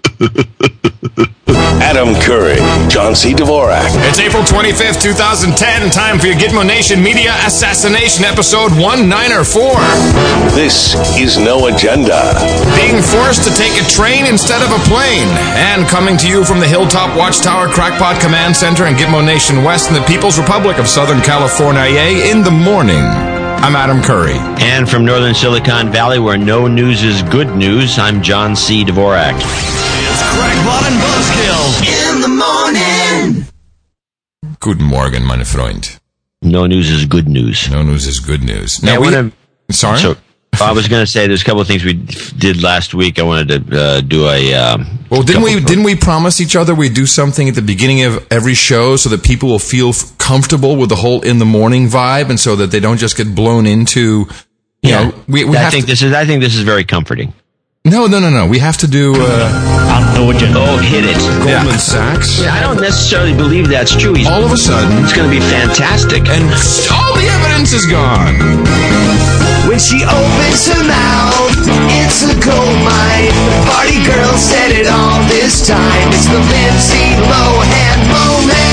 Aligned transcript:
Adam 1.83 2.15
Curry, 2.23 2.55
John 2.88 3.15
C. 3.15 3.33
Dvorak. 3.33 3.91
It's 4.07 4.20
April 4.20 4.44
25th, 4.44 5.02
2010. 5.02 5.89
Time 5.89 6.17
for 6.17 6.28
your 6.28 6.38
Gitmo 6.38 6.65
Nation 6.65 7.04
Media 7.04 7.34
Assassination 7.46 8.23
Episode 8.23 8.71
194. 8.79 9.76
This 10.55 10.96
is 11.20 11.38
No 11.38 11.68
Agenda. 11.68 12.31
Being 12.79 13.04
forced 13.04 13.44
to 13.44 13.54
take 13.54 13.75
a 13.75 13.84
train 13.89 14.25
instead 14.25 14.61
of 14.63 14.71
a 14.71 14.79
plane. 14.88 15.27
And 15.59 15.85
coming 15.88 16.15
to 16.17 16.29
you 16.29 16.45
from 16.45 16.61
the 16.61 16.67
Hilltop 16.67 17.17
Watchtower 17.17 17.67
Crackpot 17.67 18.21
Command 18.21 18.55
Center 18.55 18.85
in 18.88 18.95
Gitmo 18.95 19.19
Nation 19.25 19.65
West 19.65 19.89
in 19.89 19.95
the 19.95 20.05
People's 20.07 20.39
Republic 20.39 20.77
of 20.77 20.88
Southern 20.88 21.19
California 21.19 21.83
in 22.31 22.41
the 22.41 22.51
morning. 22.51 23.36
I'm 23.60 23.76
Adam 23.76 24.02
Curry. 24.02 24.38
And 24.64 24.89
from 24.89 25.04
Northern 25.05 25.34
Silicon 25.34 25.92
Valley, 25.92 26.20
where 26.20 26.38
no 26.38 26.68
news 26.68 27.04
is 27.04 27.21
good 27.24 27.56
news, 27.56 27.98
I'm 28.00 28.21
John 28.21 28.56
C. 28.56 28.84
Dvorak. 28.86 29.34
It's 29.36 30.24
Crackpot 30.34 30.84
and 30.88 30.98
Buzzkill 31.04 31.65
in 32.14 32.22
the 32.22 32.28
morning. 33.44 33.45
Guten 34.59 34.86
Morgen, 34.86 35.23
meine 35.25 35.44
Freund. 35.45 36.00
No 36.42 36.66
news 36.66 36.89
is 36.89 37.06
good 37.06 37.28
news. 37.28 37.70
No 37.70 37.81
news 37.84 38.08
is 38.08 38.20
good 38.20 38.44
news. 38.44 38.81
Now, 38.84 38.94
Now, 38.95 39.02
we, 39.02 39.06
wanna- 39.08 39.31
sorry? 39.72 40.00
So, 40.00 40.16
I 40.61 40.72
was 40.72 40.88
going 40.88 41.06
to 41.06 41.11
say 41.11 41.28
there's 41.28 41.42
a 41.42 41.45
couple 41.45 41.61
of 41.61 41.67
things 41.67 41.84
we 41.84 41.94
did 41.94 42.61
last 42.61 42.94
week. 42.94 43.20
I 43.20 43.23
wanted 43.23 43.48
to 43.72 43.80
uh, 43.81 44.02
do 44.02 44.28
a. 44.28 44.53
Um, 44.53 45.00
Well, 45.09 45.23
didn't 45.23 45.44
we 45.44 45.53
couple- 45.53 45.67
didn't 45.67 45.84
we 45.84 45.95
promise 45.95 46.42
each 46.42 46.56
other 46.56 46.73
we'd 46.75 46.94
do 46.94 47.06
something 47.06 47.48
at 47.50 47.56
the 47.56 47.61
beginning 47.61 48.03
of 48.03 48.25
every 48.31 48.53
show 48.56 48.95
so 48.98 49.09
that 49.09 49.23
people 49.23 49.50
will 49.50 49.59
feel 49.59 49.89
f- 49.89 50.17
comfortable 50.17 50.75
with 50.75 50.89
the 50.89 50.95
whole 50.98 51.22
in 51.22 51.38
the 51.39 51.45
morning 51.45 51.88
vibe, 51.88 52.30
and 52.30 52.39
so 52.39 52.56
that 52.56 52.72
they 52.72 52.80
don't 52.80 52.98
just 52.98 53.16
get 53.17 53.34
blown 53.34 53.66
into. 53.66 54.28
You 54.84 54.92
Yeah. 54.92 55.03
know, 55.09 55.14
we, 55.28 55.44
we 55.45 55.58
I 55.58 55.70
think 55.70 55.86
to, 55.86 55.92
this 55.92 56.02
is. 56.02 56.14
I 56.14 56.25
think 56.25 56.42
this 56.42 56.56
is 56.56 56.62
very 56.62 56.84
comforting. 56.86 57.34
No, 57.89 58.05
no, 58.08 58.19
no, 58.19 58.30
no. 58.30 58.45
We 58.47 58.59
have 58.59 58.77
to 58.77 58.88
do 58.88 59.14
uh, 59.16 59.50
Oh, 60.19 60.78
hit 60.81 61.05
it! 61.05 61.17
Goldman 61.45 61.80
Sachs. 61.80 62.42
I 62.44 62.59
don't 62.62 62.81
necessarily 62.81 63.34
believe 63.34 63.70
that's 63.70 63.95
true. 63.95 64.14
He's, 64.14 64.28
All 64.28 64.44
of 64.44 64.52
a 64.52 64.58
sudden, 64.58 65.03
it's 65.03 65.14
going 65.14 65.30
to 65.30 65.34
be 65.34 65.39
fantastic. 65.39 66.28
and 66.28 66.44
all 66.92 67.14
the 67.16 67.28
evidence 67.30 67.72
is 67.73 67.86
gone. 67.86 68.36
When 69.70 69.80
she 69.80 70.03
opens 70.03 70.67
her 70.67 70.84
mouth, 70.84 71.53
it's 72.03 72.23
a 72.28 72.36
gold 72.44 72.78
mine. 72.84 73.31
The 73.31 73.62
party 73.72 74.00
girl 74.03 74.34
said 74.36 74.72
it 74.75 74.88
all 74.88 75.19
this 75.30 75.67
time. 75.67 76.08
It's 76.12 76.28
the 76.28 76.40
Lindsay 76.40 77.08
Lohan 77.23 77.97
moment. 78.12 78.67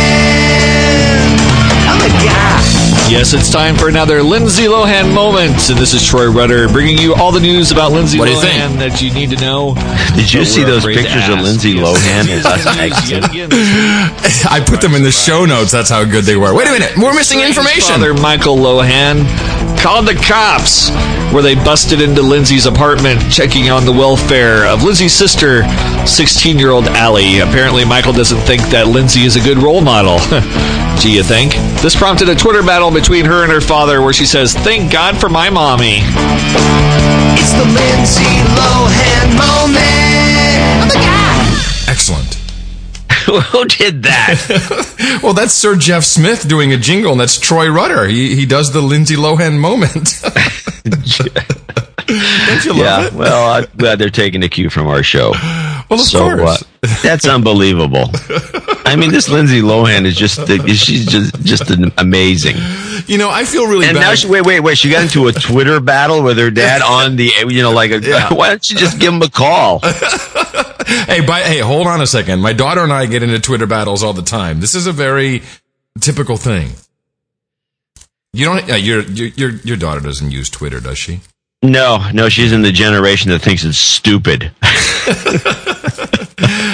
Yes, 3.06 3.34
it's 3.34 3.50
time 3.50 3.76
for 3.76 3.88
another 3.88 4.22
Lindsay 4.22 4.64
Lohan 4.64 5.14
moment. 5.14 5.70
And 5.70 5.78
this 5.78 5.92
is 5.92 6.04
Troy 6.04 6.30
Rudder 6.30 6.68
bringing 6.68 6.98
you 6.98 7.14
all 7.14 7.30
the 7.32 7.40
news 7.40 7.70
about 7.70 7.92
Lindsay 7.92 8.18
What 8.18 8.26
do 8.26 8.32
you 8.32 8.38
Lohan 8.38 8.78
that 8.78 9.00
you 9.02 9.12
need 9.12 9.30
to 9.30 9.36
know. 9.36 9.74
Did 10.16 10.32
you 10.32 10.40
But 10.40 10.46
see 10.48 10.60
we're 10.64 10.66
those 10.70 10.78
afraid 10.82 10.94
to 10.96 11.02
pictures 11.02 11.28
of 11.28 11.36
ask. 11.36 11.44
Lindsay 11.44 11.70
Yes. 11.72 11.84
Lohan 11.84 12.28
as 12.32 12.46
us 12.46 13.10
Yet 13.10 13.30
again, 13.30 13.50
I 14.50 14.64
put 14.66 14.80
them 14.80 14.94
in 14.94 15.02
the 15.02 15.12
show 15.12 15.44
notes. 15.44 15.70
That's 15.70 15.90
how 15.90 16.04
good 16.04 16.24
they 16.24 16.36
were. 16.36 16.54
Wait 16.54 16.66
a 16.66 16.72
minute, 16.72 16.96
we're 16.96 17.14
missing 17.14 17.40
information. 17.40 17.94
Father 17.94 18.14
Michael 18.14 18.56
Lohan 18.56 19.24
called 19.78 20.08
the 20.08 20.14
cops 20.26 20.88
where 21.32 21.42
they 21.42 21.54
busted 21.54 22.00
into 22.00 22.22
Lindsay's 22.22 22.64
apartment 22.66 23.20
checking 23.30 23.68
on 23.70 23.84
the 23.84 23.92
welfare 23.92 24.66
of 24.66 24.82
Lindsay's 24.82 25.12
sister, 25.12 25.62
16 26.06 26.58
year 26.58 26.70
old 26.70 26.86
Allie. 26.88 27.40
Apparently, 27.40 27.84
Michael 27.84 28.12
doesn't 28.14 28.40
think 28.40 28.62
that 28.70 28.88
Lindsay 28.88 29.24
is 29.24 29.36
a 29.36 29.40
good 29.40 29.58
role 29.58 29.82
model. 29.82 30.18
Do 31.00 31.12
you 31.12 31.22
think? 31.22 31.52
This 31.82 31.94
prompted 31.94 32.28
a 32.28 32.34
Twitter 32.34 32.62
battle 32.62 32.90
between 32.90 33.24
her 33.26 33.42
and 33.42 33.52
her 33.52 33.60
father 33.60 34.00
where 34.00 34.12
she 34.12 34.24
says, 34.24 34.54
Thank 34.54 34.90
God 34.90 35.18
for 35.18 35.28
my 35.28 35.50
mommy. 35.50 35.98
It's 37.36 37.52
the 37.52 37.64
Lindsay 37.64 38.24
Lohan 38.56 39.36
moment. 39.36 39.80
I'm 40.80 40.90
a 40.90 40.94
guy. 40.94 41.90
Excellent. 41.90 42.34
Who 43.52 43.64
did 43.66 44.02
that? 44.04 44.90
Well, 45.22 45.32
that's 45.32 45.54
Sir 45.54 45.76
Jeff 45.76 46.04
Smith 46.04 46.46
doing 46.46 46.72
a 46.72 46.76
jingle, 46.76 47.12
and 47.12 47.20
that's 47.20 47.38
Troy 47.38 47.68
Rudder. 47.70 48.06
He 48.06 48.34
he 48.34 48.44
does 48.44 48.72
the 48.72 48.82
Lindsay 48.82 49.16
Lohan 49.16 49.58
moment. 49.58 50.20
Don't 52.46 52.64
you 52.64 52.72
love 52.72 52.78
yeah. 52.78 53.06
it? 53.06 53.12
Well, 53.14 53.52
I'm 53.52 53.66
glad 53.76 53.98
they're 53.98 54.10
taking 54.10 54.42
a 54.42 54.48
cue 54.48 54.70
from 54.70 54.86
our 54.86 55.02
show. 55.02 55.32
Well, 55.90 56.00
of 56.00 56.00
so 56.00 56.36
course. 56.36 56.62
uh, 56.82 56.96
that's 57.02 57.26
unbelievable. 57.26 58.10
I 58.86 58.96
mean, 58.96 59.10
this 59.10 59.28
Lindsay 59.28 59.60
Lohan 59.60 60.04
is 60.04 60.16
just 60.16 60.46
she's 60.76 61.06
just 61.06 61.42
just 61.42 61.70
an 61.70 61.92
amazing. 61.98 62.56
You 63.06 63.18
know, 63.18 63.30
I 63.30 63.44
feel 63.44 63.66
really 63.66 63.86
And 63.86 63.94
bad. 63.96 64.00
now 64.00 64.14
she 64.14 64.28
wait 64.28 64.44
wait 64.46 64.60
wait 64.60 64.78
she 64.78 64.90
got 64.90 65.02
into 65.02 65.26
a 65.28 65.32
Twitter 65.32 65.80
battle 65.80 66.22
with 66.22 66.38
her 66.38 66.50
dad 66.50 66.82
on 66.86 67.16
the 67.16 67.30
you 67.48 67.62
know 67.62 67.72
like 67.72 67.90
a, 67.90 68.00
Yeah. 68.00 68.32
why 68.32 68.48
don't 68.48 68.70
you 68.70 68.76
just 68.76 68.98
give 68.98 69.12
him 69.12 69.22
a 69.22 69.28
call? 69.30 69.80
hey, 70.86 71.24
by, 71.26 71.40
hey, 71.40 71.58
hold 71.60 71.86
on 71.86 72.00
a 72.00 72.06
second. 72.06 72.40
My 72.40 72.52
daughter 72.52 72.82
and 72.82 72.92
I 72.92 73.06
get 73.06 73.22
into 73.22 73.40
Twitter 73.40 73.66
battles 73.66 74.02
all 74.02 74.12
the 74.12 74.22
time. 74.22 74.60
This 74.60 74.74
is 74.74 74.86
a 74.86 74.92
very 74.92 75.42
typical 76.00 76.36
thing. 76.36 76.72
You 78.32 78.46
don't. 78.46 78.70
Uh, 78.70 78.74
your 78.76 79.02
your 79.02 79.50
your 79.50 79.76
daughter 79.76 80.00
doesn't 80.00 80.30
use 80.30 80.50
Twitter, 80.50 80.80
does 80.80 80.98
she? 80.98 81.20
No, 81.64 82.10
no, 82.12 82.28
she's 82.28 82.52
in 82.52 82.60
the 82.60 82.72
generation 82.72 83.30
that 83.30 83.38
thinks 83.38 83.64
it's 83.64 83.78
stupid. 83.78 84.52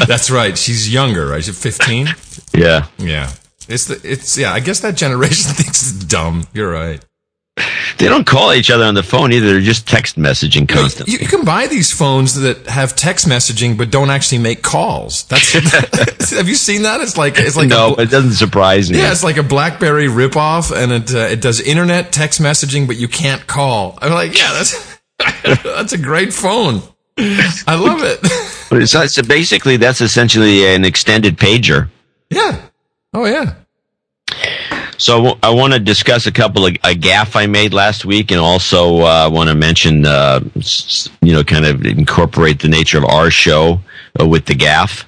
That's 0.09 0.33
right. 0.33 0.59
She's 0.59 0.93
younger, 0.93 1.27
right? 1.27 1.45
She's 1.45 1.57
fifteen. 1.57 2.09
Yeah. 2.53 2.89
Yeah. 2.99 3.31
It's 3.69 3.85
the 3.85 4.01
it's 4.03 4.37
yeah. 4.37 4.53
I 4.53 4.59
guess 4.59 4.81
that 4.81 4.97
generation 4.97 5.53
thinks 5.55 5.83
it's 5.83 6.05
dumb. 6.05 6.49
You're 6.53 6.73
right. 6.73 7.05
They 7.99 8.07
don't 8.09 8.27
call 8.27 8.53
each 8.55 8.71
other 8.71 8.85
on 8.85 8.95
the 8.95 9.03
phone 9.03 9.33
either. 9.33 9.47
They're 9.53 9.61
just 9.61 9.87
text 9.87 10.19
messaging 10.19 10.63
You, 10.63 10.67
constantly. 10.77 11.13
you 11.13 11.27
can 11.27 11.45
buy 11.45 11.67
these 11.67 11.93
phones 11.93 12.35
that 12.41 12.67
have 12.67 12.97
text 12.97 13.27
messaging 13.27 13.77
but 13.77 13.91
don't 13.91 14.11
actually 14.11 14.39
make 14.39 14.63
calls. 14.63 15.25
That's 15.25 15.53
have 16.31 16.49
you 16.49 16.55
seen 16.55 16.83
that? 16.83 17.01
It's 17.01 17.17
like 17.19 17.35
it's 17.39 17.57
like 17.57 17.69
no, 17.69 17.95
a, 17.97 18.03
it 18.03 18.11
doesn't 18.11 18.33
surprise 18.33 18.91
me. 18.91 18.99
yeah, 18.99 19.13
it's 19.13 19.25
like 19.25 19.37
a 19.37 19.43
BlackBerry 19.43 20.07
ripoff, 20.07 20.75
and 20.75 20.93
it 20.93 21.15
uh, 21.15 21.19
it 21.19 21.41
does 21.41 21.61
internet 21.61 22.13
text 22.13 22.41
messaging, 22.41 22.87
but 22.87 22.97
you 22.97 23.09
can't 23.09 23.47
call. 23.47 23.99
I'm 24.01 24.13
like, 24.13 24.39
yeah, 24.39 24.53
that's 24.55 24.99
that's 25.63 25.93
a 25.93 25.99
great 25.99 26.33
phone. 26.33 26.83
I 27.19 27.75
love 27.75 28.01
it. 28.03 28.21
It's, 28.73 28.93
so 29.15 29.23
basically 29.23 29.77
that's 29.77 30.01
essentially 30.01 30.65
an 30.67 30.85
extended 30.85 31.37
pager. 31.37 31.91
yeah. 32.31 32.63
Oh 33.13 33.27
yeah. 33.27 33.55
So 35.01 35.15
I 35.15 35.17
w- 35.17 35.39
I 35.43 35.51
want 35.51 35.73
to 35.73 35.79
discuss 35.81 36.27
a 36.27 36.33
couple 36.33 36.67
of 36.67 36.77
a 36.85 36.95
gaff 36.95 37.35
I 37.35 37.47
made 37.47 37.73
last 37.73 38.05
week, 38.05 38.31
and 38.31 38.39
also 38.41 38.99
uh, 39.01 39.31
want 39.33 39.49
to 39.49 39.55
mention, 39.55 40.05
uh, 40.05 40.41
you 41.23 41.33
know, 41.33 41.43
kind 41.43 41.65
of 41.65 41.85
incorporate 41.87 42.61
the 42.61 42.69
nature 42.69 42.99
of 42.99 43.05
our 43.07 43.31
show 43.31 43.81
uh, 44.21 44.27
with 44.27 44.45
the 44.45 44.55
gaff. 44.55 45.07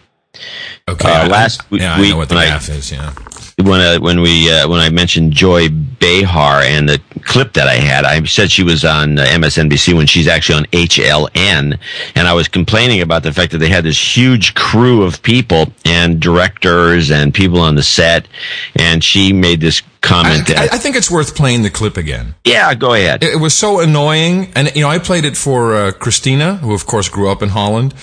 Okay. 0.89 1.09
Uh, 1.11 1.25
I- 1.25 1.27
last 1.29 1.61
yeah, 1.71 1.95
I 1.95 2.09
know 2.09 2.17
what 2.17 2.29
the 2.31 2.37
when 2.37 2.45
I- 2.45 2.49
gaff 2.49 2.69
is. 2.71 2.91
Yeah. 2.91 3.13
When 3.59 3.81
I, 3.81 3.99
when 3.99 4.21
we 4.21 4.51
uh, 4.51 4.69
when 4.69 4.81
I 4.81 4.89
mentioned 4.89 5.33
Joy 5.33 5.69
Behar 5.69 6.63
and 6.63 6.89
the 6.89 7.01
clip 7.25 7.53
that 7.53 7.69
I 7.69 7.75
had, 7.75 8.05
I 8.05 8.23
said 8.25 8.51
she 8.51 8.63
was 8.63 8.85
on 8.85 9.19
uh, 9.19 9.25
MSNBC 9.25 9.95
when 9.95 10.07
she's 10.07 10.27
actually 10.27 10.59
on 10.59 10.65
HLN, 10.67 11.79
and 12.15 12.29
I 12.29 12.33
was 12.33 12.49
complaining 12.49 13.03
about 13.03 13.23
the 13.23 13.33
fact 13.33 13.53
that 13.53 13.59
they 13.59 13.69
had 13.69 13.85
this 13.85 14.17
huge 14.17 14.55
crew 14.55 15.03
of 15.03 15.23
people 15.23 15.73
and 15.85 16.19
directors 16.21 17.11
and 17.11 17.33
people 17.35 17.61
on 17.61 17.75
the 17.75 17.83
set, 17.83 18.27
and 18.75 19.05
she 19.05 19.33
made 19.33 19.61
this 19.61 19.83
comment 20.01 20.51
I, 20.51 20.55
that 20.55 20.73
I 20.73 20.79
think 20.79 20.97
it's 20.97 21.11
worth 21.11 21.37
playing 21.37 21.63
the 21.63 21.71
clip 21.71 21.97
again. 21.97 22.35
yeah, 22.45 22.75
go 22.75 22.95
ahead. 22.95 23.23
It, 23.23 23.35
it 23.35 23.37
was 23.39 23.55
so 23.55 23.81
annoying, 23.81 24.51
and 24.55 24.75
you 24.75 24.83
know, 24.83 24.89
I 24.89 24.99
played 24.99 25.25
it 25.25 25.37
for 25.37 25.75
uh, 25.75 25.93
Christina, 25.93 26.57
who 26.57 26.75
of 26.75 26.87
course 26.87 27.09
grew 27.09 27.31
up 27.31 27.43
in 27.43 27.51
Holland, 27.51 27.95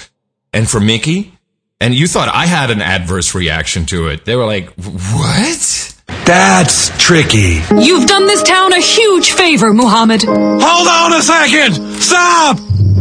and 0.53 0.69
for 0.69 0.79
Mickey. 0.79 1.38
And 1.81 1.95
you 1.95 2.07
thought 2.07 2.28
I 2.28 2.45
had 2.45 2.72
an 2.72 2.81
adverse 2.81 3.34
reaction 3.34 3.85
to 3.85 4.09
it. 4.09 4.25
They 4.25 4.35
were 4.35 4.45
like, 4.45 4.69
"What?" 4.75 5.95
That's 6.25 6.90
tricky. 7.01 7.62
You've 7.73 8.06
done 8.06 8.28
this 8.28 8.44
town 8.44 8.73
a 8.73 8.81
huge 8.81 9.31
favor, 9.31 9.72
Muhammad. 9.72 10.22
Hold 10.25 10.88
on 10.89 11.13
a 11.13 11.22
second! 11.22 12.01
Stop! 12.01 12.57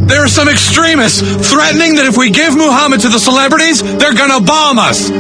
There 0.06 0.22
are 0.22 0.28
some 0.28 0.49
extremists 0.49 1.19
threatening 1.50 1.97
that 1.97 2.06
if 2.06 2.17
we 2.17 2.31
give 2.31 2.55
Muhammad 2.55 3.00
to 3.00 3.08
the 3.08 3.19
celebrities, 3.19 3.82
they're 3.99 4.14
gonna 4.14 4.41
bomb 4.41 4.79
us. 4.79 5.11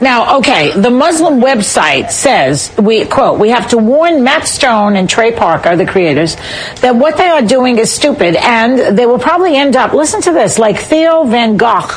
Now, 0.00 0.38
okay, 0.38 0.70
the 0.70 0.90
Muslim 0.90 1.40
website 1.40 2.12
says, 2.12 2.70
we 2.78 3.04
quote, 3.04 3.40
we 3.40 3.48
have 3.48 3.68
to 3.70 3.78
warn 3.78 4.22
Matt 4.22 4.46
Stone 4.46 4.94
and 4.94 5.10
Trey 5.10 5.32
Parker, 5.32 5.74
the 5.74 5.86
creators, 5.86 6.36
that 6.82 6.94
what 6.94 7.16
they 7.16 7.26
are 7.26 7.42
doing 7.42 7.78
is 7.78 7.90
stupid 7.90 8.36
and 8.36 8.96
they 8.96 9.06
will 9.06 9.18
probably 9.18 9.56
end 9.56 9.74
up, 9.74 9.92
listen 9.92 10.20
to 10.22 10.30
this, 10.30 10.56
like 10.56 10.78
Theo 10.78 11.24
Van 11.24 11.56
Gogh 11.56 11.90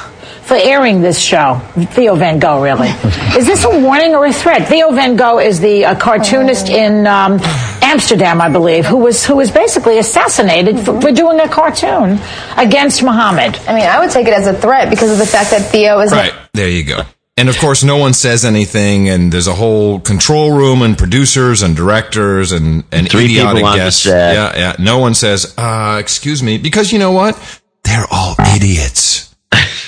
for 0.49 0.55
airing 0.55 0.99
this 1.01 1.19
show. 1.19 1.61
Theo 1.91 2.15
Van 2.15 2.39
Gogh, 2.39 2.61
really. 2.61 2.87
is 3.37 3.45
this 3.45 3.63
a 3.63 3.79
warning 3.79 4.15
or 4.15 4.25
a 4.25 4.33
threat? 4.33 4.67
Theo 4.67 4.91
Van 4.91 5.15
Gogh 5.15 5.37
is 5.37 5.59
the 5.59 5.85
uh, 5.85 5.95
cartoonist 5.95 6.69
in 6.69 7.05
um, 7.05 7.39
Amsterdam, 7.83 8.41
I 8.41 8.49
believe, 8.49 8.85
who 8.85 8.97
was 8.97 9.23
who 9.23 9.35
was 9.35 9.51
basically 9.51 9.99
assassinated 9.99 10.79
for, 10.79 10.99
for 10.99 11.11
doing 11.11 11.39
a 11.39 11.47
cartoon 11.47 12.19
against 12.57 13.03
Muhammad. 13.03 13.57
I 13.67 13.75
mean, 13.75 13.87
I 13.87 13.99
would 13.99 14.09
take 14.09 14.27
it 14.27 14.33
as 14.33 14.47
a 14.47 14.53
threat 14.53 14.89
because 14.89 15.11
of 15.11 15.19
the 15.19 15.25
fact 15.25 15.51
that 15.51 15.71
Theo 15.71 15.99
is 15.99 16.11
Right. 16.11 16.33
There 16.53 16.67
you 16.67 16.83
go. 16.83 17.01
And 17.37 17.47
of 17.47 17.57
course, 17.57 17.83
no 17.83 17.97
one 17.97 18.13
says 18.13 18.43
anything, 18.43 19.07
and 19.07 19.31
there's 19.31 19.47
a 19.47 19.53
whole 19.53 19.99
control 19.99 20.57
room 20.57 20.81
and 20.81 20.97
producers 20.97 21.61
and 21.61 21.73
directors 21.73 22.51
and, 22.51 22.83
and 22.91 23.09
Three 23.09 23.27
people 23.27 23.51
idiotic 23.51 23.63
on 23.63 23.71
the 23.71 23.77
guests. 23.77 24.01
set. 24.01 24.33
Yeah, 24.33 24.57
yeah. 24.57 24.75
No 24.77 24.97
one 24.97 25.13
says, 25.13 25.53
uh, 25.57 25.97
excuse 26.01 26.43
me, 26.43 26.57
because 26.57 26.91
you 26.91 26.99
know 26.99 27.11
what? 27.11 27.37
They're 27.85 28.07
all 28.11 28.35
idiots. 28.55 29.28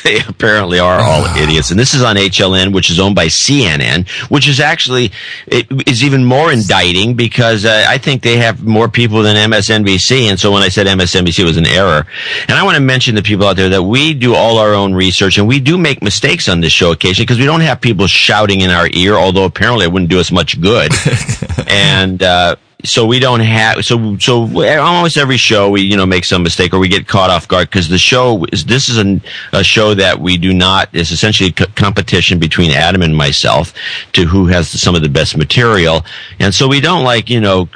they 0.04 0.20
apparently 0.28 0.80
are 0.80 1.00
all 1.00 1.26
idiots. 1.38 1.72
And 1.72 1.80
this 1.80 1.94
is 1.94 2.04
on 2.04 2.16
HLN, 2.16 2.74
which 2.74 2.90
is 2.90 3.00
owned 3.00 3.16
by 3.16 3.28
CNN, 3.28 4.10
which 4.30 4.48
is 4.48 4.60
actually 4.60 5.12
it 5.48 5.68
is 5.88 6.04
even 6.04 6.24
more 6.26 6.52
indicting 6.52 7.16
because 7.16 7.66
uh, 7.66 7.86
I 7.88 7.98
think 7.98 8.22
they 8.22 8.38
have 8.38 8.64
more 8.64 8.88
people 8.88 9.24
than 9.24 9.36
MSNBC. 9.36 10.30
And 10.30 10.40
so 10.40 10.52
when 10.52 10.64
I 10.64 10.70
said 10.70 10.88
MSNBC 10.88 11.40
it 11.40 11.46
was 11.46 11.58
an 11.58 11.68
error, 11.68 12.06
and 12.48 12.58
I 12.58 12.64
want 12.64 12.76
to 12.76 12.82
mention 12.82 13.16
to 13.16 13.24
people 13.24 13.48
out 13.48 13.56
there 13.56 13.70
that 13.70 13.84
we 13.84 14.14
do 14.14 14.36
all 14.36 14.58
our 14.58 14.74
own 14.74 14.94
research 14.94 15.38
and 15.38 15.48
we 15.48 15.60
do 15.60 15.78
make 15.78 16.02
mistakes 16.02 16.48
on 16.50 16.62
this 16.62 16.74
show 16.74 16.92
occasionally 16.92 17.26
because 17.26 17.40
we 17.40 17.46
don't 17.46 17.62
have 17.62 17.82
people 17.82 18.08
shouting 18.08 18.62
in 18.62 18.70
our 18.70 18.88
ear. 18.94 19.16
Although 19.16 19.46
apparently 19.46 19.86
it 19.86 19.92
wouldn't 19.92 20.10
do 20.10 20.20
us 20.20 20.32
much 20.32 20.60
good, 20.62 20.92
and. 21.68 22.22
Uh, 22.22 22.56
so 22.84 23.06
we 23.06 23.20
don't 23.20 23.40
have 23.40 23.84
so 23.86 24.18
so 24.18 24.44
almost 24.80 25.18
every 25.18 25.38
show 25.38 25.70
we 25.70 25.82
you 25.82 25.96
know 25.98 26.06
make 26.06 26.26
some 26.26 26.44
mistake 26.44 26.74
or 26.74 26.80
we 26.80 26.88
get 26.88 27.08
caught 27.08 27.30
off 27.30 27.48
guard 27.48 27.70
because 27.70 27.90
the 27.90 27.98
show 27.98 28.46
is 28.52 28.66
this 28.66 28.90
is 28.90 28.98
an, 28.98 29.22
a 29.54 29.64
show 29.64 29.94
that 29.94 30.20
we 30.20 30.38
do 30.38 30.54
not 30.54 30.90
it's 30.94 31.12
essentially 31.12 31.50
a 31.50 31.66
c- 31.66 31.72
competition 31.76 32.40
between 32.40 32.72
Adam 32.72 33.02
and 33.02 33.16
myself 33.16 33.74
to 34.14 34.26
who 34.26 34.48
has 34.48 34.70
some 34.70 34.96
of 34.96 35.02
the 35.02 35.10
best 35.10 35.38
material 35.38 36.06
and 36.40 36.54
so 36.54 36.68
we 36.68 36.80
don't 36.80 37.04
like 37.04 37.30
you 37.30 37.40
know 37.40 37.70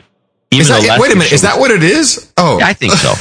even 0.52 0.68
though 0.68 0.81
that, 0.81 1.00
wait 1.00 1.12
a 1.12 1.16
minute. 1.16 1.30
show 1.30 1.36
Is 1.36 1.42
that 1.42 1.60
what 1.60 1.72
it 1.72 1.84
is? 1.84 2.31
Oh, 2.38 2.60
I 2.62 2.74
think 2.74 2.94
so. 2.94 3.13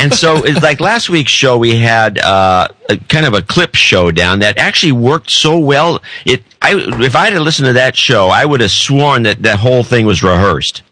and 0.00 0.12
so, 0.12 0.36
it's 0.44 0.62
like 0.62 0.80
last 0.80 1.08
week's 1.08 1.30
show, 1.30 1.56
we 1.56 1.76
had 1.76 2.18
uh, 2.18 2.68
a 2.88 2.96
kind 2.96 3.24
of 3.26 3.34
a 3.34 3.42
clip 3.42 3.74
showdown 3.74 4.40
that 4.40 4.58
actually 4.58 4.92
worked 4.92 5.30
so 5.30 5.58
well. 5.58 6.02
It, 6.26 6.42
I, 6.60 6.74
if 6.76 7.16
I 7.16 7.30
had 7.30 7.40
listened 7.40 7.66
to 7.66 7.72
that 7.74 7.96
show, 7.96 8.28
I 8.28 8.44
would 8.44 8.60
have 8.60 8.70
sworn 8.70 9.22
that 9.24 9.42
that 9.42 9.58
whole 9.58 9.82
thing 9.82 10.06
was 10.06 10.22
rehearsed. 10.22 10.82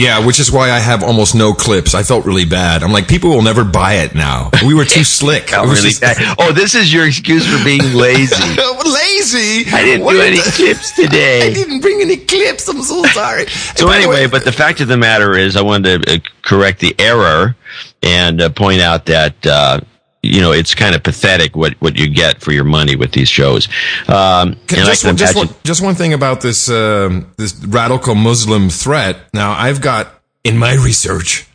Yeah. 0.00 0.24
Which 0.26 0.40
is 0.40 0.50
why 0.50 0.70
I 0.70 0.78
have 0.78 1.02
almost 1.02 1.34
no 1.34 1.52
clips. 1.52 1.94
I 1.94 2.02
felt 2.02 2.24
really 2.26 2.44
bad. 2.44 2.82
I'm 2.82 2.92
like, 2.92 3.08
people 3.08 3.30
will 3.30 3.42
never 3.42 3.64
buy 3.64 3.94
it 4.04 4.14
now. 4.14 4.50
We 4.66 4.74
were 4.74 4.84
too 4.84 5.04
slick. 5.18 5.50
Oh, 5.52 5.64
really 5.64 5.90
just- 5.90 6.02
oh, 6.38 6.52
this 6.52 6.74
is 6.74 6.92
your 6.92 7.06
excuse 7.06 7.46
for 7.46 7.62
being 7.64 7.82
lazy. 7.94 8.34
lazy. 8.84 9.70
I 9.70 9.82
didn't 9.84 10.04
What 10.04 10.12
do 10.14 10.20
any 10.20 10.36
that? 10.36 10.52
clips 10.54 10.92
today. 10.92 11.50
I 11.50 11.52
didn't 11.54 11.80
bring 11.80 12.00
any 12.00 12.16
clips. 12.16 12.68
I'm 12.68 12.82
so 12.82 13.02
sorry. 13.06 13.46
So 13.46 13.88
anyway, 13.90 14.22
way- 14.22 14.26
but 14.26 14.44
the 14.44 14.52
fact 14.52 14.80
of 14.80 14.88
the 14.88 14.96
matter 14.96 15.36
is, 15.36 15.56
I 15.56 15.62
wanted 15.62 16.04
to 16.06 16.14
uh, 16.14 16.18
correct 16.42 16.80
the 16.80 16.94
error 16.98 17.54
and 18.02 18.40
uh, 18.40 18.48
point 18.50 18.80
out 18.80 19.06
that 19.06 19.46
uh, 19.46 19.80
you 20.22 20.40
know 20.40 20.52
it's 20.52 20.74
kind 20.74 20.94
of 20.94 21.02
pathetic 21.02 21.56
what 21.56 21.74
what 21.80 21.96
you 21.96 22.08
get 22.08 22.40
for 22.40 22.52
your 22.52 22.64
money 22.64 22.96
with 22.96 23.12
these 23.12 23.28
shows. 23.28 23.68
Um, 24.08 24.56
and 24.68 24.68
just, 24.68 25.04
one, 25.04 25.16
just, 25.16 25.36
one, 25.36 25.48
just 25.64 25.82
one 25.82 25.94
thing 25.94 26.12
about 26.12 26.40
this 26.40 26.68
um, 26.68 27.32
this 27.36 27.54
radical 27.64 28.14
Muslim 28.14 28.68
threat. 28.68 29.16
Now, 29.32 29.52
I've 29.52 29.80
got 29.80 30.20
in 30.44 30.58
my 30.58 30.74
research 30.74 31.46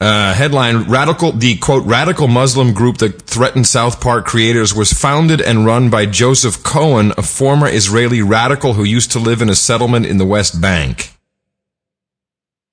uh, 0.00 0.34
headline: 0.34 0.84
radical 0.84 1.32
the 1.32 1.56
quote 1.56 1.84
radical 1.86 2.28
Muslim 2.28 2.74
group 2.74 2.98
that 2.98 3.22
threatened 3.22 3.66
South 3.66 4.00
Park 4.00 4.26
creators 4.26 4.74
was 4.74 4.92
founded 4.92 5.40
and 5.40 5.64
run 5.64 5.88
by 5.88 6.04
Joseph 6.04 6.62
Cohen, 6.62 7.12
a 7.16 7.22
former 7.22 7.68
Israeli 7.68 8.20
radical 8.20 8.74
who 8.74 8.84
used 8.84 9.12
to 9.12 9.18
live 9.18 9.40
in 9.40 9.48
a 9.48 9.54
settlement 9.54 10.04
in 10.06 10.18
the 10.18 10.26
West 10.26 10.60
Bank. 10.60 11.12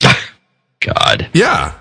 God. 0.81 1.29
Yeah. 1.33 1.79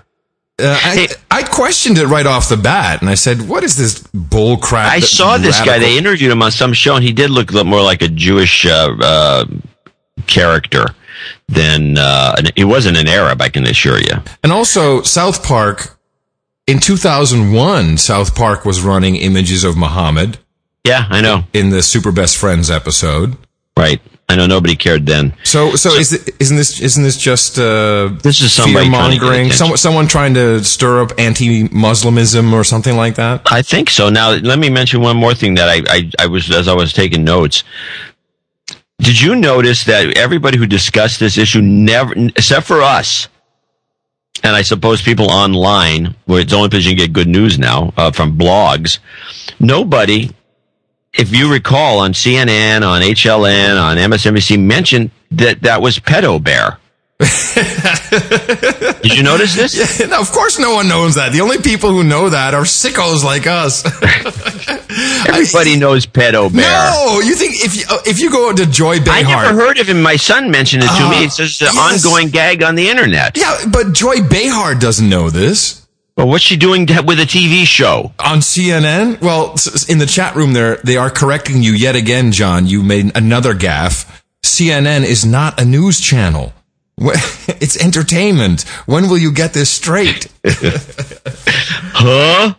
Uh, 0.57 0.77
I, 0.81 1.07
I 1.29 1.43
questioned 1.43 1.97
it 1.97 2.05
right 2.07 2.25
off 2.25 2.47
the 2.47 2.55
bat, 2.55 3.01
and 3.01 3.09
I 3.09 3.15
said, 3.15 3.49
"What 3.49 3.63
is 3.65 3.75
this 3.75 4.01
bull 4.13 4.55
crap?" 4.57 4.89
I 4.91 5.01
saw 5.01 5.37
this 5.37 5.59
guy. 5.61 5.79
They 5.79 5.97
interviewed 5.97 6.31
him 6.31 6.41
on 6.41 6.51
some 6.51 6.71
show, 6.71 6.95
and 6.95 7.03
he 7.03 7.11
did 7.11 7.29
look 7.29 7.51
more 7.53 7.81
like 7.81 8.01
a 8.01 8.07
Jewish 8.07 8.65
uh, 8.65 8.95
uh, 9.01 9.45
character 10.27 10.85
than 11.47 11.97
uh, 11.97 12.35
it 12.55 12.65
wasn't 12.65 12.97
an 12.97 13.07
Arab. 13.07 13.41
I 13.41 13.49
can 13.49 13.65
assure 13.65 13.99
you. 13.99 14.13
And 14.43 14.51
also, 14.53 15.01
South 15.01 15.43
Park, 15.43 15.97
in 16.67 16.79
2001, 16.79 17.97
South 17.97 18.33
Park 18.35 18.63
was 18.63 18.81
running 18.81 19.17
images 19.17 19.63
of 19.65 19.75
Muhammad 19.75 20.37
Yeah, 20.85 21.05
I 21.09 21.19
know. 21.21 21.43
in 21.53 21.69
the 21.69 21.83
Super 21.83 22.11
Best 22.13 22.37
Friends 22.37 22.71
episode. 22.71 23.35
Right. 23.77 24.01
I 24.27 24.35
know 24.35 24.47
nobody 24.47 24.75
cared 24.75 25.05
then. 25.05 25.33
So, 25.43 25.75
so, 25.75 25.91
is 25.93 26.11
it, 26.11 26.35
isn't 26.39 26.57
this 26.57 26.81
isn't 26.81 27.03
this 27.03 27.17
just 27.17 27.59
uh, 27.59 28.09
This 28.23 28.41
is 28.41 28.53
somebody 28.53 28.85
fear 28.85 28.91
mongering? 28.91 29.51
Someone, 29.51 29.77
someone 29.77 30.07
trying 30.07 30.33
to 30.33 30.63
stir 30.63 31.01
up 31.01 31.11
anti-Muslimism 31.19 32.51
or 32.51 32.63
something 32.63 32.97
like 32.97 33.15
that? 33.15 33.41
I 33.51 33.61
think 33.61 33.91
so. 33.91 34.09
Now, 34.09 34.31
let 34.31 34.57
me 34.57 34.69
mention 34.69 35.01
one 35.01 35.15
more 35.15 35.35
thing 35.35 35.55
that 35.55 35.69
I, 35.69 35.83
I, 35.87 36.11
I 36.23 36.25
was, 36.25 36.49
as 36.51 36.67
I 36.67 36.73
was 36.73 36.91
taking 36.91 37.23
notes. 37.23 37.63
Did 38.99 39.21
you 39.21 39.35
notice 39.35 39.83
that 39.83 40.17
everybody 40.17 40.57
who 40.57 40.65
discussed 40.65 41.19
this 41.19 41.37
issue 41.37 41.61
never, 41.61 42.13
except 42.15 42.65
for 42.65 42.81
us, 42.81 43.27
and 44.41 44.55
I 44.55 44.63
suppose 44.63 45.01
people 45.01 45.29
online, 45.29 46.15
where 46.25 46.41
it's 46.41 46.53
only 46.53 46.69
place 46.69 46.85
you 46.85 46.91
can 46.91 46.97
get 46.97 47.13
good 47.13 47.27
news 47.27 47.59
now, 47.59 47.93
uh, 47.97 48.11
from 48.11 48.37
blogs, 48.37 48.99
nobody, 49.59 50.31
if 51.17 51.35
you 51.35 51.51
recall, 51.51 51.99
on 51.99 52.13
CNN, 52.13 52.81
on 52.87 53.01
HLN, 53.01 53.81
on 53.81 53.97
MSNBC, 53.97 54.59
mentioned 54.61 55.11
that 55.31 55.61
that 55.61 55.81
was 55.81 55.99
Pedo 55.99 56.41
Bear. 56.43 56.77
Did 59.01 59.15
you 59.15 59.23
notice 59.23 59.55
this? 59.55 59.99
no, 60.09 60.19
of 60.19 60.31
course, 60.31 60.59
no 60.59 60.73
one 60.73 60.89
knows 60.89 61.15
that. 61.15 61.31
The 61.31 61.39
only 61.41 61.59
people 61.59 61.89
who 61.89 62.03
know 62.03 62.29
that 62.29 62.53
are 62.53 62.63
sickos 62.63 63.23
like 63.23 63.47
us. 63.47 63.85
Everybody 65.27 65.77
knows 65.77 66.05
Pedo 66.05 66.53
Bear. 66.53 66.91
no, 66.91 67.21
you 67.21 67.35
think 67.35 67.55
if 67.63 67.75
you 67.75 67.83
uh, 67.89 67.99
if 68.05 68.19
you 68.19 68.29
go 68.29 68.51
to 68.53 68.65
Joy 68.65 68.99
Behar, 68.99 69.17
I 69.17 69.45
never 69.45 69.57
heard 69.59 69.77
of 69.79 69.87
him. 69.87 70.01
My 70.01 70.17
son 70.17 70.51
mentioned 70.51 70.83
it 70.83 70.87
to 70.87 70.91
Ah, 70.93 71.09
me. 71.17 71.23
It's 71.25 71.37
just 71.37 71.61
an 71.61 71.69
yes. 71.73 72.05
ongoing 72.05 72.29
gag 72.29 72.63
on 72.63 72.75
the 72.75 72.89
internet. 72.89 73.37
Yeah, 73.37 73.57
but 73.71 73.93
Joy 73.93 74.21
Behar 74.27 74.75
doesn't 74.75 75.07
know 75.07 75.29
this. 75.29 75.84
Well, 76.17 76.27
what's 76.29 76.43
she 76.45 76.55
doing 76.55 76.85
to- 76.87 77.01
with 77.01 77.19
a 77.19 77.25
TV 77.25 77.65
show? 77.65 78.13
on 78.19 78.39
CNN. 78.41 79.19
Well, 79.21 79.51
s- 79.53 79.67
s- 79.67 79.89
in 79.89 79.97
the 79.97 80.05
chat 80.05 80.35
room 80.35 80.53
there, 80.53 80.77
they 80.83 80.95
are 80.95 81.09
correcting 81.09 81.61
you 81.61 81.73
yet 81.73 81.95
again, 81.95 82.31
John. 82.31 82.67
You 82.67 82.83
made 82.83 83.11
another 83.17 83.53
gaffe. 83.53 84.05
CNN 84.43 85.03
is 85.03 85.25
not 85.25 85.59
a 85.59 85.65
news 85.65 85.99
channel. 85.99 86.53
It's 87.61 87.77
entertainment. 87.83 88.63
When 88.85 89.09
will 89.09 89.17
you 89.17 89.31
get 89.31 89.53
this 89.53 89.69
straight? 89.69 90.27
Huh? 91.97 92.53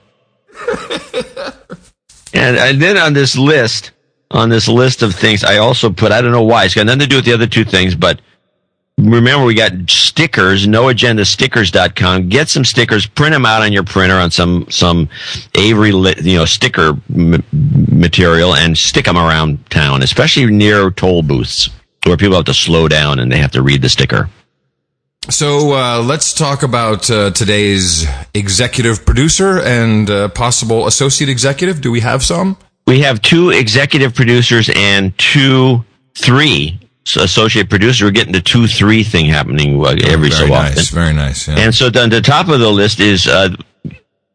and, 2.33 2.57
and 2.57 2.81
then 2.83 2.97
on 2.97 3.13
this 3.13 3.37
list, 3.37 3.91
on 4.31 4.49
this 4.49 4.67
list 4.69 5.03
of 5.03 5.15
things, 5.15 5.45
I 5.45 5.59
also 5.59 5.91
put, 5.91 6.11
I 6.13 6.21
don't 6.23 6.33
know 6.33 6.43
why, 6.43 6.65
it's 6.65 6.75
got 6.75 6.87
nothing 6.87 7.01
to 7.01 7.07
do 7.07 7.17
with 7.17 7.25
the 7.27 7.35
other 7.35 7.47
two 7.47 7.65
things, 7.65 7.95
but 7.95 8.21
remember 8.99 9.45
we 9.45 9.55
got 9.55 9.73
stickers, 9.89 10.67
noagendastickers.com. 10.67 12.29
Get 12.29 12.49
some 12.49 12.65
stickers, 12.65 13.07
print 13.07 13.33
them 13.33 13.47
out 13.47 13.63
on 13.63 13.73
your 13.73 13.85
printer 13.85 14.17
on 14.17 14.31
some, 14.31 14.67
some 14.71 15.09
Avery, 15.55 15.91
you 15.91 16.37
know, 16.37 16.45
sticker 16.45 16.97
m- 17.15 17.43
material 17.53 18.55
and 18.55 18.77
stick 18.77 19.05
them 19.05 19.17
around 19.17 19.69
town, 19.71 20.03
especially 20.03 20.47
near 20.47 20.91
toll 20.91 21.23
booths 21.23 21.69
where 22.05 22.17
people 22.17 22.37
have 22.37 22.45
to 22.47 22.55
slow 22.55 22.89
down 22.89 23.19
and 23.19 23.31
they 23.33 23.39
have 23.39 23.53
to 23.53 23.63
read 23.63 23.83
the 23.83 23.89
sticker. 23.89 24.31
So 25.29 25.73
uh, 25.73 26.03
let's 26.03 26.33
talk 26.33 26.63
about 26.63 27.11
uh, 27.11 27.33
today's 27.33 28.07
executive 28.33 29.05
producer 29.05 29.59
and 29.61 30.09
uh, 30.09 30.29
possible 30.29 30.87
associate 30.87 31.29
executive. 31.29 31.81
Do 31.81 31.91
we 31.91 32.01
have 32.01 32.23
some? 32.23 32.57
we 32.87 33.01
have 33.01 33.21
two 33.21 33.51
executive 33.51 34.15
producers 34.15 34.71
and 34.75 35.17
two, 35.19 35.85
three 36.15 36.79
associate 37.15 37.71
producer. 37.71 38.07
We're 38.07 38.11
getting 38.11 38.33
the 38.33 38.41
two, 38.41 38.67
three 38.67 39.05
thing 39.05 39.27
happening 39.27 39.81
uh, 39.81 39.95
every 40.05 40.31
very 40.31 40.33
so 40.33 40.47
nice, 40.47 40.79
often. 40.79 40.95
very 40.95 41.13
nice. 41.15 41.47
Yeah. 41.47 41.59
And 41.59 41.75
so 41.75 41.91
then 41.91 42.11
the 42.11 42.21
top 42.21 42.49
of 42.49 42.59
the 42.59 42.71
list 42.71 42.99
is 42.99 43.29
uh, 43.29 43.51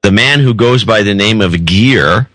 the 0.04 0.12
man 0.12 0.40
who 0.40 0.54
goes 0.54 0.84
by 0.86 1.01
the 1.04 1.13
name 1.13 1.42
of 1.42 1.66
Gear, 1.66 2.28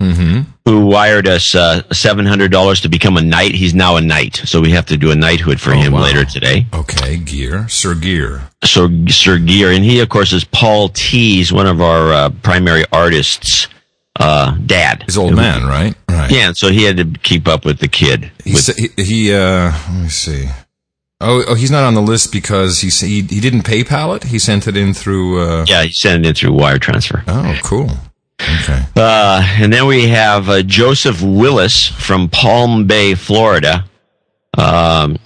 Mm-hmm. 0.00 0.40
who 0.64 0.86
wired 0.86 1.28
us 1.28 1.54
uh, 1.54 1.80
seven 1.92 2.26
hundred 2.26 2.50
dollars 2.50 2.80
to 2.80 2.88
become 2.88 3.16
a 3.16 3.22
knight. 3.22 3.52
He's 3.54 3.72
now 3.72 3.94
a 3.94 4.00
knight, 4.00 4.34
so 4.34 4.60
we 4.60 4.72
have 4.72 4.84
to 4.86 4.96
do 4.96 5.12
a 5.12 5.14
knighthood 5.14 5.60
for 5.60 5.70
him 5.72 5.94
Oh, 5.94 5.98
wow. 5.98 6.02
later 6.02 6.24
today. 6.24 6.66
okay, 6.74 7.18
Gear, 7.18 7.68
Sir 7.68 7.94
Gear. 7.94 8.42
So 8.64 8.88
Sir 9.06 9.38
Gear, 9.38 9.70
and 9.70 9.84
he 9.84 10.00
of 10.00 10.08
course 10.08 10.32
is 10.32 10.42
Paul 10.42 10.88
Tees, 10.88 11.52
one 11.52 11.68
of 11.68 11.80
our 11.80 12.12
uh, 12.12 12.30
primary 12.42 12.84
artists' 12.90 13.68
uh, 14.18 14.56
dad. 14.66 15.04
His 15.04 15.16
old 15.16 15.36
man, 15.36 15.68
right? 15.68 15.94
Right. 16.22 16.30
Yeah, 16.30 16.52
so 16.54 16.70
he 16.70 16.84
had 16.84 16.96
to 16.96 17.04
keep 17.22 17.46
up 17.48 17.64
with 17.64 17.78
the 17.78 17.88
kid. 17.88 18.30
He, 18.44 18.52
with- 18.54 18.62
sa- 18.64 18.72
he, 18.76 19.02
he 19.02 19.32
uh, 19.34 19.72
let 19.90 20.02
me 20.02 20.08
see. 20.08 20.48
Oh, 21.24 21.44
oh, 21.46 21.54
he's 21.54 21.70
not 21.70 21.84
on 21.84 21.94
the 21.94 22.02
list 22.02 22.32
because 22.32 22.80
he 22.80 22.88
he, 22.88 23.22
he 23.22 23.40
didn't 23.40 23.62
PayPal 23.62 24.16
it. 24.16 24.24
He 24.24 24.38
sent 24.40 24.66
it 24.66 24.76
in 24.76 24.92
through. 24.92 25.40
Uh, 25.40 25.64
yeah, 25.68 25.84
he 25.84 25.92
sent 25.92 26.24
it 26.24 26.28
in 26.28 26.34
through 26.34 26.52
wire 26.52 26.78
transfer. 26.80 27.22
oh, 27.28 27.58
cool. 27.62 27.90
Okay. 28.40 28.82
Uh, 28.96 29.40
and 29.60 29.72
then 29.72 29.86
we 29.86 30.08
have 30.08 30.48
uh, 30.48 30.62
Joseph 30.62 31.22
Willis 31.22 31.86
from 31.86 32.28
Palm 32.28 32.88
Bay, 32.88 33.14
Florida. 33.14 33.84
Um, 34.58 35.18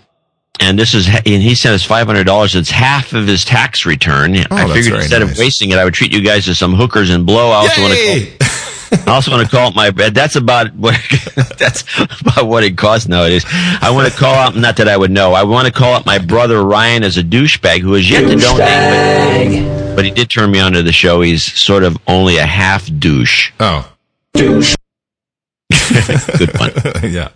and 0.61 0.79
this 0.79 0.93
is, 0.95 1.07
and 1.09 1.25
he 1.43 1.55
sent 1.55 1.75
us 1.75 1.83
five 1.83 2.07
hundred 2.07 2.25
dollars. 2.25 2.55
It's 2.55 2.71
half 2.71 3.15
of 3.15 3.27
his 3.27 3.45
tax 3.47 3.87
return. 3.87 4.37
I 4.37 4.45
Oh, 4.51 4.57
that's 4.57 4.73
figured 4.73 4.95
instead 5.01 5.23
nice. 5.23 5.33
of 5.33 5.39
wasting 5.39 5.71
it, 5.71 5.79
I 5.79 5.85
would 5.85 5.95
treat 5.95 6.13
you 6.13 6.21
guys 6.23 6.47
as 6.49 6.59
some 6.59 6.75
hookers 6.75 7.09
and 7.11 7.25
blow. 7.25 7.51
I 7.51 7.55
also 7.57 7.81
want 7.81 7.95
to 7.95 7.99
call, 8.07 8.17
Yay! 8.17 8.37
I 8.93 9.11
also 9.11 9.31
want 9.31 9.49
to 9.49 9.57
call 9.57 9.69
it 9.69 9.75
my 9.75 9.91
bed. 9.91 10.15
That's 10.15 10.37
about 10.37 10.75
what 10.75 10.95
that's 11.59 11.85
about 12.21 12.47
what 12.47 12.65
it 12.65 12.77
costs 12.77 13.09
nowadays. 13.09 13.45
I 13.49 13.91
want 13.93 14.11
to 14.13 14.19
call 14.19 14.35
out. 14.35 14.57
Not 14.57 14.77
that 14.77 14.89
I 14.89 14.97
would 14.97 15.11
know. 15.11 15.33
I 15.33 15.45
want 15.45 15.67
to 15.67 15.73
call 15.73 15.95
out 15.95 16.07
my 16.07 16.19
brother 16.19 16.63
Ryan 16.65 17.03
as 17.03 17.17
a 17.17 17.23
douchebag 17.23 17.81
who 17.81 17.95
has 17.95 18.11
yet 18.11 18.23
to 18.23 18.37
donate, 18.37 19.67
but, 19.67 19.97
but 19.97 20.05
he 20.05 20.11
did 20.11 20.31
turn 20.31 20.51
me 20.51 20.61
onto 20.61 20.83
the 20.83 20.93
show. 20.93 21.21
He's 21.21 21.45
sort 21.45 21.83
of 21.83 21.97
only 22.07 22.37
a 22.37 22.47
half 22.47 22.89
douche. 22.99 23.53
Oh, 23.61 23.91
douche. 24.35 24.75
Good 26.39 26.59
one. 26.59 26.73
yeah. 27.03 27.31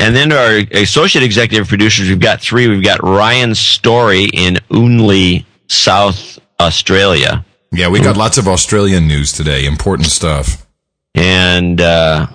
And 0.00 0.14
then 0.14 0.32
our 0.32 0.58
associate 0.72 1.24
executive 1.24 1.68
producers, 1.68 2.08
we've 2.08 2.20
got 2.20 2.40
three. 2.40 2.68
We've 2.68 2.84
got 2.84 3.02
Ryan 3.02 3.54
Story 3.54 4.24
in 4.32 4.54
Unley, 4.70 5.44
South 5.68 6.38
Australia. 6.60 7.44
Yeah, 7.72 7.88
we 7.88 8.00
got 8.00 8.16
lots 8.16 8.38
of 8.38 8.48
Australian 8.48 9.06
news 9.06 9.32
today. 9.32 9.66
Important 9.66 10.08
stuff. 10.08 10.66
And 11.14 11.80
uh, 11.80 12.26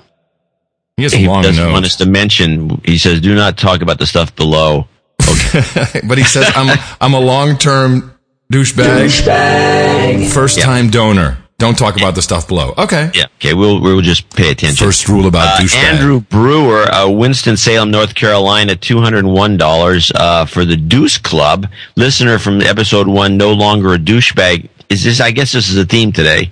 He 0.98 1.04
has 1.04 1.14
a 1.14 1.18
he 1.18 1.28
long 1.28 1.44
doesn't 1.44 1.72
want 1.72 1.86
us 1.86 1.96
to 1.98 2.06
mention, 2.06 2.82
he 2.86 2.98
says, 2.98 3.22
do 3.22 3.36
not 3.36 3.58
talk 3.58 3.82
about 3.82 4.00
the 4.00 4.06
stuff 4.06 4.36
below. 4.36 4.88
Okay. 5.22 6.02
but 6.08 6.18
he 6.18 6.24
says, 6.24 6.52
I'm, 6.56 6.78
I'm 7.00 7.14
a 7.14 7.20
long 7.20 7.58
term 7.58 8.14
douchebag. 8.52 9.06
douchebag. 9.08 10.34
First 10.34 10.60
time 10.62 10.90
donor. 10.90 11.38
Don't 11.60 11.78
talk 11.78 11.96
about 11.96 12.14
the 12.16 12.22
stuff 12.22 12.48
below. 12.48 12.74
Okay. 12.78 13.10
Yeah. 13.14 13.26
Okay. 13.38 13.54
We'll 13.54 13.80
we'll 13.80 14.02
just 14.02 14.30
pay 14.32 14.52
attention. 14.52 14.86
First 14.86 15.08
rule 15.08 15.28
about 15.28 15.60
Uh, 15.60 15.64
douchebag. 15.64 15.76
Andrew 15.84 16.20
Brewer, 16.20 16.82
uh, 16.92 17.10
Winston 17.10 17.56
Salem, 17.56 17.90
North 17.90 18.16
Carolina, 18.16 18.76
two 18.76 19.00
hundred 19.00 19.20
and 19.20 19.32
one 19.34 19.56
dollars 19.56 20.12
uh, 20.14 20.46
for 20.46 20.66
the 20.66 20.76
Deuce 20.76 21.18
Club. 21.18 21.68
Listener 21.96 22.38
from 22.38 22.60
episode 22.60 23.08
one, 23.08 23.38
no 23.38 23.54
longer 23.54 23.94
a 23.94 23.98
douchebag. 23.98 24.68
Is 24.90 25.06
this? 25.06 25.22
I 25.22 25.32
guess 25.32 25.54
this 25.54 25.70
is 25.70 25.78
a 25.78 25.86
theme 25.86 26.12
today. 26.12 26.52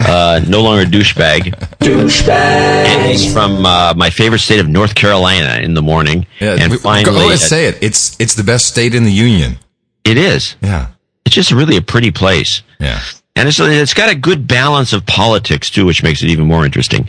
Uh, 0.00 0.40
no 0.48 0.62
longer 0.62 0.82
a 0.82 0.86
douchebag. 0.86 1.54
douchebag. 1.78 2.28
And 2.30 3.10
he's 3.10 3.32
from 3.32 3.64
uh, 3.66 3.92
my 3.94 4.10
favorite 4.10 4.38
state 4.40 4.58
of 4.60 4.68
North 4.68 4.94
Carolina 4.94 5.60
in 5.62 5.74
the 5.74 5.82
morning. 5.82 6.26
Yeah, 6.40 6.56
and 6.58 6.72
we- 6.72 6.78
finally, 6.78 7.04
go 7.04 7.16
ahead, 7.16 7.32
uh, 7.32 7.36
say 7.36 7.66
it. 7.66 7.78
It's 7.82 8.18
it's 8.20 8.34
the 8.34 8.44
best 8.44 8.66
state 8.66 8.94
in 8.94 9.04
the 9.04 9.12
union. 9.12 9.58
it 10.04 10.16
is. 10.16 10.56
Yeah. 10.62 10.86
It's 11.26 11.34
just 11.34 11.52
really 11.52 11.76
a 11.76 11.82
pretty 11.82 12.10
place. 12.10 12.62
Yeah. 12.80 13.00
And 13.36 13.46
it's, 13.48 13.60
it's 13.60 13.94
got 13.94 14.10
a 14.10 14.14
good 14.16 14.48
balance 14.48 14.92
of 14.92 15.06
politics 15.06 15.70
too, 15.70 15.86
which 15.86 16.02
makes 16.02 16.22
it 16.22 16.28
even 16.30 16.46
more 16.46 16.64
interesting. 16.64 17.08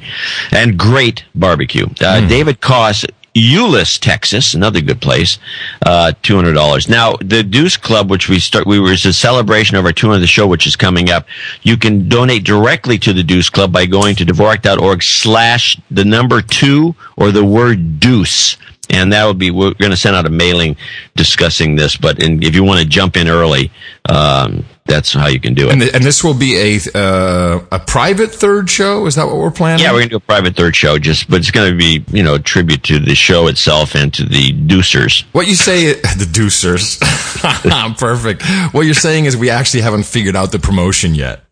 And 0.52 0.78
great 0.78 1.24
barbecue. 1.34 1.88
Uh, 2.00 2.28
David 2.28 2.62
Koss, 2.62 3.04
Euless, 3.34 3.98
Texas, 3.98 4.54
another 4.54 4.82
good 4.82 5.02
place. 5.02 5.40
Uh, 5.86 6.12
two 6.22 6.36
hundred 6.36 6.54
dollars. 6.54 6.90
Now 6.90 7.16
the 7.22 7.44
Deuce 7.44 7.78
Club, 7.78 8.10
which 8.10 8.28
we 8.28 8.40
start, 8.40 8.68
we 8.68 8.80
were 8.80 8.92
it's 8.92 9.06
a 9.06 9.14
celebration 9.14 9.78
of 9.78 9.86
our 9.86 9.94
two 9.94 10.10
hundredth 10.10 10.30
show, 10.30 10.48
which 10.48 10.68
is 10.68 10.76
coming 10.76 11.10
up. 11.10 11.26
You 11.62 11.78
can 11.78 12.10
donate 12.10 12.44
directly 12.44 12.98
to 13.00 13.14
the 13.14 13.24
Deuce 13.24 13.50
Club 13.50 13.72
by 13.72 13.86
going 13.86 14.16
to 14.18 14.26
Dvorak.org 14.26 15.02
slash 15.02 15.80
the 15.90 16.04
number 16.04 16.42
two 16.42 16.96
or 17.16 17.32
the 17.32 17.46
word 17.46 18.00
Deuce. 18.00 18.58
And 18.90 19.14
that 19.14 19.24
will 19.24 19.34
be, 19.34 19.52
we're 19.52 19.74
going 19.76 19.92
to 19.92 19.98
send 19.98 20.18
out 20.18 20.26
a 20.26 20.30
mailing 20.30 20.76
discussing 21.16 21.78
this, 21.78 21.96
but 21.96 22.22
in, 22.22 22.44
if 22.44 22.54
you 22.54 22.66
want 22.66 22.82
to 22.82 22.86
jump 22.86 23.16
in 23.16 23.30
early, 23.30 23.72
um, 24.10 24.66
that's 24.86 25.14
how 25.14 25.28
you 25.28 25.40
can 25.40 25.54
do 25.54 25.68
it. 25.68 25.72
And, 25.72 25.82
th- 25.82 25.94
and 25.94 26.04
this 26.04 26.24
will 26.24 26.34
be 26.34 26.58
a 26.58 26.98
uh, 26.98 27.64
a 27.72 27.80
private 27.80 28.32
third 28.32 28.70
show. 28.70 29.06
Is 29.06 29.16
that 29.16 29.28
what 29.28 29.38
we're 29.38 29.52
planning? 29.52 29.84
Yeah, 29.84 29.92
we're 29.92 30.00
gonna 30.00 30.10
do 30.10 30.16
a 30.18 30.20
private 30.20 30.56
third 30.56 30.76
show, 30.76 30.98
just 30.98 31.30
but 31.30 31.40
it's 31.40 31.52
gonna 31.52 31.76
be 31.76 32.04
you 32.12 32.24
know 32.24 32.36
a 32.36 32.40
tribute 32.40 32.84
to 32.84 33.00
the 33.00 33.16
show 33.16 33.48
itself 33.48 33.96
and 33.96 34.14
to 34.14 34.24
the 34.26 34.52
Deucers. 34.54 35.24
What 35.32 35.48
you 35.48 35.56
say, 35.56 35.94
the 35.94 36.28
Deucers. 36.30 37.00
Perfect. 37.98 38.44
What 38.74 38.86
you're 38.86 38.94
saying 38.94 39.26
is 39.26 39.38
we 39.38 39.50
actually 39.50 39.82
haven't 39.82 40.04
figured 40.04 40.36
out 40.36 40.52
the 40.52 40.60
promotion 40.60 41.16
yet. 41.16 41.44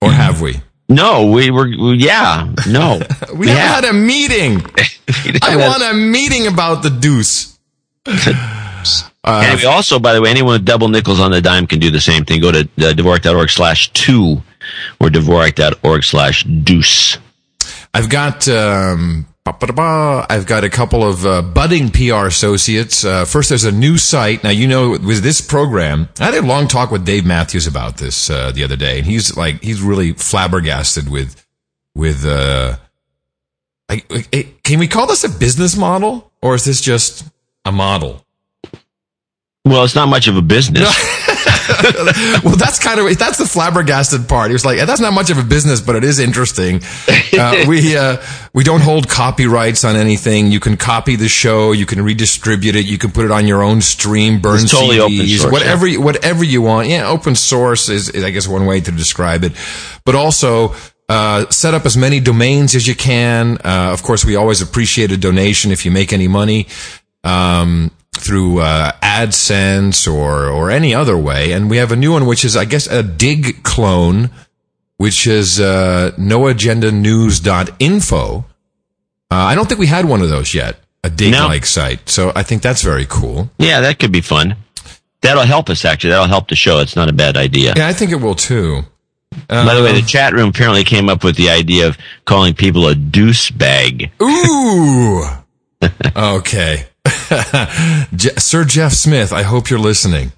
Or 0.00 0.12
have 0.12 0.40
we? 0.40 0.60
No, 0.88 1.30
we 1.30 1.50
were 1.50 1.66
we, 1.66 1.96
yeah 1.96 2.54
no 2.66 3.00
We, 3.34 3.48
had 3.48 3.84
a 3.84 3.92
meeting. 3.92 4.62
I 5.42 5.56
want 5.56 5.82
a 5.82 5.92
meeting 5.92 6.46
about 6.46 6.82
the 6.82 6.90
Deuce. 6.90 7.58
And 9.24 9.58
we 9.60 9.66
also, 9.66 9.98
by 9.98 10.12
the 10.14 10.20
way, 10.22 10.30
anyone 10.30 10.52
with 10.54 10.64
double 10.64 10.88
nickels 10.88 11.20
on 11.20 11.30
the 11.30 11.40
dime 11.40 11.66
can 11.66 11.78
do 11.80 11.90
the 11.90 12.00
same 12.00 12.24
thing. 12.24 12.40
Go 12.40 12.52
to 12.52 12.60
uh, 12.60 12.92
Dvorak.org 12.94 13.50
slash 13.50 13.92
two 13.92 14.42
or 15.00 15.08
Dvorak.org 15.08 16.04
slash 16.04 16.44
deuce. 16.44 17.18
I've 17.94 18.08
got 18.08 18.46
um. 18.48 19.26
I've 20.30 20.44
got 20.44 20.62
a 20.64 20.68
couple 20.68 21.02
of 21.02 21.24
uh, 21.24 21.40
budding 21.40 21.88
PR 21.88 22.26
associates. 22.26 23.02
Uh, 23.02 23.24
first, 23.24 23.48
there's 23.48 23.64
a 23.64 23.72
new 23.72 23.96
site. 23.96 24.44
Now, 24.44 24.50
you 24.50 24.68
know, 24.68 24.90
with 24.90 25.22
this 25.22 25.40
program, 25.40 26.10
I 26.20 26.26
had 26.26 26.34
a 26.34 26.42
long 26.42 26.68
talk 26.68 26.90
with 26.90 27.06
Dave 27.06 27.24
Matthews 27.24 27.66
about 27.66 27.96
this 27.96 28.28
uh, 28.28 28.52
the 28.52 28.62
other 28.62 28.76
day, 28.76 28.98
and 28.98 29.06
he's 29.06 29.38
like, 29.38 29.62
he's 29.62 29.80
really 29.80 30.12
flabbergasted 30.12 31.08
with 31.08 31.46
with. 31.94 32.26
Uh, 32.26 32.76
I, 33.88 34.02
I- 34.10 34.52
can 34.64 34.78
we 34.80 34.86
call 34.86 35.06
this 35.06 35.24
a 35.24 35.30
business 35.30 35.78
model, 35.78 36.30
or 36.42 36.54
is 36.54 36.64
this 36.66 36.82
just 36.82 37.24
a 37.64 37.72
model? 37.72 38.26
Well, 39.68 39.84
it's 39.84 39.94
not 39.94 40.08
much 40.08 40.28
of 40.28 40.36
a 40.36 40.42
business. 40.42 40.82
well, 42.44 42.56
that's 42.56 42.78
kind 42.78 42.98
of 43.00 43.18
that's 43.18 43.38
the 43.38 43.46
flabbergasted 43.46 44.28
part. 44.28 44.48
He 44.48 44.54
was 44.54 44.64
like, 44.64 44.78
"That's 44.78 45.00
not 45.00 45.12
much 45.12 45.30
of 45.30 45.38
a 45.38 45.42
business, 45.42 45.80
but 45.80 45.96
it 45.96 46.04
is 46.04 46.18
interesting." 46.18 46.80
Uh, 47.38 47.64
we 47.68 47.96
uh, 47.96 48.16
we 48.54 48.64
don't 48.64 48.80
hold 48.80 49.08
copyrights 49.08 49.84
on 49.84 49.96
anything. 49.96 50.50
You 50.50 50.60
can 50.60 50.76
copy 50.76 51.16
the 51.16 51.28
show, 51.28 51.72
you 51.72 51.86
can 51.86 52.02
redistribute 52.02 52.76
it, 52.76 52.86
you 52.86 52.98
can 52.98 53.10
put 53.10 53.24
it 53.24 53.30
on 53.30 53.46
your 53.46 53.62
own 53.62 53.80
stream, 53.80 54.40
burn 54.40 54.60
It's 54.62 54.70
totally 54.70 54.96
CDs, 54.96 55.40
source, 55.40 55.52
whatever 55.52 55.86
you- 55.86 56.00
whatever 56.00 56.44
you 56.44 56.62
want. 56.62 56.88
Yeah, 56.88 57.08
open 57.08 57.34
source 57.34 57.88
is, 57.88 58.08
is 58.08 58.24
I 58.24 58.30
guess 58.30 58.48
one 58.48 58.66
way 58.66 58.80
to 58.80 58.90
describe 58.90 59.44
it, 59.44 59.52
but 60.04 60.14
also. 60.14 60.74
Uh, 61.10 61.48
set 61.48 61.72
up 61.72 61.86
as 61.86 61.96
many 61.96 62.20
domains 62.20 62.74
as 62.74 62.86
you 62.86 62.94
can. 62.94 63.56
Uh, 63.64 63.88
of 63.94 64.02
course, 64.02 64.26
we 64.26 64.36
always 64.36 64.60
appreciate 64.60 65.10
a 65.10 65.16
donation 65.16 65.72
if 65.72 65.86
you 65.86 65.90
make 65.90 66.12
any 66.12 66.28
money 66.28 66.66
um, 67.24 67.90
through 68.18 68.60
uh, 68.60 68.92
AdSense 69.02 70.06
or 70.12 70.48
or 70.48 70.70
any 70.70 70.94
other 70.94 71.16
way. 71.16 71.52
And 71.52 71.70
we 71.70 71.76
have 71.78 71.92
a 71.92 71.96
new 71.96 72.12
one, 72.12 72.26
which 72.26 72.44
is 72.44 72.56
I 72.56 72.64
guess 72.64 72.86
a 72.86 73.02
Digg 73.02 73.62
clone, 73.62 74.30
which 74.96 75.26
is 75.26 75.60
uh, 75.60 76.12
noagendanews.info. 76.18 78.44
Uh, 79.30 79.34
I 79.34 79.54
don't 79.54 79.68
think 79.68 79.78
we 79.78 79.86
had 79.86 80.06
one 80.06 80.22
of 80.22 80.30
those 80.30 80.54
yet, 80.54 80.78
a 81.04 81.10
Digg 81.10 81.34
like 81.34 81.66
site. 81.66 82.08
So 82.08 82.32
I 82.34 82.42
think 82.42 82.62
that's 82.62 82.82
very 82.82 83.06
cool. 83.06 83.50
yeah, 83.58 83.80
that 83.80 83.98
could 83.98 84.12
be 84.12 84.22
fun. 84.22 84.56
That'll 85.20 85.44
help 85.44 85.68
us 85.68 85.84
actually. 85.84 86.10
That'll 86.10 86.26
help 86.26 86.48
the 86.48 86.56
show. 86.56 86.80
It's 86.80 86.96
not 86.96 87.08
a 87.08 87.12
bad 87.12 87.36
idea. 87.36 87.74
Yeah, 87.76 87.88
I 87.88 87.92
think 87.92 88.12
it 88.12 88.16
will 88.16 88.36
too. 88.36 88.82
By 89.48 89.74
the 89.74 89.82
way, 89.82 89.92
the 89.92 90.06
chat 90.06 90.32
room 90.32 90.48
apparently 90.48 90.84
came 90.84 91.08
up 91.08 91.22
with 91.22 91.36
the 91.36 91.50
idea 91.50 91.86
of 91.86 91.98
calling 92.24 92.54
people 92.54 92.88
a 92.88 92.94
deuce 92.94 93.50
bag. 93.50 94.10
Ooh. 94.22 95.24
okay. 96.16 96.87
Je- 98.14 98.34
Sir 98.38 98.64
Jeff 98.64 98.92
Smith, 98.92 99.32
I 99.32 99.42
hope 99.42 99.70
you're 99.70 99.78
listening. 99.78 100.32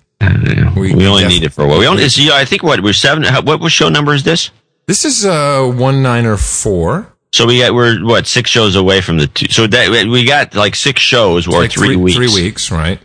We, 0.77 1.07
only 1.07 1.27
need 1.27 1.45
it 1.45 1.53
for 1.53 1.65
a 1.65 1.69
while. 1.69 1.79
We 1.79 1.87
only, 1.87 2.05
yeah, 2.17 2.35
I 2.35 2.45
think 2.45 2.63
what 2.63 2.83
we're 2.83 2.93
seven. 2.93 3.25
What, 3.45 3.71
show 3.73 3.89
number 3.89 4.13
is 4.15 4.23
this? 4.23 4.51
This 4.87 5.05
is 5.05 5.25
uh 5.25 5.65
one 5.77 6.03
nine 6.03 6.27
or 6.27 6.37
four. 6.37 7.13
So 7.33 7.47
we 7.47 7.61
got 7.61 7.73
we're 7.75 8.05
what 8.05 8.27
six 8.27 8.51
shows 8.51 8.75
away 8.77 9.01
from 9.01 9.19
the 9.19 9.29
two. 9.29 9.47
So 9.51 9.67
that 9.69 10.07
we 10.07 10.25
got 10.25 10.55
like 10.55 10.75
six 10.75 11.01
shows 11.01 11.47
or 11.47 11.61
Like 11.61 11.71
three, 11.71 11.89
three- 11.89 11.97
weeks. 11.97 12.17
three 12.17 12.35
weeks, 12.43 12.71
right? 12.71 12.99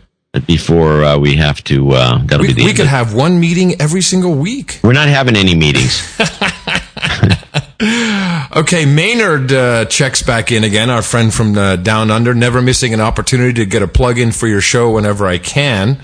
Before 0.46 1.02
uh, 1.04 1.16
we 1.18 1.36
have 1.36 1.62
to. 1.64 1.92
Uh, 1.92 2.18
that'll 2.24 2.42
We, 2.42 2.48
be 2.48 2.52
the 2.52 2.64
we 2.66 2.74
could 2.74 2.86
have 2.86 3.14
one 3.14 3.40
meeting 3.40 3.80
every 3.80 4.02
single 4.02 4.34
week. 4.34 4.80
We're 4.82 4.92
not 4.92 5.08
having 5.08 5.34
any 5.36 5.54
meetings. 5.54 6.02
Okay, 8.56 8.86
Maynard 8.86 9.52
uh, 9.52 9.84
checks 9.86 10.22
back 10.22 10.50
in 10.50 10.64
again, 10.64 10.88
our 10.88 11.02
friend 11.02 11.34
from 11.34 11.58
uh, 11.58 11.76
Down 11.76 12.10
Under, 12.10 12.32
never 12.32 12.62
missing 12.62 12.94
an 12.94 13.00
opportunity 13.00 13.52
to 13.54 13.66
get 13.66 13.82
a 13.82 13.88
plug 13.88 14.18
in 14.18 14.32
for 14.32 14.46
your 14.46 14.60
show 14.60 14.92
whenever 14.92 15.26
I 15.26 15.36
can. 15.38 15.98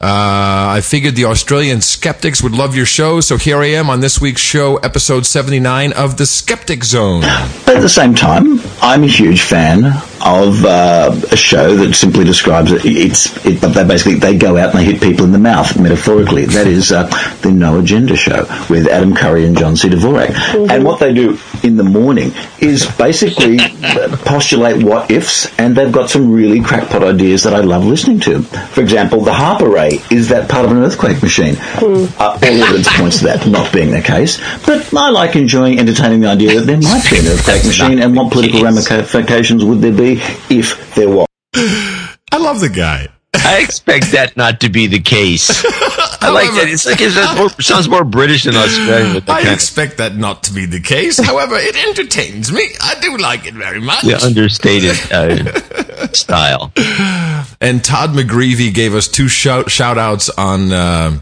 Uh, 0.00 0.74
I 0.74 0.80
figured 0.82 1.14
the 1.14 1.26
Australian 1.26 1.80
skeptics 1.82 2.42
would 2.42 2.52
love 2.52 2.74
your 2.74 2.86
show, 2.86 3.20
so 3.20 3.36
here 3.36 3.58
I 3.58 3.66
am 3.66 3.90
on 3.90 4.00
this 4.00 4.20
week's 4.20 4.40
show, 4.40 4.78
episode 4.78 5.26
79 5.26 5.92
of 5.92 6.16
The 6.16 6.26
Skeptic 6.26 6.82
Zone. 6.82 7.20
But 7.64 7.76
at 7.76 7.82
the 7.82 7.88
same 7.88 8.14
time, 8.14 8.58
I'm 8.80 9.04
a 9.04 9.08
huge 9.08 9.42
fan 9.42 9.92
of 10.24 10.64
uh, 10.64 11.14
a 11.30 11.36
show 11.36 11.76
that 11.76 11.94
simply 11.94 12.24
describes 12.24 12.72
it. 12.72 12.84
It's 12.84 13.44
it, 13.44 13.60
but 13.60 13.68
they 13.68 13.84
basically 13.84 14.14
they 14.14 14.36
go 14.36 14.56
out 14.56 14.70
and 14.70 14.78
they 14.78 14.84
hit 14.84 15.02
people 15.02 15.24
in 15.24 15.32
the 15.32 15.38
mouth 15.38 15.78
metaphorically. 15.78 16.46
That 16.46 16.66
is 16.66 16.92
uh, 16.92 17.04
the 17.42 17.50
No 17.50 17.78
Agenda 17.78 18.16
Show 18.16 18.46
with 18.70 18.86
Adam 18.86 19.14
Curry 19.14 19.46
and 19.46 19.56
John 19.56 19.76
C. 19.76 19.88
Dvorak. 19.88 20.70
And 20.70 20.84
what 20.84 21.00
they 21.00 21.12
do 21.12 21.38
in 21.62 21.76
the 21.76 21.84
morning 21.84 22.32
is 22.60 22.86
basically 22.96 23.58
uh, 23.60 24.16
postulate 24.24 24.82
what 24.82 25.10
ifs, 25.10 25.52
and 25.58 25.76
they've 25.76 25.92
got 25.92 26.10
some 26.10 26.32
really 26.32 26.60
crackpot 26.60 27.02
ideas 27.02 27.42
that 27.44 27.54
I 27.54 27.60
love 27.60 27.84
listening 27.84 28.20
to. 28.20 28.42
For 28.42 28.80
example, 28.80 29.22
the 29.22 29.32
HAARP 29.32 29.62
array 29.62 30.00
is 30.10 30.28
that 30.28 30.48
part 30.48 30.64
of 30.64 30.70
an 30.70 30.78
earthquake 30.78 31.22
machine. 31.22 31.56
Uh, 31.58 32.38
all 32.42 32.42
evidence 32.42 32.88
points 32.96 33.18
to 33.18 33.24
that 33.24 33.46
not 33.46 33.72
being 33.72 33.90
the 33.90 34.00
case, 34.02 34.38
but 34.64 34.92
I 34.94 35.10
like 35.10 35.36
enjoying 35.36 35.78
entertaining 35.78 36.20
the 36.20 36.28
idea 36.28 36.60
that 36.60 36.66
there 36.66 36.80
might 36.80 37.04
be 37.10 37.18
an 37.18 37.26
earthquake 37.26 37.64
machine, 37.64 37.98
and 37.98 38.16
what 38.16 38.32
political 38.32 38.62
ramifications 38.62 39.64
would 39.64 39.80
there 39.80 39.92
be 39.92 40.11
if 40.50 40.94
there 40.94 41.08
was? 41.10 41.26
I 41.54 42.36
love 42.38 42.60
the 42.60 42.68
guy. 42.68 43.08
I 43.34 43.60
expect 43.62 44.12
that 44.12 44.36
not 44.36 44.60
to 44.60 44.68
be 44.68 44.86
the 44.86 45.00
case. 45.00 45.64
I 46.22 46.28
like 46.30 46.50
that. 46.52 46.68
It's 46.68 46.86
like 46.86 47.00
it's 47.00 47.16
more, 47.36 47.48
sounds 47.60 47.88
more 47.88 48.04
British 48.04 48.44
than 48.44 48.54
Australian. 48.54 49.14
with 49.14 49.28
I 49.28 49.38
kind 49.38 49.48
of- 49.48 49.54
expect 49.54 49.96
that 49.98 50.16
not 50.16 50.44
to 50.44 50.52
be 50.52 50.66
the 50.66 50.78
case. 50.80 51.18
However, 51.18 51.56
it 51.56 51.74
entertains 51.88 52.52
me. 52.52 52.68
I 52.80 52.94
do 53.00 53.16
like 53.16 53.44
it 53.46 53.54
very 53.54 53.80
much. 53.80 54.02
the 54.02 54.22
understated 54.22 54.96
uh, 55.12 56.08
style. 56.12 56.70
And 57.60 57.82
Todd 57.84 58.10
McGreevy 58.10 58.72
gave 58.72 58.94
us 58.94 59.08
two 59.08 59.26
shout, 59.28 59.68
shout 59.70 59.98
outs 59.98 60.30
on 60.30 60.70
uh, 60.72 61.18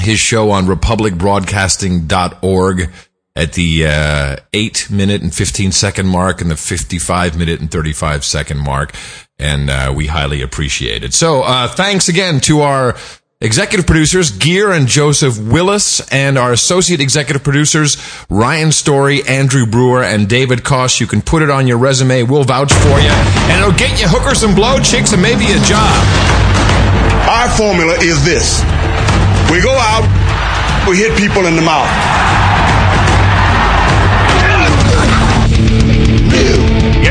his 0.00 0.18
show 0.18 0.50
on 0.50 0.66
republicbroadcasting.org. 0.66 2.90
at 3.34 3.54
the 3.54 3.86
uh, 3.86 4.36
8 4.52 4.90
minute 4.90 5.22
and 5.22 5.34
15 5.34 5.72
second 5.72 6.06
mark 6.06 6.40
and 6.40 6.50
the 6.50 6.56
55 6.56 7.38
minute 7.38 7.60
and 7.60 7.70
35 7.70 8.24
second 8.24 8.58
mark. 8.58 8.94
And 9.38 9.70
uh, 9.70 9.92
we 9.96 10.06
highly 10.06 10.42
appreciate 10.42 11.02
it. 11.02 11.14
So 11.14 11.42
uh, 11.42 11.68
thanks 11.68 12.08
again 12.08 12.40
to 12.42 12.60
our 12.60 12.96
executive 13.40 13.86
producers, 13.86 14.30
Gear 14.30 14.70
and 14.70 14.86
Joseph 14.86 15.36
Willis, 15.38 16.00
and 16.12 16.38
our 16.38 16.52
associate 16.52 17.00
executive 17.00 17.42
producers, 17.42 17.96
Ryan 18.30 18.70
Story, 18.70 19.22
Andrew 19.26 19.66
Brewer, 19.66 20.04
and 20.04 20.28
David 20.28 20.62
Kosh. 20.62 21.00
You 21.00 21.06
can 21.08 21.22
put 21.22 21.42
it 21.42 21.50
on 21.50 21.66
your 21.66 21.78
resume. 21.78 22.22
We'll 22.22 22.44
vouch 22.44 22.72
for 22.72 23.00
you. 23.00 23.10
And 23.50 23.62
it'll 23.62 23.76
get 23.76 24.00
you 24.00 24.06
hookers 24.08 24.44
and 24.44 24.54
blow 24.54 24.78
chicks 24.78 25.12
and 25.12 25.20
maybe 25.20 25.46
a 25.46 25.58
job. 25.64 25.96
Our 27.28 27.48
formula 27.50 27.94
is 27.94 28.22
this. 28.24 28.60
We 29.50 29.60
go 29.60 29.74
out, 29.74 30.06
we 30.88 30.96
hit 30.96 31.18
people 31.18 31.46
in 31.46 31.56
the 31.56 31.62
mouth. 31.62 32.51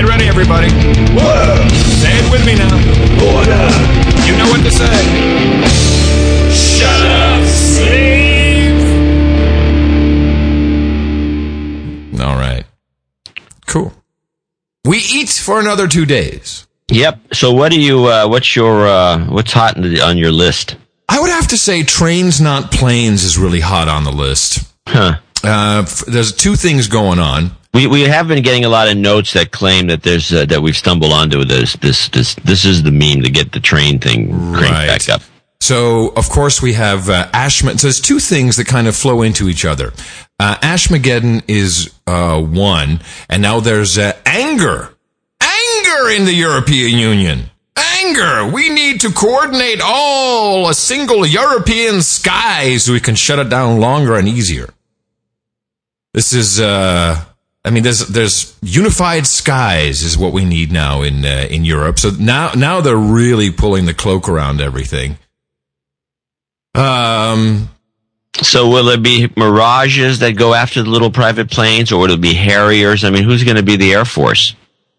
Get 0.02 0.10
ready, 0.10 0.26
everybody. 0.26 0.68
Say 0.68 2.10
it 2.12 2.32
with 2.32 2.44
me 2.44 2.56
now. 2.56 2.76
You 4.26 4.36
know 4.36 4.50
what 4.50 4.64
to 4.64 4.72
say. 4.72 4.98
Shut 6.50 7.02
up, 7.06 7.46
Steve. 7.46 8.82
All 12.20 12.36
right. 12.36 12.66
Cool. 13.68 13.94
We 14.86 14.98
eat 14.98 15.30
for 15.30 15.60
another 15.60 15.88
two 15.88 16.08
days. 16.08 16.66
Yep. 16.90 17.36
So 17.36 17.54
what 17.54 17.72
do 17.72 17.80
you? 17.80 18.06
Uh, 18.06 18.28
what's 18.28 18.56
your? 18.56 18.88
Uh, 18.88 19.24
what's 19.28 19.52
hot 19.52 19.78
in 19.78 19.84
the, 19.84 20.02
on 20.02 20.18
your 20.18 20.32
list? 20.32 20.78
I 21.10 21.20
would 21.20 21.30
have 21.30 21.50
to 21.50 21.58
say 21.58 21.84
trains, 21.84 22.42
not 22.42 22.72
planes, 22.72 23.24
is 23.24 23.38
really 23.38 23.60
hot 23.60 23.88
on 23.88 24.04
the 24.04 24.12
list. 24.12 24.68
Huh. 24.88 25.20
Uh, 25.44 25.84
f- 25.86 26.06
there's 26.08 26.32
two 26.36 26.56
things 26.56 26.88
going 26.88 27.20
on. 27.20 27.52
We 27.74 27.88
we 27.88 28.02
have 28.02 28.28
been 28.28 28.44
getting 28.44 28.66
a 28.66 28.70
lot 28.70 28.90
of 28.90 28.98
notes 28.98 29.34
that 29.34 29.52
claim 29.52 29.88
that 29.88 30.04
there's 30.04 30.32
uh, 30.34 30.46
that 30.46 30.62
we've 30.62 30.76
stumbled 30.76 31.14
onto 31.14 31.46
this 31.46 31.74
this 31.78 32.10
this 32.10 32.36
this 32.36 32.66
is 32.66 32.84
the 32.84 32.92
meme 32.92 33.24
to 33.24 33.30
get 33.30 33.54
the 33.54 33.60
train 33.62 34.00
thing 34.00 34.30
cranked 34.54 34.72
Right. 34.72 34.88
back 34.88 35.10
up. 35.10 35.22
So, 35.62 36.10
of 36.16 36.28
course, 36.30 36.60
we 36.62 36.74
have 36.74 37.08
uh, 37.08 37.30
Ashman. 37.34 37.78
So, 37.78 37.86
there's 37.88 38.02
two 38.02 38.20
things 38.20 38.58
that 38.58 38.66
kind 38.66 38.88
of 38.88 38.96
flow 38.96 39.22
into 39.22 39.48
each 39.48 39.64
other. 39.64 39.94
Uh, 40.40 40.56
Ashmageddon 40.56 41.44
is 41.48 41.94
uh, 42.08 42.42
one, 42.42 43.00
and 43.30 43.44
now 43.44 43.60
there's 43.60 43.98
uh, 44.00 44.14
anger. 44.26 44.90
Anger 45.40 46.10
in 46.10 46.26
the 46.26 46.34
European 46.34 46.98
Union. 46.98 47.52
Anger. 47.78 48.48
We 48.52 48.70
need 48.70 49.02
to 49.02 49.12
coordinate 49.12 49.82
all 49.84 50.68
a 50.68 50.74
single 50.74 51.28
European 51.28 52.02
sky 52.02 52.78
so 52.78 52.92
we 52.94 53.00
can 53.00 53.14
shut 53.16 53.38
it 53.38 53.50
down 53.50 53.80
longer 53.80 54.16
and 54.18 54.28
easier. 54.28 54.68
This 56.16 56.34
is, 56.34 56.60
uh, 56.60 57.24
I 57.64 57.70
mean, 57.70 57.84
there's 57.84 58.08
there's 58.08 58.58
unified 58.62 59.28
skies 59.28 60.02
is 60.04 60.18
what 60.18 60.34
we 60.34 60.46
need 60.46 60.72
now 60.72 61.02
in 61.04 61.24
uh, 61.26 61.48
in 61.50 61.64
Europe. 61.64 62.00
So 62.00 62.10
now 62.10 62.52
now 62.56 62.82
they're 62.82 62.96
really 62.96 63.52
pulling 63.52 63.86
the 63.86 63.94
cloak 63.94 64.28
around 64.28 64.62
everything. 64.62 65.18
Um, 66.76 67.70
So 68.42 68.70
will 68.70 68.90
it 68.90 69.04
be 69.04 69.30
mirages 69.36 70.20
that 70.20 70.32
go 70.38 70.54
after 70.54 70.82
the 70.82 70.90
little 70.90 71.12
private 71.12 71.52
planes, 71.52 71.92
or 71.92 72.00
will 72.00 72.12
it 72.12 72.22
be 72.22 72.34
Harriers? 72.34 73.04
I 73.04 73.10
mean, 73.10 73.24
who's 73.24 73.44
going 73.44 73.58
to 73.58 73.64
be 73.64 73.76
the 73.76 73.94
Air 73.94 74.06
Force? 74.06 74.56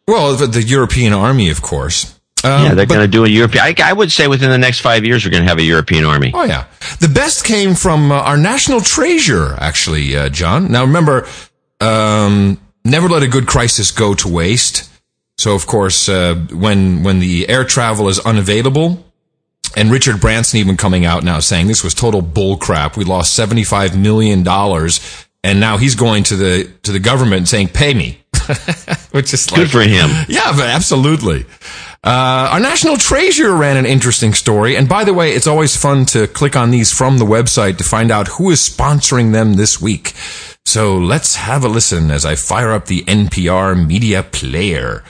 well, 0.06 0.36
the, 0.36 0.46
the 0.46 0.62
European 0.62 1.12
Army, 1.12 1.48
of 1.50 1.62
course. 1.62 2.20
Um, 2.44 2.64
yeah, 2.64 2.74
they're 2.74 2.86
going 2.86 3.00
to 3.00 3.08
do 3.08 3.24
a 3.24 3.28
European. 3.28 3.64
I, 3.64 3.74
I 3.82 3.92
would 3.92 4.10
say 4.12 4.26
within 4.28 4.50
the 4.50 4.58
next 4.58 4.80
five 4.80 5.04
years, 5.04 5.24
we're 5.24 5.30
going 5.30 5.44
to 5.44 5.48
have 5.48 5.58
a 5.58 5.62
European 5.62 6.04
army. 6.04 6.32
Oh 6.34 6.42
yeah, 6.44 6.66
the 7.00 7.08
best 7.08 7.44
came 7.44 7.74
from 7.74 8.10
uh, 8.12 8.16
our 8.16 8.36
national 8.36 8.80
treasure, 8.80 9.54
actually, 9.58 10.16
uh, 10.16 10.28
John. 10.28 10.70
Now 10.70 10.82
remember, 10.84 11.26
um, 11.82 12.60
never 12.84 13.08
let 13.08 13.22
a 13.22 13.28
good 13.28 13.46
crisis 13.46 13.90
go 13.90 14.14
to 14.14 14.28
waste. 14.28 14.88
So 15.38 15.54
of 15.54 15.66
course, 15.66 16.08
uh, 16.08 16.34
when 16.52 17.02
when 17.02 17.18
the 17.18 17.48
air 17.48 17.64
travel 17.64 18.08
is 18.08 18.18
unavailable, 18.20 19.04
and 19.76 19.90
Richard 19.90 20.20
Branson 20.20 20.58
even 20.60 20.76
coming 20.76 21.04
out 21.04 21.24
now 21.24 21.40
saying 21.40 21.66
this 21.66 21.82
was 21.82 21.94
total 21.94 22.22
bull 22.22 22.56
crap. 22.56 22.96
We 22.96 23.04
lost 23.04 23.34
seventy 23.34 23.64
five 23.64 23.98
million 23.98 24.42
dollars, 24.42 25.00
and 25.42 25.58
now 25.58 25.78
he's 25.78 25.94
going 25.94 26.24
to 26.24 26.36
the 26.36 26.70
to 26.84 26.92
the 26.92 27.00
government 27.00 27.48
saying, 27.48 27.68
"Pay 27.68 27.94
me," 27.94 28.18
which 29.10 29.32
is 29.34 29.50
like, 29.50 29.62
Good 29.62 29.70
for 29.70 29.80
him. 29.82 30.10
yeah, 30.28 30.52
but 30.54 30.68
absolutely. 30.68 31.46
Uh, 32.04 32.50
our 32.52 32.60
national 32.60 32.96
treasurer 32.96 33.54
ran 33.54 33.76
an 33.76 33.86
interesting 33.86 34.34
story. 34.34 34.76
And 34.76 34.88
by 34.88 35.04
the 35.04 35.14
way, 35.14 35.32
it's 35.32 35.46
always 35.46 35.76
fun 35.76 36.04
to 36.06 36.26
click 36.26 36.56
on 36.56 36.72
these 36.72 36.90
from 36.90 37.18
the 37.18 37.24
website 37.24 37.78
to 37.78 37.84
find 37.84 38.10
out 38.10 38.26
who 38.26 38.50
is 38.50 38.58
sponsoring 38.68 39.32
them 39.32 39.54
this 39.54 39.80
week. 39.80 40.12
So 40.64 40.96
let's 40.96 41.36
have 41.36 41.64
a 41.64 41.68
listen 41.68 42.10
as 42.10 42.24
I 42.24 42.34
fire 42.34 42.70
up 42.72 42.86
the 42.86 43.02
NPR 43.04 43.86
media 43.86 44.22
player. 44.22 45.04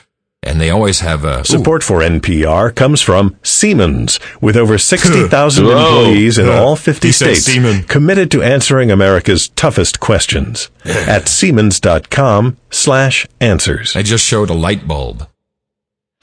And 0.45 0.61
they 0.61 0.71
always 0.71 0.99
have 1.01 1.25
a, 1.25 1.41
ooh, 1.41 1.45
Support 1.45 1.85
for 1.85 2.01
NPR 2.01 2.75
comes 2.75 3.01
from 3.01 3.37
Siemens, 3.45 4.19
with 4.41 4.57
over 4.57 4.77
60,000 4.77 5.67
employees 5.67 6.37
in 6.37 6.49
Uh, 6.49 6.53
all 6.55 6.75
50 6.91 7.13
states 7.13 7.43
Siemens. 7.45 7.85
committed 7.87 8.29
to 8.33 8.43
answering 8.43 8.91
America's 8.91 9.49
toughest 9.51 10.01
questions 10.01 10.69
at 10.85 11.29
siemens.com 11.29 12.57
slash 12.71 13.25
answers. 13.41 13.95
I 13.95 14.03
just 14.03 14.27
showed 14.27 14.51
a 14.51 14.55
light 14.55 14.89
bulb. 14.89 15.29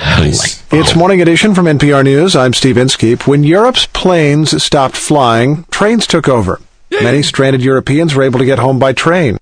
It's 0.01 0.95
Morning 0.95 1.21
Edition 1.21 1.55
from 1.55 1.65
NPR 1.65 2.03
News. 2.03 2.35
I'm 2.35 2.53
Steve 2.53 2.77
Inskeep. 2.77 3.25
When 3.27 3.43
Europe's 3.45 3.85
planes 3.85 4.61
stopped 4.61 4.97
flying, 4.97 5.63
trains 5.71 6.05
took 6.07 6.27
over. 6.27 6.59
Many 6.91 7.23
stranded 7.23 7.62
Europeans 7.62 8.15
were 8.15 8.23
able 8.23 8.39
to 8.39 8.45
get 8.45 8.60
home 8.60 8.80
by 8.80 8.93
train. 8.93 9.38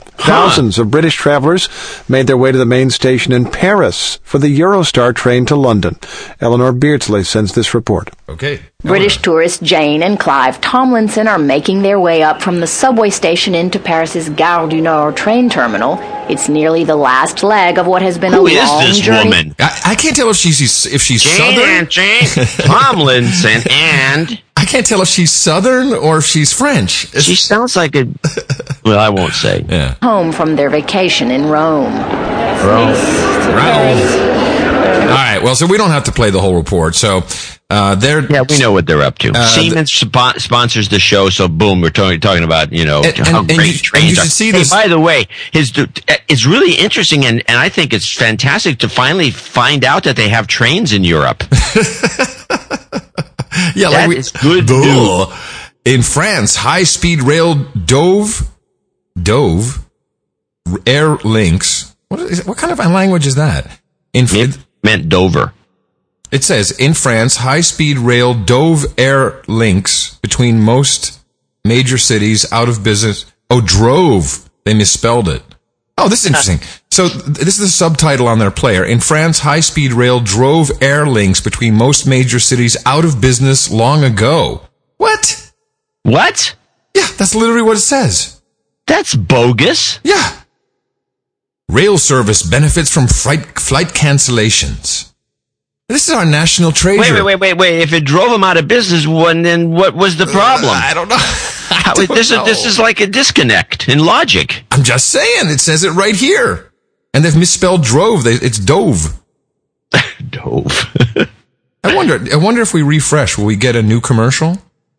Thousands 0.00 0.78
of 0.78 0.90
British 0.90 1.16
travelers 1.16 1.68
made 2.08 2.26
their 2.26 2.36
way 2.36 2.52
to 2.52 2.58
the 2.58 2.66
main 2.66 2.90
station 2.90 3.32
in 3.32 3.50
Paris 3.50 4.18
for 4.22 4.38
the 4.38 4.60
Eurostar 4.60 5.14
train 5.14 5.46
to 5.46 5.56
London. 5.56 5.96
Eleanor 6.40 6.72
Beardsley 6.72 7.24
sends 7.24 7.54
this 7.54 7.74
report. 7.74 8.10
Okay. 8.28 8.60
British 8.82 9.18
tourists 9.18 9.58
Jane 9.60 10.02
and 10.02 10.18
Clive 10.18 10.60
Tomlinson 10.60 11.28
are 11.28 11.38
making 11.38 11.82
their 11.82 12.00
way 12.00 12.22
up 12.22 12.40
from 12.42 12.60
the 12.60 12.66
subway 12.66 13.10
station 13.10 13.54
into 13.54 13.78
Paris's 13.78 14.28
Gare 14.30 14.66
du 14.68 14.80
Nord 14.80 15.16
train 15.16 15.48
terminal. 15.50 15.98
It's 16.30 16.48
nearly 16.48 16.84
the 16.84 16.96
last 16.96 17.42
leg 17.42 17.76
of 17.78 17.86
what 17.86 18.02
has 18.02 18.16
been 18.18 18.32
Who 18.32 18.46
a 18.46 18.50
is 18.50 18.68
long 18.68 18.84
this 18.84 19.00
journey. 19.00 19.24
woman? 19.30 19.54
I, 19.58 19.80
I 19.86 19.94
can't 19.96 20.14
tell 20.16 20.30
if 20.30 20.36
she's 20.36 20.86
if 20.86 21.02
she's 21.02 21.22
Jane 21.22 21.36
southern. 21.56 21.88
Jane 21.88 22.46
Tomlinson, 22.66 23.62
and 23.70 24.40
I 24.56 24.64
can't 24.64 24.86
tell 24.86 25.02
if 25.02 25.08
she's 25.08 25.32
southern 25.32 25.92
or 25.92 26.18
if 26.18 26.24
she's 26.24 26.52
French. 26.52 27.04
It's- 27.06 27.24
she 27.24 27.34
sounds 27.36 27.76
like 27.76 27.94
a. 27.96 28.06
Well, 28.82 28.98
I 28.98 29.10
won't 29.10 29.34
say. 29.34 29.62
yeah. 29.68 29.96
Home 30.02 30.32
from 30.32 30.56
their 30.56 30.70
vacation 30.70 31.30
in 31.30 31.46
Rome. 31.50 31.92
Rome. 32.64 32.96
Rome. 33.54 34.79
All 35.10 35.16
right. 35.16 35.42
Well, 35.42 35.54
so 35.54 35.66
we 35.66 35.76
don't 35.76 35.90
have 35.90 36.04
to 36.04 36.12
play 36.12 36.30
the 36.30 36.40
whole 36.40 36.54
report. 36.56 36.94
So 36.94 37.22
uh, 37.68 37.94
they're 37.96 38.24
Yeah, 38.30 38.42
we 38.48 38.58
know 38.58 38.72
what 38.72 38.86
they're 38.86 39.02
up 39.02 39.18
to. 39.18 39.32
Uh, 39.34 39.46
Siemens 39.46 39.90
spo- 39.92 40.38
sponsors 40.40 40.88
the 40.88 40.98
show, 40.98 41.28
so 41.30 41.48
boom, 41.48 41.80
we're 41.80 41.90
talking 41.90 42.20
talking 42.20 42.44
about 42.44 42.72
you 42.72 42.84
know 42.84 43.02
And- 43.02 43.16
how 43.18 43.40
and- 43.40 43.50
and 43.50 43.58
great 43.58 43.66
you- 43.68 43.72
and 43.74 43.82
trains 43.82 44.12
you 44.12 44.18
are. 44.20 44.22
should 44.24 44.32
see 44.32 44.46
Hey, 44.52 44.58
this- 44.58 44.70
by 44.70 44.88
the 44.88 44.98
way, 45.00 45.26
his 45.52 45.72
it's 46.28 46.46
really 46.46 46.74
interesting, 46.74 47.24
and 47.24 47.42
and 47.48 47.58
I 47.58 47.68
think 47.68 47.92
it's 47.92 48.12
fantastic 48.12 48.78
to 48.80 48.88
finally 48.88 49.30
find 49.30 49.84
out 49.84 50.04
that 50.04 50.16
they 50.16 50.28
have 50.28 50.46
trains 50.46 50.92
in 50.92 51.04
Europe. 51.04 51.44
yeah, 53.74 53.90
That 53.90 54.00
like 54.02 54.08
we, 54.08 54.16
is 54.18 54.30
good 54.32 54.66
Duh. 54.66 54.80
news. 54.80 55.26
In 55.84 56.02
France, 56.02 56.56
high 56.56 56.84
speed 56.84 57.22
rail 57.22 57.54
Dove 57.54 58.48
Dove 59.20 59.86
Air 60.86 61.16
Links. 61.24 61.96
What 62.08 62.20
is 62.20 62.44
what 62.46 62.58
kind 62.58 62.72
of 62.72 62.78
language 62.78 63.26
is 63.26 63.36
that? 63.36 63.66
In 64.12 64.24
It 64.24 64.58
meant 64.82 65.08
Dover. 65.08 65.52
It 66.30 66.44
says 66.44 66.70
in 66.70 66.94
France, 66.94 67.36
high 67.36 67.60
speed 67.60 67.98
rail 67.98 68.34
Dove 68.34 68.86
Air 68.96 69.42
links 69.48 70.14
between 70.16 70.60
most 70.60 71.20
major 71.64 71.98
cities 71.98 72.50
out 72.52 72.68
of 72.68 72.84
business. 72.84 73.26
Oh, 73.50 73.60
drove. 73.60 74.48
They 74.64 74.74
misspelled 74.74 75.28
it. 75.28 75.42
Oh, 75.98 76.08
this 76.08 76.20
is 76.20 76.26
interesting. 76.28 76.60
So 76.92 77.06
this 77.06 77.54
is 77.54 77.58
the 77.58 77.68
subtitle 77.68 78.26
on 78.26 78.40
their 78.40 78.50
player. 78.50 78.84
In 78.84 78.98
France, 78.98 79.38
high 79.38 79.60
speed 79.60 79.92
rail 79.92 80.18
drove 80.18 80.72
air 80.82 81.06
links 81.06 81.40
between 81.40 81.76
most 81.76 82.04
major 82.04 82.40
cities 82.40 82.76
out 82.84 83.04
of 83.04 83.20
business 83.20 83.70
long 83.70 84.02
ago. 84.02 84.62
What? 84.96 85.52
What? 86.02 86.56
Yeah, 86.94 87.06
that's 87.16 87.36
literally 87.36 87.62
what 87.62 87.76
it 87.76 87.82
says. 87.82 88.42
That's 88.88 89.14
bogus. 89.14 90.00
Yeah. 90.02 90.39
Rail 91.70 91.98
service 91.98 92.42
benefits 92.42 92.92
from 92.92 93.06
flight, 93.06 93.58
flight 93.58 93.88
cancellations. 93.88 95.12
This 95.88 96.08
is 96.08 96.14
our 96.14 96.24
national 96.24 96.72
treasure. 96.72 97.00
Wait, 97.00 97.12
wait, 97.12 97.22
wait, 97.22 97.40
wait, 97.40 97.54
wait. 97.54 97.80
If 97.80 97.92
it 97.92 98.04
drove 98.04 98.30
them 98.30 98.42
out 98.42 98.56
of 98.56 98.66
business, 98.66 99.06
one, 99.06 99.42
then 99.42 99.70
what 99.70 99.94
was 99.94 100.16
the 100.16 100.24
uh, 100.24 100.32
problem? 100.32 100.70
I 100.72 100.94
don't 100.94 101.08
know. 101.08 101.16
How- 101.18 101.94
don't 101.94 102.08
this 102.08 102.30
know. 102.30 102.42
is 102.42 102.48
this 102.48 102.66
is 102.66 102.78
like 102.80 103.00
a 103.00 103.06
disconnect 103.06 103.88
in 103.88 104.04
logic. 104.04 104.64
I'm 104.72 104.82
just 104.82 105.10
saying, 105.10 105.48
it 105.48 105.60
says 105.60 105.84
it 105.84 105.90
right 105.90 106.14
here. 106.14 106.72
And 107.14 107.24
they've 107.24 107.36
misspelled 107.36 107.84
drove. 107.84 108.24
They, 108.24 108.34
it's 108.34 108.58
dove. 108.58 109.20
Dove. 110.30 110.94
I 111.82 111.94
wonder, 111.96 112.20
I 112.32 112.36
wonder 112.36 112.62
if 112.62 112.74
we 112.74 112.82
refresh, 112.82 113.38
will 113.38 113.46
we 113.46 113.56
get 113.56 113.74
a 113.74 113.82
new 113.82 114.00
commercial? 114.00 114.58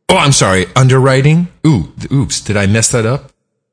Oh, 0.10 0.18
I'm 0.18 0.34
sorry. 0.34 0.66
Underwriting? 0.76 1.48
Ooh, 1.66 1.94
oops. 2.12 2.42
Did 2.42 2.58
I 2.58 2.66
mess 2.66 2.92
that 2.92 3.06
up? 3.06 3.31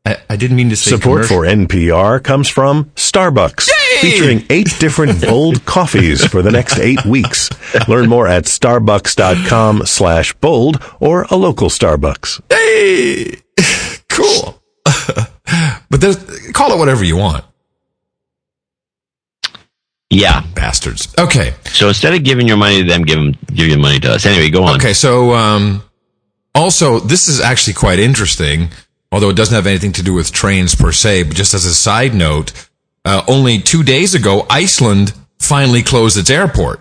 I, 0.08 0.16
I 0.30 0.36
didn't 0.36 0.56
mean 0.56 0.70
to 0.70 0.76
say 0.76 0.92
Support 0.92 1.26
commercial. 1.26 1.36
for 1.38 1.44
NPR 1.44 2.22
comes 2.22 2.48
from 2.48 2.86
Starbucks, 2.96 3.68
featuring 4.00 4.44
eight 4.48 4.74
different 4.78 5.20
bold 5.28 5.64
coffees 5.66 6.24
for 6.24 6.40
the 6.40 6.50
next 6.50 6.78
eight 6.78 7.04
weeks. 7.04 7.50
Learn 7.88 8.08
more 8.08 8.26
at 8.26 8.44
starbucks.com 8.44 9.84
slash 9.84 10.32
bold 10.34 10.82
or 11.00 11.22
a 11.30 11.36
local 11.36 11.68
Starbucks. 11.68 12.40
Hey, 12.50 13.36
cool. 14.08 14.62
but 15.90 16.00
there's, 16.00 16.16
call 16.52 16.72
it 16.72 16.78
whatever 16.78 17.04
you 17.04 17.16
want. 17.16 17.44
Yeah. 20.10 20.42
Bastards. 20.54 21.14
Okay. 21.18 21.54
So 21.66 21.88
instead 21.88 22.14
of 22.14 22.24
giving 22.24 22.48
your 22.48 22.56
money 22.56 22.82
to 22.82 22.88
them, 22.88 23.02
give 23.02 23.18
them 23.18 23.34
give 23.54 23.68
your 23.68 23.78
money 23.78 24.00
to 24.00 24.12
us. 24.14 24.24
Anyway, 24.24 24.48
go 24.48 24.64
on. 24.64 24.76
Okay, 24.76 24.94
so 24.94 25.34
um, 25.34 25.82
also 26.54 26.98
this 26.98 27.28
is 27.28 27.40
actually 27.40 27.74
quite 27.74 27.98
interesting, 27.98 28.68
although 29.12 29.30
it 29.30 29.36
doesn't 29.36 29.54
have 29.54 29.66
anything 29.66 29.92
to 29.92 30.02
do 30.02 30.12
with 30.14 30.32
trains 30.32 30.74
per 30.74 30.92
se. 30.92 31.24
But 31.24 31.36
just 31.36 31.54
as 31.54 31.64
a 31.64 31.74
side 31.74 32.14
note, 32.14 32.52
uh, 33.04 33.22
only 33.28 33.58
two 33.60 33.82
days 33.82 34.14
ago, 34.14 34.46
Iceland 34.50 35.14
finally 35.38 35.82
closed 35.82 36.16
its 36.18 36.30
airport. 36.30 36.80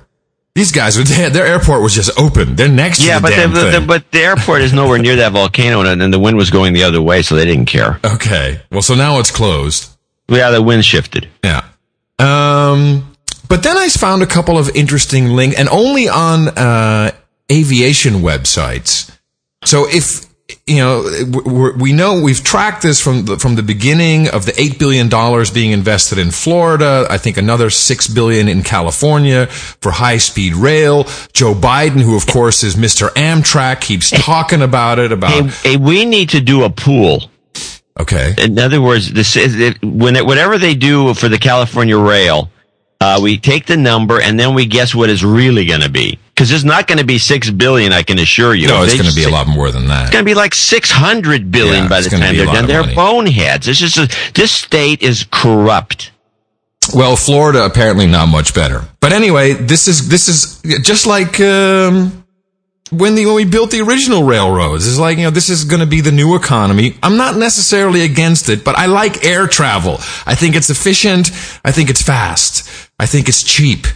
These 0.55 0.71
guys, 0.71 0.97
were 0.97 1.03
their 1.03 1.45
airport 1.45 1.83
was 1.83 1.93
just 1.93 2.19
open. 2.19 2.55
They're 2.55 2.67
next 2.67 3.03
Yeah, 3.03 3.15
to 3.15 3.21
the 3.21 3.27
but 3.27 3.29
damn 3.35 3.53
the, 3.53 3.59
the, 3.59 3.71
thing. 3.71 3.81
the, 3.81 3.87
but 3.87 4.11
the 4.11 4.19
airport 4.21 4.61
is 4.61 4.73
nowhere 4.73 4.97
near 4.97 5.15
that 5.17 5.31
volcano, 5.31 5.81
and, 5.81 6.01
and 6.01 6.11
the 6.13 6.19
wind 6.19 6.35
was 6.35 6.49
going 6.49 6.73
the 6.73 6.83
other 6.83 7.01
way, 7.01 7.21
so 7.21 7.35
they 7.35 7.45
didn't 7.45 7.65
care. 7.67 7.99
okay, 8.05 8.61
well, 8.71 8.81
so 8.81 8.95
now 8.95 9.19
it's 9.19 9.31
closed. 9.31 9.95
Yeah, 10.27 10.49
the 10.49 10.61
wind 10.61 10.83
shifted. 10.83 11.29
Yeah. 11.43 11.61
Um, 12.19 13.13
but 13.47 13.63
then 13.63 13.77
I 13.77 13.87
found 13.89 14.23
a 14.23 14.25
couple 14.25 14.57
of 14.57 14.69
interesting 14.75 15.27
links, 15.27 15.57
and 15.57 15.69
only 15.69 16.09
on 16.09 16.49
uh, 16.49 17.11
aviation 17.51 18.15
websites. 18.15 19.11
So 19.63 19.87
if 19.87 20.25
you 20.65 20.77
know, 20.77 21.03
we 21.45 21.71
we 21.73 21.93
know 21.93 22.21
we've 22.21 22.41
tracked 22.41 22.81
this 22.81 23.01
from 23.01 23.25
the, 23.25 23.37
from 23.37 23.55
the 23.55 23.63
beginning 23.63 24.29
of 24.29 24.45
the 24.45 24.53
eight 24.59 24.79
billion 24.79 25.09
dollars 25.09 25.51
being 25.51 25.71
invested 25.71 26.17
in 26.17 26.31
Florida. 26.31 27.05
I 27.09 27.17
think 27.17 27.35
another 27.35 27.69
six 27.69 28.07
billion 28.07 28.47
in 28.47 28.63
California 28.63 29.47
for 29.47 29.91
high 29.91 30.17
speed 30.17 30.55
rail. 30.55 31.03
Joe 31.33 31.53
Biden, 31.53 32.01
who 32.01 32.15
of 32.15 32.25
course 32.27 32.63
is 32.63 32.75
Mr. 32.75 33.09
Amtrak, 33.09 33.81
keeps 33.81 34.09
talking 34.09 34.61
about 34.61 34.99
it. 34.99 35.11
About 35.11 35.31
Hey, 35.31 35.71
hey, 35.71 35.77
we 35.77 36.05
need 36.05 36.29
to 36.29 36.39
do 36.39 36.63
a 36.63 36.69
pool. 36.69 37.29
okay, 37.99 38.33
In 38.37 38.57
other 38.57 38.81
words, 38.81 39.11
this 39.11 39.35
is 39.35 39.59
it, 39.59 39.83
when 39.83 40.15
it, 40.15 40.25
whatever 40.25 40.57
they 40.57 40.75
do 40.75 41.13
for 41.13 41.27
the 41.27 41.37
California 41.37 41.97
Rail, 41.97 42.49
uh, 43.01 43.19
we 43.21 43.37
take 43.37 43.65
the 43.65 43.77
number 43.77 44.21
and 44.21 44.39
then 44.39 44.53
we 44.55 44.65
guess 44.65 44.95
what 44.95 45.09
it's 45.09 45.23
really 45.23 45.65
going 45.65 45.81
to 45.81 45.89
be. 45.89 46.19
Because 46.37 46.51
it's 46.51 46.63
not 46.63 46.85
going 46.85 46.99
to 46.99 47.03
be 47.03 47.17
six 47.17 47.49
billion, 47.49 47.91
I 47.91 48.03
can 48.03 48.19
assure 48.19 48.53
you. 48.53 48.67
no, 48.67 48.83
it's 48.83 48.93
going 48.93 49.09
to 49.09 49.15
be 49.15 49.23
a 49.23 49.29
lot 49.29 49.47
more 49.47 49.71
than 49.71 49.87
that. 49.87 50.03
It's 50.03 50.11
going 50.11 50.23
to 50.23 50.29
be 50.29 50.35
like 50.35 50.53
six 50.53 50.91
hundred 50.91 51.49
billion 51.49 51.85
Yeah, 51.85 51.89
by 51.89 52.01
the 52.01 52.11
time 52.11 52.35
they're 52.35 52.45
done. 52.45 52.67
They're 52.67 52.81
money. 52.81 52.93
boneheads. 52.93 53.65
Just 53.65 53.97
a, 53.97 54.31
this 54.35 54.51
state 54.51 55.01
is 55.01 55.25
corrupt. 55.31 56.11
Well, 56.93 57.15
Florida 57.15 57.65
apparently 57.65 58.05
not 58.05 58.27
much 58.27 58.53
better. 58.53 58.85
But 58.99 59.13
anyway, 59.13 59.53
this 59.53 59.87
is 59.87 60.09
this 60.09 60.27
is 60.29 60.61
just 60.83 61.07
like 61.07 61.39
um, 61.39 62.23
when 62.91 63.15
the 63.15 63.25
when 63.25 63.33
we 63.33 63.45
built 63.45 63.71
the 63.71 63.81
original 63.81 64.21
railroads. 64.21 64.87
It's 64.87 64.99
like 64.99 65.17
you 65.17 65.23
know 65.23 65.31
this 65.31 65.49
is 65.49 65.63
going 65.63 65.79
to 65.79 65.87
be 65.87 66.01
the 66.01 66.11
new 66.11 66.35
economy. 66.35 66.99
I'm 67.01 67.17
not 67.17 67.35
necessarily 67.35 68.03
against 68.03 68.47
it, 68.47 68.63
but 68.63 68.77
I 68.77 68.85
like 68.85 69.25
air 69.25 69.47
travel. 69.47 69.93
I 70.27 70.35
think 70.35 70.55
it's 70.55 70.69
efficient. 70.69 71.31
I 71.65 71.71
think 71.71 71.89
it's 71.89 72.03
fast. 72.03 72.69
I 72.99 73.07
think 73.07 73.27
it's 73.27 73.41
cheap. 73.41 73.87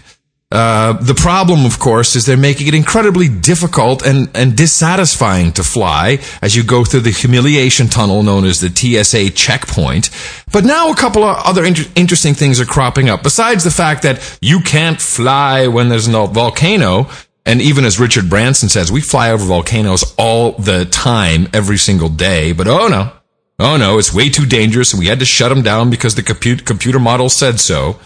Uh, 0.51 0.93
the 0.93 1.15
problem, 1.15 1.65
of 1.65 1.79
course, 1.79 2.15
is 2.17 2.25
they're 2.25 2.35
making 2.35 2.67
it 2.67 2.73
incredibly 2.73 3.29
difficult 3.29 4.05
and, 4.05 4.29
and 4.35 4.57
dissatisfying 4.57 5.53
to 5.53 5.63
fly 5.63 6.19
as 6.41 6.55
you 6.55 6.63
go 6.63 6.83
through 6.83 6.99
the 6.99 7.09
humiliation 7.09 7.87
tunnel 7.87 8.21
known 8.21 8.43
as 8.43 8.59
the 8.59 8.69
TSA 8.69 9.29
checkpoint. 9.29 10.09
But 10.51 10.65
now 10.65 10.91
a 10.91 10.95
couple 10.95 11.23
of 11.23 11.37
other 11.45 11.63
inter- 11.63 11.89
interesting 11.95 12.33
things 12.33 12.59
are 12.59 12.65
cropping 12.65 13.09
up. 13.09 13.23
Besides 13.23 13.63
the 13.63 13.71
fact 13.71 14.03
that 14.03 14.37
you 14.41 14.59
can't 14.59 14.99
fly 14.99 15.67
when 15.67 15.87
there's 15.87 16.09
no 16.09 16.27
volcano, 16.27 17.07
and 17.45 17.61
even 17.61 17.85
as 17.85 17.97
Richard 17.97 18.29
Branson 18.29 18.67
says, 18.67 18.91
we 18.91 18.99
fly 18.99 19.31
over 19.31 19.45
volcanoes 19.45 20.13
all 20.17 20.51
the 20.53 20.83
time, 20.83 21.47
every 21.53 21.77
single 21.77 22.09
day. 22.09 22.51
But 22.51 22.67
oh 22.67 22.89
no, 22.89 23.13
oh 23.57 23.77
no, 23.77 23.97
it's 23.97 24.13
way 24.13 24.29
too 24.29 24.45
dangerous, 24.45 24.91
and 24.91 24.99
we 24.99 25.07
had 25.07 25.19
to 25.19 25.25
shut 25.25 25.47
them 25.47 25.61
down 25.61 25.89
because 25.89 26.15
the 26.15 26.23
compute- 26.23 26.65
computer 26.65 26.99
model 26.99 27.29
said 27.29 27.61
so 27.61 27.97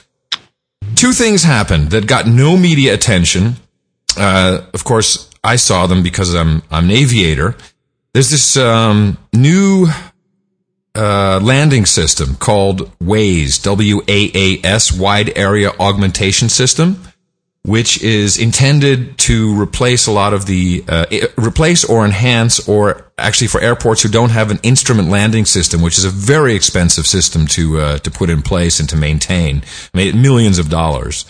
two 0.95 1.11
things 1.11 1.43
happened 1.43 1.91
that 1.91 2.07
got 2.07 2.27
no 2.27 2.57
media 2.57 2.93
attention. 2.93 3.55
Uh, 4.17 4.61
of 4.73 4.83
course, 4.83 5.29
I 5.43 5.57
saw 5.57 5.87
them 5.87 6.03
because 6.03 6.33
I'm 6.33 6.63
I'm 6.71 6.85
an 6.85 6.91
aviator. 6.91 7.55
There's 8.13 8.29
this 8.29 8.55
um, 8.57 9.17
new 9.33 9.87
uh, 10.95 11.39
landing 11.43 11.85
system 11.85 12.35
called 12.35 12.89
WAAS, 12.99 13.61
W 13.63 14.01
A 14.07 14.31
A 14.33 14.65
S, 14.65 14.91
Wide 14.97 15.37
Area 15.37 15.71
Augmentation 15.79 16.49
System, 16.49 17.03
which 17.65 18.01
is 18.03 18.37
intended 18.37 19.17
to 19.17 19.59
replace 19.59 20.05
a 20.05 20.11
lot 20.11 20.33
of 20.33 20.45
the 20.45 20.83
uh, 20.87 21.05
replace 21.35 21.83
or 21.83 22.05
enhance 22.05 22.67
or 22.69 23.11
actually 23.17 23.47
for 23.47 23.59
airports 23.59 24.03
who 24.03 24.09
don't 24.09 24.29
have 24.29 24.51
an 24.51 24.59
instrument 24.61 25.09
landing 25.09 25.45
system, 25.45 25.81
which 25.81 25.97
is 25.97 26.05
a 26.05 26.09
very 26.09 26.53
expensive 26.53 27.07
system 27.07 27.47
to 27.47 27.79
uh, 27.79 27.97
to 27.99 28.11
put 28.11 28.29
in 28.29 28.43
place 28.43 28.79
and 28.79 28.87
to 28.89 28.95
maintain, 28.95 29.63
I 29.93 29.97
mean, 29.97 30.21
millions 30.21 30.59
of 30.59 30.69
dollars. 30.69 31.25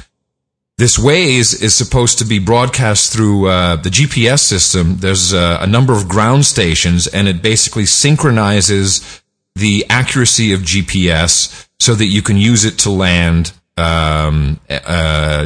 This 0.78 0.98
WAAS 0.98 1.64
is 1.64 1.74
supposed 1.74 2.20
to 2.20 2.26
be 2.26 2.38
broadcast 2.38 3.14
through 3.14 3.48
uh, 3.48 3.78
the 3.78 3.90
GPS 3.90 4.40
system. 4.40 4.98
There's 4.98 5.34
uh, 5.34 5.60
a 5.62 5.68
number 5.68 5.94
of 5.94 6.10
ground 6.10 6.46
stations, 6.46 7.08
and 7.08 7.30
it 7.30 7.42
basically 7.42 7.86
synchronizes 7.86 9.22
the 9.56 9.86
accuracy 9.90 10.52
of 10.52 10.60
GPS 10.60 11.66
so 11.80 11.96
that 11.96 12.08
you 12.08 12.22
can 12.22 12.36
use 12.36 12.66
it 12.66 12.78
to 12.80 12.90
land 12.90 13.54
um, 13.78 14.60
uh, 14.70 15.46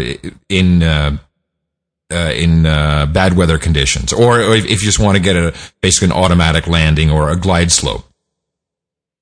in 0.49 0.83
uh, 0.83 1.17
uh, 2.11 2.33
in 2.35 2.65
uh, 2.65 3.05
bad 3.05 3.35
weather 3.35 3.57
conditions, 3.57 4.11
or, 4.11 4.41
or 4.41 4.55
if, 4.55 4.65
if 4.65 4.81
you 4.81 4.85
just 4.85 4.99
want 4.99 5.15
to 5.15 5.21
get 5.21 5.35
a 5.35 5.55
basically 5.81 6.07
an 6.07 6.11
automatic 6.11 6.67
landing 6.67 7.11
or 7.11 7.29
a 7.29 7.35
glide 7.35 7.71
slope. 7.71 8.05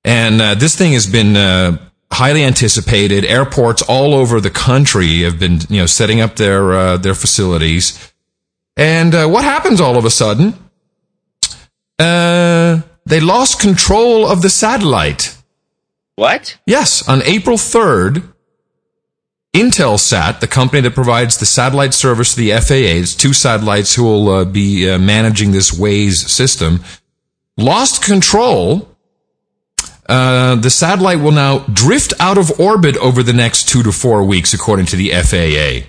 And 0.04 0.40
uh, 0.40 0.54
this 0.54 0.76
thing 0.76 0.92
has 0.92 1.06
been 1.06 1.36
uh, 1.36 1.78
highly 2.10 2.44
anticipated. 2.44 3.24
Airports 3.24 3.82
all 3.82 4.14
over 4.14 4.40
the 4.40 4.50
country 4.50 5.22
have 5.22 5.38
been, 5.38 5.60
you 5.68 5.80
know, 5.80 5.86
setting 5.86 6.20
up 6.20 6.36
their 6.36 6.72
uh, 6.72 6.96
their 6.96 7.14
facilities. 7.14 8.12
And 8.76 9.14
uh, 9.14 9.26
what 9.26 9.44
happens 9.44 9.80
all 9.80 9.96
of 9.96 10.04
a 10.04 10.10
sudden? 10.10 10.54
Uh, 11.98 12.82
they 13.04 13.20
lost 13.20 13.60
control 13.60 14.26
of 14.26 14.40
the 14.42 14.50
satellite. 14.50 15.36
What? 16.14 16.58
Yes, 16.66 17.08
on 17.08 17.22
April 17.22 17.56
3rd, 17.56 18.22
Intelsat, 19.54 20.40
the 20.40 20.46
company 20.46 20.82
that 20.82 20.94
provides 20.94 21.38
the 21.38 21.46
satellite 21.46 21.94
service 21.94 22.34
to 22.34 22.40
the 22.40 22.50
FAA, 22.52 23.00
it's 23.00 23.14
two 23.14 23.32
satellites 23.32 23.94
who 23.94 24.04
will 24.04 24.28
uh, 24.28 24.44
be 24.44 24.88
uh, 24.88 24.98
managing 24.98 25.52
this 25.52 25.70
WAAS 25.70 26.28
system, 26.28 26.82
lost 27.56 28.04
control. 28.04 28.88
Uh, 30.06 30.54
the 30.56 30.70
satellite 30.70 31.20
will 31.20 31.32
now 31.32 31.60
drift 31.72 32.12
out 32.20 32.38
of 32.38 32.60
orbit 32.60 32.96
over 32.98 33.22
the 33.22 33.32
next 33.32 33.68
two 33.68 33.82
to 33.82 33.92
four 33.92 34.22
weeks, 34.22 34.52
according 34.52 34.86
to 34.86 34.96
the 34.96 35.10
FAA. 35.10 35.88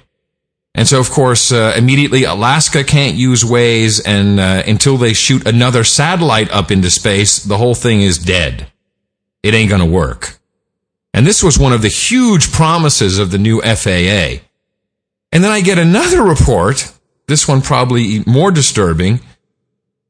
And 0.74 0.88
so, 0.88 1.00
of 1.00 1.10
course, 1.10 1.52
uh, 1.52 1.74
immediately 1.76 2.24
Alaska 2.24 2.84
can't 2.86 3.18
use 3.18 3.44
WAAS, 3.44 4.02
and 4.06 4.40
uh, 4.40 4.64
until 4.66 4.98
they 4.98 5.14
shoot 5.14 5.46
another 5.46 5.84
satellite 5.84 6.50
up 6.52 6.72
into 6.72 6.90
space, 6.90 7.44
the 7.44 7.58
whole 7.58 7.76
thing 7.76 8.02
is 8.02 8.18
dead. 8.18 8.72
It 9.44 9.54
ain't 9.54 9.70
gonna 9.70 9.86
work. 9.86 10.39
And 11.20 11.28
this 11.28 11.44
was 11.44 11.60
one 11.60 11.74
of 11.74 11.82
the 11.82 11.90
huge 11.90 12.54
promises 12.54 13.20
of 13.20 13.30
the 13.30 13.38
new 13.38 13.60
FAA. 13.60 14.40
And 15.34 15.44
then 15.44 15.52
I 15.52 15.60
get 15.60 15.78
another 15.78 16.24
report, 16.24 16.94
this 17.28 17.46
one 17.46 17.62
probably 17.62 18.24
more 18.26 18.52
disturbing. 18.52 19.20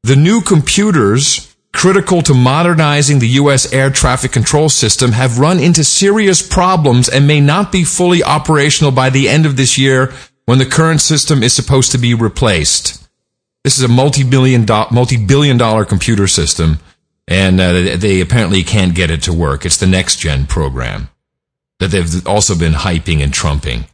The 0.04 0.14
new 0.14 0.40
computers 0.40 1.56
critical 1.72 2.22
to 2.22 2.32
modernizing 2.32 3.18
the 3.18 3.40
U.S. 3.42 3.72
air 3.72 3.90
traffic 3.90 4.30
control 4.30 4.68
system 4.68 5.10
have 5.10 5.40
run 5.40 5.58
into 5.58 5.82
serious 5.82 6.46
problems 6.46 7.08
and 7.08 7.26
may 7.26 7.40
not 7.40 7.72
be 7.72 7.82
fully 7.82 8.22
operational 8.22 8.92
by 8.92 9.10
the 9.10 9.28
end 9.28 9.46
of 9.46 9.56
this 9.56 9.76
year 9.76 10.12
when 10.44 10.58
the 10.58 10.64
current 10.64 11.00
system 11.00 11.42
is 11.42 11.52
supposed 11.52 11.90
to 11.90 11.98
be 11.98 12.14
replaced. 12.14 13.04
This 13.64 13.76
is 13.76 13.82
a 13.82 13.88
multi-billion, 13.88 14.64
do- 14.64 14.86
multi-billion 14.92 15.58
dollar 15.58 15.84
computer 15.84 16.28
system 16.28 16.78
and 17.30 17.60
uh, 17.60 17.96
they 17.96 18.20
apparently 18.20 18.64
can't 18.64 18.94
get 18.94 19.10
it 19.10 19.22
to 19.22 19.32
work. 19.32 19.64
It's 19.64 19.76
the 19.76 19.86
next 19.86 20.16
gen 20.16 20.46
program 20.46 21.08
that 21.78 21.92
they've 21.92 22.26
also 22.26 22.58
been 22.58 22.72
hyping 22.72 23.22
and 23.22 23.32
trumping. 23.32 23.86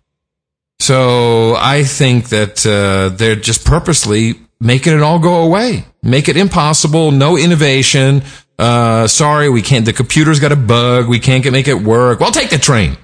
So 0.80 1.54
I 1.56 1.84
think 1.84 2.30
that 2.30 2.66
uh, 2.66 3.14
they're 3.14 3.36
just 3.36 3.64
purposely 3.64 4.34
making 4.58 4.94
it 4.94 5.02
all 5.02 5.18
go 5.18 5.42
away, 5.42 5.84
make 6.02 6.28
it 6.28 6.36
impossible, 6.36 7.10
no 7.10 7.36
innovation. 7.36 8.22
Uh, 8.58 9.06
sorry, 9.06 9.50
we 9.50 9.60
can't. 9.60 9.84
The 9.84 9.92
computer's 9.92 10.40
got 10.40 10.50
a 10.50 10.56
bug. 10.56 11.06
We 11.06 11.20
can't 11.20 11.44
get 11.44 11.52
make 11.52 11.68
it 11.68 11.82
work. 11.82 12.20
Well, 12.20 12.32
take 12.32 12.50
the 12.50 12.58
train. 12.58 12.96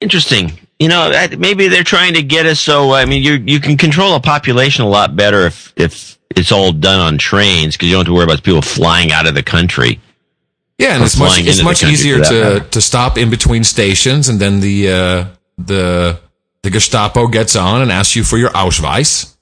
Interesting. 0.00 0.52
You 0.78 0.88
know, 0.88 1.12
maybe 1.36 1.68
they're 1.68 1.84
trying 1.84 2.14
to 2.14 2.22
get 2.22 2.46
us 2.46 2.60
so. 2.60 2.92
I 2.92 3.04
mean, 3.04 3.22
you 3.22 3.34
you 3.34 3.60
can 3.60 3.76
control 3.76 4.14
a 4.14 4.20
population 4.20 4.84
a 4.84 4.88
lot 4.88 5.16
better 5.16 5.46
if 5.46 5.72
if 5.76 6.17
it's 6.38 6.52
all 6.52 6.72
done 6.72 7.00
on 7.00 7.18
trains 7.18 7.76
because 7.76 7.88
you 7.88 7.94
don't 7.94 8.00
have 8.00 8.06
to 8.06 8.14
worry 8.14 8.24
about 8.24 8.42
people 8.42 8.62
flying 8.62 9.12
out 9.12 9.26
of 9.26 9.34
the 9.34 9.42
country. 9.42 10.00
Yeah, 10.78 10.94
and 10.94 11.02
it's 11.04 11.18
much 11.18 11.38
it's 11.40 11.62
much 11.62 11.82
easier 11.82 12.22
to 12.22 12.32
matter. 12.32 12.60
to 12.60 12.80
stop 12.80 13.18
in 13.18 13.30
between 13.30 13.64
stations, 13.64 14.28
and 14.28 14.38
then 14.40 14.60
the 14.60 14.88
uh, 14.90 15.24
the 15.58 16.20
the 16.62 16.70
Gestapo 16.70 17.26
gets 17.26 17.56
on 17.56 17.82
and 17.82 17.90
asks 17.90 18.14
you 18.14 18.22
for 18.24 18.38
your 18.38 18.50
Ausweis. 18.50 19.34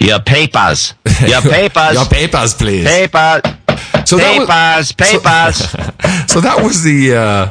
Your 0.00 0.20
papers. 0.20 0.92
Your 1.26 1.40
papers. 1.56 1.94
your 1.94 2.04
papers, 2.06 2.54
please. 2.54 2.84
Papers. 2.84 3.40
So 4.06 4.16
that 4.18 4.38
was- 4.76 4.92
papers. 4.92 5.12
Papers. 5.12 5.56
so 6.30 6.40
that 6.40 6.60
was 6.62 6.82
the 6.82 7.14
uh, 7.14 7.50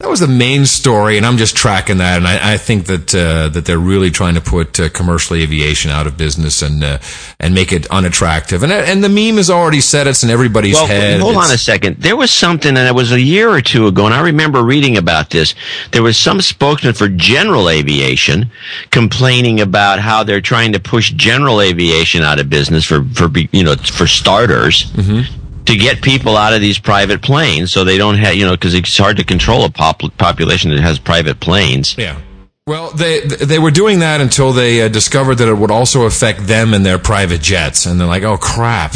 that 0.00 0.08
was 0.08 0.20
the 0.20 0.28
main 0.28 0.64
story, 0.64 1.18
and 1.18 1.26
I'm 1.26 1.36
just 1.36 1.54
tracking 1.54 1.98
that, 1.98 2.16
and 2.16 2.26
I, 2.26 2.54
I 2.54 2.56
think 2.56 2.86
that 2.86 3.14
uh, 3.14 3.50
that 3.50 3.66
they're 3.66 3.78
really 3.78 4.10
trying 4.10 4.34
to 4.34 4.40
put 4.40 4.80
uh, 4.80 4.88
commercial 4.88 5.36
aviation 5.36 5.90
out 5.90 6.06
of 6.06 6.16
business 6.16 6.62
and 6.62 6.82
uh, 6.82 6.98
and 7.38 7.54
make 7.54 7.70
it 7.70 7.86
unattractive, 7.88 8.62
and 8.62 8.72
and 8.72 9.04
the 9.04 9.10
meme 9.10 9.36
has 9.36 9.50
already 9.50 9.82
said 9.82 10.06
it's 10.06 10.24
in 10.24 10.30
everybody's 10.30 10.72
well, 10.72 10.86
head. 10.86 11.20
hold 11.20 11.36
on 11.36 11.50
a 11.50 11.58
second. 11.58 11.98
There 11.98 12.16
was 12.16 12.30
something, 12.30 12.78
and 12.78 12.88
it 12.88 12.94
was 12.94 13.12
a 13.12 13.20
year 13.20 13.50
or 13.50 13.60
two 13.60 13.88
ago, 13.88 14.06
and 14.06 14.14
I 14.14 14.22
remember 14.22 14.64
reading 14.64 14.96
about 14.96 15.28
this. 15.28 15.54
There 15.92 16.02
was 16.02 16.16
some 16.16 16.40
spokesman 16.40 16.94
for 16.94 17.08
general 17.10 17.68
aviation 17.68 18.50
complaining 18.90 19.60
about 19.60 20.00
how 20.00 20.24
they're 20.24 20.40
trying 20.40 20.72
to 20.72 20.80
push 20.80 21.10
general 21.10 21.60
aviation 21.60 22.22
out 22.22 22.40
of 22.40 22.48
business 22.48 22.86
for, 22.86 23.04
for 23.04 23.28
you 23.52 23.64
know, 23.64 23.76
for 23.76 24.06
starters. 24.06 24.90
Mm-hmm. 24.92 25.39
To 25.70 25.76
get 25.76 26.02
people 26.02 26.36
out 26.36 26.52
of 26.52 26.60
these 26.60 26.80
private 26.80 27.22
planes, 27.22 27.72
so 27.72 27.84
they 27.84 27.96
don't 27.96 28.16
have, 28.16 28.34
you 28.34 28.44
know, 28.44 28.52
because 28.52 28.74
it's 28.74 28.98
hard 28.98 29.16
to 29.18 29.24
control 29.24 29.64
a 29.64 29.70
pop- 29.70 30.16
population 30.18 30.72
that 30.72 30.80
has 30.80 30.98
private 30.98 31.38
planes. 31.38 31.96
Yeah. 31.96 32.18
Well, 32.66 32.90
they 32.90 33.20
they 33.20 33.58
were 33.58 33.70
doing 33.70 34.00
that 34.00 34.20
until 34.20 34.52
they 34.52 34.82
uh, 34.82 34.88
discovered 34.88 35.36
that 35.36 35.48
it 35.48 35.54
would 35.54 35.70
also 35.70 36.02
affect 36.02 36.46
them 36.46 36.74
and 36.74 36.84
their 36.84 36.98
private 36.98 37.40
jets, 37.40 37.86
and 37.86 38.00
they're 38.00 38.06
like, 38.06 38.22
"Oh 38.22 38.36
crap! 38.36 38.94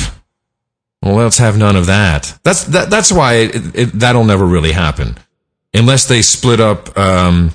Well, 1.03 1.15
let's 1.15 1.39
have 1.39 1.57
none 1.59 1.77
of 1.77 1.87
that." 1.87 2.39
That's 2.43 2.65
that, 2.65 2.91
that's 2.91 3.11
why 3.11 3.35
it, 3.35 3.75
it, 3.75 3.87
that'll 3.93 4.25
never 4.25 4.45
really 4.45 4.73
happen, 4.73 5.17
unless 5.73 6.07
they 6.07 6.23
split 6.23 6.61
up 6.61 6.97
um, 6.99 7.51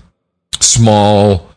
small, 0.60 1.50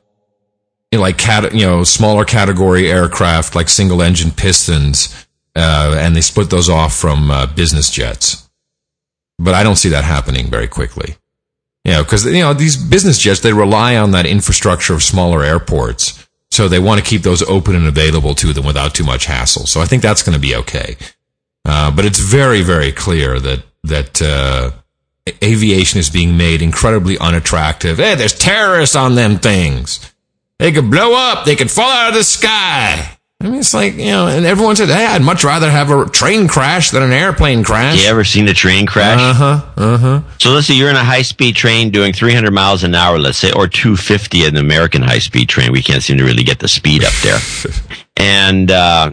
you 0.92 0.98
know, 0.98 1.02
like 1.02 1.18
cat, 1.18 1.52
you 1.54 1.66
know, 1.66 1.82
smaller 1.82 2.24
category 2.24 2.90
aircraft 2.90 3.54
like 3.54 3.68
single 3.68 4.02
engine 4.02 4.30
pistons, 4.30 5.26
uh, 5.56 5.96
and 5.98 6.16
they 6.16 6.20
split 6.20 6.50
those 6.50 6.68
off 6.68 6.94
from 6.94 7.30
uh, 7.30 7.46
business 7.46 7.90
jets. 7.90 8.48
But 9.38 9.54
I 9.54 9.62
don't 9.62 9.76
see 9.76 9.90
that 9.90 10.04
happening 10.04 10.46
very 10.46 10.68
quickly. 10.68 11.16
You 11.84 11.92
know, 11.92 12.02
because 12.04 12.24
you 12.24 12.40
know 12.40 12.54
these 12.54 12.76
business 12.76 13.18
jets 13.18 13.40
they 13.40 13.52
rely 13.52 13.96
on 13.96 14.12
that 14.12 14.26
infrastructure 14.26 14.94
of 14.94 15.02
smaller 15.02 15.42
airports, 15.42 16.28
so 16.50 16.68
they 16.68 16.78
want 16.78 17.02
to 17.02 17.06
keep 17.08 17.22
those 17.22 17.42
open 17.42 17.74
and 17.74 17.86
available 17.86 18.34
to 18.36 18.52
them 18.52 18.64
without 18.64 18.94
too 18.94 19.04
much 19.04 19.26
hassle. 19.26 19.66
So 19.66 19.80
I 19.80 19.86
think 19.86 20.02
that's 20.02 20.22
going 20.22 20.34
to 20.34 20.40
be 20.40 20.54
okay. 20.54 20.96
Uh, 21.64 21.90
but 21.90 22.04
it's 22.04 22.20
very, 22.20 22.62
very 22.62 22.92
clear 22.92 23.40
that 23.40 23.64
that 23.82 24.22
uh, 24.22 24.70
aviation 25.42 25.98
is 25.98 26.08
being 26.08 26.36
made 26.36 26.62
incredibly 26.62 27.18
unattractive. 27.18 27.98
Hey, 27.98 28.14
there's 28.14 28.38
terrorists 28.38 28.94
on 28.94 29.16
them 29.16 29.38
things. 29.38 30.12
They 30.58 30.70
could 30.70 30.88
blow 30.90 31.14
up. 31.14 31.44
They 31.44 31.56
could 31.56 31.70
fall 31.70 31.90
out 31.90 32.10
of 32.10 32.14
the 32.14 32.22
sky. 32.22 33.18
I 33.42 33.48
mean, 33.48 33.58
it's 33.58 33.74
like 33.74 33.94
you 33.94 34.06
know, 34.06 34.28
and 34.28 34.46
everyone 34.46 34.76
said, 34.76 34.88
"Hey, 34.88 35.04
I'd 35.04 35.20
much 35.20 35.42
rather 35.42 35.68
have 35.68 35.90
a 35.90 36.08
train 36.08 36.46
crash 36.46 36.90
than 36.92 37.02
an 37.02 37.12
airplane 37.12 37.64
crash." 37.64 38.00
You 38.00 38.08
ever 38.08 38.22
seen 38.22 38.46
a 38.46 38.54
train 38.54 38.86
crash? 38.86 39.18
Uh 39.18 39.34
huh. 39.34 39.66
Uh 39.76 39.98
huh. 39.98 40.20
So 40.38 40.52
let's 40.52 40.68
say 40.68 40.74
you're 40.74 40.90
in 40.90 40.96
a 40.96 41.02
high 41.02 41.22
speed 41.22 41.56
train 41.56 41.90
doing 41.90 42.12
300 42.12 42.52
miles 42.52 42.84
an 42.84 42.94
hour, 42.94 43.18
let's 43.18 43.38
say, 43.38 43.50
or 43.50 43.66
250 43.66 44.44
in 44.44 44.54
the 44.54 44.60
American 44.60 45.02
high 45.02 45.18
speed 45.18 45.48
train. 45.48 45.72
We 45.72 45.82
can't 45.82 46.04
seem 46.04 46.18
to 46.18 46.24
really 46.24 46.44
get 46.44 46.60
the 46.60 46.68
speed 46.68 47.02
up 47.02 47.12
there. 47.24 47.40
and, 48.16 48.70
uh, 48.70 49.12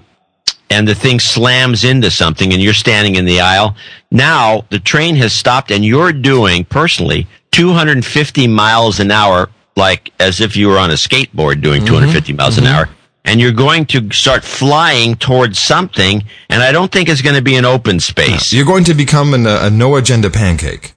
and 0.69 0.87
the 0.87 0.93
thing 0.93 1.19
slams 1.19 1.83
into 1.83 2.11
something 2.11 2.53
and 2.53 2.61
you're 2.61 2.75
standing 2.75 3.15
in 3.15 3.25
the 3.25 3.41
aisle. 3.41 3.75
Now 4.11 4.65
the 4.69 4.79
train 4.79 5.15
has 5.15 5.33
stopped 5.33 5.71
and 5.71 5.83
you're 5.83 6.13
doing 6.13 6.65
personally 6.65 7.27
250 7.51 8.47
miles 8.47 8.99
an 8.99 9.09
hour, 9.09 9.49
like 9.75 10.11
as 10.19 10.39
if 10.39 10.55
you 10.55 10.67
were 10.67 10.77
on 10.77 10.91
a 10.91 10.93
skateboard 10.93 11.61
doing 11.61 11.83
250 11.83 12.33
miles 12.33 12.59
an 12.59 12.67
hour. 12.67 12.89
And 13.25 13.39
you're 13.39 13.51
going 13.51 13.85
to 13.87 14.11
start 14.11 14.43
flying 14.43 15.15
towards 15.15 15.59
something, 15.59 16.23
and 16.49 16.63
I 16.63 16.71
don't 16.71 16.91
think 16.91 17.09
it's 17.09 17.21
going 17.21 17.35
to 17.35 17.41
be 17.41 17.55
an 17.55 17.65
open 17.65 17.99
space. 17.99 18.53
You're 18.53 18.65
going 18.65 18.85
to 18.85 18.93
become 18.93 19.33
an, 19.33 19.45
a 19.45 19.69
no 19.69 19.97
agenda 19.97 20.29
pancake. 20.29 20.93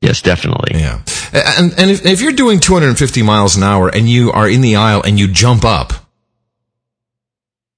Yes, 0.00 0.22
definitely. 0.22 0.80
Yeah, 0.80 1.02
and 1.32 1.72
and 1.78 1.90
if, 1.90 2.06
if 2.06 2.20
you're 2.20 2.32
doing 2.32 2.60
250 2.60 3.22
miles 3.22 3.56
an 3.56 3.62
hour 3.62 3.88
and 3.88 4.08
you 4.08 4.32
are 4.32 4.48
in 4.48 4.60
the 4.60 4.76
aisle 4.76 5.02
and 5.04 5.18
you 5.18 5.28
jump 5.28 5.64
up, 5.64 5.92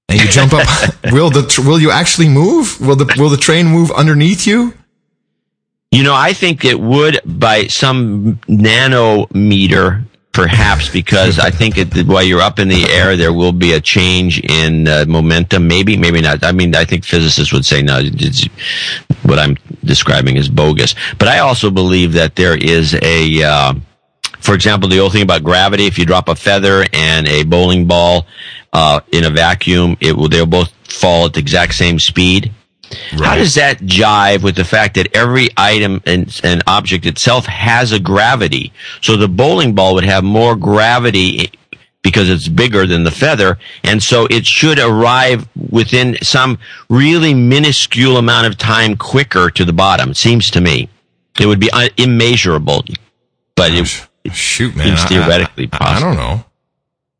and 0.07 0.19
you 0.19 0.27
jump 0.27 0.53
up, 0.53 0.67
will 1.11 1.29
the 1.29 1.63
will 1.65 1.79
you 1.79 1.91
actually 1.91 2.29
move? 2.29 2.79
Will 2.79 2.95
the 2.95 3.13
will 3.17 3.29
the 3.29 3.37
train 3.37 3.67
move 3.67 3.91
underneath 3.91 4.45
you? 4.47 4.73
You 5.91 6.03
know, 6.03 6.15
I 6.15 6.33
think 6.33 6.63
it 6.63 6.79
would 6.79 7.19
by 7.25 7.67
some 7.67 8.39
nanometer, 8.47 10.05
perhaps, 10.31 10.89
because 10.89 11.39
I 11.39 11.49
think 11.49 11.77
it, 11.77 12.07
while 12.07 12.23
you're 12.23 12.41
up 12.41 12.59
in 12.59 12.67
the 12.67 12.85
air, 12.85 13.17
there 13.17 13.33
will 13.33 13.51
be 13.51 13.73
a 13.73 13.81
change 13.81 14.39
in 14.39 14.87
uh, 14.87 15.05
momentum. 15.07 15.67
Maybe, 15.67 15.97
maybe 15.97 16.21
not. 16.21 16.43
I 16.43 16.51
mean, 16.51 16.75
I 16.75 16.85
think 16.85 17.03
physicists 17.03 17.53
would 17.53 17.65
say 17.65 17.81
no. 17.81 17.99
It's, 18.01 18.45
what 19.23 19.39
I'm 19.39 19.57
describing 19.83 20.37
is 20.37 20.49
bogus. 20.49 20.95
But 21.17 21.27
I 21.27 21.39
also 21.39 21.69
believe 21.69 22.13
that 22.13 22.35
there 22.35 22.55
is 22.57 22.95
a, 23.01 23.43
uh, 23.43 23.73
for 24.39 24.55
example, 24.55 24.89
the 24.89 24.99
old 24.99 25.11
thing 25.11 25.23
about 25.23 25.43
gravity. 25.43 25.85
If 25.85 25.97
you 25.97 26.05
drop 26.05 26.29
a 26.29 26.35
feather 26.35 26.85
and 26.93 27.27
a 27.27 27.43
bowling 27.43 27.85
ball 27.85 28.25
uh, 28.73 29.01
in 29.11 29.25
a 29.25 29.29
vacuum, 29.29 29.97
it 29.99 30.15
will 30.15 30.29
they'll 30.29 30.45
both 30.45 30.71
fall 30.85 31.25
at 31.25 31.33
the 31.33 31.39
exact 31.39 31.75
same 31.75 31.99
speed. 31.99 32.51
How 33.11 33.35
does 33.35 33.55
that 33.55 33.79
jive 33.79 34.41
with 34.43 34.55
the 34.55 34.63
fact 34.65 34.95
that 34.95 35.15
every 35.15 35.49
item 35.57 36.01
and, 36.05 36.39
and 36.43 36.61
object 36.67 37.05
itself 37.05 37.45
has 37.45 37.91
a 37.91 37.99
gravity? 37.99 38.73
So 39.01 39.15
the 39.17 39.27
bowling 39.27 39.73
ball 39.75 39.93
would 39.95 40.03
have 40.05 40.23
more 40.23 40.55
gravity 40.55 41.51
because 42.03 42.29
it's 42.29 42.47
bigger 42.47 42.87
than 42.87 43.03
the 43.03 43.11
feather, 43.11 43.59
and 43.83 44.01
so 44.01 44.25
it 44.31 44.43
should 44.45 44.79
arrive 44.79 45.47
within 45.69 46.17
some 46.23 46.57
really 46.89 47.33
minuscule 47.33 48.17
amount 48.17 48.47
of 48.47 48.57
time 48.57 48.97
quicker 48.97 49.51
to 49.51 49.63
the 49.63 49.73
bottom. 49.73 50.13
Seems 50.15 50.49
to 50.51 50.61
me, 50.61 50.89
it 51.39 51.45
would 51.45 51.59
be 51.59 51.69
un- 51.71 51.89
immeasurable, 51.97 52.83
but 53.55 53.71
it, 53.71 54.33
shoot, 54.33 54.75
man, 54.75 54.87
seems 54.87 55.01
I- 55.01 55.07
theoretically 55.07 55.69
I- 55.73 55.97
I 55.97 55.99
don't 55.99 56.15
know. 56.15 56.43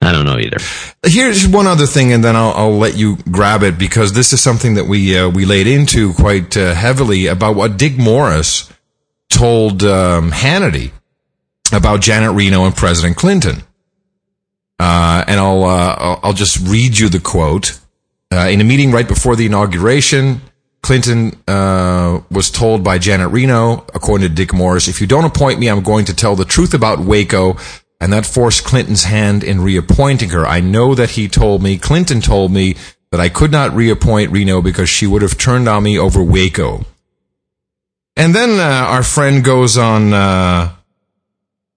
I 0.02 0.12
don't 0.12 0.26
know 0.26 0.40
either. 0.40 0.58
Here's 1.06 1.48
one 1.48 1.68
other 1.68 1.86
thing, 1.86 2.12
and 2.12 2.24
then 2.24 2.36
I'll, 2.36 2.54
I'll 2.54 2.78
let 2.78 2.98
you 2.98 3.18
grab 3.30 3.62
it 3.62 3.78
because 3.78 4.14
this 4.14 4.34
is 4.34 4.42
something 4.42 4.74
that 4.76 4.86
we 4.86 5.18
uh, 5.18 5.30
we 5.30 5.46
laid 5.46 5.68
into 5.68 6.14
quite 6.14 6.58
uh, 6.58 6.74
heavily 6.74 7.28
about 7.28 7.56
what 7.56 7.78
Dick 7.78 7.98
Morris 7.98 8.72
told 9.30 9.84
um, 9.84 10.32
Hannity 10.32 10.92
about 11.72 12.02
Janet 12.02 12.36
Reno 12.36 12.66
and 12.66 12.76
President 12.76 13.16
Clinton. 13.16 13.64
Uh, 14.80 15.24
and 15.28 15.40
I'll, 15.40 15.64
uh, 15.64 16.20
I'll 16.24 16.34
just 16.34 16.68
read 16.68 16.98
you 16.98 17.08
the 17.08 17.20
quote. 17.20 17.80
Uh, 18.34 18.48
in 18.50 18.62
a 18.62 18.64
meeting 18.64 18.92
right 18.92 19.08
before 19.08 19.36
the 19.36 19.46
inauguration, 19.46 20.42
Clinton 20.82 21.38
uh, 21.48 22.22
was 22.32 22.50
told 22.50 22.84
by 22.84 22.98
Janet 22.98 23.32
Reno, 23.32 23.86
according 23.94 24.28
to 24.28 24.34
Dick 24.34 24.54
Morris, 24.54 24.88
if 24.88 25.00
you 25.00 25.06
don't 25.06 25.26
appoint 25.26 25.60
me, 25.60 25.70
I'm 25.70 25.84
going 25.84 26.06
to 26.06 26.16
tell 26.16 26.36
the 26.36 26.46
truth 26.46 26.74
about 26.74 27.00
Waco. 27.00 27.58
And 28.02 28.12
that 28.12 28.26
forced 28.26 28.66
Clinton's 28.66 29.04
hand 29.04 29.44
in 29.44 29.62
reappointing 29.62 30.32
her. 30.32 30.46
I 30.46 30.60
know 30.60 30.96
that 30.96 31.12
he 31.12 31.28
told 31.28 31.62
me, 31.62 31.78
Clinton 31.78 32.20
told 32.20 32.52
me 32.52 32.76
that 33.12 33.22
I 33.22 33.30
could 33.30 33.52
not 33.52 33.76
reappoint 33.76 34.32
Reno 34.32 34.62
because 34.62 34.90
she 34.90 35.06
would 35.06 35.22
have 35.22 35.38
turned 35.38 35.70
on 35.70 35.84
me 35.84 36.00
over 36.00 36.24
Waco. 36.24 36.84
And 38.18 38.34
then 38.34 38.60
uh, 38.60 38.64
our 38.64 39.04
friend 39.04 39.44
goes 39.44 39.78
on 39.78 40.14
uh, 40.14 40.74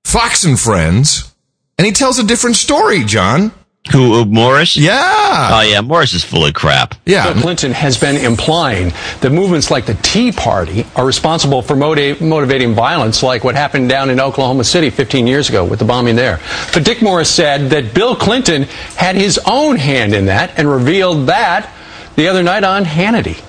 Fox 0.04 0.44
and 0.44 0.58
Friends, 0.58 1.30
and 1.76 1.86
he 1.86 1.92
tells 1.92 2.18
a 2.18 2.24
different 2.24 2.56
story, 2.56 3.04
John. 3.04 3.52
Who, 3.92 4.14
uh, 4.14 4.24
Morris? 4.24 4.76
Yeah. 4.78 5.50
Oh 5.52 5.60
yeah, 5.60 5.82
Morris 5.82 6.14
is 6.14 6.24
full 6.24 6.46
of 6.46 6.54
crap. 6.54 6.94
Yeah. 7.04 7.32
Bill 7.32 7.42
Clinton 7.42 7.72
has 7.72 7.98
been 8.00 8.16
implying 8.16 8.92
that 9.20 9.30
movements 9.30 9.70
like 9.70 9.84
the 9.84 9.94
Tea 9.94 10.32
Party 10.32 10.86
are 10.96 11.04
responsible 11.04 11.60
for 11.60 11.76
motiv- 11.76 12.22
motivating 12.22 12.74
violence 12.74 13.22
like 13.22 13.44
what 13.44 13.54
happened 13.54 13.90
down 13.90 14.08
in 14.08 14.20
Oklahoma 14.20 14.64
City 14.64 14.88
15 14.88 15.26
years 15.26 15.50
ago 15.50 15.64
with 15.66 15.80
the 15.80 15.84
bombing 15.84 16.16
there. 16.16 16.40
But 16.72 16.84
Dick 16.84 17.02
Morris 17.02 17.30
said 17.30 17.70
that 17.70 17.92
Bill 17.94 18.16
Clinton 18.16 18.62
had 18.96 19.16
his 19.16 19.38
own 19.46 19.76
hand 19.76 20.14
in 20.14 20.26
that 20.26 20.58
and 20.58 20.66
revealed 20.68 21.26
that 21.26 21.70
the 22.16 22.28
other 22.28 22.42
night 22.42 22.64
on 22.64 22.84
Hannity. 22.84 23.42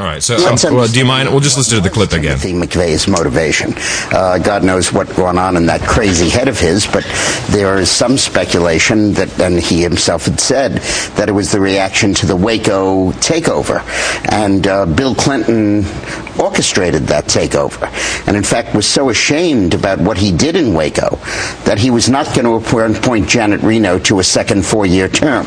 All 0.00 0.06
right. 0.06 0.22
So, 0.22 0.36
um, 0.36 0.56
well, 0.74 0.88
do 0.88 0.98
you 0.98 1.04
mind? 1.04 1.28
We'll 1.28 1.40
just 1.40 1.58
listen 1.58 1.76
to 1.76 1.82
the 1.82 1.90
clip 1.90 2.12
again. 2.12 2.38
Timothy 2.38 2.54
McVeigh's 2.54 3.06
motivation. 3.06 3.74
Uh, 4.10 4.38
God 4.38 4.64
knows 4.64 4.94
what's 4.94 5.12
going 5.12 5.36
on 5.36 5.58
in 5.58 5.66
that 5.66 5.82
crazy 5.82 6.30
head 6.30 6.48
of 6.48 6.58
his, 6.58 6.86
but 6.86 7.04
there 7.50 7.78
is 7.78 7.90
some 7.90 8.16
speculation 8.16 9.12
that, 9.12 9.38
and 9.38 9.60
he 9.60 9.82
himself 9.82 10.24
had 10.24 10.40
said, 10.40 10.78
that 11.16 11.28
it 11.28 11.32
was 11.32 11.52
the 11.52 11.60
reaction 11.60 12.14
to 12.14 12.24
the 12.24 12.34
Waco 12.34 13.12
takeover. 13.12 13.82
And 14.32 14.66
uh, 14.66 14.86
Bill 14.86 15.14
Clinton 15.14 15.82
orchestrated 16.38 17.04
that 17.04 17.24
takeover, 17.24 17.88
and 18.26 18.36
in 18.36 18.42
fact 18.42 18.74
was 18.74 18.86
so 18.86 19.10
ashamed 19.10 19.74
about 19.74 19.98
what 19.98 20.18
he 20.18 20.32
did 20.32 20.56
in 20.56 20.74
Waco 20.74 21.18
that 21.64 21.78
he 21.78 21.90
was 21.90 22.08
not 22.08 22.26
going 22.34 22.44
to 22.44 22.74
appoint 22.98 23.28
Janet 23.28 23.62
Reno 23.62 23.98
to 24.00 24.20
a 24.20 24.24
second 24.24 24.64
four-year 24.64 25.08
term. 25.08 25.46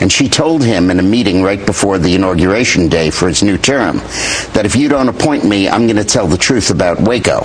And 0.00 0.10
she 0.10 0.28
told 0.28 0.64
him 0.64 0.90
in 0.90 0.98
a 0.98 1.02
meeting 1.02 1.42
right 1.42 1.64
before 1.64 1.98
the 1.98 2.14
inauguration 2.14 2.88
day 2.88 3.10
for 3.10 3.28
his 3.28 3.42
new 3.42 3.58
term 3.58 3.98
that 4.54 4.62
if 4.64 4.76
you 4.76 4.88
don't 4.88 5.08
appoint 5.08 5.44
me, 5.44 5.68
I'm 5.68 5.86
going 5.86 5.96
to 5.96 6.04
tell 6.04 6.26
the 6.26 6.38
truth 6.38 6.70
about 6.70 7.00
Waco. 7.00 7.42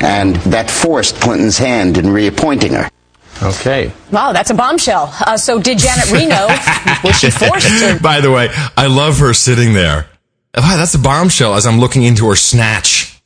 And 0.00 0.36
that 0.52 0.70
forced 0.70 1.16
Clinton's 1.20 1.58
hand 1.58 1.96
in 1.96 2.10
reappointing 2.10 2.72
her. 2.72 2.90
Okay. 3.42 3.92
Wow, 4.12 4.32
that's 4.32 4.50
a 4.50 4.54
bombshell. 4.54 5.12
Uh, 5.20 5.36
so 5.36 5.60
did 5.60 5.78
Janet 5.78 6.10
Reno, 6.10 6.46
was 7.04 7.18
she 7.18 7.30
forced 7.30 7.66
to? 7.66 7.98
By 8.02 8.20
the 8.20 8.30
way, 8.30 8.48
I 8.76 8.86
love 8.86 9.18
her 9.18 9.34
sitting 9.34 9.72
there. 9.72 10.06
Wow, 10.56 10.76
that's 10.76 10.94
a 10.94 10.98
bombshell 10.98 11.54
as 11.54 11.66
I'm 11.66 11.80
looking 11.80 12.04
into 12.04 12.28
her 12.28 12.36
snatch. 12.36 13.20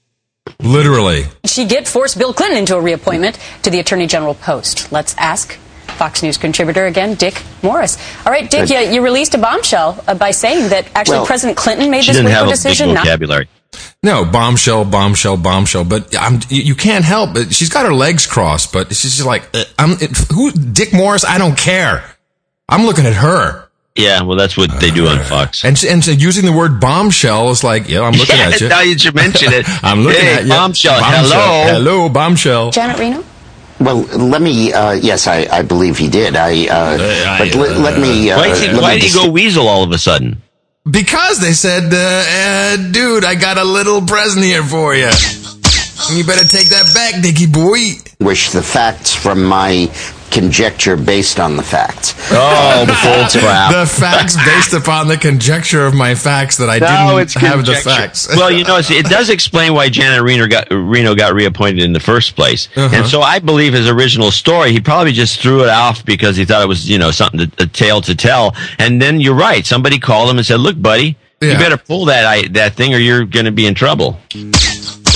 Literally. 0.60 1.24
Did 1.42 1.50
she 1.50 1.66
get 1.66 1.86
forced 1.86 2.18
Bill 2.18 2.32
Clinton 2.32 2.58
into 2.58 2.76
a 2.76 2.80
reappointment 2.80 3.38
to 3.62 3.70
the 3.70 3.80
Attorney 3.80 4.06
General 4.06 4.34
post? 4.34 4.90
Let's 4.90 5.14
ask 5.18 5.52
Fox 5.98 6.22
News 6.22 6.38
contributor 6.38 6.86
again, 6.86 7.14
Dick 7.14 7.42
Morris. 7.62 7.98
All 8.24 8.32
right, 8.32 8.50
Dick, 8.50 8.70
you, 8.70 8.78
you 8.78 9.02
released 9.02 9.34
a 9.34 9.38
bombshell 9.38 10.02
uh, 10.06 10.14
by 10.14 10.30
saying 10.30 10.70
that 10.70 10.88
actually 10.94 11.18
Well, 11.18 11.26
President 11.26 11.58
Clinton 11.58 11.90
made 11.90 12.04
she 12.04 12.12
this 12.12 12.16
didn't 12.16 12.30
have 12.30 12.46
a 12.46 12.50
big 12.50 12.54
decision. 12.54 12.94
not- 12.94 13.04
vocabulary. 13.04 13.48
No, 14.02 14.24
bombshell, 14.24 14.84
bombshell, 14.84 15.36
bombshell. 15.36 15.84
But 15.84 16.16
I'm, 16.18 16.40
you 16.48 16.62
you 16.62 16.74
can't 16.74 17.04
help 17.04 17.36
it. 17.36 17.54
She's 17.54 17.68
got 17.68 17.84
her 17.84 17.92
legs 17.92 18.26
crossed, 18.26 18.72
but 18.72 18.88
she's 18.88 19.16
just 19.16 19.26
like, 19.26 19.42
uh, 19.54 19.64
I'm, 19.78 19.92
it, 20.00 20.16
who, 20.32 20.50
Dick 20.52 20.92
Morris? 20.92 21.24
I 21.24 21.36
don't 21.38 21.56
care. 21.56 22.02
I'm 22.68 22.86
looking 22.86 23.06
at 23.06 23.14
her. 23.14 23.67
Yeah, 23.98 24.22
well, 24.22 24.36
that's 24.38 24.56
what 24.56 24.80
they 24.80 24.90
do 24.90 25.08
on 25.08 25.18
Fox. 25.24 25.64
And, 25.64 25.82
and 25.84 26.04
so 26.04 26.12
using 26.12 26.44
the 26.46 26.52
word 26.52 26.80
bombshell 26.80 27.50
is 27.50 27.64
like, 27.64 27.88
yeah, 27.88 28.02
I'm 28.02 28.12
looking 28.12 28.36
Yeah, 28.38 28.48
at 28.50 28.60
you. 28.60 28.68
now 28.68 28.80
you 28.80 28.96
should 28.96 29.14
mention 29.14 29.52
it. 29.52 29.64
I'm 29.82 30.00
looking 30.00 30.20
Hey, 30.20 30.34
at 30.34 30.42
you. 30.44 30.48
bombshell, 30.50 31.00
hello. 31.02 31.72
Hello, 31.72 32.08
bombshell. 32.08 32.70
Janet 32.70 32.98
Reno? 32.98 33.24
Well, 33.80 33.98
let 34.02 34.40
me. 34.40 34.72
Uh, 34.72 34.92
yes, 34.92 35.26
I, 35.26 35.46
I 35.52 35.62
believe 35.62 35.98
he 35.98 36.08
did. 36.08 36.34
I. 36.36 36.66
Uh, 36.68 37.38
but 37.38 37.54
let, 37.54 37.76
let 37.78 38.00
me. 38.00 38.30
Uh, 38.30 38.38
why 38.38 38.54
did, 38.54 38.72
let 38.72 38.82
why 38.82 38.94
me 38.94 39.00
did 39.00 39.10
he 39.10 39.14
go 39.14 39.30
weasel 39.30 39.68
all 39.68 39.82
of 39.84 39.90
a 39.92 39.98
sudden? 39.98 40.42
Because 40.90 41.38
they 41.40 41.52
said, 41.52 41.92
uh, 41.92 41.96
uh, 41.96 42.90
dude, 42.92 43.24
I 43.24 43.34
got 43.34 43.58
a 43.58 43.64
little 43.64 44.00
present 44.02 44.44
here 44.44 44.62
for 44.64 44.94
you. 44.96 45.10
You 46.12 46.24
better 46.24 46.46
take 46.46 46.68
that 46.70 46.90
back, 46.94 47.20
Dickie 47.22 47.46
boy. 47.46 47.78
Wish 48.20 48.50
the 48.50 48.62
facts 48.62 49.14
from 49.14 49.44
my 49.44 49.86
conjecture 50.30 50.96
based 50.96 51.40
on 51.40 51.56
the 51.56 51.62
facts. 51.62 52.14
Oh, 52.30 52.84
bull 52.86 53.26
crap. 53.40 53.72
The 53.72 53.86
facts 53.86 54.36
based 54.36 54.72
upon 54.72 55.08
the 55.08 55.16
conjecture 55.16 55.84
of 55.86 55.94
my 55.94 56.14
facts 56.14 56.56
that 56.58 56.68
I 56.68 56.78
No, 56.78 56.86
didn't 56.86 57.22
it's 57.22 57.34
have 57.34 57.64
the 57.64 57.74
facts. 57.74 58.28
well, 58.36 58.50
you 58.50 58.64
know, 58.64 58.78
it 58.78 59.06
does 59.06 59.30
explain 59.30 59.74
why 59.74 59.88
Janet 59.88 60.22
Reno 60.22 60.46
got 60.46 60.68
Reno 60.70 61.14
got 61.14 61.34
reappointed 61.34 61.82
in 61.82 61.92
the 61.92 62.00
first 62.00 62.36
place. 62.36 62.68
Uh-huh. 62.76 62.94
And 62.94 63.06
so 63.06 63.20
I 63.20 63.38
believe 63.38 63.72
his 63.72 63.88
original 63.88 64.30
story, 64.30 64.72
he 64.72 64.80
probably 64.80 65.12
just 65.12 65.40
threw 65.40 65.62
it 65.62 65.68
off 65.68 66.04
because 66.04 66.36
he 66.36 66.44
thought 66.44 66.62
it 66.62 66.68
was, 66.68 66.88
you 66.88 66.98
know, 66.98 67.10
something 67.10 67.50
to, 67.50 67.62
a 67.64 67.66
tale 67.66 68.00
to 68.02 68.14
tell. 68.14 68.54
And 68.78 69.00
then 69.00 69.20
you're 69.20 69.34
right. 69.34 69.64
Somebody 69.64 69.98
called 69.98 70.30
him 70.30 70.38
and 70.38 70.46
said, 70.46 70.60
"Look, 70.60 70.80
buddy, 70.80 71.16
you 71.40 71.52
better 71.54 71.76
pull 71.76 72.06
that 72.06 72.24
I, 72.24 72.48
that 72.48 72.74
thing, 72.74 72.94
or 72.94 72.98
you're 72.98 73.24
going 73.24 73.46
to 73.46 73.52
be 73.52 73.66
in 73.66 73.74
trouble." 73.74 74.18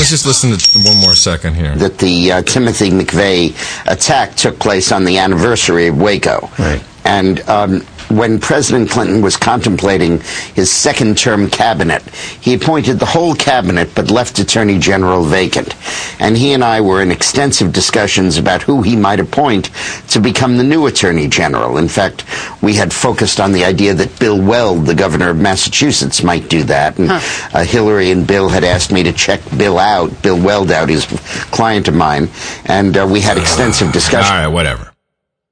Let's 0.02 0.10
just 0.10 0.26
listen 0.26 0.50
to 0.50 0.88
one 0.88 0.98
more 0.98 1.14
second 1.14 1.54
here. 1.54 1.76
that 1.76 1.98
the 1.98 2.32
uh, 2.32 2.42
Timothy 2.42 2.90
McVeigh 2.90 3.54
attack 3.86 4.34
took 4.34 4.58
place 4.58 4.90
on 4.90 5.04
the 5.04 5.18
anniversary 5.18 5.86
of 5.86 6.00
Waco. 6.00 6.50
Right. 6.58 6.82
And 7.04 7.38
um, 7.48 7.86
when 8.08 8.38
President 8.40 8.90
Clinton 8.90 9.22
was 9.22 9.36
contemplating 9.36 10.20
his 10.54 10.70
second 10.70 11.18
term 11.18 11.48
cabinet, 11.50 12.02
he 12.40 12.54
appointed 12.54 12.98
the 12.98 13.06
whole 13.06 13.34
cabinet 13.34 13.94
but 13.94 14.10
left 14.10 14.38
Attorney 14.38 14.78
General 14.78 15.24
vacant. 15.24 15.74
And 16.20 16.36
he 16.36 16.52
and 16.52 16.62
I 16.64 16.80
were 16.80 17.02
in 17.02 17.10
extensive 17.10 17.72
discussions 17.72 18.38
about 18.38 18.62
who 18.62 18.82
he 18.82 18.96
might 18.96 19.20
appoint 19.20 19.70
to 20.08 20.20
become 20.20 20.56
the 20.56 20.64
new 20.64 20.86
Attorney 20.86 21.28
General. 21.28 21.78
In 21.78 21.88
fact, 21.88 22.24
we 22.62 22.74
had 22.74 22.92
focused 22.92 23.40
on 23.40 23.52
the 23.52 23.64
idea 23.64 23.94
that 23.94 24.18
Bill 24.18 24.40
Weld, 24.40 24.86
the 24.86 24.94
governor 24.94 25.30
of 25.30 25.38
Massachusetts, 25.38 26.22
might 26.22 26.48
do 26.48 26.62
that. 26.64 26.98
And 26.98 27.10
uh, 27.10 27.64
Hillary 27.64 28.10
and 28.10 28.26
Bill 28.26 28.48
had 28.48 28.64
asked 28.64 28.92
me 28.92 29.02
to 29.02 29.12
check 29.12 29.40
Bill 29.56 29.78
out, 29.78 30.22
Bill 30.22 30.40
Weld 30.40 30.70
out, 30.70 30.88
he's 30.88 31.04
a 31.12 31.18
client 31.46 31.88
of 31.88 31.94
mine. 31.94 32.28
And 32.66 32.96
uh, 32.96 33.06
we 33.10 33.20
had 33.20 33.36
extensive 33.38 33.92
discussions. 33.92 34.30
All 34.30 34.36
right, 34.36 34.46
whatever. 34.48 34.92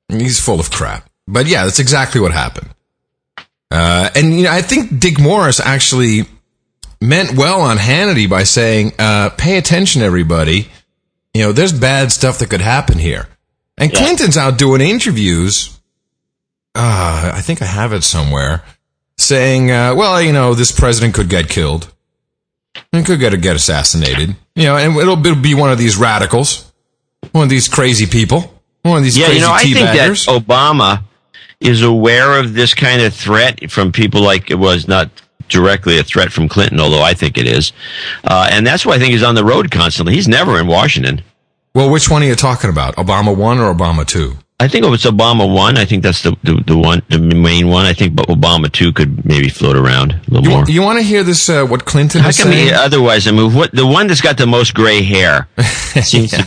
He's 0.09 0.41
full 0.41 0.61
of 0.61 0.71
crap. 0.71 1.10
But 1.31 1.47
yeah, 1.47 1.65
that's 1.65 1.79
exactly 1.79 2.21
what 2.21 2.33
happened. 2.33 2.71
Uh, 3.71 4.11
and 4.17 4.35
you 4.35 4.45
know, 4.45 4.51
I 4.51 4.63
think 4.63 4.99
Dick 4.99 5.21
Morris 5.21 5.61
actually 5.61 6.25
meant 7.01 7.37
well 7.37 7.61
on 7.61 7.77
Hannity 7.77 8.29
by 8.29 8.43
saying, 8.43 8.93
uh, 8.99 9.31
"Pay 9.31 9.57
attention, 9.57 10.03
everybody. 10.03 10.69
You 11.33 11.43
know, 11.43 11.53
there's 11.53 11.73
bad 11.73 12.11
stuff 12.11 12.39
that 12.41 12.51
could 12.51 12.61
happen 12.61 12.99
here." 12.99 13.29
And 13.79 13.93
Clinton's 13.93 14.37
out 14.37 14.59
doing 14.59 14.81
interviews. 14.81 15.79
Uh, 16.75 17.33
I 17.35 17.41
think 17.41 17.63
I 17.63 17.67
have 17.67 17.93
it 17.93 18.03
somewhere, 18.03 18.65
saying, 19.17 19.71
uh, 19.71 19.95
"Well, 19.95 20.21
you 20.21 20.33
know, 20.33 20.55
this 20.55 20.73
president 20.73 21.15
could 21.15 21.29
get 21.29 21.49
killed, 21.49 21.93
and 22.93 23.07
could 23.07 23.21
get 23.21 23.41
get 23.41 23.55
assassinated. 23.55 24.35
You 24.57 24.65
know, 24.65 24.77
and 24.77 24.97
it'll, 24.97 25.25
it'll 25.25 25.37
be 25.37 25.55
one 25.55 25.71
of 25.71 25.79
these 25.79 25.97
radicals, 25.97 26.71
one 27.31 27.45
of 27.45 27.51
these 27.51 27.69
crazy 27.69 28.07
people." 28.07 28.55
One 28.83 28.97
of 28.97 29.03
these 29.03 29.19
yeah, 29.19 29.27
crazy 29.27 29.41
you 29.41 29.47
know, 29.47 29.53
I 29.53 29.63
think 29.65 29.75
that. 29.75 30.11
Obama 30.27 31.03
is 31.61 31.83
aware 31.83 32.39
of 32.39 32.55
this 32.55 32.75
kind 32.75 33.03
of 33.03 33.13
threat 33.15 33.71
from 33.71 33.93
people 33.93 34.23
like 34.23 34.51
it 34.51 34.59
was 34.59 34.89
not 34.89 35.11
directly 35.49 35.99
a 35.99 36.03
threat 36.03 36.33
from 36.33 36.49
Clinton, 36.49 36.81
although 36.81 37.03
I 37.03 37.13
think 37.15 37.37
it 37.37 37.47
is. 37.47 37.73
Uh, 38.25 38.49
and 38.51 38.67
that's 38.67 38.87
why 38.87 38.95
I 38.95 38.99
think 38.99 39.13
he's 39.13 39.23
on 39.23 39.35
the 39.35 39.45
road 39.45 39.71
constantly. 39.71 40.15
He's 40.15 40.29
never 40.29 40.59
in 40.59 40.67
Washington. 40.67 41.23
Well, 41.75 41.91
which 41.91 42.09
one 42.11 42.23
are 42.23 42.27
you 42.27 42.35
talking 42.35 42.71
about? 42.71 42.97
Obama 42.97 43.37
one 43.37 43.59
or 43.59 43.73
Obama 43.75 44.07
two? 44.07 44.37
I 44.59 44.69
think 44.69 44.85
if 44.85 44.93
it's 44.93 45.07
Obama 45.07 45.53
one, 45.53 45.79
I 45.79 45.87
think 45.87 46.03
that's 46.03 46.23
the, 46.23 46.37
the, 46.43 46.63
the 46.67 46.77
one, 46.77 47.03
the 47.09 47.19
main 47.19 47.69
one. 47.69 47.87
I 47.87 47.95
think 47.95 48.15
but 48.15 48.29
Obama 48.29 48.71
two 48.71 48.93
could 48.93 49.25
maybe 49.25 49.49
float 49.49 49.75
around 49.77 50.13
a 50.13 50.21
little 50.31 50.45
You, 50.45 50.51
more. 50.51 50.65
you 50.69 50.83
want 50.83 50.99
to 50.99 51.03
hear 51.05 51.23
this? 51.23 51.49
Uh, 51.49 51.65
what 51.65 51.85
Clinton 51.87 52.21
How 52.21 52.27
can 52.31 52.53
saying? 52.53 52.75
otherwise? 52.75 53.27
I 53.27 53.31
mean, 53.31 53.55
what 53.55 53.73
the 53.73 53.87
one 53.87 54.07
that's 54.07 54.21
got 54.21 54.37
the 54.37 54.47
most 54.47 54.75
gray 54.75 55.03
hair? 55.03 55.49
Seems 56.03 56.33
to, 56.33 56.47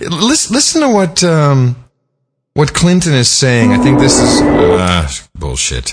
listen, 0.10 0.54
listen 0.54 0.80
to 0.82 0.88
what 0.88 1.22
um, 1.24 1.76
what 2.56 2.72
Clinton 2.74 3.12
is 3.14 3.28
saying. 3.30 3.72
I 3.72 3.78
think 3.78 3.98
this 3.98 4.18
is 4.18 4.40
uh, 4.42 5.08
bullshit. 5.34 5.90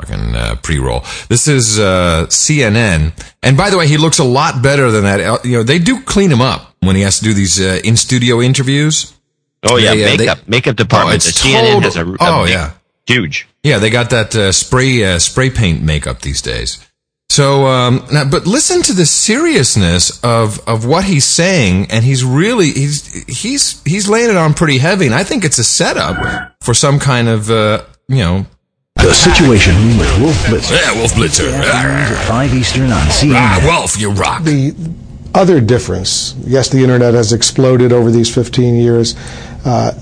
Fucking 0.00 0.34
uh, 0.36 0.54
pre-roll. 0.62 1.00
This 1.28 1.48
is 1.48 1.78
uh, 1.78 2.26
CNN. 2.28 3.12
And 3.42 3.56
by 3.56 3.70
the 3.70 3.76
way, 3.78 3.88
he 3.88 3.96
looks 3.96 4.18
a 4.18 4.24
lot 4.24 4.62
better 4.62 4.90
than 4.90 5.04
that. 5.04 5.20
Uh, 5.20 5.38
You 5.44 5.58
know, 5.58 5.62
they 5.62 5.78
do 5.78 6.00
clean 6.02 6.30
him 6.30 6.40
up 6.40 6.74
when 6.80 6.96
he 6.96 7.02
has 7.02 7.18
to 7.18 7.24
do 7.24 7.34
these 7.34 7.60
uh, 7.60 7.80
in 7.82 7.96
studio 7.96 8.40
interviews. 8.40 9.12
oh 9.68 9.76
yeah, 9.76 9.94
They, 9.94 10.04
uh, 10.04 10.16
they- 10.16 10.16
makeup 10.26 10.48
makeup 10.48 10.76
department. 10.76 11.22
Oh, 11.26 11.30
CNN 11.30 11.82
has 11.82 11.96
a, 11.96 12.06
a 12.06 12.16
oh, 12.20 12.44
big- 12.44 12.52
yeah. 12.54 12.70
huge. 13.06 13.46
Yeah, 13.62 13.78
they 13.80 13.90
got 13.90 14.10
that 14.10 14.34
uh, 14.36 14.52
spray 14.52 15.02
uh, 15.04 15.18
spray 15.18 15.50
paint 15.50 15.82
makeup 15.82 16.20
these 16.20 16.40
days. 16.40 16.78
So, 17.28 17.66
um, 17.66 18.06
now, 18.12 18.24
but 18.24 18.46
listen 18.46 18.82
to 18.82 18.92
the 18.92 19.04
seriousness 19.04 20.22
of 20.24 20.60
of 20.68 20.86
what 20.86 21.04
he's 21.04 21.24
saying, 21.24 21.88
and 21.90 22.04
he's 22.04 22.24
really 22.24 22.70
he's 22.70 23.12
he's 23.24 23.82
he's 23.82 24.08
laying 24.08 24.30
it 24.30 24.36
on 24.36 24.54
pretty 24.54 24.78
heavy, 24.78 25.06
and 25.06 25.14
I 25.14 25.24
think 25.24 25.44
it's 25.44 25.58
a 25.58 25.64
setup 25.64 26.54
for 26.62 26.72
some 26.72 26.98
kind 26.98 27.28
of 27.28 27.50
uh, 27.50 27.82
you 28.08 28.18
know 28.18 28.46
The 28.96 29.12
Situation 29.12 29.74
with 29.98 30.20
Wolf 30.20 30.36
Blitzer. 30.46 30.80
Yeah, 30.80 30.94
Wolf 30.98 31.12
Blitzer. 31.12 31.52
At 31.52 32.26
5 32.28 32.54
Eastern 32.54 32.84
on 32.92 33.06
CNN. 33.08 33.32
Ah, 33.34 33.60
Wolf, 33.64 33.98
you 34.00 34.12
rock. 34.12 34.44
The 34.44 34.74
other 35.34 35.60
difference, 35.60 36.34
yes, 36.46 36.70
the 36.70 36.78
internet 36.78 37.12
has 37.12 37.32
exploded 37.32 37.92
over 37.92 38.10
these 38.10 38.32
15 38.34 38.76
years. 38.76 39.14
Uh, 39.66 39.92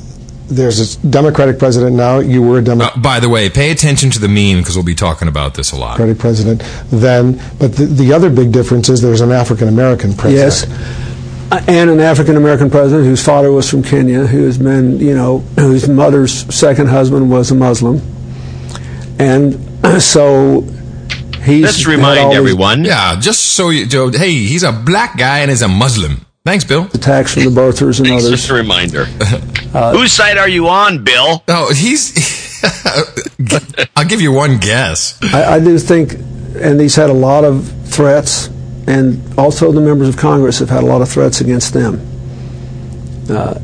there's 0.48 0.96
a 0.96 1.06
Democratic 1.08 1.58
president 1.58 1.96
now. 1.96 2.18
You 2.18 2.42
were 2.42 2.58
a 2.58 2.62
Democratic 2.62 2.96
Uh, 2.98 3.00
by 3.00 3.20
the 3.20 3.28
way, 3.28 3.48
pay 3.50 3.70
attention 3.70 4.10
to 4.10 4.18
the 4.18 4.28
meme 4.28 4.60
because 4.62 4.76
we'll 4.76 4.84
be 4.84 4.94
talking 4.94 5.28
about 5.28 5.54
this 5.54 5.72
a 5.72 5.76
lot. 5.76 5.96
Democratic 5.98 6.18
president 6.18 6.62
then. 6.90 7.40
But 7.58 7.76
the, 7.76 7.86
the 7.86 8.12
other 8.12 8.30
big 8.30 8.52
difference 8.52 8.88
is 8.88 9.00
there's 9.00 9.20
an 9.20 9.32
African 9.32 9.68
American 9.68 10.14
president. 10.14 10.70
Yes. 10.70 11.50
Uh, 11.52 11.62
And 11.68 11.90
an 11.90 12.00
African 12.00 12.36
American 12.36 12.70
president 12.70 13.06
whose 13.06 13.22
father 13.22 13.52
was 13.52 13.68
from 13.68 13.82
Kenya, 13.82 14.26
who 14.26 14.44
has 14.44 14.58
been, 14.58 14.98
you 14.98 15.14
know, 15.14 15.38
whose 15.56 15.88
mother's 15.88 16.32
second 16.54 16.88
husband 16.88 17.30
was 17.30 17.50
a 17.50 17.54
Muslim. 17.54 18.00
And 19.18 19.60
so 20.02 20.62
he's. 21.42 21.62
Let's 21.62 21.86
remind 21.86 22.18
all 22.20 22.34
everyone. 22.34 22.84
Yeah, 22.84 23.18
just 23.20 23.44
so 23.54 23.70
you, 23.70 23.86
Joe. 23.86 24.10
Hey, 24.10 24.32
he's 24.32 24.62
a 24.62 24.72
black 24.72 25.16
guy 25.16 25.40
and 25.40 25.50
he's 25.50 25.62
a 25.62 25.68
Muslim. 25.68 26.23
Thanks, 26.44 26.64
Bill. 26.64 26.84
Attacks 26.92 27.32
from 27.34 27.44
the 27.44 27.50
birthers 27.50 27.98
and 28.00 28.06
Thanks, 28.08 28.24
others. 28.24 28.40
just 28.40 28.50
a 28.50 28.54
reminder. 28.54 29.06
Uh, 29.74 29.92
Whose 29.96 30.12
side 30.12 30.38
are 30.38 30.48
you 30.48 30.68
on, 30.68 31.02
Bill? 31.02 31.42
Oh, 31.48 31.74
he's. 31.74 32.62
I'll 33.96 34.04
give 34.04 34.20
you 34.20 34.30
one 34.30 34.58
guess. 34.58 35.18
I, 35.34 35.56
I 35.56 35.58
do 35.58 35.76
think, 35.80 36.12
and 36.12 36.80
he's 36.80 36.94
had 36.94 37.10
a 37.10 37.12
lot 37.12 37.42
of 37.42 37.68
threats, 37.88 38.46
and 38.86 39.36
also 39.36 39.72
the 39.72 39.80
members 39.80 40.08
of 40.08 40.16
Congress 40.16 40.60
have 40.60 40.68
had 40.70 40.84
a 40.84 40.86
lot 40.86 41.02
of 41.02 41.08
threats 41.08 41.40
against 41.40 41.74
them. 41.74 41.94
Uh, 43.28 43.58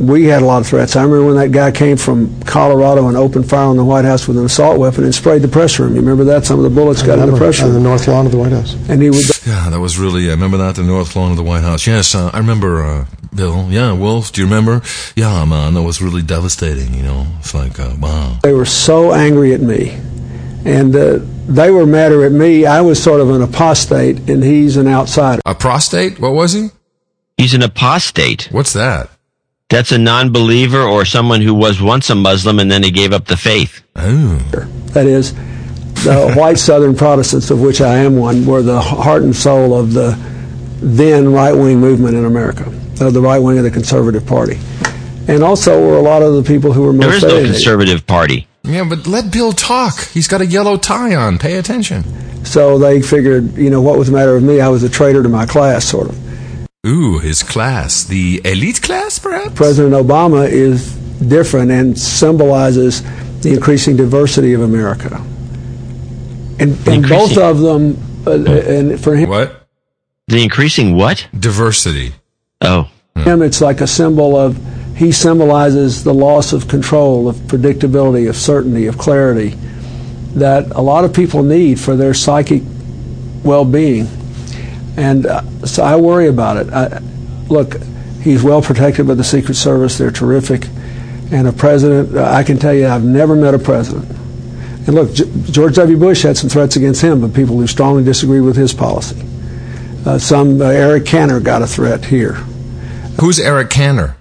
we 0.00 0.24
had 0.24 0.42
a 0.42 0.46
lot 0.46 0.62
of 0.62 0.66
threats. 0.66 0.96
I 0.96 1.02
remember 1.02 1.26
when 1.26 1.36
that 1.36 1.52
guy 1.52 1.70
came 1.70 1.96
from 1.96 2.42
Colorado 2.44 3.06
and 3.08 3.16
opened 3.16 3.48
fire 3.48 3.66
on 3.66 3.76
the 3.76 3.84
White 3.84 4.06
House 4.06 4.26
with 4.26 4.38
an 4.38 4.46
assault 4.46 4.78
weapon 4.78 5.04
and 5.04 5.14
sprayed 5.14 5.42
the 5.42 5.48
press 5.48 5.78
room. 5.78 5.94
You 5.94 6.00
remember 6.00 6.24
that? 6.24 6.46
Some 6.46 6.58
of 6.58 6.64
the 6.64 6.70
bullets 6.70 7.02
got 7.02 7.14
in 7.14 7.20
the 7.20 7.26
Remember, 7.26 7.38
press 7.38 7.62
on 7.62 7.74
the 7.74 7.80
north 7.80 8.08
lawn 8.08 8.24
of 8.24 8.32
the 8.32 8.38
White 8.38 8.52
House. 8.52 8.74
And 8.88 9.02
he 9.02 9.10
would. 9.10 9.20
Yeah, 9.46 9.68
that 9.68 9.78
was 9.78 9.98
really. 9.98 10.28
I 10.28 10.30
remember 10.30 10.56
that 10.56 10.76
the 10.76 10.82
north 10.82 11.14
lawn 11.14 11.30
of 11.30 11.36
the 11.36 11.42
White 11.42 11.62
House. 11.62 11.86
Yes, 11.86 12.14
uh, 12.14 12.30
I 12.32 12.38
remember. 12.38 12.82
Uh, 12.82 13.06
Bill. 13.32 13.68
Yeah, 13.70 13.92
Wolf. 13.92 14.32
Do 14.32 14.40
you 14.40 14.46
remember? 14.46 14.82
Yeah, 15.14 15.44
man, 15.44 15.74
that 15.74 15.82
was 15.82 16.02
really 16.02 16.22
devastating. 16.22 16.94
You 16.94 17.04
know, 17.04 17.26
it's 17.38 17.54
like 17.54 17.78
uh, 17.78 17.94
wow. 18.00 18.38
They 18.42 18.52
were 18.52 18.64
so 18.64 19.12
angry 19.12 19.54
at 19.54 19.60
me, 19.60 20.00
and 20.64 20.94
uh, 20.96 21.20
they 21.46 21.70
were 21.70 21.86
madder 21.86 22.24
at 22.24 22.32
me. 22.32 22.66
I 22.66 22.80
was 22.80 23.00
sort 23.00 23.20
of 23.20 23.30
an 23.30 23.40
apostate, 23.42 24.28
and 24.28 24.42
he's 24.42 24.76
an 24.76 24.88
outsider. 24.88 25.42
A 25.46 25.54
prostate? 25.54 26.18
What 26.18 26.32
was 26.32 26.54
he? 26.54 26.70
He's 27.36 27.54
an 27.54 27.62
apostate. 27.62 28.48
What's 28.50 28.72
that? 28.72 29.10
That's 29.70 29.92
a 29.92 29.98
non-believer 29.98 30.82
or 30.82 31.04
someone 31.04 31.40
who 31.40 31.54
was 31.54 31.80
once 31.80 32.10
a 32.10 32.16
Muslim 32.16 32.58
and 32.58 32.70
then 32.70 32.82
he 32.82 32.90
gave 32.90 33.12
up 33.12 33.26
the 33.26 33.36
faith. 33.36 33.82
Oh. 33.94 34.36
That 34.92 35.06
is, 35.06 35.32
the 36.04 36.32
white 36.36 36.58
Southern 36.58 36.96
Protestants, 36.96 37.50
of 37.50 37.60
which 37.60 37.80
I 37.80 37.98
am 37.98 38.16
one, 38.16 38.44
were 38.44 38.62
the 38.62 38.80
heart 38.80 39.22
and 39.22 39.34
soul 39.34 39.78
of 39.78 39.92
the 39.92 40.18
then 40.82 41.32
right 41.32 41.52
wing 41.52 41.78
movement 41.78 42.16
in 42.16 42.24
America, 42.24 42.64
of 43.00 43.14
the 43.14 43.20
right 43.20 43.38
wing 43.38 43.58
of 43.58 43.64
the 43.64 43.70
Conservative 43.70 44.26
Party. 44.26 44.58
And 45.28 45.44
also 45.44 45.80
were 45.80 45.96
a 45.96 46.02
lot 46.02 46.22
of 46.22 46.34
the 46.34 46.42
people 46.42 46.72
who 46.72 46.82
were 46.82 46.92
most 46.92 47.20
There 47.20 47.36
is 47.38 47.46
no 47.46 47.52
conservative 47.52 48.06
party. 48.06 48.48
Yeah, 48.64 48.84
but 48.88 49.06
let 49.06 49.32
Bill 49.32 49.52
talk. 49.52 50.08
He's 50.08 50.26
got 50.26 50.40
a 50.40 50.46
yellow 50.46 50.76
tie 50.76 51.14
on. 51.14 51.38
Pay 51.38 51.56
attention. 51.56 52.04
So 52.44 52.78
they 52.78 53.02
figured, 53.02 53.56
you 53.56 53.70
know, 53.70 53.80
what 53.80 53.98
was 53.98 54.08
the 54.08 54.14
matter 54.14 54.34
with 54.34 54.42
me? 54.42 54.60
I 54.60 54.68
was 54.68 54.82
a 54.82 54.88
traitor 54.88 55.22
to 55.22 55.28
my 55.28 55.46
class, 55.46 55.84
sort 55.84 56.08
of. 56.08 56.29
Ooh, 56.86 57.18
his 57.18 57.42
class, 57.42 58.04
the 58.04 58.40
elite 58.44 58.80
class, 58.80 59.18
perhaps. 59.18 59.54
President 59.54 59.94
Obama 59.94 60.48
is 60.48 60.94
different 60.94 61.70
and 61.70 61.98
symbolizes 61.98 63.02
the 63.42 63.52
increasing 63.52 63.96
diversity 63.96 64.54
of 64.54 64.62
America. 64.62 65.16
And, 66.58 66.88
and 66.88 67.06
both 67.06 67.36
of 67.36 67.60
them, 67.60 67.98
uh, 68.26 68.32
and 68.32 68.98
for 68.98 69.14
him, 69.14 69.28
What? 69.28 69.68
The 70.28 70.42
increasing 70.42 70.96
what? 70.96 71.28
Diversity. 71.38 72.14
Oh. 72.60 72.90
him, 73.16 73.42
it's 73.42 73.60
like 73.60 73.80
a 73.80 73.86
symbol 73.86 74.36
of, 74.36 74.58
he 74.96 75.12
symbolizes 75.12 76.04
the 76.04 76.14
loss 76.14 76.52
of 76.52 76.68
control, 76.68 77.28
of 77.28 77.36
predictability, 77.36 78.28
of 78.28 78.36
certainty, 78.36 78.86
of 78.86 78.96
clarity 78.96 79.56
that 80.34 80.70
a 80.70 80.80
lot 80.80 81.04
of 81.04 81.12
people 81.12 81.42
need 81.42 81.80
for 81.80 81.96
their 81.96 82.14
psychic 82.14 82.62
well 83.42 83.64
being. 83.64 84.06
And 85.00 85.24
uh, 85.24 85.42
so 85.64 85.82
I 85.82 85.96
worry 85.96 86.28
about 86.28 86.58
it. 86.58 86.70
I, 86.70 86.98
look, 87.48 87.80
he's 88.20 88.42
well 88.42 88.60
protected 88.60 89.06
by 89.06 89.14
the 89.14 89.24
Secret 89.24 89.54
Service, 89.54 89.96
they're 89.96 90.10
terrific. 90.10 90.66
And 91.32 91.48
a 91.48 91.52
president, 91.52 92.14
uh, 92.16 92.24
I 92.24 92.42
can 92.42 92.58
tell 92.58 92.74
you, 92.74 92.86
I've 92.86 93.04
never 93.04 93.34
met 93.34 93.54
a 93.54 93.58
president. 93.58 94.10
And 94.86 94.94
look, 94.94 95.14
G- 95.14 95.30
George 95.50 95.76
W. 95.76 95.96
Bush 95.96 96.22
had 96.22 96.36
some 96.36 96.50
threats 96.50 96.76
against 96.76 97.00
him, 97.00 97.20
but 97.22 97.32
people 97.32 97.56
who 97.56 97.66
strongly 97.66 98.04
disagree 98.04 98.40
with 98.40 98.56
his 98.56 98.74
policy. 98.74 99.24
Uh, 100.04 100.18
some 100.18 100.60
uh, 100.60 100.66
Eric 100.66 101.06
Cantor 101.06 101.40
got 101.40 101.62
a 101.62 101.66
threat 101.66 102.04
here. 102.04 102.34
Who's 103.20 103.40
Eric 103.40 103.70
Cantor? 103.70 104.16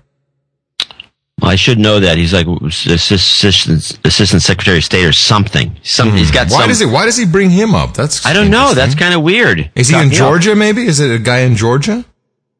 I 1.49 1.55
should 1.55 1.79
know 1.79 1.99
that. 1.99 2.17
He's 2.17 2.33
like 2.33 2.47
assistant, 2.47 3.99
assistant 4.05 4.41
secretary 4.41 4.77
of 4.77 4.83
state 4.83 5.05
or 5.05 5.11
something. 5.13 5.75
Some, 5.83 6.11
He's 6.15 6.31
got 6.31 6.47
Hmm. 6.47 6.53
Why 6.53 6.59
some. 6.61 6.69
does 6.69 6.79
he? 6.79 6.85
Why 6.85 7.05
does 7.05 7.17
he 7.17 7.25
bring 7.25 7.49
him 7.49 7.75
up? 7.75 7.93
That's 7.93 8.25
I 8.25 8.33
don't 8.33 8.49
know. 8.49 8.73
That's 8.73 8.95
kind 8.95 9.13
of 9.13 9.21
weird. 9.23 9.69
Is 9.75 9.87
he 9.89 9.93
Got 9.93 10.03
in 10.03 10.09
me 10.09 10.15
up. 10.15 10.19
Georgia? 10.19 10.55
Maybe 10.55 10.85
is 10.85 10.99
it 10.99 11.11
a 11.13 11.19
guy 11.19 11.39
in 11.39 11.55
Georgia? 11.55 12.05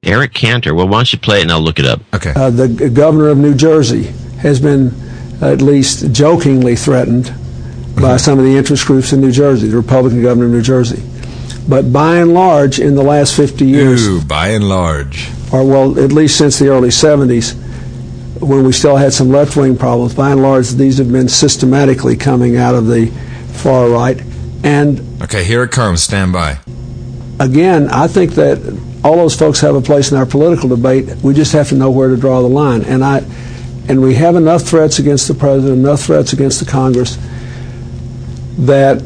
Eric 0.04 0.34
Cantor. 0.34 0.74
Well, 0.76 0.88
why 0.88 1.00
don't 1.00 1.14
you 1.14 1.20
play 1.20 1.40
it 1.40 1.44
and 1.44 1.52
I'll 1.52 1.62
look 1.62 1.78
it 1.80 1.86
up. 1.86 2.02
Okay. 2.14 2.34
Uh, 2.36 2.50
the 2.50 2.90
governor 2.90 3.28
of 3.30 3.38
New 3.38 3.54
Jersey 3.54 4.04
has 4.42 4.60
been 4.60 4.94
at 5.42 5.62
least 5.62 6.12
jokingly 6.14 6.76
threatened 6.76 7.34
by 8.02 8.16
some 8.18 8.40
of 8.40 8.46
the 8.46 8.56
interest 8.56 8.86
groups 8.86 9.12
in 9.12 9.20
New 9.20 9.32
Jersey, 9.32 9.68
the 9.68 9.76
Republican 9.76 10.22
governor 10.22 10.46
of 10.46 10.52
New 10.52 10.62
Jersey. 10.62 11.04
But 11.68 11.92
by 11.92 12.16
and 12.18 12.34
large, 12.34 12.80
in 12.80 12.96
the 12.96 13.04
last 13.04 13.36
50 13.36 13.66
years, 13.66 14.08
Ooh, 14.08 14.22
by 14.24 14.50
and 14.50 14.68
large. 14.70 15.30
or 15.52 15.64
well, 15.68 16.00
at 16.00 16.12
least 16.14 16.38
since 16.38 16.58
the 16.60 16.70
early 16.70 16.90
70s, 16.90 17.54
when 18.40 18.64
we 18.64 18.72
still 18.72 18.96
had 18.96 19.14
some 19.14 19.30
left 19.30 19.56
wing 19.56 19.78
problems, 19.78 20.14
by 20.16 20.32
and 20.32 20.42
large, 20.42 20.70
these 20.72 20.98
have 20.98 21.12
been 21.12 21.28
systematically 21.30 22.16
coming 22.16 22.58
out 22.58 22.76
of 22.76 22.88
the 22.88 23.08
far 23.54 23.90
right. 23.90 24.22
And 24.64 25.22
Okay, 25.22 25.44
here 25.44 25.64
it 25.64 25.72
comes. 25.72 26.02
Stand 26.04 26.32
by. 26.34 26.60
again, 27.40 27.90
I 27.90 28.08
think 28.08 28.32
that 28.34 28.58
all 29.04 29.16
those 29.16 29.36
folks 29.36 29.62
have 29.62 29.76
a 29.76 29.82
place 29.82 30.12
in 30.12 30.18
our 30.18 30.26
political 30.26 30.68
debate. 30.70 31.08
We 31.24 31.34
just 31.34 31.54
have 31.54 31.70
to 31.70 31.76
know 31.76 31.90
where 31.92 32.10
to 32.10 32.18
draw 32.18 32.42
the 32.42 32.50
line. 32.50 32.84
And 32.84 33.04
I, 33.04 33.20
and 33.88 34.02
we 34.02 34.16
have 34.16 34.36
enough 34.36 34.64
threats 34.64 35.00
against 35.00 35.28
the 35.28 35.34
president, 35.34 35.80
enough 35.80 36.02
threats 36.02 36.34
against 36.34 36.60
the 36.60 36.70
Congress, 36.70 37.18
that 38.58 39.02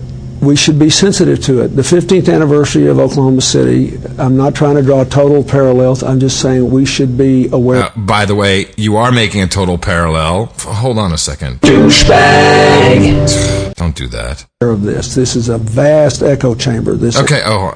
we 0.46 0.56
should 0.56 0.78
be 0.78 0.90
sensitive 0.90 1.42
to 1.46 1.62
it. 1.62 1.70
The 1.70 1.82
15th 1.82 2.34
anniversary 2.34 2.88
of 2.88 3.00
Oklahoma 3.00 3.42
City. 3.42 3.98
I'm 4.18 4.38
not 4.38 4.56
trying 4.56 4.76
to 4.76 4.82
draw 4.82 5.04
total 5.04 5.44
parallels. 5.44 6.04
I'm 6.04 6.20
just 6.20 6.42
saying 6.42 6.70
we 6.70 6.86
should 6.86 7.18
be 7.18 7.48
aware. 7.50 7.84
Uh, 7.84 7.92
by 7.96 8.26
the 8.26 8.36
way, 8.36 8.72
you 8.78 8.98
are 8.98 9.12
making 9.12 9.42
a 9.42 9.48
total 9.48 9.78
parallel. 9.78 10.48
Hold 10.60 10.98
on 10.98 11.14
a 11.14 11.18
second. 11.18 11.62
Douchebag. 11.62 13.74
Don't 13.76 13.96
do 13.96 14.08
that. 14.08 14.46
of 14.62 14.84
this. 14.84 15.16
This 15.16 15.36
is 15.36 15.50
a 15.50 15.58
vast 15.58 16.22
echo 16.22 16.56
chamber. 16.56 16.96
This 16.96 17.18
Okay. 17.18 17.42
Oh, 17.46 17.72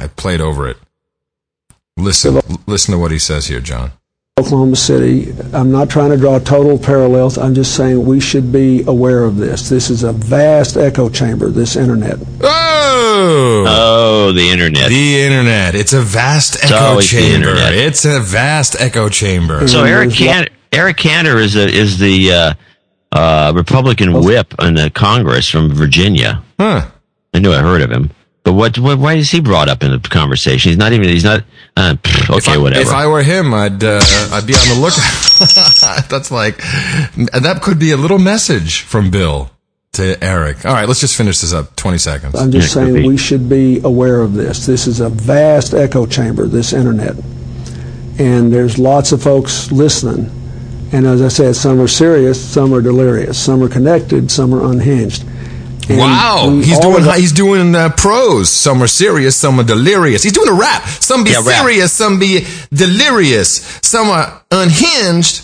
I 0.00 0.08
played 0.16 0.40
over 0.40 0.68
it. 0.68 0.76
Listen. 1.96 2.40
Listen 2.66 2.92
to 2.92 2.98
what 2.98 3.10
he 3.10 3.18
says 3.18 3.46
here, 3.46 3.60
John. 3.60 3.92
Oklahoma 4.38 4.76
City. 4.76 5.32
I'm 5.52 5.72
not 5.72 5.90
trying 5.90 6.10
to 6.10 6.16
draw 6.16 6.38
total 6.38 6.78
parallels. 6.78 7.36
I'm 7.38 7.54
just 7.54 7.74
saying 7.74 8.04
we 8.04 8.20
should 8.20 8.52
be 8.52 8.84
aware 8.84 9.24
of 9.24 9.36
this. 9.36 9.68
This 9.68 9.90
is 9.90 10.04
a 10.04 10.12
vast 10.12 10.76
echo 10.76 11.08
chamber, 11.08 11.48
this 11.50 11.74
internet. 11.76 12.18
Oh. 12.40 13.64
Oh, 13.66 14.32
the 14.32 14.48
internet. 14.48 14.88
The 14.88 15.22
internet. 15.22 15.74
It's 15.74 15.92
a 15.92 16.00
vast 16.00 16.54
It's 16.56 16.70
echo 16.70 16.76
always 16.76 17.10
the 17.10 17.16
chamber. 17.18 17.48
internet. 17.48 17.74
It's 17.74 18.04
a 18.04 18.20
vast 18.20 18.80
echo 18.80 19.08
chamber. 19.08 19.66
So 19.66 19.84
Eric 19.84 20.12
Cantor, 20.12 20.52
Eric 20.72 20.96
Cantor 20.98 21.38
is 21.38 21.56
a, 21.56 21.68
is 21.68 21.98
the 21.98 22.32
uh, 22.32 22.54
uh, 23.10 23.52
Republican 23.56 24.22
whip 24.24 24.54
in 24.60 24.74
the 24.74 24.90
Congress 24.90 25.48
from 25.48 25.70
Virginia. 25.70 26.42
Huh. 26.60 26.86
I 27.34 27.40
knew 27.40 27.52
I 27.52 27.58
heard 27.60 27.82
of 27.82 27.90
him, 27.90 28.10
but 28.48 28.54
what, 28.54 28.78
what? 28.78 28.98
Why 28.98 29.12
is 29.12 29.30
he 29.30 29.40
brought 29.40 29.68
up 29.68 29.82
in 29.82 29.90
the 29.90 29.98
conversation? 29.98 30.70
He's 30.70 30.78
not 30.78 30.94
even. 30.94 31.06
He's 31.06 31.22
not. 31.22 31.44
Uh, 31.76 31.96
pff, 31.96 32.34
okay, 32.38 32.56
whatever. 32.56 32.80
If 32.80 32.88
I 32.88 33.06
were 33.06 33.22
him, 33.22 33.52
I'd 33.52 33.84
uh, 33.84 34.00
I'd 34.32 34.46
be 34.46 34.54
on 34.54 34.68
the 34.68 34.80
lookout. 34.80 36.08
That's 36.08 36.30
like 36.30 36.56
that 36.56 37.60
could 37.62 37.78
be 37.78 37.90
a 37.90 37.98
little 37.98 38.18
message 38.18 38.80
from 38.80 39.10
Bill 39.10 39.50
to 39.92 40.16
Eric. 40.24 40.64
All 40.64 40.72
right, 40.72 40.88
let's 40.88 41.00
just 41.00 41.14
finish 41.14 41.40
this 41.40 41.52
up. 41.52 41.76
Twenty 41.76 41.98
seconds. 41.98 42.36
I'm 42.36 42.50
just 42.50 42.72
saying 42.72 43.06
we 43.06 43.18
should 43.18 43.50
be 43.50 43.80
aware 43.84 44.22
of 44.22 44.32
this. 44.32 44.64
This 44.64 44.86
is 44.86 45.00
a 45.00 45.10
vast 45.10 45.74
echo 45.74 46.06
chamber, 46.06 46.46
this 46.46 46.72
internet. 46.72 47.16
And 48.18 48.50
there's 48.50 48.78
lots 48.78 49.12
of 49.12 49.22
folks 49.22 49.70
listening. 49.70 50.30
And 50.90 51.06
as 51.06 51.20
I 51.20 51.28
said, 51.28 51.54
some 51.54 51.82
are 51.82 51.86
serious, 51.86 52.42
some 52.42 52.72
are 52.72 52.80
delirious, 52.80 53.38
some 53.38 53.62
are 53.62 53.68
connected, 53.68 54.30
some 54.30 54.54
are 54.54 54.72
unhinged. 54.72 55.22
And 55.88 55.98
Wow, 55.98 56.50
we 56.50 56.64
he's 56.64 56.78
doing 56.78 57.02
of 57.02 57.08
us- 57.08 57.18
he's 57.18 57.32
doing 57.32 57.74
uh, 57.74 57.88
prose. 57.90 58.50
Some 58.52 58.82
are 58.82 58.86
serious, 58.86 59.36
some 59.36 59.58
are 59.58 59.64
delirious. 59.64 60.22
He's 60.22 60.32
doing 60.32 60.48
a 60.48 60.52
rap. 60.54 60.86
Some 60.86 61.24
be 61.24 61.30
Yeah, 61.30 61.42
rap. 61.44 61.62
serious, 61.62 61.92
some 61.92 62.18
be 62.18 62.46
delirious. 62.72 63.80
Some 63.82 64.08
are 64.08 64.42
unhinged. 64.50 65.42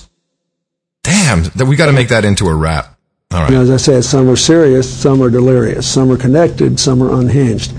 Damn, 1.03 1.45
that 1.57 1.66
we 1.66 1.76
got 1.76 1.86
to 1.86 1.92
make 1.92 2.09
that 2.09 2.24
into 2.24 2.47
a 2.49 2.55
rap. 2.55 2.97
All 3.30 3.40
right. 3.40 3.49
And 3.51 3.59
as 3.59 3.70
I 3.70 3.76
said, 3.78 4.05
some 4.05 4.28
are 4.28 4.36
serious, 4.36 4.88
some 4.92 5.22
are 5.22 5.30
delirious, 5.30 5.86
some 5.90 6.11
are 6.11 6.16
connected, 6.16 6.78
some 6.78 7.03
are 7.03 7.18
unhinged. 7.20 7.72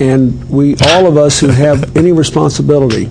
And 0.00 0.48
we, 0.50 0.76
all 0.76 1.06
of 1.06 1.16
us 1.16 1.38
who 1.40 1.48
have 1.48 1.96
any 1.98 2.12
responsibility, 2.12 3.04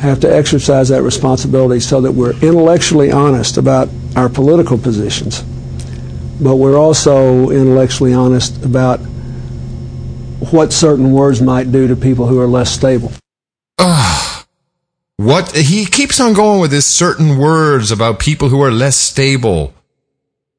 have 0.00 0.20
to 0.20 0.32
exercise 0.32 0.88
that 0.90 1.02
responsibility 1.02 1.80
so 1.80 2.00
that 2.02 2.12
we're 2.12 2.32
intellectually 2.40 3.10
honest 3.10 3.56
about 3.56 3.88
our 4.14 4.28
political 4.28 4.76
positions, 4.78 5.42
but 6.40 6.56
we're 6.56 6.78
also 6.78 7.50
intellectually 7.50 8.12
honest 8.12 8.64
about 8.64 8.98
what 10.50 10.72
certain 10.72 11.12
words 11.12 11.40
might 11.40 11.72
do 11.72 11.88
to 11.88 11.96
people 11.96 12.26
who 12.26 12.40
are 12.40 12.46
less 12.46 12.70
stable. 12.70 13.12
What 15.18 15.56
he 15.56 15.86
keeps 15.86 16.20
on 16.20 16.34
going 16.34 16.60
with 16.60 16.72
his 16.72 16.86
certain 16.86 17.38
words 17.38 17.90
about 17.90 18.18
people 18.18 18.50
who 18.50 18.60
are 18.62 18.70
less 18.70 18.98
stable. 18.98 19.72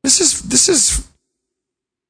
This 0.03 0.19
is 0.19 0.41
this 0.41 0.67
is 0.67 1.07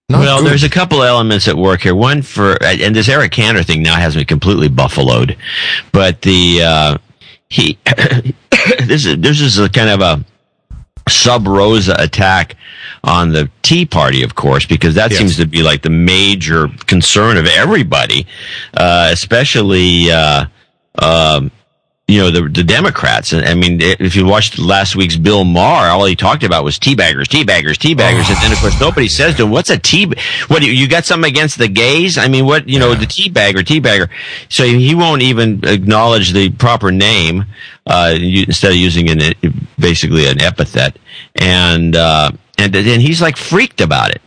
not 0.08 0.20
well, 0.20 0.40
good. 0.40 0.52
there's 0.52 0.64
a 0.64 0.70
couple 0.70 1.04
elements 1.04 1.50
at 1.50 1.58
work 1.58 1.82
here. 1.82 1.94
One 1.94 2.22
for, 2.22 2.58
and 2.64 2.96
this 2.96 3.10
Eric 3.10 3.34
Cantor 3.34 3.64
thing 3.64 3.84
now 3.84 3.96
has 3.96 4.16
me 4.16 4.24
completely 4.24 4.70
buffaloed, 4.70 5.36
but 5.92 6.22
the 6.22 6.62
uh, 6.64 6.98
he 7.50 7.78
this 8.86 9.06
is 9.06 9.18
this 9.18 9.42
is 9.42 9.60
a 9.60 9.68
kind 9.68 9.90
of 9.90 10.02
a 10.02 10.24
sub 11.10 11.48
rosa 11.48 11.96
attack 12.00 12.56
on 13.04 13.32
the 13.32 13.50
Tea 13.62 13.86
Party, 13.86 14.24
of 14.24 14.36
course, 14.36 14.66
because 14.66 14.96
that 14.96 15.12
Yes. 15.12 15.20
seems 15.20 15.38
to 15.38 15.46
be 15.46 15.64
like 15.64 15.82
the 15.82 15.90
major 15.90 16.70
concern 16.86 17.38
of 17.38 17.46
everybody, 17.46 18.26
uh, 18.76 19.10
especially. 19.12 20.12
Uh, 20.12 20.46
um, 21.00 21.52
you 22.10 22.20
know, 22.20 22.32
the, 22.32 22.48
the 22.48 22.64
Democrats. 22.64 23.34
I 23.34 23.54
mean, 23.54 23.80
if 23.82 24.16
you 24.16 24.26
watched 24.26 24.58
last 24.58 24.96
week's 24.96 25.18
Bill 25.18 25.44
Maher, 25.44 25.90
all 25.90 26.06
he 26.06 26.16
talked 26.16 26.44
about 26.44 26.64
was 26.64 26.80
teabaggers, 26.80 27.26
teabaggers, 27.26 27.76
teabaggers. 27.76 28.30
And 28.30 28.38
then, 28.42 28.54
of 28.54 28.60
course, 28.60 28.80
nobody 28.80 29.10
says 29.10 29.36
to 29.36 29.44
him, 29.44 29.52
what's 29.52 29.70
a 29.70 29.78
tea, 29.78 30.14
what, 30.48 30.62
you 30.64 30.88
got 30.88 31.04
something 31.04 31.30
against 31.30 31.58
the 31.58 31.68
gays? 31.68 32.18
I 32.18 32.30
mean, 32.30 32.46
what, 32.46 32.70
you 32.70 32.80
know, 32.80 32.96
the 32.96 33.06
teabagger, 33.06 33.58
teabagger. 33.58 34.10
So 34.48 34.64
he 34.64 34.96
won't 34.96 35.22
even 35.22 35.66
acknowledge 35.66 36.32
the 36.32 36.50
proper 36.50 36.94
name, 36.94 37.44
uh, 37.86 38.16
instead 38.18 38.72
of 38.72 38.78
using 38.78 39.10
an, 39.10 39.34
basically 39.78 40.28
an 40.28 40.42
epithet. 40.42 40.98
And, 41.36 41.94
uh, 41.94 42.32
and 42.58 42.74
then 42.74 43.00
he's 43.00 43.22
like 43.22 43.38
freaked 43.38 43.82
about 43.82 44.12
it. 44.12 44.22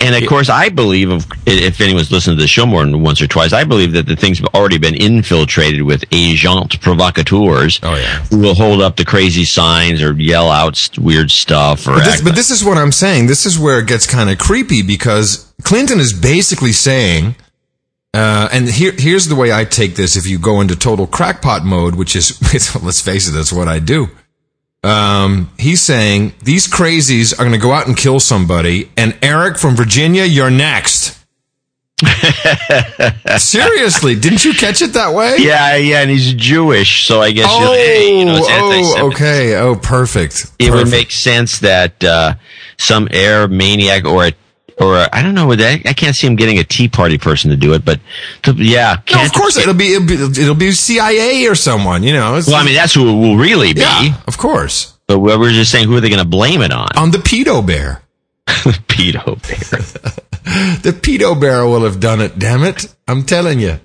And 0.00 0.14
of 0.16 0.28
course, 0.28 0.48
I 0.48 0.70
believe, 0.70 1.10
of, 1.10 1.24
if 1.46 1.80
anyone's 1.80 2.10
listened 2.10 2.36
to 2.36 2.42
the 2.42 2.48
show 2.48 2.66
more 2.66 2.84
than 2.84 3.00
once 3.00 3.22
or 3.22 3.28
twice, 3.28 3.52
I 3.52 3.62
believe 3.62 3.92
that 3.92 4.06
the 4.06 4.16
thing's 4.16 4.38
have 4.38 4.48
already 4.52 4.76
been 4.76 4.94
infiltrated 4.94 5.82
with 5.82 6.04
agents 6.10 6.76
provocateurs 6.76 7.78
oh, 7.82 7.94
yeah. 7.94 8.24
who 8.24 8.40
will 8.40 8.54
hold 8.54 8.82
up 8.82 8.96
the 8.96 9.04
crazy 9.04 9.44
signs 9.44 10.02
or 10.02 10.12
yell 10.14 10.50
out 10.50 10.78
weird 10.98 11.30
stuff. 11.30 11.86
Or 11.86 11.94
But 11.94 12.04
this, 12.04 12.20
but 12.22 12.34
this 12.34 12.50
is 12.50 12.64
what 12.64 12.76
I'm 12.76 12.90
saying. 12.90 13.28
This 13.28 13.46
is 13.46 13.56
where 13.56 13.78
it 13.78 13.86
gets 13.86 14.06
kind 14.06 14.28
of 14.30 14.38
creepy 14.38 14.82
because 14.82 15.54
Clinton 15.62 16.00
is 16.00 16.12
basically 16.12 16.72
saying, 16.72 17.36
uh, 18.12 18.48
and 18.52 18.68
here, 18.68 18.92
here's 18.98 19.28
the 19.28 19.36
way 19.36 19.52
I 19.52 19.64
take 19.64 19.94
this. 19.94 20.16
If 20.16 20.26
you 20.26 20.40
go 20.40 20.60
into 20.60 20.74
total 20.74 21.06
crackpot 21.06 21.64
mode, 21.64 21.94
which 21.94 22.16
is, 22.16 22.40
let's 22.82 23.00
face 23.00 23.28
it, 23.28 23.32
that's 23.32 23.52
what 23.52 23.68
I 23.68 23.78
do. 23.78 24.08
Um, 24.84 25.50
he's 25.58 25.80
saying 25.80 26.34
these 26.42 26.68
crazies 26.68 27.32
are 27.32 27.38
going 27.38 27.52
to 27.52 27.58
go 27.58 27.72
out 27.72 27.86
and 27.86 27.96
kill 27.96 28.20
somebody, 28.20 28.90
and 28.96 29.16
Eric 29.22 29.56
from 29.56 29.74
Virginia, 29.74 30.24
you're 30.24 30.50
next. 30.50 31.18
Seriously, 33.38 34.14
didn't 34.14 34.44
you 34.44 34.52
catch 34.52 34.82
it 34.82 34.92
that 34.92 35.14
way? 35.14 35.36
Yeah, 35.38 35.76
yeah, 35.76 36.02
and 36.02 36.10
he's 36.10 36.34
Jewish, 36.34 37.06
so 37.06 37.22
I 37.22 37.30
guess 37.30 37.46
Oh, 37.48 37.72
hey, 37.72 38.18
you 38.18 38.26
know, 38.26 38.36
it's 38.36 38.98
oh, 38.98 39.08
okay. 39.08 39.56
Oh, 39.56 39.74
perfect. 39.76 40.52
It 40.58 40.70
would 40.70 40.90
make 40.90 41.10
sense 41.10 41.60
that 41.60 42.04
uh, 42.04 42.34
some 42.78 43.08
air 43.10 43.48
maniac 43.48 44.04
or 44.04 44.26
a 44.26 44.32
or 44.78 44.96
a, 44.96 45.08
I 45.12 45.22
don't 45.22 45.34
know. 45.34 45.50
I, 45.52 45.80
I 45.84 45.92
can't 45.92 46.14
see 46.16 46.26
him 46.26 46.36
getting 46.36 46.58
a 46.58 46.64
Tea 46.64 46.88
Party 46.88 47.18
person 47.18 47.50
to 47.50 47.56
do 47.56 47.74
it, 47.74 47.84
but 47.84 48.00
to, 48.42 48.52
yeah, 48.54 48.96
No, 49.12 49.24
of 49.24 49.32
course 49.32 49.56
it'll 49.56 49.74
be, 49.74 49.94
it'll 49.94 50.06
be 50.06 50.14
it'll 50.14 50.54
be 50.54 50.72
CIA 50.72 51.46
or 51.46 51.54
someone. 51.54 52.02
You 52.02 52.12
know. 52.12 52.40
Well, 52.46 52.56
I 52.56 52.64
mean, 52.64 52.74
that's 52.74 52.94
who 52.94 53.08
it 53.08 53.12
will 53.12 53.36
really 53.36 53.72
be. 53.74 53.80
Yeah, 53.80 54.20
of 54.26 54.36
course. 54.38 54.92
But 55.06 55.18
we 55.20 55.36
we're 55.36 55.50
just 55.52 55.70
saying, 55.70 55.86
who 55.88 55.96
are 55.96 56.00
they 56.00 56.08
going 56.08 56.22
to 56.22 56.28
blame 56.28 56.62
it 56.62 56.72
on? 56.72 56.88
On 56.96 57.10
the 57.10 57.18
pedo 57.18 57.64
bear. 57.66 58.02
The 58.46 58.52
pedo 58.88 59.24
bear. 59.46 59.80
the 60.82 60.92
pedo 60.98 61.38
bear 61.40 61.64
will 61.66 61.84
have 61.84 62.00
done 62.00 62.20
it. 62.20 62.38
Damn 62.38 62.62
it! 62.64 62.94
I'm 63.06 63.22
telling 63.24 63.60
you. 63.60 63.78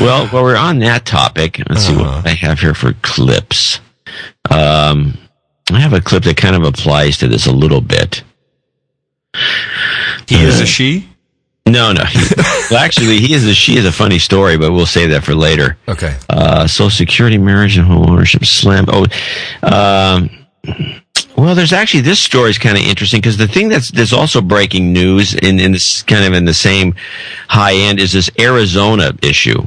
Well, 0.00 0.28
while 0.28 0.44
we're 0.44 0.56
on 0.56 0.78
that 0.80 1.04
topic, 1.04 1.60
let's 1.68 1.82
see 1.86 1.94
Uh-huh. 1.94 2.18
what 2.22 2.26
I 2.26 2.34
have 2.34 2.60
here 2.60 2.74
for 2.74 2.92
clips. 3.02 3.80
Um, 4.50 5.18
I 5.72 5.80
have 5.80 5.92
a 5.92 6.00
clip 6.00 6.22
that 6.24 6.36
kind 6.36 6.54
of 6.54 6.62
applies 6.62 7.16
to 7.18 7.28
this 7.28 7.46
a 7.46 7.52
little 7.52 7.80
bit. 7.80 8.22
He 10.26 10.36
is 10.36 10.60
a 10.60 10.66
she. 10.66 11.08
No, 11.66 11.92
no. 11.92 12.04
He, 12.04 12.18
well, 12.70 12.80
actually, 12.80 13.18
he 13.18 13.34
is 13.34 13.46
a 13.46 13.54
she 13.54 13.76
is 13.76 13.84
a 13.84 13.92
funny 13.92 14.18
story, 14.18 14.58
but 14.58 14.72
we'll 14.72 14.86
save 14.86 15.10
that 15.10 15.24
for 15.24 15.34
later. 15.34 15.76
Okay. 15.88 16.16
Uh, 16.28 16.66
Social 16.66 16.90
Security, 16.90 17.38
marriage, 17.38 17.76
and 17.76 17.86
home 17.86 18.10
ownership 18.10 18.44
slam. 18.44 18.86
Oh, 18.88 19.06
um, 19.62 20.30
well, 21.36 21.54
there's 21.54 21.72
actually 21.72 22.02
this 22.02 22.20
story 22.20 22.50
is 22.50 22.58
kind 22.58 22.76
of 22.76 22.84
interesting 22.84 23.20
because 23.20 23.36
the 23.36 23.48
thing 23.48 23.68
that's 23.68 23.90
there's 23.90 24.12
also 24.12 24.40
breaking 24.40 24.92
news 24.92 25.34
in 25.34 25.58
in 25.60 25.72
this 25.72 26.02
kind 26.02 26.24
of 26.24 26.34
in 26.34 26.44
the 26.44 26.54
same 26.54 26.94
high 27.48 27.74
end 27.74 28.00
is 28.00 28.12
this 28.12 28.30
Arizona 28.38 29.12
issue. 29.22 29.66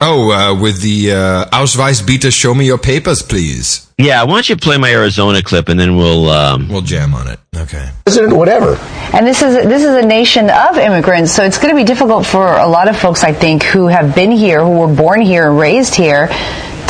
Oh, 0.00 0.32
uh, 0.32 0.60
with 0.60 0.82
the 0.82 1.12
uh, 1.12 1.44
Ausweis 1.50 2.04
bitte 2.04 2.32
show 2.32 2.54
me 2.54 2.66
your 2.66 2.78
papers, 2.78 3.22
please. 3.22 3.91
Yeah, 4.02 4.24
why 4.24 4.32
don't 4.34 4.48
you 4.48 4.56
play 4.56 4.78
my 4.78 4.90
Arizona 4.90 5.42
clip 5.42 5.68
and 5.68 5.78
then 5.78 5.96
we'll 5.96 6.28
um, 6.28 6.68
we'll 6.68 6.82
jam 6.82 7.14
on 7.14 7.28
it. 7.28 7.38
Okay. 7.56 7.88
President, 8.04 8.34
whatever. 8.34 8.76
And 9.12 9.26
this 9.26 9.42
is 9.42 9.54
this 9.54 9.82
is 9.82 9.94
a 9.94 10.06
nation 10.06 10.50
of 10.50 10.76
immigrants, 10.76 11.32
so 11.32 11.44
it's 11.44 11.58
going 11.58 11.74
to 11.74 11.80
be 11.80 11.84
difficult 11.84 12.26
for 12.26 12.56
a 12.56 12.66
lot 12.66 12.88
of 12.88 12.96
folks, 12.96 13.22
I 13.22 13.32
think, 13.32 13.62
who 13.62 13.86
have 13.86 14.14
been 14.14 14.32
here, 14.32 14.64
who 14.64 14.78
were 14.80 14.94
born 14.94 15.20
here 15.20 15.48
and 15.48 15.58
raised 15.58 15.94
here, 15.94 16.28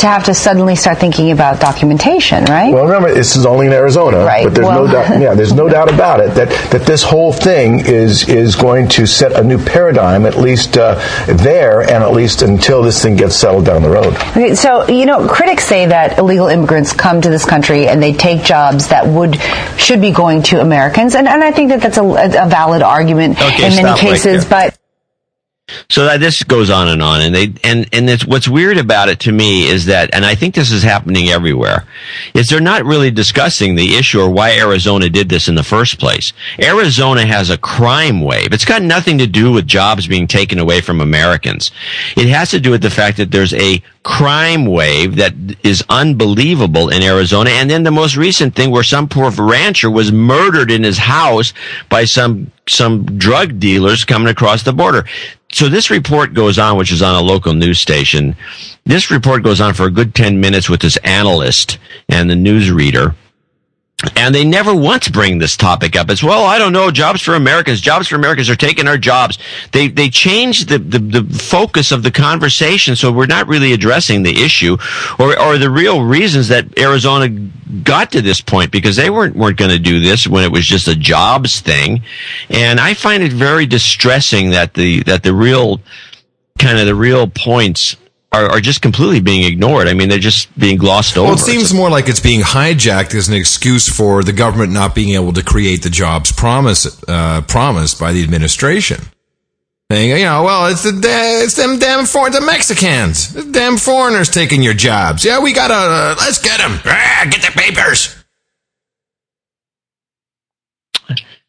to 0.03 0.07
have 0.07 0.23
to 0.25 0.33
suddenly 0.33 0.75
start 0.75 0.99
thinking 0.99 1.31
about 1.31 1.59
documentation, 1.59 2.45
right? 2.45 2.73
Well, 2.73 2.85
remember, 2.85 3.13
this 3.13 3.35
is 3.35 3.45
only 3.45 3.65
in 3.67 3.73
Arizona, 3.73 4.23
Right, 4.23 4.43
but 4.45 4.53
there's 4.55 4.67
well- 4.67 4.85
no 4.85 4.91
doubt. 4.93 5.19
Yeah, 5.19 5.33
there's 5.33 5.53
no 5.53 5.67
doubt 5.67 5.91
about 5.93 6.19
it 6.19 6.35
that, 6.35 6.49
that 6.71 6.81
this 6.85 7.03
whole 7.03 7.33
thing 7.33 7.79
is 7.85 8.27
is 8.29 8.55
going 8.55 8.87
to 8.89 9.05
set 9.05 9.33
a 9.33 9.43
new 9.43 9.57
paradigm, 9.63 10.25
at 10.25 10.37
least 10.37 10.77
uh, 10.77 10.95
there, 11.27 11.81
and 11.81 12.03
at 12.03 12.11
least 12.13 12.41
until 12.41 12.81
this 12.83 13.01
thing 13.01 13.15
gets 13.15 13.35
settled 13.35 13.65
down 13.65 13.81
the 13.81 13.89
road. 13.89 14.13
Okay, 14.31 14.55
so 14.55 14.87
you 14.87 15.05
know, 15.05 15.27
critics 15.27 15.65
say 15.65 15.85
that 15.87 16.17
illegal 16.19 16.47
immigrants 16.47 16.93
come 16.93 17.21
to 17.21 17.29
this 17.29 17.45
country 17.45 17.87
and 17.87 18.01
they 18.01 18.13
take 18.13 18.43
jobs 18.43 18.89
that 18.89 19.07
would 19.07 19.35
should 19.77 20.01
be 20.01 20.11
going 20.11 20.43
to 20.43 20.59
Americans, 20.61 21.15
and, 21.15 21.27
and 21.27 21.43
I 21.43 21.51
think 21.51 21.69
that 21.69 21.81
that's 21.81 21.97
a, 21.97 22.03
a 22.03 22.47
valid 22.49 22.81
argument 22.81 23.39
Okay, 23.41 23.67
in 23.67 23.75
many 23.75 23.75
stop 23.75 23.97
right 24.03 24.09
cases. 24.11 24.45
but 24.45 24.77
So 25.89 26.03
that 26.05 26.19
this 26.19 26.43
goes 26.43 26.69
on 26.69 26.89
and 26.89 27.01
on, 27.01 27.21
and 27.21 27.33
they 27.33 27.53
and 27.63 27.87
and 27.93 28.09
it's 28.09 28.25
what's 28.25 28.49
weird 28.49 28.77
about 28.77 29.07
it 29.07 29.21
to 29.21 29.31
me 29.31 29.65
is 29.65 29.85
that, 29.85 30.13
and 30.13 30.25
I 30.25 30.35
think 30.35 30.55
this 30.55 30.71
is 30.71 30.83
happening 30.83 31.29
everywhere, 31.29 31.85
is 32.33 32.49
they're 32.49 32.59
not 32.59 32.83
really 32.83 33.11
discussing 33.11 33.75
the 33.75 33.95
issue 33.95 34.19
or 34.19 34.29
why 34.29 34.57
Arizona 34.57 35.07
did 35.07 35.29
this 35.29 35.47
in 35.47 35.55
the 35.55 35.63
first 35.63 35.99
place. 35.99 36.33
Arizona 36.59 37.25
has 37.25 37.49
a 37.49 37.57
crime 37.57 38.19
wave. 38.19 38.51
It's 38.51 38.65
got 38.65 38.81
nothing 38.81 39.17
to 39.19 39.27
do 39.27 39.53
with 39.53 39.65
jobs 39.65 40.05
being 40.05 40.27
taken 40.27 40.59
away 40.59 40.81
from 40.81 40.99
Americans. 40.99 41.71
It 42.17 42.27
has 42.27 42.51
to 42.51 42.59
do 42.59 42.71
with 42.71 42.81
the 42.81 42.89
fact 42.89 43.15
that 43.15 43.31
there's 43.31 43.53
a 43.53 43.81
crime 44.03 44.65
wave 44.65 45.15
that 45.15 45.33
is 45.63 45.81
unbelievable 45.87 46.89
in 46.89 47.01
Arizona, 47.03 47.51
and 47.51 47.69
then 47.69 47.83
the 47.83 47.91
most 47.91 48.17
recent 48.17 48.53
thing 48.53 48.69
where 48.69 48.83
some 48.83 49.07
poor 49.07 49.31
rancher 49.31 49.89
was 49.89 50.11
murdered 50.11 50.71
in 50.71 50.83
his 50.83 50.97
house 50.97 51.53
by 51.87 52.03
some 52.03 52.51
some 52.67 53.05
drug 53.17 53.59
dealers 53.59 54.05
coming 54.05 54.29
across 54.29 54.63
the 54.63 54.73
border. 54.73 55.05
So 55.53 55.69
this 55.69 55.91
report 55.91 56.33
goes 56.33 56.57
on, 56.57 56.77
which 56.77 56.91
is 56.91 57.03
on 57.03 57.13
a 57.13 57.21
local 57.21 57.53
news 57.53 57.79
station. 57.79 58.35
This 58.85 59.11
report 59.11 59.43
goes 59.43 59.61
on 59.61 59.75
for 59.75 59.85
a 59.85 59.91
good 59.91 60.15
10 60.15 60.41
minutes 60.41 60.67
with 60.67 60.81
this 60.81 60.97
analyst 60.97 61.77
and 62.09 62.27
the 62.27 62.33
newsreader. 62.33 63.15
And 64.15 64.35
they 64.35 64.43
never 64.43 64.75
once 64.75 65.07
bring 65.07 65.37
this 65.39 65.55
topic 65.55 65.95
up. 65.95 66.09
It's, 66.09 66.23
well, 66.23 66.45
I 66.45 66.57
don't 66.57 66.73
know, 66.73 66.91
jobs 66.91 67.21
for 67.21 67.35
Americans, 67.35 67.79
jobs 67.79 68.07
for 68.07 68.15
Americans 68.15 68.49
are 68.49 68.55
taking 68.55 68.87
our 68.87 68.97
jobs. 68.97 69.37
They, 69.71 69.87
they 69.87 70.09
changed 70.09 70.69
the, 70.69 70.79
the, 70.79 70.99
the 70.99 71.23
focus 71.23 71.91
of 71.91 72.03
the 72.03 72.11
conversation, 72.11 72.95
so 72.95 73.11
we're 73.11 73.27
not 73.27 73.47
really 73.47 73.71
addressing 73.71 74.23
the 74.23 74.43
issue 74.43 74.77
or, 75.19 75.39
or 75.39 75.57
the 75.57 75.69
real 75.69 76.03
reasons 76.03 76.49
that 76.49 76.77
Arizona 76.77 77.29
got 77.83 78.11
to 78.11 78.21
this 78.21 78.41
point 78.41 78.71
because 78.71 78.95
they 78.95 79.09
weren't, 79.09 79.35
weren't 79.35 79.57
going 79.57 79.71
to 79.71 79.79
do 79.79 79.99
this 79.99 80.27
when 80.27 80.43
it 80.43 80.51
was 80.51 80.65
just 80.65 80.87
a 80.87 80.95
jobs 80.95 81.61
thing. 81.61 82.01
And 82.49 82.79
I 82.79 82.93
find 82.93 83.23
it 83.23 83.31
very 83.31 83.65
distressing 83.65 84.49
that 84.51 84.73
the, 84.73 85.01
that 85.03 85.23
the 85.23 85.33
real, 85.33 85.79
kind 86.59 86.77
of 86.77 86.85
the 86.85 86.95
real 86.95 87.27
points 87.27 87.95
are, 88.33 88.49
are 88.49 88.59
just 88.59 88.81
completely 88.81 89.21
being 89.21 89.43
ignored. 89.43 89.87
I 89.87 89.93
mean, 89.93 90.09
they're 90.09 90.17
just 90.17 90.57
being 90.59 90.77
glossed 90.77 91.17
over. 91.17 91.27
Well, 91.27 91.35
it 91.35 91.39
seems 91.39 91.73
more 91.73 91.89
like 91.89 92.09
it's 92.09 92.19
being 92.19 92.41
hijacked 92.41 93.13
as 93.13 93.29
an 93.29 93.35
excuse 93.35 93.87
for 93.87 94.23
the 94.23 94.33
government 94.33 94.73
not 94.73 94.95
being 94.95 95.13
able 95.13 95.33
to 95.33 95.43
create 95.43 95.83
the 95.83 95.89
jobs 95.89 96.31
promised 96.31 97.07
uh, 97.07 97.41
promised 97.41 97.99
by 97.99 98.11
the 98.11 98.23
administration. 98.23 98.99
Saying, 99.91 100.17
you 100.17 100.25
know, 100.25 100.43
well, 100.43 100.65
it's 100.67 100.83
the 100.83 100.99
it's 101.03 101.55
them 101.55 101.77
damn 101.77 102.05
for 102.05 102.31
the 102.31 102.41
Mexicans, 102.41 103.33
the 103.33 103.43
damn 103.43 103.77
foreigners 103.77 104.29
taking 104.29 104.63
your 104.63 104.73
jobs. 104.73 105.23
Yeah, 105.23 105.39
we 105.39 105.53
gotta 105.53 105.73
uh, 105.75 106.15
let's 106.17 106.39
get 106.39 106.57
them. 106.57 106.79
Ah, 106.85 107.27
get 107.29 107.41
the 107.41 107.51
papers. 107.51 108.15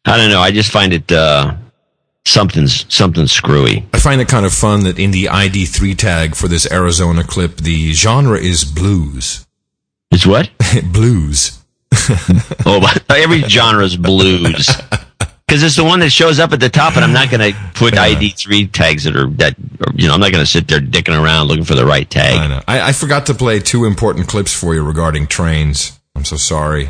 I 0.07 0.17
don't 0.17 0.29
know. 0.29 0.39
I 0.39 0.51
just 0.51 0.71
find 0.71 0.93
it 0.93 1.11
uh, 1.11 1.55
something's 2.25 2.85
something 2.93 3.27
screwy. 3.27 3.87
I 3.93 3.99
find 3.99 4.19
it 4.19 4.27
kind 4.27 4.45
of 4.45 4.53
fun 4.53 4.83
that 4.83 4.99
in 4.99 5.11
the 5.11 5.25
ID3 5.25 5.97
tag 5.97 6.35
for 6.35 6.47
this 6.47 6.69
Arizona 6.71 7.23
clip, 7.23 7.57
the 7.57 7.93
genre 7.93 8.37
is 8.37 8.63
blues. 8.65 9.45
It's 10.11 10.25
what? 10.25 10.49
blues. 10.91 11.63
oh, 12.65 12.93
every 13.09 13.39
is 13.39 13.97
blues. 13.97 14.69
Because 15.47 15.61
it's 15.61 15.75
the 15.75 15.83
one 15.83 15.99
that 15.99 16.09
shows 16.09 16.39
up 16.39 16.53
at 16.53 16.59
the 16.59 16.69
top, 16.69 16.95
and 16.95 17.05
I'm 17.05 17.13
not 17.13 17.29
going 17.29 17.53
to 17.53 17.59
put 17.75 17.95
ID 17.95 18.31
three 18.31 18.65
tags 18.65 19.03
that 19.03 19.15
are 19.15 19.29
that 19.37 19.55
or, 19.79 19.93
you 19.93 20.07
know 20.07 20.15
I'm 20.15 20.19
not 20.19 20.31
going 20.31 20.43
to 20.43 20.49
sit 20.49 20.67
there 20.67 20.79
dicking 20.79 21.15
around 21.15 21.47
looking 21.47 21.63
for 21.63 21.75
the 21.75 21.85
right 21.85 22.09
tag. 22.09 22.35
I 22.35 22.47
know. 22.47 22.61
I, 22.67 22.89
I 22.89 22.91
forgot 22.93 23.27
to 23.27 23.35
play 23.35 23.59
two 23.59 23.85
important 23.85 24.27
clips 24.27 24.51
for 24.51 24.73
you 24.73 24.83
regarding 24.83 25.27
trains. 25.27 25.99
I'm 26.15 26.25
so 26.25 26.35
sorry. 26.35 26.89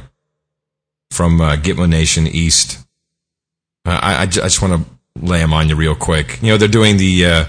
From 1.11 1.41
uh, 1.41 1.57
Gitmo 1.57 1.89
Nation 1.89 2.27
East. 2.27 2.79
Uh, 3.85 3.99
I, 4.01 4.13
I, 4.13 4.21
I 4.21 4.25
just 4.25 4.61
want 4.61 4.85
to 4.85 4.94
lay 5.21 5.39
them 5.39 5.53
on 5.53 5.69
you 5.69 5.75
real 5.75 5.95
quick. 5.95 6.41
You 6.41 6.49
know, 6.49 6.57
they're 6.57 6.67
doing 6.67 6.97
the 6.97 7.25
uh, 7.25 7.45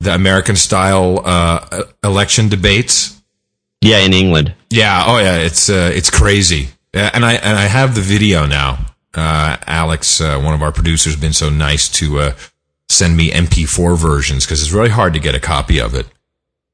the 0.00 0.14
American 0.14 0.56
style 0.56 1.20
uh, 1.24 1.84
election 2.02 2.48
debates. 2.48 3.20
Yeah, 3.80 3.98
in 3.98 4.14
England. 4.14 4.54
Yeah. 4.70 5.04
Oh, 5.06 5.18
yeah. 5.18 5.36
It's 5.36 5.68
uh, 5.68 5.90
it's 5.94 6.10
crazy. 6.10 6.68
And 6.94 7.24
I 7.24 7.34
and 7.34 7.58
I 7.58 7.66
have 7.66 7.94
the 7.94 8.00
video 8.00 8.46
now. 8.46 8.86
Uh, 9.14 9.56
Alex, 9.66 10.20
uh, 10.20 10.40
one 10.40 10.54
of 10.54 10.62
our 10.62 10.72
producers, 10.72 11.16
been 11.16 11.32
so 11.32 11.50
nice 11.50 11.88
to 11.88 12.18
uh, 12.18 12.34
send 12.88 13.16
me 13.16 13.30
MP4 13.30 13.96
versions 13.96 14.44
because 14.44 14.60
it's 14.60 14.72
really 14.72 14.88
hard 14.90 15.12
to 15.14 15.20
get 15.20 15.34
a 15.34 15.40
copy 15.40 15.80
of 15.80 15.94
it. 15.94 16.06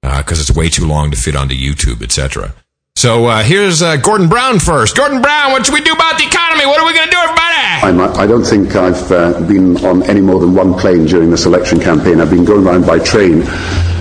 because 0.02 0.40
it's 0.40 0.56
way 0.56 0.68
too 0.68 0.86
long 0.86 1.10
to 1.10 1.16
fit 1.16 1.36
onto 1.36 1.54
YouTube, 1.54 2.02
etc. 2.02 2.54
So 2.96 3.26
uh, 3.26 3.42
here's 3.42 3.82
uh, 3.82 3.96
Gordon 3.96 4.28
Brown 4.28 4.58
first. 4.58 4.96
Gordon 4.96 5.22
Brown, 5.22 5.52
what 5.52 5.64
should 5.64 5.72
we 5.72 5.80
do 5.80 5.92
about 5.92 6.18
the 6.18 6.24
economy? 6.26 6.66
What 6.66 6.80
are 6.80 6.86
we 6.86 6.92
going 6.92 7.06
to 7.06 7.10
do, 7.10 7.18
everybody? 7.18 7.40
I'm, 7.82 8.00
I 8.20 8.26
don't 8.26 8.44
think 8.44 8.76
I've 8.76 9.10
uh, 9.10 9.40
been 9.46 9.82
on 9.84 10.02
any 10.02 10.20
more 10.20 10.38
than 10.38 10.54
one 10.54 10.74
plane 10.74 11.06
during 11.06 11.30
this 11.30 11.46
election 11.46 11.80
campaign. 11.80 12.20
I've 12.20 12.30
been 12.30 12.44
going 12.44 12.66
around 12.66 12.86
by 12.86 12.98
train. 12.98 13.42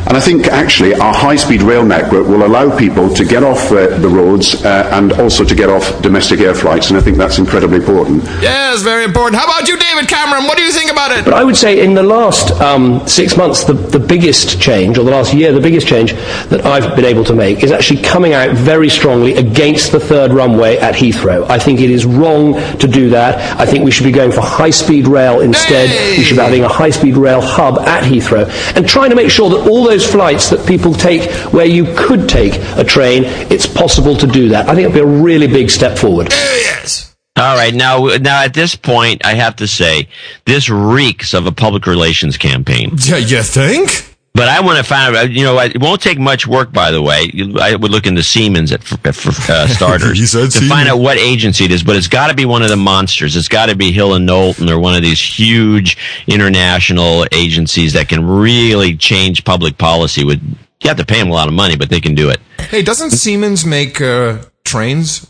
And 0.09 0.17
I 0.17 0.21
think 0.21 0.47
actually 0.47 0.95
our 0.95 1.13
high 1.13 1.35
speed 1.35 1.61
rail 1.61 1.85
network 1.85 2.25
will 2.25 2.43
allow 2.43 2.75
people 2.75 3.13
to 3.13 3.23
get 3.23 3.43
off 3.43 3.71
uh, 3.71 3.95
the 3.99 4.07
roads 4.07 4.65
uh, 4.65 4.89
and 4.93 5.13
also 5.13 5.45
to 5.45 5.53
get 5.53 5.69
off 5.69 6.01
domestic 6.01 6.39
air 6.39 6.55
flights, 6.55 6.89
and 6.89 6.97
I 6.97 7.01
think 7.01 7.17
that's 7.17 7.37
incredibly 7.37 7.77
important. 7.77 8.23
Yes, 8.41 8.81
very 8.81 9.03
important. 9.03 9.39
How 9.39 9.45
about 9.45 9.67
you, 9.67 9.77
David 9.77 10.09
Cameron? 10.09 10.45
What 10.45 10.57
do 10.57 10.63
you 10.63 10.71
think 10.71 10.91
about 10.91 11.11
it? 11.11 11.25
But 11.25 11.35
I 11.35 11.43
would 11.43 11.55
say 11.55 11.83
in 11.85 11.93
the 11.93 12.01
last 12.01 12.49
um, 12.59 13.07
six 13.07 13.37
months, 13.37 13.65
the, 13.65 13.73
the 13.73 13.99
biggest 13.99 14.59
change, 14.59 14.97
or 14.97 15.03
the 15.03 15.11
last 15.11 15.31
year, 15.31 15.51
the 15.51 15.61
biggest 15.61 15.85
change 15.85 16.13
that 16.13 16.65
I've 16.65 16.95
been 16.95 17.05
able 17.05 17.23
to 17.25 17.35
make 17.35 17.63
is 17.63 17.71
actually 17.71 18.01
coming 18.01 18.33
out 18.33 18.55
very 18.55 18.89
strongly 18.89 19.35
against 19.35 19.91
the 19.91 19.99
third 19.99 20.33
runway 20.33 20.77
at 20.77 20.95
Heathrow. 20.95 21.47
I 21.47 21.59
think 21.59 21.81
it 21.81 21.91
is 21.91 22.07
wrong 22.07 22.55
to 22.79 22.87
do 22.87 23.11
that. 23.11 23.59
I 23.59 23.67
think 23.67 23.85
we 23.85 23.91
should 23.91 24.05
be 24.05 24.11
going 24.11 24.31
for 24.31 24.41
high 24.41 24.71
speed 24.71 25.07
rail 25.07 25.41
instead. 25.41 26.17
We 26.17 26.23
should 26.23 26.37
be 26.37 26.41
having 26.41 26.63
a 26.63 26.67
high 26.67 26.89
speed 26.89 27.15
rail 27.15 27.41
hub 27.41 27.77
at 27.77 28.03
Heathrow 28.03 28.49
and 28.75 28.89
trying 28.89 29.11
to 29.11 29.15
make 29.15 29.29
sure 29.29 29.51
that 29.51 29.69
all 29.69 29.83
those 29.83 29.98
flights 30.05 30.49
that 30.49 30.67
people 30.67 30.93
take 30.93 31.29
where 31.53 31.65
you 31.65 31.85
could 31.95 32.27
take 32.27 32.55
a 32.77 32.83
train, 32.83 33.23
it's 33.51 33.67
possible 33.67 34.15
to 34.15 34.27
do 34.27 34.49
that. 34.49 34.67
I 34.67 34.75
think 34.75 34.85
it 34.85 34.87
would 34.87 34.93
be 34.93 34.99
a 34.99 35.23
really 35.23 35.47
big 35.47 35.69
step 35.69 35.97
forward. 35.97 36.29
yes. 36.31 37.15
All 37.37 37.55
right, 37.55 37.73
now 37.73 38.05
now 38.19 38.43
at 38.43 38.53
this 38.53 38.75
point, 38.75 39.25
I 39.25 39.33
have 39.35 39.55
to 39.57 39.67
say 39.67 40.09
this 40.45 40.69
reeks 40.69 41.33
of 41.33 41.45
a 41.45 41.53
public 41.53 41.87
relations 41.87 42.37
campaign. 42.37 42.91
Yeah, 42.97 43.15
you 43.15 43.41
think? 43.43 44.08
But 44.33 44.47
I 44.47 44.61
want 44.61 44.77
to 44.77 44.83
find 44.83 45.15
out. 45.15 45.31
You 45.31 45.43
know, 45.43 45.59
it 45.59 45.81
won't 45.81 46.01
take 46.01 46.17
much 46.19 46.47
work, 46.47 46.71
by 46.71 46.91
the 46.91 47.01
way. 47.01 47.29
I 47.59 47.75
would 47.75 47.91
look 47.91 48.05
into 48.07 48.23
Siemens 48.23 48.71
at, 48.71 48.83
for, 48.83 48.95
for 49.11 49.51
uh, 49.51 49.67
starters 49.75 50.17
You 50.19 50.27
said 50.27 50.45
to 50.45 50.51
Siemens. 50.51 50.71
find 50.71 50.87
out 50.87 50.99
what 50.99 51.17
agency 51.17 51.65
it 51.65 51.71
is. 51.71 51.83
But 51.83 51.95
it's 51.97 52.07
got 52.07 52.27
to 52.27 52.33
be 52.35 52.45
one 52.45 52.61
of 52.61 52.69
the 52.69 52.77
monsters. 52.77 53.35
It's 53.35 53.47
got 53.49 53.65
to 53.67 53.75
be 53.75 53.91
Hill 53.91 54.13
and 54.13 54.25
Knowlton 54.25 54.69
or 54.69 54.79
one 54.79 54.95
of 54.95 55.01
these 55.01 55.19
huge 55.21 55.97
international 56.27 57.25
agencies 57.31 57.93
that 57.93 58.07
can 58.07 58.25
really 58.25 58.95
change 58.95 59.43
public 59.43 59.77
policy. 59.77 60.23
With 60.23 60.41
you 60.41 60.87
have 60.87 60.97
to 60.97 61.05
pay 61.05 61.19
them 61.19 61.29
a 61.29 61.33
lot 61.33 61.47
of 61.49 61.53
money, 61.53 61.75
but 61.75 61.89
they 61.89 61.99
can 61.99 62.15
do 62.15 62.29
it. 62.29 62.39
Hey, 62.59 62.81
doesn't 62.81 63.11
Siemens 63.11 63.65
make 63.65 63.99
uh, 63.99 64.37
trains? 64.63 65.29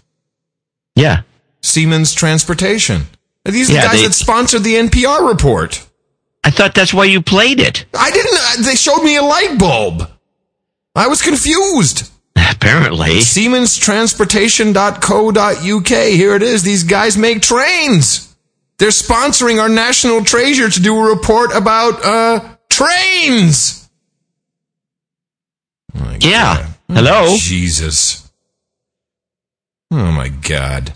Yeah. 0.96 1.22
Siemens 1.62 2.14
Transportation. 2.14 3.04
Are 3.46 3.52
these 3.52 3.70
the 3.70 3.76
Yeah, 3.76 3.86
guys 3.86 4.02
they- 4.02 4.08
that 4.08 4.14
sponsored 4.14 4.64
the 4.64 4.76
NPR 4.76 5.28
report? 5.28 5.86
I 6.44 6.52
thought 6.52 6.74
that's 6.74 6.94
why 6.94 7.06
you 7.06 7.22
played 7.22 7.60
it. 7.60 7.86
I 7.94 8.12
didn't. 8.12 8.40
uh, 8.40 8.62
They 8.70 8.76
showed 8.76 9.04
me 9.04 9.18
a 9.18 9.22
light 9.24 9.58
bulb. 9.60 10.10
I 10.96 11.08
was 11.08 11.22
confused. 11.22 12.10
Apparently. 12.36 13.20
SiemensTransportation.co.uk. 13.20 15.88
Here 15.88 16.36
it 16.36 16.44
is. 16.44 16.64
These 16.64 16.84
guys 16.86 17.18
make 17.18 17.42
trains. 17.42 18.36
They're 18.78 18.90
sponsoring 18.90 19.62
our 19.62 19.70
national 19.70 20.24
treasure 20.24 20.70
to 20.70 20.80
do 20.82 20.96
a 20.98 21.10
report 21.16 21.52
about 21.54 22.04
uh 22.04 22.56
trains. 22.70 23.90
Yeah. 26.22 26.68
Hello. 26.88 27.36
Jesus. 27.38 28.32
Oh 29.92 30.12
my 30.12 30.30
God. 30.30 30.94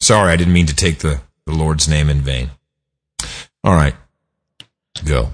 Sorry, 0.00 0.32
I 0.32 0.36
didn't 0.36 0.54
mean 0.54 0.66
to 0.66 0.74
take 0.74 0.98
the, 0.98 1.20
the 1.46 1.52
Lord's 1.54 1.88
name 1.88 2.08
in 2.08 2.20
vain. 2.22 2.50
All 3.64 3.74
right. 3.74 3.94
Go. 5.04 5.32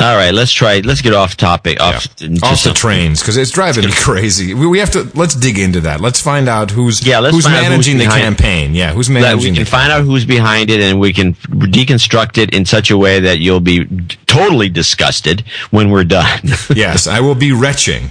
All 0.00 0.16
right, 0.16 0.32
let's 0.32 0.50
try. 0.50 0.80
Let's 0.80 1.02
get 1.02 1.12
off 1.12 1.36
topic. 1.36 1.78
Off, 1.78 2.16
just 2.16 2.42
Off 2.42 2.64
the 2.64 2.72
trains 2.72 3.20
because 3.20 3.36
it's 3.36 3.50
driving 3.50 3.84
me 3.84 3.92
crazy. 3.92 4.54
We, 4.54 4.66
we 4.66 4.78
have 4.78 4.90
to 4.92 5.02
let's 5.14 5.34
dig 5.34 5.58
into 5.58 5.82
that. 5.82 6.00
Let's 6.00 6.22
find 6.22 6.48
out 6.48 6.70
who's 6.70 7.06
Yeah, 7.06 7.18
let's 7.18 7.36
who's 7.36 7.44
out 7.44 7.50
who's 7.50 7.68
managing 7.68 7.98
the 7.98 8.06
campaign. 8.06 8.74
Yeah, 8.74 8.94
who's 8.94 9.08
that 9.08 9.36
we 9.36 9.52
can 9.52 9.66
find 9.66 9.92
out 9.92 10.04
who's 10.04 10.24
behind 10.24 10.70
it 10.70 10.80
and 10.80 10.98
we 10.98 11.12
can 11.12 11.34
deconstruct 11.34 12.38
it 12.38 12.54
in 12.54 12.64
such 12.64 12.90
a 12.90 12.96
way 12.96 13.20
that 13.20 13.40
you'll 13.40 13.60
be 13.60 13.84
totally 14.26 14.70
disgusted 14.70 15.44
when 15.70 15.90
we're 15.90 16.04
done. 16.04 16.40
yes, 16.74 17.06
I 17.06 17.20
will 17.20 17.34
be 17.34 17.52
retching. 17.52 18.10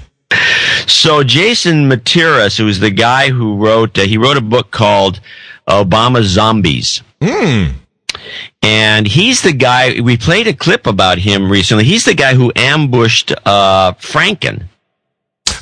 So 0.86 1.24
Jason 1.24 1.90
Mattera, 1.90 2.56
who 2.56 2.68
is 2.68 2.80
the 2.80 2.92
guy 2.92 3.30
who 3.30 3.58
wrote, 3.58 3.98
uh, 3.98 4.04
he 4.04 4.20
wrote 4.20 4.38
a 4.38 4.42
book 4.42 4.70
called 4.70 5.20
Obama 5.68 6.22
Zombies. 6.22 7.02
Hmm. 7.20 7.79
And 8.62 9.08
he's 9.08 9.42
the 9.42 9.54
guy, 9.54 10.02
we 10.02 10.18
played 10.18 10.48
a 10.48 10.54
clip 10.54 10.88
about 10.88 11.20
him 11.20 11.52
recently. 11.52 11.84
He's 11.84 12.06
the 12.06 12.14
guy 12.14 12.34
who 12.34 12.52
ambushed, 12.56 13.32
uh, 13.46 13.94
Franken. 13.94 14.64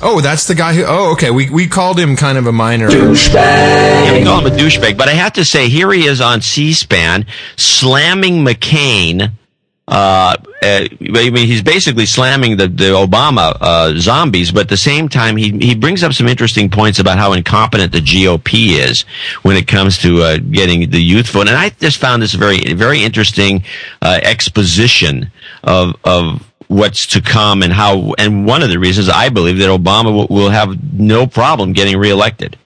Oh, 0.01 0.21
that's 0.21 0.45
the 0.47 0.55
guy 0.55 0.73
who. 0.73 0.83
Oh, 0.85 1.13
okay. 1.13 1.31
We 1.31 1.49
we 1.49 1.67
called 1.67 1.99
him 1.99 2.15
kind 2.15 2.37
of 2.37 2.45
a 2.45 2.51
minor 2.51 2.87
Yeah, 3.33 4.13
we 4.13 4.23
call 4.23 4.45
him 4.45 4.53
a 4.53 4.55
douchebag, 4.55 4.97
but 4.97 5.07
I 5.07 5.13
have 5.13 5.33
to 5.33 5.45
say, 5.45 5.69
here 5.69 5.91
he 5.91 6.05
is 6.05 6.21
on 6.21 6.41
C-SPAN 6.41 7.25
slamming 7.55 8.45
McCain. 8.45 9.31
Uh, 9.87 10.35
uh, 10.61 10.85
I 10.91 11.29
mean, 11.29 11.47
he's 11.47 11.61
basically 11.61 12.05
slamming 12.05 12.57
the, 12.57 12.67
the 12.67 12.91
Obama 12.91 13.55
uh, 13.61 13.97
zombies, 13.97 14.51
but 14.51 14.63
at 14.63 14.69
the 14.69 14.75
same 14.75 15.07
time, 15.07 15.37
he 15.37 15.51
he 15.59 15.75
brings 15.75 16.03
up 16.03 16.13
some 16.13 16.27
interesting 16.27 16.69
points 16.69 16.99
about 16.99 17.17
how 17.17 17.31
incompetent 17.31 17.93
the 17.93 18.01
GOP 18.01 18.77
is 18.77 19.03
when 19.43 19.55
it 19.55 19.65
comes 19.65 19.97
to 19.99 20.23
uh, 20.23 20.37
getting 20.37 20.89
the 20.89 21.01
youth 21.01 21.29
vote. 21.29 21.47
And 21.47 21.55
I 21.55 21.69
just 21.69 21.99
found 21.99 22.21
this 22.21 22.33
very 22.33 22.73
very 22.73 23.01
interesting 23.01 23.63
uh, 24.01 24.19
exposition 24.21 25.31
of 25.63 25.95
of 26.03 26.43
what's 26.67 27.07
to 27.07 27.21
come 27.21 27.63
and 27.63 27.71
how. 27.71 28.13
And 28.17 28.45
one 28.45 28.63
of 28.63 28.69
the 28.69 28.79
reasons 28.79 29.07
I 29.07 29.29
believe 29.29 29.59
that 29.59 29.69
Obama 29.69 30.13
will, 30.13 30.27
will 30.27 30.49
have 30.49 30.93
no 30.93 31.27
problem 31.27 31.71
getting 31.71 31.97
reelected. 31.97 32.57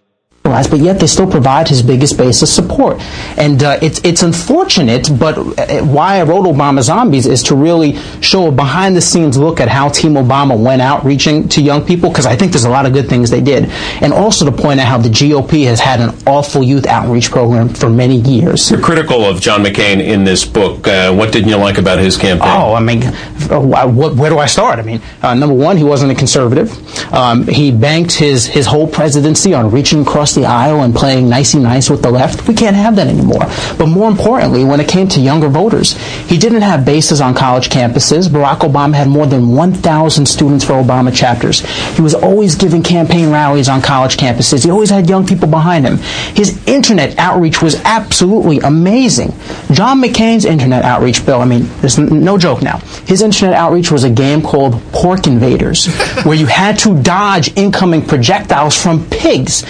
But 0.69 0.79
yet 0.79 0.99
they 0.99 1.07
still 1.07 1.29
provide 1.29 1.67
his 1.67 1.81
biggest 1.81 2.17
base 2.17 2.41
of 2.41 2.49
support. 2.49 2.99
And 3.37 3.63
uh, 3.63 3.79
it's 3.81 4.01
it's 4.03 4.23
unfortunate, 4.23 5.09
but 5.19 5.37
uh, 5.37 5.83
why 5.85 6.19
I 6.19 6.23
wrote 6.23 6.45
Obama 6.45 6.81
Zombies 6.81 7.25
is 7.25 7.43
to 7.43 7.55
really 7.55 7.97
show 8.21 8.47
a 8.47 8.51
behind 8.51 8.95
the 8.95 9.01
scenes 9.01 9.37
look 9.37 9.59
at 9.59 9.67
how 9.67 9.89
Team 9.89 10.13
Obama 10.13 10.57
went 10.57 10.81
out 10.81 11.03
reaching 11.03 11.47
to 11.49 11.61
young 11.61 11.85
people, 11.85 12.09
because 12.09 12.25
I 12.25 12.35
think 12.35 12.51
there's 12.51 12.65
a 12.65 12.69
lot 12.69 12.85
of 12.85 12.93
good 12.93 13.07
things 13.09 13.29
they 13.29 13.41
did. 13.41 13.69
And 14.01 14.13
also 14.13 14.45
to 14.45 14.51
point 14.51 14.79
out 14.79 14.87
how 14.87 14.97
the 14.97 15.09
GOP 15.09 15.65
has 15.65 15.79
had 15.79 15.99
an 15.99 16.15
awful 16.27 16.63
youth 16.63 16.85
outreach 16.85 17.31
program 17.31 17.69
for 17.69 17.89
many 17.89 18.17
years. 18.17 18.69
You're 18.69 18.81
critical 18.81 19.25
of 19.25 19.41
John 19.41 19.63
McCain 19.63 19.99
in 19.99 20.23
this 20.23 20.45
book. 20.45 20.87
Uh, 20.87 21.13
what 21.13 21.31
didn't 21.31 21.49
you 21.49 21.57
like 21.57 21.77
about 21.77 21.99
his 21.99 22.17
campaign? 22.17 22.49
Oh, 22.49 22.73
I 22.73 22.79
mean, 22.79 23.03
uh, 23.03 23.87
where 23.89 24.29
do 24.29 24.37
I 24.37 24.45
start? 24.45 24.79
I 24.79 24.83
mean, 24.83 25.01
uh, 25.21 25.33
number 25.33 25.55
one, 25.55 25.77
he 25.77 25.83
wasn't 25.83 26.11
a 26.11 26.15
conservative. 26.15 26.71
Um, 27.13 27.47
he 27.47 27.71
banked 27.71 28.13
his, 28.13 28.45
his 28.45 28.65
whole 28.65 28.87
presidency 28.87 29.53
on 29.53 29.71
reaching 29.71 30.01
across 30.01 30.33
the 30.35 30.40
aisle 30.45 30.83
and 30.83 30.95
playing 30.95 31.29
nicey 31.29 31.59
nice 31.59 31.89
with 31.89 32.01
the 32.01 32.11
left. 32.11 32.47
We 32.47 32.53
can't 32.53 32.75
have 32.75 32.95
that 32.95 33.07
anymore. 33.07 33.45
But 33.77 33.87
more 33.87 34.09
importantly, 34.09 34.63
when 34.63 34.79
it 34.79 34.87
came 34.87 35.07
to 35.09 35.19
younger 35.19 35.49
voters, 35.49 35.93
he 36.27 36.37
didn't 36.37 36.61
have 36.61 36.85
bases 36.85 37.21
on 37.21 37.33
college 37.33 37.69
campuses. 37.69 38.27
Barack 38.27 38.59
Obama 38.59 38.93
had 38.93 39.07
more 39.07 39.25
than 39.25 39.55
1,000 39.55 40.25
students 40.25 40.63
for 40.65 40.73
Obama 40.73 41.15
chapters. 41.15 41.61
He 41.95 42.01
was 42.01 42.13
always 42.13 42.55
giving 42.55 42.83
campaign 42.83 43.29
rallies 43.31 43.69
on 43.69 43.81
college 43.81 44.17
campuses. 44.17 44.63
He 44.63 44.71
always 44.71 44.89
had 44.89 45.09
young 45.09 45.25
people 45.25 45.47
behind 45.47 45.85
him. 45.85 45.97
His 46.35 46.61
internet 46.67 47.17
outreach 47.17 47.61
was 47.61 47.75
absolutely 47.83 48.59
amazing. 48.59 49.33
John 49.71 50.01
McCain's 50.01 50.45
internet 50.45 50.83
outreach, 50.83 51.25
Bill, 51.25 51.41
I 51.41 51.45
mean, 51.45 51.69
there's 51.81 51.97
no 51.97 52.37
joke 52.37 52.61
now. 52.61 52.77
His 53.05 53.21
internet 53.21 53.53
outreach 53.55 53.91
was 53.91 54.03
a 54.03 54.09
game 54.09 54.41
called 54.41 54.81
Pork 54.91 55.27
Invaders, 55.27 55.87
where 56.23 56.35
you 56.35 56.45
had 56.45 56.79
to 56.79 57.01
dodge 57.01 57.55
incoming 57.57 58.05
projectiles 58.05 58.81
from 58.81 59.05
pigs. 59.09 59.63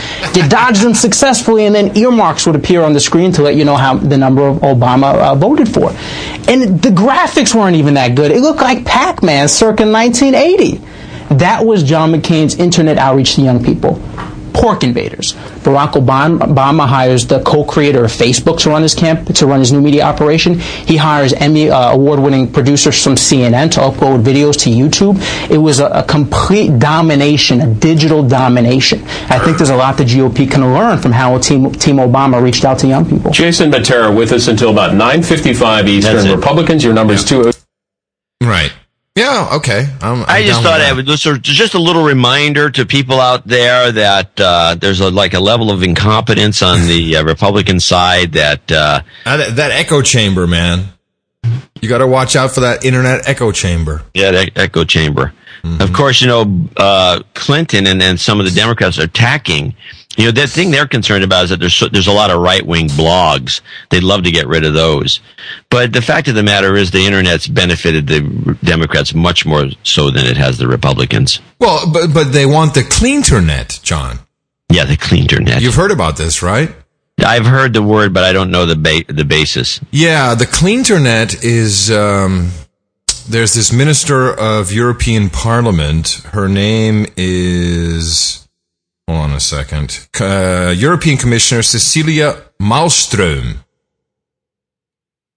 Dodged 0.62 0.82
them 0.82 0.93
successfully, 0.93 1.66
and 1.66 1.74
then 1.74 1.97
earmarks 1.97 2.45
would 2.45 2.55
appear 2.55 2.84
on 2.84 2.93
the 2.93 2.99
screen 2.99 3.32
to 3.32 3.41
let 3.41 3.55
you 3.55 3.66
know 3.66 3.76
how 3.76 3.95
the 3.95 4.18
number 4.18 4.43
of 4.47 4.57
Obama 4.57 5.16
uh, 5.16 5.34
voted 5.34 5.68
for. 5.68 5.89
And 6.47 6.80
the 6.82 6.89
graphics 6.89 7.55
weren't 7.55 7.76
even 7.78 7.95
that 7.95 8.16
good. 8.16 8.30
It 8.30 8.41
looked 8.41 8.62
like 8.62 8.86
Pac-Man 8.86 9.47
circa 9.47 9.84
1980. 9.84 10.82
That 11.38 11.66
was 11.66 11.82
John 11.82 12.12
McCain's 12.12 12.55
internet 12.55 12.99
outreach 12.99 13.36
to 13.36 13.41
young 13.41 13.64
people. 13.64 13.99
Pork 14.53 14.83
invaders. 14.83 15.33
Barack 15.63 15.93
Obama, 15.93 16.39
Obama 16.39 16.87
hires 16.87 17.27
the 17.27 17.41
co-creator 17.43 18.05
of 18.05 18.11
Facebook 18.11 18.59
to 18.59 18.69
run 18.69 18.81
his 18.81 18.93
camp 18.95 19.33
to 19.33 19.45
run 19.47 19.59
his 19.59 19.71
new 19.71 19.81
media 19.81 20.03
operation. 20.03 20.59
He 20.59 20.97
hires 20.97 21.33
Emmy 21.33 21.69
uh, 21.69 21.91
award-winning 21.93 22.51
producers 22.51 23.03
from 23.03 23.13
CNN 23.13 23.71
to 23.71 23.79
upload 23.79 24.23
videos 24.23 24.57
to 24.63 24.69
YouTube. 24.69 25.19
It 25.49 25.57
was 25.57 25.79
a, 25.79 25.87
a 25.87 26.03
complete 26.03 26.79
domination, 26.79 27.61
a 27.61 27.73
digital 27.73 28.27
domination. 28.27 29.03
I 29.29 29.39
think 29.39 29.57
there's 29.57 29.69
a 29.69 29.75
lot 29.75 29.97
the 29.97 30.03
GOP 30.03 30.49
can 30.49 30.73
learn 30.73 30.97
from 30.99 31.11
how 31.11 31.37
Team, 31.37 31.71
Team 31.71 31.97
Obama 31.97 32.41
reached 32.41 32.65
out 32.65 32.79
to 32.79 32.87
young 32.87 33.07
people. 33.07 33.31
Jason 33.31 33.71
Mattera 33.71 34.15
with 34.15 34.31
us 34.31 34.47
until 34.47 34.71
about 34.71 34.91
9.55 34.91 35.87
Eastern. 35.87 36.35
Republicans, 36.35 36.83
your 36.83 36.93
number's 36.93 37.23
two. 37.23 37.51
Right. 38.41 38.71
Yeah. 39.16 39.49
Okay. 39.53 39.88
I'm, 40.01 40.22
I'm 40.22 40.26
I 40.28 40.43
just 40.45 40.62
thought 40.62 40.80
I 40.80 40.97
it 40.97 41.05
was 41.05 41.22
sort 41.22 41.36
of 41.38 41.41
just 41.41 41.74
a 41.74 41.80
little 41.80 42.03
reminder 42.03 42.70
to 42.72 42.86
people 42.86 43.20
out 43.20 43.45
there 43.45 43.91
that 43.91 44.39
uh, 44.39 44.76
there's 44.76 45.01
a, 45.01 45.12
like 45.12 45.34
a 45.34 45.39
level 45.39 45.70
of 45.70 45.84
incompetence 45.84 46.62
on 46.62 46.88
the 46.88 47.18
uh, 47.18 47.24
Republican 47.24 47.80
side 47.82 48.32
that 48.34 48.72
uh, 48.72 49.01
that, 49.26 49.55
that 49.57 49.72
echo 49.72 50.01
chamber, 50.01 50.47
man. 50.47 50.86
You 51.82 51.89
got 51.89 51.97
to 51.97 52.07
watch 52.07 52.36
out 52.36 52.51
for 52.51 52.62
that 52.62 52.86
internet 52.86 53.28
echo 53.28 53.51
chamber. 53.51 54.03
yeah, 54.14 54.32
that 54.32 54.51
echo 54.55 54.84
chamber. 54.86 55.34
Of 55.64 55.93
course, 55.93 56.22
you 56.22 56.28
know 56.28 56.68
uh, 56.78 57.22
Clinton 57.36 57.86
and, 57.86 58.01
and 58.01 58.20
some 58.20 58.39
of 58.39 58.45
the 58.45 58.51
Democrats 58.51 58.97
are 58.97 59.03
attacking. 59.03 59.76
You 60.18 60.26
know, 60.26 60.32
the 60.32 60.45
thing 60.45 60.72
they're 60.72 60.88
concerned 60.88 61.24
about 61.24 61.45
is 61.45 61.49
that 61.51 61.59
there's 61.59 61.74
so, 61.74 61.88
there's 61.88 62.07
a 62.07 62.12
lot 62.12 62.32
of 62.32 62.41
right 62.41 62.66
wing 62.66 62.88
blogs. 62.89 63.62
They'd 63.89 64.03
love 64.03 64.24
to 64.24 64.32
get 64.32 64.47
rid 64.47 64.66
of 64.66 64.74
those, 64.74 65.22
but 65.70 65.93
the 65.93 66.01
fact 66.01 66.28
of 66.28 66.36
the 66.36 66.43
matter 66.43 66.76
is 66.76 66.91
the 66.91 67.05
internet's 67.05 67.47
benefited 67.47 68.07
the 68.07 68.57
Democrats 68.64 69.14
much 69.14 69.45
more 69.45 69.68
so 69.84 70.12
than 70.12 70.26
it 70.26 70.36
has 70.38 70.57
the 70.57 70.68
Republicans. 70.68 71.39
Well, 71.59 71.89
but 71.91 72.14
but 72.14 72.34
they 72.34 72.45
want 72.45 72.74
the 72.74 72.84
clean 72.84 73.18
internet, 73.18 73.80
John. 73.84 74.20
Yeah, 74.70 74.86
the 74.86 74.97
clean 74.97 75.24
internet. 75.24 75.62
You've 75.62 75.76
heard 75.76 75.91
about 75.91 76.18
this, 76.18 76.41
right? 76.41 76.74
I've 77.24 77.45
heard 77.45 77.74
the 77.74 77.84
word, 77.84 78.14
but 78.14 78.24
I 78.24 78.34
don't 78.34 78.51
know 78.51 78.66
the 78.66 78.76
ba- 78.76 79.12
the 79.12 79.26
basis. 79.26 79.80
Yeah, 79.91 80.36
the 80.36 80.45
clean 80.45 80.80
internet 80.80 81.43
is. 81.43 81.91
Um, 81.91 82.51
there's 83.30 83.53
this 83.53 83.72
minister 83.72 84.34
of 84.34 84.72
European 84.72 85.30
Parliament. 85.30 86.22
Her 86.32 86.49
name 86.49 87.05
is. 87.16 88.47
Hold 89.12 89.24
on 89.24 89.34
a 89.34 89.41
second. 89.41 90.07
Uh, 90.18 90.74
European 90.74 91.18
Commissioner 91.18 91.64
Cecilia 91.64 92.41
Malmström. 92.62 93.57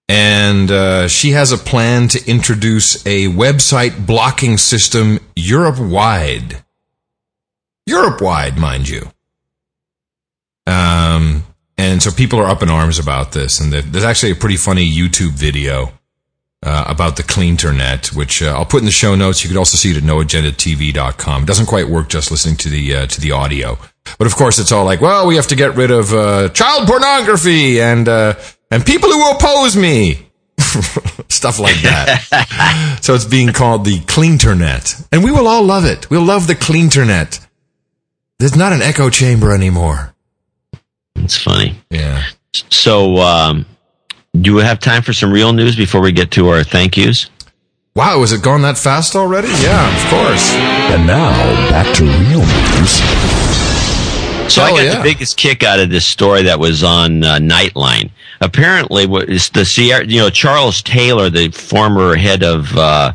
And 0.08 0.70
uh, 0.70 1.08
she 1.08 1.30
has 1.30 1.50
a 1.50 1.58
plan 1.58 2.06
to 2.08 2.24
introduce 2.30 3.04
a 3.04 3.26
website 3.26 4.06
blocking 4.06 4.58
system 4.58 5.18
Europe 5.34 5.80
wide. 5.80 6.62
Europe 7.84 8.20
wide, 8.20 8.58
mind 8.58 8.88
you. 8.88 9.10
Um, 10.68 11.42
and 11.76 12.00
so 12.00 12.12
people 12.12 12.38
are 12.38 12.46
up 12.46 12.62
in 12.62 12.70
arms 12.70 13.00
about 13.00 13.32
this. 13.32 13.58
And 13.58 13.72
there's 13.72 14.04
actually 14.04 14.30
a 14.30 14.36
pretty 14.36 14.56
funny 14.56 14.88
YouTube 14.88 15.32
video 15.32 15.92
uh, 16.64 16.84
about 16.88 17.16
the 17.16 17.22
cleanternet, 17.22 18.14
which 18.16 18.42
uh, 18.42 18.46
I'll 18.56 18.64
put 18.64 18.80
in 18.80 18.86
the 18.86 18.90
show 18.90 19.14
notes. 19.14 19.44
You 19.44 19.48
could 19.48 19.58
also 19.58 19.76
see 19.76 19.90
it 19.90 19.96
at 19.98 20.02
noagendatv.com. 20.02 21.42
It 21.42 21.46
doesn't 21.46 21.66
quite 21.66 21.88
work 21.88 22.08
just 22.08 22.30
listening 22.30 22.56
to 22.56 22.68
the 22.70 22.96
uh, 22.96 23.06
to 23.06 23.20
the 23.20 23.32
audio, 23.32 23.78
but 24.18 24.26
of 24.26 24.34
course 24.34 24.58
it's 24.58 24.72
all 24.72 24.84
like, 24.84 25.00
well, 25.00 25.26
we 25.26 25.36
have 25.36 25.46
to 25.48 25.56
get 25.56 25.76
rid 25.76 25.90
of 25.90 26.12
uh, 26.12 26.48
child 26.48 26.88
pornography 26.88 27.80
and 27.80 28.08
uh, 28.08 28.34
and 28.70 28.84
people 28.84 29.10
who 29.10 29.30
oppose 29.30 29.76
me, 29.76 30.26
stuff 31.28 31.58
like 31.58 31.80
that. 31.82 32.98
so 33.02 33.14
it's 33.14 33.26
being 33.26 33.52
called 33.52 33.84
the 33.84 34.00
cleanternet, 34.00 35.06
and 35.12 35.22
we 35.22 35.30
will 35.30 35.46
all 35.46 35.64
love 35.64 35.84
it. 35.84 36.08
We'll 36.08 36.24
love 36.24 36.46
the 36.46 36.54
cleanternet. 36.54 37.46
There's 38.38 38.56
not 38.56 38.72
an 38.72 38.82
echo 38.82 39.10
chamber 39.10 39.54
anymore. 39.54 40.14
It's 41.16 41.38
funny. 41.38 41.76
Yeah. 41.90 42.24
So, 42.70 43.16
um, 43.18 43.66
do 44.40 44.54
we 44.54 44.62
have 44.62 44.80
time 44.80 45.02
for 45.02 45.12
some 45.12 45.32
real 45.32 45.52
news 45.52 45.76
before 45.76 46.00
we 46.00 46.12
get 46.12 46.30
to 46.32 46.48
our 46.48 46.64
thank 46.64 46.96
yous? 46.96 47.30
Wow, 47.96 48.18
was 48.18 48.32
it 48.32 48.42
gone 48.42 48.62
that 48.62 48.76
fast 48.76 49.14
already? 49.14 49.48
Yeah, 49.48 49.86
of 49.86 50.10
course. 50.10 50.50
And 50.52 51.06
now 51.06 51.30
back 51.70 51.94
to 51.96 52.02
real 52.02 52.40
news. 52.40 53.00
So 54.52 54.62
I 54.62 54.70
got 54.70 54.84
yeah. 54.84 54.96
the 54.96 55.02
biggest 55.02 55.36
kick 55.36 55.62
out 55.62 55.80
of 55.80 55.90
this 55.90 56.04
story 56.04 56.42
that 56.42 56.58
was 56.58 56.82
on 56.82 57.22
uh, 57.22 57.38
Nightline. 57.38 58.10
Apparently, 58.40 59.06
what 59.06 59.28
is 59.30 59.48
the 59.50 59.64
Sierra? 59.64 60.04
You 60.04 60.20
know, 60.20 60.30
Charles 60.30 60.82
Taylor, 60.82 61.30
the 61.30 61.50
former 61.50 62.14
head 62.16 62.42
of 62.42 62.76
uh, 62.76 63.12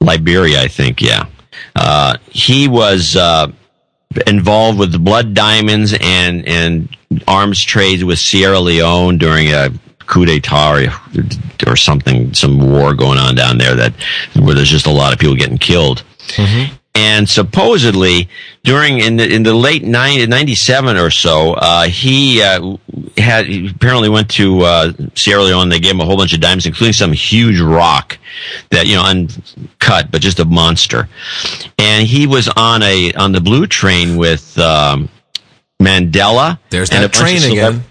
Liberia, 0.00 0.60
I 0.62 0.68
think. 0.68 1.00
Yeah, 1.00 1.26
uh, 1.74 2.18
he 2.28 2.68
was 2.68 3.16
uh, 3.16 3.50
involved 4.26 4.78
with 4.78 4.92
the 4.92 4.98
blood 4.98 5.32
diamonds 5.32 5.94
and 5.98 6.46
and 6.46 6.96
arms 7.26 7.64
trades 7.64 8.04
with 8.04 8.18
Sierra 8.18 8.60
Leone 8.60 9.16
during 9.16 9.48
a 9.48 9.70
coup 10.08 10.24
d'état 10.24 10.72
or, 11.66 11.70
or 11.70 11.76
something, 11.76 12.32
some 12.34 12.58
war 12.58 12.94
going 12.94 13.18
on 13.18 13.34
down 13.34 13.58
there 13.58 13.74
that 13.76 13.92
where 14.34 14.54
there's 14.54 14.70
just 14.70 14.86
a 14.86 14.90
lot 14.90 15.12
of 15.12 15.18
people 15.20 15.36
getting 15.36 15.58
killed. 15.58 16.02
And 16.94 17.28
supposedly 17.28 18.28
during 18.64 18.98
in 18.98 19.16
the 19.18 19.32
in 19.32 19.44
the 19.44 19.54
late 19.54 19.84
90, 19.84 20.26
97 20.26 20.96
or 20.96 21.10
so, 21.10 21.52
uh, 21.54 21.84
he 21.84 22.42
uh, 22.42 22.76
had 23.16 23.46
he 23.46 23.68
apparently 23.70 24.08
went 24.08 24.28
to 24.30 24.62
uh, 24.62 24.92
Sierra 25.14 25.44
Leone. 25.44 25.68
They 25.68 25.78
gave 25.78 25.92
him 25.92 26.00
a 26.00 26.04
whole 26.04 26.16
bunch 26.16 26.34
of 26.34 26.40
diamonds, 26.40 26.66
including 26.66 26.94
some 26.94 27.12
huge 27.12 27.60
rock 27.60 28.18
that 28.70 28.86
you 28.88 28.96
know 28.96 29.04
uncut, 29.04 30.10
but 30.10 30.20
just 30.20 30.40
a 30.40 30.44
monster. 30.44 31.08
And 31.78 32.04
he 32.04 32.26
was 32.26 32.48
on 32.48 32.82
a 32.82 33.12
on 33.12 33.30
the 33.30 33.40
blue 33.40 33.68
train 33.68 34.16
with 34.16 34.58
um, 34.58 35.08
Mandela. 35.80 36.58
There's 36.70 36.90
and 36.90 37.04
that 37.04 37.16
a 37.16 37.20
bunch 37.20 37.36
of 37.36 37.42
train 37.42 37.52
celeb- 37.52 37.68
again. 37.68 37.84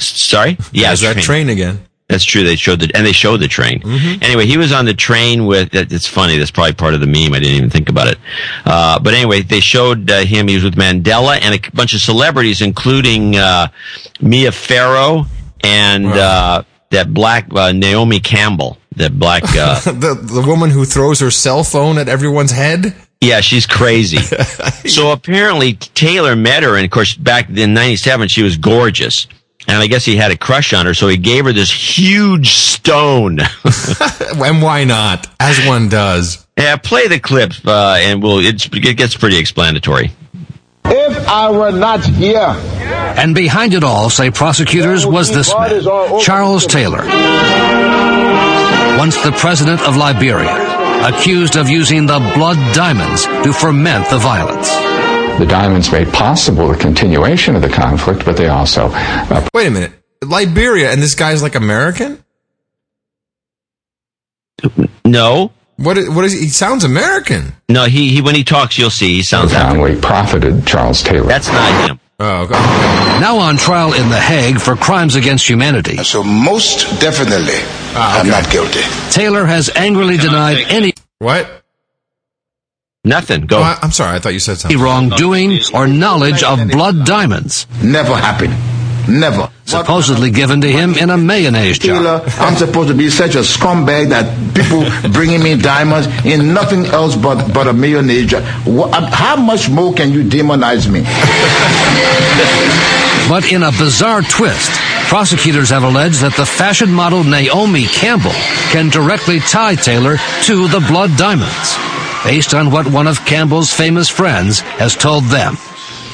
Sorry, 0.00 0.56
yeah, 0.72 0.88
There's 0.88 1.00
that 1.02 1.16
train 1.18 1.48
again. 1.48 1.80
that's 2.08 2.24
true. 2.24 2.42
They 2.42 2.56
showed 2.56 2.80
the 2.80 2.90
and 2.94 3.06
they 3.06 3.12
showed 3.12 3.38
the 3.38 3.48
train. 3.48 3.82
Anyway, 4.22 4.46
he 4.46 4.56
was 4.56 4.72
on 4.72 4.84
the 4.84 4.94
train 4.94 5.46
with. 5.46 5.74
It's 5.74 6.06
funny. 6.08 6.38
That's 6.38 6.50
probably 6.50 6.74
part 6.74 6.94
of 6.94 7.00
the 7.00 7.06
meme. 7.06 7.32
I 7.34 7.38
didn't 7.38 7.56
even 7.56 7.70
think 7.70 7.88
about 7.88 8.08
it. 8.08 8.18
Uh, 8.64 8.98
but 8.98 9.14
anyway, 9.14 9.42
they 9.42 9.60
showed 9.60 10.10
uh, 10.10 10.20
him. 10.24 10.48
He 10.48 10.54
was 10.54 10.64
with 10.64 10.74
Mandela 10.74 11.38
and 11.40 11.54
a 11.54 11.70
bunch 11.72 11.94
of 11.94 12.00
celebrities, 12.00 12.60
including 12.62 13.36
uh, 13.36 13.68
Mia 14.20 14.50
Farrow 14.52 15.26
and 15.62 16.06
uh, 16.06 16.62
that 16.90 17.12
black 17.14 17.46
uh, 17.54 17.72
Naomi 17.72 18.20
Campbell. 18.20 18.78
That 18.96 19.18
black. 19.18 19.44
Uh, 19.44 19.78
the 19.92 20.14
the 20.20 20.42
woman 20.46 20.70
who 20.70 20.84
throws 20.84 21.20
her 21.20 21.30
cell 21.30 21.62
phone 21.62 21.96
at 21.98 22.08
everyone's 22.08 22.50
head. 22.50 22.94
yeah, 23.20 23.40
she's 23.40 23.66
crazy. 23.66 24.18
so 24.88 25.12
apparently 25.12 25.74
Taylor 25.74 26.34
met 26.34 26.64
her, 26.64 26.74
and 26.76 26.84
of 26.84 26.90
course, 26.90 27.14
back 27.14 27.48
in 27.48 27.72
'97, 27.72 28.28
she 28.28 28.42
was 28.42 28.56
gorgeous. 28.56 29.28
And 29.68 29.76
I 29.78 29.86
guess 29.86 30.04
he 30.04 30.16
had 30.16 30.30
a 30.30 30.36
crush 30.36 30.72
on 30.72 30.86
her, 30.86 30.94
so 30.94 31.06
he 31.06 31.16
gave 31.16 31.44
her 31.44 31.52
this 31.52 31.70
huge 31.70 32.54
stone. 32.54 33.38
and 34.32 34.62
why 34.62 34.84
not? 34.84 35.26
As 35.38 35.64
one 35.66 35.88
does. 35.88 36.46
Yeah, 36.56 36.76
play 36.76 37.08
the 37.08 37.20
clip, 37.20 37.52
uh, 37.64 37.98
and 38.00 38.22
we'll. 38.22 38.38
It's, 38.38 38.66
it 38.66 38.96
gets 38.96 39.16
pretty 39.16 39.38
explanatory. 39.38 40.12
If 40.84 41.28
I 41.28 41.50
were 41.50 41.70
not 41.72 42.04
here, 42.04 42.38
And 43.16 43.34
behind 43.34 43.74
it 43.74 43.84
all, 43.84 44.10
say 44.10 44.30
prosecutors, 44.30 45.06
was 45.06 45.30
this 45.30 45.54
man, 45.54 46.20
Charles 46.20 46.66
Taylor. 46.66 47.04
Once 48.98 49.22
the 49.22 49.32
president 49.32 49.80
of 49.82 49.96
Liberia, 49.96 51.06
accused 51.06 51.56
of 51.56 51.68
using 51.68 52.06
the 52.06 52.18
blood 52.34 52.58
diamonds 52.74 53.24
to 53.24 53.52
ferment 53.52 54.08
the 54.10 54.18
violence. 54.18 54.99
The 55.40 55.46
diamonds 55.46 55.90
made 55.90 56.12
possible 56.12 56.68
the 56.68 56.76
continuation 56.76 57.56
of 57.56 57.62
the 57.62 57.70
conflict, 57.70 58.26
but 58.26 58.36
they 58.36 58.48
also 58.48 58.90
uh, 58.92 59.48
Wait 59.54 59.68
a 59.68 59.70
minute. 59.70 59.92
Liberia 60.22 60.92
and 60.92 61.00
this 61.02 61.14
guy's 61.14 61.42
like 61.42 61.54
American? 61.54 62.22
No. 65.02 65.50
What 65.76 65.96
is, 65.96 66.10
what 66.10 66.26
is 66.26 66.34
he 66.38 66.48
sounds 66.50 66.84
American. 66.84 67.54
No, 67.70 67.86
he, 67.86 68.10
he 68.10 68.20
when 68.20 68.34
he 68.34 68.44
talks, 68.44 68.76
you'll 68.76 68.90
see 68.90 69.14
he 69.14 69.22
sounds. 69.22 69.50
profoundly 69.50 69.98
profited 69.98 70.66
Charles 70.66 71.02
Taylor. 71.02 71.26
That's 71.26 71.48
not 71.48 71.88
him. 71.88 72.00
Oh, 72.18 72.42
okay. 72.42 72.52
Now 72.52 73.38
on 73.38 73.56
trial 73.56 73.94
in 73.94 74.10
The 74.10 74.20
Hague 74.20 74.60
for 74.60 74.76
crimes 74.76 75.14
against 75.14 75.48
humanity. 75.48 75.96
So 76.04 76.22
most 76.22 77.00
definitely, 77.00 77.60
I'm 77.94 78.28
not 78.28 78.50
guilty. 78.50 78.82
Taylor 79.10 79.46
has 79.46 79.70
angrily 79.74 80.18
denied 80.18 80.58
any 80.68 80.92
What? 81.18 81.59
Nothing. 83.04 83.46
Go. 83.46 83.58
Oh, 83.58 83.62
I, 83.62 83.78
I'm 83.80 83.92
sorry. 83.92 84.16
I 84.16 84.18
thought 84.18 84.34
you 84.34 84.40
said 84.40 84.58
something. 84.58 84.78
wrongdoing 84.78 85.58
or 85.72 85.86
knowledge 85.86 86.42
of 86.42 86.68
blood 86.68 87.06
diamonds. 87.06 87.66
Never 87.82 88.14
happened. 88.14 88.54
Never. 89.08 89.48
Supposedly 89.64 90.30
given 90.30 90.60
to 90.60 90.70
him 90.70 90.94
in 90.94 91.08
a 91.08 91.16
mayonnaise 91.16 91.78
jar. 91.78 92.22
I'm 92.38 92.56
supposed 92.56 92.88
to 92.88 92.94
be 92.94 93.08
such 93.08 93.36
a 93.36 93.40
scumbag 93.40 94.10
that 94.10 94.26
people 94.54 94.84
bringing 95.12 95.42
me 95.42 95.56
diamonds 95.56 96.08
in 96.26 96.52
nothing 96.52 96.84
else 96.86 97.16
but, 97.16 97.54
but 97.54 97.66
a 97.68 97.72
mayonnaise 97.72 98.26
jar. 98.26 98.42
Uh, 98.42 99.10
how 99.10 99.36
much 99.36 99.70
more 99.70 99.94
can 99.94 100.12
you 100.12 100.22
demonize 100.22 100.90
me? 100.90 101.00
But 103.28 103.52
in 103.52 103.62
a 103.62 103.70
bizarre 103.70 104.22
twist, 104.22 104.70
prosecutors 105.08 105.70
have 105.70 105.84
alleged 105.84 106.20
that 106.22 106.34
the 106.36 106.44
fashion 106.44 106.92
model 106.92 107.22
Naomi 107.22 107.84
Campbell 107.86 108.32
can 108.72 108.88
directly 108.90 109.38
tie 109.38 109.76
Taylor 109.76 110.16
to 110.44 110.66
the 110.66 110.80
blood 110.88 111.16
diamonds, 111.16 111.76
based 112.24 112.54
on 112.54 112.70
what 112.70 112.86
one 112.86 113.06
of 113.06 113.24
Campbell's 113.24 113.72
famous 113.72 114.08
friends 114.08 114.60
has 114.60 114.94
told 114.94 115.24
them. 115.24 115.56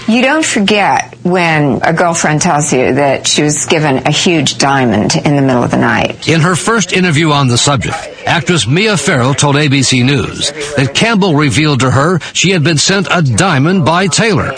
You 0.08 0.22
don't 0.22 0.44
forget 0.44 1.16
when 1.24 1.80
a 1.82 1.92
girlfriend 1.92 2.40
tells 2.40 2.72
you 2.72 2.94
that 2.94 3.26
she 3.26 3.42
was 3.42 3.66
given 3.66 4.06
a 4.06 4.12
huge 4.12 4.56
diamond 4.56 5.16
in 5.16 5.34
the 5.34 5.42
middle 5.42 5.64
of 5.64 5.72
the 5.72 5.78
night. 5.78 6.28
In 6.28 6.42
her 6.42 6.54
first 6.54 6.92
interview 6.92 7.32
on 7.32 7.48
the 7.48 7.58
subject, 7.58 7.96
actress 8.24 8.68
Mia 8.68 8.96
Farrow 8.96 9.32
told 9.32 9.56
ABC 9.56 10.04
News 10.04 10.52
that 10.76 10.94
Campbell 10.94 11.34
revealed 11.34 11.80
to 11.80 11.90
her 11.90 12.20
she 12.32 12.50
had 12.50 12.62
been 12.62 12.78
sent 12.78 13.08
a 13.10 13.20
diamond 13.20 13.84
by 13.84 14.06
Taylor. 14.06 14.52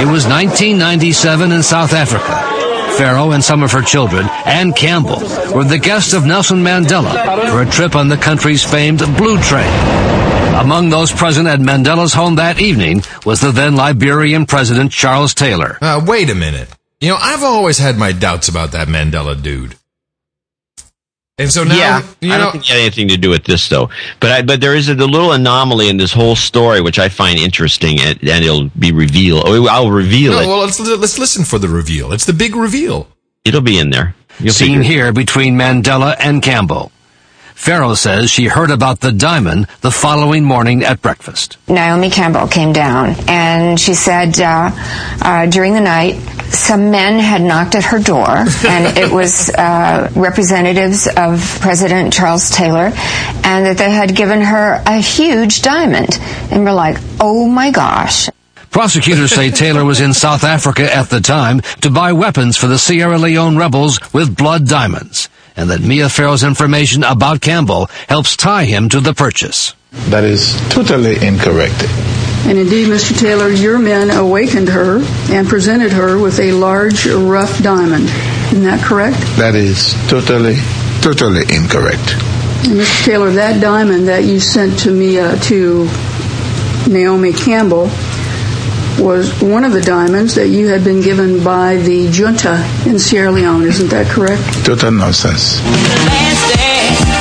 It 0.00 0.08
was 0.08 0.26
1997 0.26 1.52
in 1.52 1.62
South 1.62 1.92
Africa. 1.92 2.53
Farrow 2.96 3.32
and 3.32 3.42
some 3.42 3.62
of 3.62 3.72
her 3.72 3.82
children, 3.82 4.26
and 4.46 4.74
Campbell, 4.74 5.20
were 5.54 5.64
the 5.64 5.78
guests 5.78 6.12
of 6.12 6.24
Nelson 6.24 6.58
Mandela 6.58 7.50
for 7.50 7.62
a 7.62 7.70
trip 7.70 7.96
on 7.96 8.08
the 8.08 8.16
country's 8.16 8.64
famed 8.64 9.00
Blue 9.16 9.38
Train. 9.40 9.72
Among 10.54 10.88
those 10.88 11.10
present 11.10 11.48
at 11.48 11.58
Mandela's 11.58 12.14
home 12.14 12.36
that 12.36 12.60
evening 12.60 13.02
was 13.26 13.40
the 13.40 13.50
then 13.50 13.74
Liberian 13.74 14.46
President 14.46 14.92
Charles 14.92 15.34
Taylor. 15.34 15.78
Uh, 15.80 16.02
wait 16.06 16.30
a 16.30 16.34
minute. 16.34 16.68
You 17.00 17.08
know, 17.10 17.18
I've 17.20 17.42
always 17.42 17.78
had 17.78 17.98
my 17.98 18.12
doubts 18.12 18.48
about 18.48 18.72
that 18.72 18.88
Mandela 18.88 19.40
dude. 19.40 19.76
And 21.36 21.50
so 21.50 21.64
now, 21.64 21.74
yeah, 21.74 22.02
you 22.20 22.32
I 22.32 22.38
don't 22.38 22.52
think 22.52 22.64
it 22.64 22.68
had 22.68 22.78
anything 22.78 23.08
to 23.08 23.16
do 23.16 23.28
with 23.28 23.42
this 23.42 23.68
though. 23.68 23.90
But 24.20 24.30
I, 24.30 24.42
but 24.42 24.60
there 24.60 24.76
is 24.76 24.88
a, 24.88 24.92
a 24.92 24.94
little 24.94 25.32
anomaly 25.32 25.88
in 25.88 25.96
this 25.96 26.12
whole 26.12 26.36
story 26.36 26.80
which 26.80 27.00
I 27.00 27.08
find 27.08 27.40
interesting, 27.40 27.98
and, 27.98 28.16
and 28.20 28.44
it'll 28.44 28.70
be 28.78 28.92
revealed. 28.92 29.42
oh, 29.44 29.66
I'll 29.66 29.90
reveal 29.90 30.32
no, 30.32 30.40
it. 30.40 30.46
well, 30.46 30.60
let's 30.60 30.78
let's 30.78 31.18
listen 31.18 31.44
for 31.44 31.58
the 31.58 31.68
reveal. 31.68 32.12
It's 32.12 32.24
the 32.24 32.32
big 32.32 32.54
reveal. 32.54 33.08
It'll 33.44 33.62
be 33.62 33.78
in 33.78 33.90
there. 33.90 34.14
You'll 34.38 34.54
Seen 34.54 34.78
figure 34.78 34.82
here 34.82 35.12
between 35.12 35.56
Mandela 35.56 36.14
and 36.20 36.40
Campbell. 36.40 36.92
Farrow 37.64 37.94
says 37.94 38.30
she 38.30 38.44
heard 38.44 38.70
about 38.70 39.00
the 39.00 39.10
diamond 39.10 39.68
the 39.80 39.90
following 39.90 40.44
morning 40.44 40.84
at 40.84 41.00
breakfast. 41.00 41.56
Naomi 41.66 42.10
Campbell 42.10 42.46
came 42.46 42.74
down 42.74 43.14
and 43.26 43.80
she 43.80 43.94
said 43.94 44.38
uh, 44.38 44.70
uh, 45.22 45.46
during 45.46 45.72
the 45.72 45.80
night 45.80 46.16
some 46.52 46.90
men 46.90 47.18
had 47.18 47.40
knocked 47.40 47.74
at 47.74 47.84
her 47.84 47.98
door 47.98 48.28
and 48.66 48.98
it 48.98 49.10
was 49.10 49.48
uh, 49.48 50.12
representatives 50.14 51.08
of 51.16 51.40
President 51.62 52.12
Charles 52.12 52.50
Taylor 52.50 52.92
and 53.44 53.64
that 53.64 53.78
they 53.78 53.90
had 53.90 54.14
given 54.14 54.42
her 54.42 54.82
a 54.84 54.98
huge 54.98 55.62
diamond. 55.62 56.18
And 56.50 56.64
we're 56.64 56.72
like 56.72 56.98
oh 57.18 57.48
my 57.48 57.70
gosh. 57.70 58.28
Prosecutors 58.74 59.32
say 59.32 59.50
Taylor 59.52 59.84
was 59.84 60.00
in 60.00 60.12
South 60.12 60.42
Africa 60.42 60.92
at 60.92 61.08
the 61.08 61.20
time 61.20 61.60
to 61.80 61.90
buy 61.90 62.12
weapons 62.12 62.56
for 62.56 62.66
the 62.66 62.76
Sierra 62.76 63.16
Leone 63.16 63.56
rebels 63.56 64.00
with 64.12 64.36
blood 64.36 64.66
diamonds, 64.66 65.28
and 65.56 65.70
that 65.70 65.80
Mia 65.80 66.08
Farrow's 66.08 66.44
information 66.44 67.04
about 67.04 67.40
Campbell 67.40 67.86
helps 68.08 68.36
tie 68.36 68.64
him 68.64 68.88
to 68.90 69.00
the 69.00 69.14
purchase. 69.14 69.74
That 70.10 70.24
is 70.24 70.54
totally 70.70 71.24
incorrect. 71.24 71.84
And 72.46 72.58
indeed, 72.58 72.88
Mr. 72.88 73.18
Taylor, 73.18 73.48
your 73.48 73.78
men 73.78 74.10
awakened 74.10 74.68
her 74.68 75.00
and 75.32 75.48
presented 75.48 75.92
her 75.92 76.18
with 76.18 76.38
a 76.40 76.52
large, 76.52 77.06
rough 77.06 77.62
diamond. 77.62 78.04
Isn't 78.52 78.64
that 78.64 78.84
correct? 78.84 79.18
That 79.38 79.54
is 79.54 79.94
totally, 80.08 80.56
totally 81.00 81.42
incorrect. 81.54 82.12
And 82.66 82.78
Mr. 82.78 83.04
Taylor, 83.04 83.30
that 83.32 83.62
diamond 83.62 84.08
that 84.08 84.24
you 84.24 84.40
sent 84.40 84.78
to 84.80 84.90
me, 84.90 85.18
uh, 85.18 85.36
to 85.36 85.88
Naomi 86.86 87.32
Campbell, 87.32 87.88
was 88.98 89.42
one 89.42 89.64
of 89.64 89.72
the 89.72 89.80
diamonds 89.80 90.34
that 90.34 90.48
you 90.48 90.68
had 90.68 90.84
been 90.84 91.00
given 91.00 91.42
by 91.42 91.76
the 91.76 92.08
junta 92.10 92.56
in 92.86 92.98
Sierra 92.98 93.30
Leone. 93.30 93.64
Isn't 93.64 93.88
that 93.88 94.06
correct? 94.06 94.42
Total 94.64 94.90
nonsense. 94.90 95.60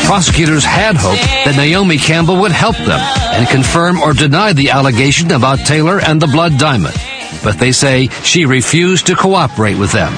Prosecutors 0.06 0.66
had 0.66 0.96
hoped 0.96 1.22
that 1.46 1.56
Naomi 1.56 1.98
Campbell 1.98 2.38
would 2.42 2.52
help 2.52 2.76
them 2.78 3.00
and 3.00 3.48
confirm 3.48 4.02
or 4.02 4.14
deny 4.14 4.54
the 4.54 4.70
allegation 4.72 5.32
about 5.32 5.60
Taylor 5.60 6.00
and 6.00 6.22
the 6.22 6.28
blood 6.28 6.58
diamond. 6.58 6.96
But 7.44 7.60
they 7.60 7.72
say 7.72 8.08
she 8.24 8.46
refused 8.46 9.08
to 9.08 9.16
cooperate 9.16 9.78
with 9.78 9.92
them. 9.92 10.14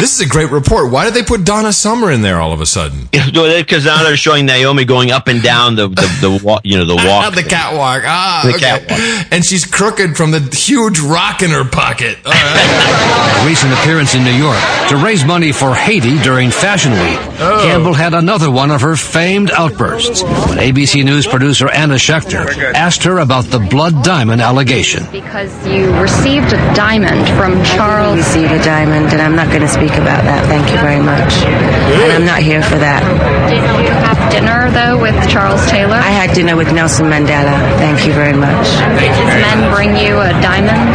This 0.00 0.14
is 0.18 0.20
a 0.26 0.28
great 0.28 0.50
report. 0.50 0.90
Why 0.90 1.04
did 1.04 1.14
they 1.14 1.22
put 1.22 1.44
Donna 1.44 1.72
Summer 1.72 2.10
in 2.10 2.22
there 2.22 2.40
all 2.40 2.52
of 2.52 2.60
a 2.60 2.66
sudden? 2.66 3.08
Because 3.62 3.84
now 3.84 4.02
they're 4.02 4.16
showing 4.16 4.46
Naomi 4.46 4.84
going 4.84 5.10
up 5.10 5.26
and 5.28 5.42
down 5.42 5.74
the 5.76 5.88
the, 5.88 6.18
the 6.20 6.40
wa- 6.44 6.60
you 6.64 6.76
know 6.76 6.84
the 6.84 6.96
walk 7.08 7.34
the 7.34 7.42
catwalk. 7.42 8.02
Ah, 8.04 8.42
The 8.44 8.50
okay. 8.54 8.60
catwalk. 8.84 9.32
And 9.32 9.44
she's 9.44 9.64
crooked 9.64 10.16
from 10.16 10.30
the 10.32 10.40
huge 10.40 11.00
rock 11.00 11.42
in 11.42 11.50
her 11.50 11.64
pocket. 11.64 12.18
All 12.26 12.32
right. 12.32 13.40
A 13.42 13.46
recent 13.48 13.72
appearance 13.72 14.14
in 14.14 14.24
New 14.24 14.32
York 14.34 14.58
to 14.90 14.96
raise 14.96 15.24
money 15.24 15.52
for 15.52 15.74
Haiti 15.74 16.18
during 16.22 16.50
Fashion 16.50 16.92
Week. 16.92 17.18
Oh. 17.40 17.60
Campbell 17.64 17.94
had 17.94 18.12
another 18.14 18.50
one 18.50 18.70
of 18.70 18.80
her 18.82 18.96
famed 18.96 19.50
outbursts 19.50 20.22
when 20.22 20.58
ABC 20.58 21.04
News 21.04 21.26
producer 21.26 21.70
Anna 21.70 21.94
Schecter 21.94 22.46
asked 22.74 23.02
her 23.04 23.18
about 23.18 23.44
the 23.46 23.58
blood 23.60 24.02
diamond 24.04 24.42
allegation. 24.42 25.04
Because 25.10 25.52
you 25.66 25.90
received 26.00 26.51
a 26.52 26.74
diamond 26.74 27.24
from 27.40 27.64
Charles. 27.64 28.16
received 28.16 28.52
a 28.52 28.62
diamond, 28.62 29.12
and 29.12 29.20
I'm 29.20 29.34
not 29.34 29.48
going 29.48 29.62
to 29.62 29.72
speak 29.72 29.96
about 29.96 30.20
that. 30.28 30.44
Thank 30.46 30.68
you 30.68 30.78
very 30.84 31.00
much. 31.00 31.32
And 31.48 32.12
I'm 32.12 32.26
not 32.28 32.44
here 32.44 32.60
for 32.60 32.76
that. 32.76 33.00
Did 33.48 33.64
you 33.80 33.92
have 34.04 34.20
dinner, 34.28 34.68
though, 34.68 35.00
with 35.00 35.16
Charles 35.28 35.64
Taylor? 35.70 35.96
I 35.96 36.12
had 36.12 36.36
dinner 36.36 36.56
with 36.56 36.68
Nelson 36.72 37.08
Mandela. 37.08 37.56
Thank 37.80 38.04
you 38.04 38.12
very 38.12 38.36
much. 38.36 38.68
Did 39.00 39.16
his 39.16 39.32
men 39.40 39.72
bring 39.72 39.96
you 39.96 40.20
a 40.20 40.32
diamond? 40.44 40.92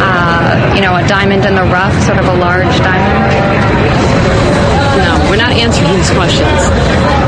Uh, 0.00 0.72
you 0.74 0.80
know, 0.80 0.96
a 0.96 1.04
diamond 1.06 1.44
in 1.44 1.54
the 1.54 1.68
rough, 1.68 1.92
sort 2.08 2.16
of 2.16 2.24
a 2.24 2.36
large 2.40 2.72
diamond? 2.80 3.20
No, 4.96 5.12
we're 5.28 5.40
not 5.40 5.52
answering 5.52 5.92
these 5.92 6.10
questions. 6.10 6.60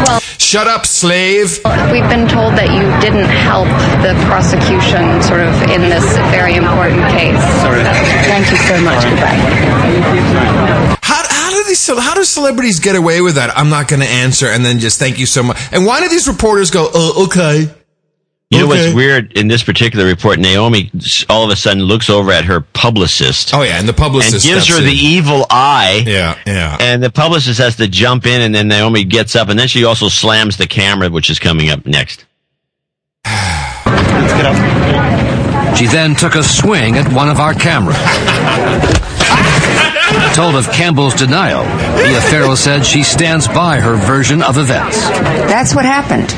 Well, 0.09 0.24
Shut 0.39 0.67
up, 0.67 0.87
slave. 0.87 1.59
we've 1.91 2.09
been 2.09 2.29
told 2.29 2.55
that 2.55 2.71
you 2.71 2.85
didn't 3.01 3.29
help 3.29 3.67
the 4.03 4.15
prosecution 4.27 5.23
sort 5.23 5.41
of 5.41 5.55
in 5.71 5.83
this 5.91 6.05
very 6.31 6.55
important 6.55 7.03
case. 7.11 7.41
Thank 8.29 8.51
you 8.51 8.59
so 8.69 8.81
much. 8.83 9.03
Goodbye. 9.05 9.39
How, 11.03 11.23
how 11.29 11.51
do 11.51 11.65
these 11.65 11.87
how 11.87 12.15
do 12.15 12.25
celebrities 12.25 12.81
get 12.81 12.97
away 12.97 13.21
with 13.21 13.37
that? 13.37 13.57
I'm 13.57 13.69
not 13.71 13.89
going 13.89 14.01
to 14.01 14.09
answer, 14.09 14.47
and 14.47 14.65
then 14.65 14.79
just 14.79 14.99
thank 14.99 15.19
you 15.19 15.27
so 15.27 15.43
much. 15.43 15.59
And 15.73 15.87
why 15.87 16.01
do 16.01 16.09
these 16.09 16.29
reporters 16.29 16.71
go, 16.71 16.89
"Oh, 16.93 17.25
okay"? 17.27 17.71
You 18.55 18.61
know 18.61 18.73
Okay. 18.73 18.85
what's 18.87 18.95
weird 18.95 19.33
in 19.37 19.49
this 19.49 19.63
particular 19.63 20.07
report? 20.07 20.39
Naomi 20.39 20.91
all 21.29 21.45
of 21.45 21.51
a 21.51 21.57
sudden 21.57 21.83
looks 21.83 22.09
over 22.09 22.31
at 22.31 22.45
her 22.45 22.61
publicist. 22.61 23.53
Oh 23.55 23.63
yeah, 23.63 23.79
and 23.79 23.89
the 23.89 23.93
publicist 23.93 24.47
and 24.47 24.55
gives 24.55 24.67
steps 24.67 24.79
her 24.79 24.85
the 24.85 24.93
evil 24.93 25.45
eye. 25.51 26.05
Yeah, 26.07 26.39
yeah. 26.47 26.77
And 26.81 27.03
the 27.03 27.11
publicist 27.11 27.59
has 27.59 27.77
to 27.77 27.89
jump 27.89 28.27
in, 28.27 28.41
and 28.41 28.55
then 28.55 28.69
Naomi 28.69 29.05
gets 29.05 29.35
up, 29.37 29.49
and 29.49 29.59
then 29.59 29.69
she 29.69 29.85
also 29.85 30.09
slams 30.09 30.57
the 30.57 30.67
camera, 30.67 31.11
which 31.11 31.31
is 31.31 31.39
coming 31.39 31.71
up 31.71 31.85
next. 31.87 32.25
Let's 33.27 34.33
get 34.33 34.47
up. 34.47 35.77
She 35.77 35.87
then 35.87 36.15
took 36.15 36.37
a 36.37 36.43
swing 36.43 36.97
at 36.97 37.13
one 37.13 37.29
of 37.29 37.41
our 37.41 37.53
cameras. 37.55 37.97
Told 40.35 40.55
of 40.57 40.71
Campbell's 40.73 41.15
denial, 41.15 41.65
Mia 41.97 42.21
Farrow 42.21 42.55
said 42.55 42.85
she 42.85 43.03
stands 43.03 43.49
by 43.49 43.81
her 43.81 43.97
version 43.97 44.43
of 44.43 44.59
events. 44.59 45.01
That's 45.49 45.75
what 45.75 45.85
happened. 45.85 46.31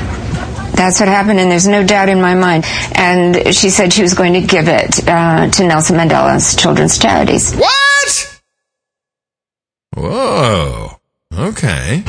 That's 0.77 1.01
what 1.01 1.09
happened, 1.09 1.41
and 1.41 1.51
there's 1.51 1.66
no 1.66 1.85
doubt 1.85 2.09
in 2.09 2.20
my 2.20 2.35
mind. 2.35 2.64
And 2.95 3.55
she 3.55 3.70
said 3.70 3.93
she 3.93 4.03
was 4.03 4.14
going 4.14 4.35
to 4.35 4.43
give 4.43 4.68
it 4.68 5.09
uh, 5.09 5.51
to 5.51 5.66
Nelson 5.66 5.97
Mandela's 5.97 6.55
children's 6.55 6.99
charities. 6.99 7.55
What? 7.55 8.41
Whoa. 9.95 10.91
Okay. 11.33 12.03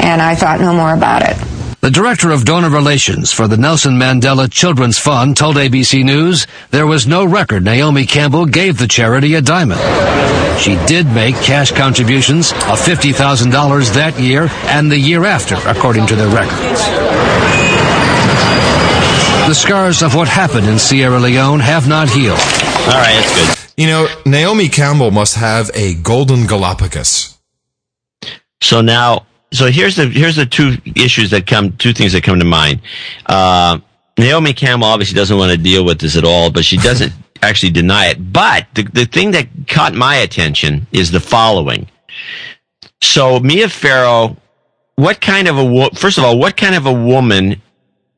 And 0.00 0.22
I 0.22 0.34
thought 0.34 0.60
no 0.60 0.74
more 0.74 0.94
about 0.94 1.22
it. 1.22 1.36
The 1.80 1.90
director 1.90 2.30
of 2.30 2.44
donor 2.44 2.70
relations 2.70 3.32
for 3.32 3.46
the 3.46 3.56
Nelson 3.56 3.92
Mandela 3.94 4.50
Children's 4.50 4.98
Fund 4.98 5.36
told 5.36 5.56
ABC 5.56 6.02
News 6.02 6.46
there 6.70 6.86
was 6.86 7.06
no 7.06 7.24
record 7.24 7.64
Naomi 7.64 8.06
Campbell 8.06 8.46
gave 8.46 8.78
the 8.78 8.88
charity 8.88 9.34
a 9.34 9.42
diamond. 9.42 9.80
She 10.58 10.74
did 10.86 11.06
make 11.06 11.36
cash 11.36 11.70
contributions 11.70 12.50
of 12.52 12.80
$50,000 12.80 13.94
that 13.94 14.18
year 14.18 14.48
and 14.64 14.90
the 14.90 14.98
year 14.98 15.24
after, 15.26 15.54
according 15.68 16.06
to 16.08 16.16
their 16.16 16.28
records. 16.34 17.05
The 19.46 19.54
scars 19.54 20.02
of 20.02 20.16
what 20.16 20.26
happened 20.26 20.66
in 20.66 20.76
Sierra 20.76 21.20
Leone 21.20 21.60
have 21.60 21.86
not 21.88 22.08
healed. 22.10 22.38
All 22.40 22.98
right, 22.98 23.14
that's 23.14 23.56
good. 23.64 23.72
You 23.76 23.86
know, 23.86 24.08
Naomi 24.26 24.68
Campbell 24.68 25.12
must 25.12 25.36
have 25.36 25.70
a 25.72 25.94
golden 25.94 26.46
Galapagos. 26.46 27.38
So 28.60 28.80
now, 28.80 29.26
so 29.52 29.70
here's 29.70 29.94
the 29.94 30.08
here's 30.08 30.34
the 30.34 30.46
two 30.46 30.78
issues 30.96 31.30
that 31.30 31.46
come, 31.46 31.76
two 31.76 31.92
things 31.92 32.12
that 32.14 32.24
come 32.24 32.40
to 32.40 32.44
mind. 32.44 32.80
Uh, 33.26 33.78
Naomi 34.18 34.52
Campbell 34.52 34.88
obviously 34.88 35.14
doesn't 35.14 35.38
want 35.38 35.52
to 35.52 35.58
deal 35.58 35.84
with 35.84 36.00
this 36.00 36.16
at 36.16 36.24
all, 36.24 36.50
but 36.50 36.64
she 36.64 36.76
doesn't 36.76 37.12
actually 37.42 37.70
deny 37.70 38.06
it. 38.06 38.32
But 38.32 38.66
the 38.74 38.82
the 38.82 39.04
thing 39.06 39.30
that 39.30 39.46
caught 39.68 39.94
my 39.94 40.16
attention 40.16 40.88
is 40.90 41.12
the 41.12 41.20
following. 41.20 41.88
So 43.00 43.38
Mia 43.38 43.68
Farrow, 43.68 44.36
what 44.96 45.20
kind 45.20 45.46
of 45.46 45.56
a 45.56 45.64
wo- 45.64 45.90
first 45.94 46.18
of 46.18 46.24
all, 46.24 46.36
what 46.36 46.56
kind 46.56 46.74
of 46.74 46.86
a 46.86 46.92
woman 46.92 47.62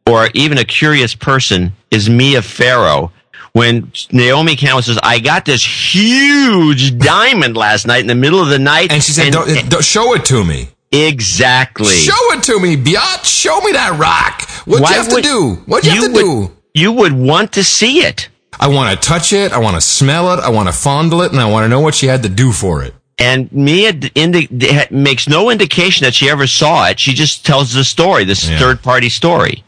or 0.08 0.28
even 0.34 0.58
a 0.58 0.64
curious 0.64 1.14
person 1.14 1.72
is 1.90 2.08
Mia 2.08 2.42
Farrow? 2.42 3.12
When 3.52 3.90
Naomi 4.12 4.56
Campbell 4.56 4.82
says, 4.82 4.98
"I 5.02 5.18
got 5.18 5.44
this 5.44 5.64
huge 5.64 6.98
diamond 6.98 7.56
last 7.56 7.86
night 7.86 8.00
in 8.00 8.06
the 8.06 8.14
middle 8.14 8.40
of 8.40 8.48
the 8.48 8.58
night," 8.58 8.92
And 8.92 9.02
she 9.02 9.12
said, 9.12 9.32
don't, 9.32 9.68
don't- 9.70 9.84
show 9.84 10.14
it 10.14 10.24
to 10.26 10.44
me. 10.44 10.68
Exactly. 10.92 11.94
Show 11.94 12.32
it 12.32 12.42
to 12.44 12.60
me, 12.60 12.76
biatch. 12.76 13.24
Show 13.24 13.60
me 13.60 13.72
that 13.72 13.98
rock. 13.98 14.48
What'd 14.66 14.88
you 14.88 14.94
have 14.94 15.12
would- 15.12 15.22
to 15.24 15.28
do? 15.28 15.54
What'd 15.66 15.92
you, 15.92 16.02
have 16.02 16.12
to 16.12 16.12
would, 16.12 16.48
do? 16.48 16.56
You 16.74 16.92
would 16.92 17.12
want 17.12 17.52
to 17.52 17.64
see 17.64 18.00
it. 18.04 18.28
I 18.60 18.68
want 18.68 18.90
to 19.00 19.08
touch 19.08 19.32
it. 19.32 19.52
I 19.52 19.58
want 19.58 19.76
to 19.76 19.80
smell 19.80 20.32
it. 20.34 20.40
I 20.40 20.48
want 20.50 20.68
to 20.68 20.72
fondle 20.72 21.22
it. 21.22 21.32
And 21.32 21.40
I 21.40 21.46
want 21.50 21.64
to 21.64 21.68
know 21.68 21.80
what 21.80 21.94
she 21.94 22.06
had 22.06 22.22
to 22.24 22.28
do 22.28 22.52
for 22.52 22.82
it. 22.82 22.94
And 23.18 23.50
Mia 23.52 23.92
indi- 24.14 24.48
makes 24.90 25.28
no 25.28 25.50
indication 25.50 26.04
that 26.04 26.14
she 26.14 26.28
ever 26.30 26.46
saw 26.46 26.86
it. 26.88 27.00
She 27.00 27.14
just 27.14 27.44
tells 27.44 27.72
the 27.74 27.84
story, 27.84 28.24
this 28.24 28.48
third 28.48 28.80
party 28.82 29.08
story. 29.08 29.64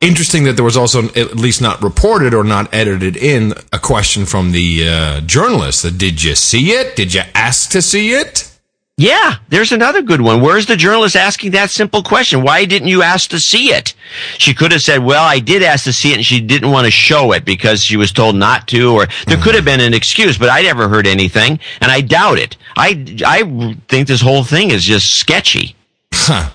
Interesting 0.00 0.44
that 0.44 0.54
there 0.54 0.64
was 0.64 0.78
also, 0.78 1.04
at 1.10 1.36
least 1.36 1.60
not 1.60 1.82
reported 1.82 2.32
or 2.32 2.42
not 2.42 2.72
edited 2.72 3.18
in, 3.18 3.52
a 3.70 3.78
question 3.78 4.24
from 4.24 4.52
the 4.52 4.88
uh, 4.88 5.20
journalist 5.20 5.82
that 5.82 5.98
did 5.98 6.22
you 6.22 6.34
see 6.34 6.70
it? 6.70 6.96
Did 6.96 7.12
you 7.12 7.20
ask 7.34 7.70
to 7.72 7.82
see 7.82 8.12
it? 8.12 8.50
Yeah, 8.96 9.36
there's 9.48 9.72
another 9.72 10.02
good 10.02 10.20
one. 10.20 10.42
Where's 10.42 10.66
the 10.66 10.76
journalist 10.76 11.16
asking 11.16 11.52
that 11.52 11.70
simple 11.70 12.02
question? 12.02 12.42
Why 12.42 12.66
didn't 12.66 12.88
you 12.88 13.02
ask 13.02 13.30
to 13.30 13.38
see 13.38 13.72
it? 13.72 13.94
She 14.36 14.52
could 14.52 14.72
have 14.72 14.82
said, 14.82 15.02
well, 15.02 15.24
I 15.24 15.38
did 15.38 15.62
ask 15.62 15.84
to 15.84 15.92
see 15.92 16.12
it 16.12 16.16
and 16.16 16.24
she 16.24 16.40
didn't 16.40 16.70
want 16.70 16.84
to 16.84 16.90
show 16.90 17.32
it 17.32 17.46
because 17.46 17.82
she 17.82 17.96
was 17.96 18.12
told 18.12 18.36
not 18.36 18.68
to, 18.68 18.92
or 18.92 19.06
there 19.26 19.38
could 19.38 19.54
have 19.54 19.64
been 19.64 19.80
an 19.80 19.94
excuse, 19.94 20.36
but 20.36 20.50
I 20.50 20.60
never 20.60 20.86
heard 20.86 21.06
anything 21.06 21.60
and 21.80 21.90
I 21.90 22.02
doubt 22.02 22.38
it. 22.38 22.58
I, 22.76 23.06
I 23.26 23.76
think 23.88 24.06
this 24.06 24.20
whole 24.20 24.44
thing 24.44 24.70
is 24.70 24.84
just 24.84 25.14
sketchy. 25.16 25.76
Huh. 26.12 26.50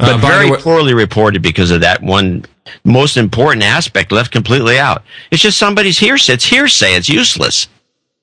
But 0.00 0.14
Uh, 0.14 0.16
very 0.18 0.50
way- 0.50 0.58
poorly 0.58 0.94
reported 0.94 1.42
because 1.42 1.70
of 1.70 1.82
that 1.82 2.02
one 2.02 2.44
most 2.84 3.16
important 3.16 3.62
aspect 3.64 4.10
left 4.12 4.30
completely 4.32 4.78
out. 4.78 5.02
It's 5.30 5.42
just 5.42 5.58
somebody's 5.58 5.98
hearsay. 5.98 6.32
It's 6.34 6.46
hearsay. 6.46 6.94
It's 6.94 7.08
useless. 7.08 7.68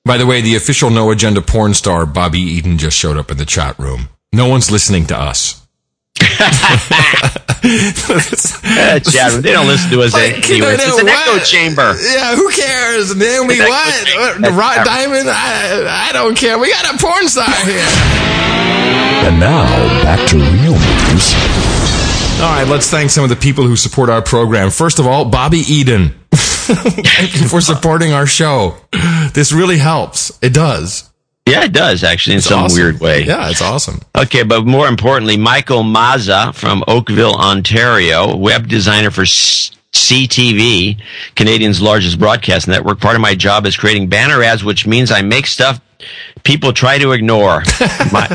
By 0.04 0.16
the 0.16 0.26
way, 0.26 0.40
the 0.40 0.56
official 0.56 0.90
No 0.90 1.10
Agenda 1.10 1.40
porn 1.42 1.74
star 1.74 2.04
Bobbi 2.06 2.36
Eden 2.36 2.78
just 2.78 2.96
showed 2.96 3.16
up 3.16 3.30
in 3.30 3.36
the 3.36 3.44
chat 3.46 3.78
room. 3.78 4.08
No 4.32 4.46
one's 4.46 4.70
listening 4.70 5.06
to 5.06 5.16
us. 5.18 5.60
Uh, 7.60 8.98
chat 9.00 9.32
room, 9.32 9.42
they 9.42 9.52
don't 9.52 9.66
listen 9.66 9.90
to 9.90 10.00
us 10.02 10.12
Like, 10.14 10.48
anyway. 10.48 10.68
I 10.68 10.74
It's 10.74 10.98
an 10.98 11.06
what? 11.06 11.28
echo 11.28 11.44
chamber. 11.44 11.94
Yeah, 12.00 12.34
who 12.36 12.50
cares? 12.50 13.14
Naomi, 13.14 13.54
Echo 13.54 13.68
what? 13.68 14.06
chamber. 14.06 14.20
what? 14.20 14.42
The 14.42 14.50
Rock 14.52 14.84
Diamond? 14.84 15.28
I, 15.30 16.08
I 16.08 16.12
don't 16.12 16.36
care. 16.36 16.58
We 16.58 16.70
got 16.72 16.94
a 16.94 16.98
porn 16.98 17.28
star 17.28 17.50
here. 17.66 17.84
And 19.28 19.38
now, 19.40 19.64
back 20.02 20.26
to 20.30 20.36
real 20.36 20.74
news. 20.78 21.34
All 22.40 22.44
right, 22.44 22.68
let's 22.68 22.88
thank 22.88 23.10
some 23.10 23.24
of 23.24 23.30
the 23.30 23.36
people 23.36 23.64
who 23.64 23.74
support 23.74 24.08
our 24.08 24.22
program. 24.22 24.70
First 24.70 25.00
of 25.00 25.06
all, 25.08 25.28
Bobbi 25.28 25.68
Eden. 25.68 26.14
thank 26.30 27.40
you 27.40 27.48
for 27.48 27.60
supporting 27.60 28.12
our 28.12 28.26
show. 28.28 28.76
This 29.34 29.52
really 29.52 29.78
helps. 29.78 30.38
It 30.40 30.54
does. 30.54 31.10
Yeah, 31.48 31.64
it 31.64 31.72
does 31.72 32.04
actually 32.04 32.34
in 32.34 32.38
It's 32.38 32.46
some 32.46 32.64
awesome. 32.64 32.80
weird 32.80 33.00
way. 33.00 33.24
Yeah, 33.24 33.50
it's 33.50 33.60
awesome. 33.60 34.00
Okay, 34.16 34.44
but 34.44 34.64
more 34.66 34.86
importantly, 34.86 35.36
Michael 35.36 35.82
Mazza 35.82 36.54
from 36.54 36.84
Oakville, 36.86 37.34
Ontario, 37.34 38.36
web 38.36 38.68
designer 38.68 39.10
for 39.10 39.22
S- 39.22 39.72
CTV, 39.92 41.00
Canadian's 41.34 41.82
largest 41.82 42.20
broadcast 42.20 42.68
network. 42.68 43.00
Part 43.00 43.16
of 43.16 43.20
my 43.20 43.34
job 43.34 43.66
is 43.66 43.76
creating 43.76 44.08
banner 44.08 44.42
ads, 44.44 44.62
which 44.62 44.86
means 44.86 45.10
I 45.10 45.22
make 45.22 45.46
stuff 45.46 45.80
people 46.44 46.72
try 46.72 46.98
to 46.98 47.10
ignore. 47.12 47.62
my, 48.12 48.28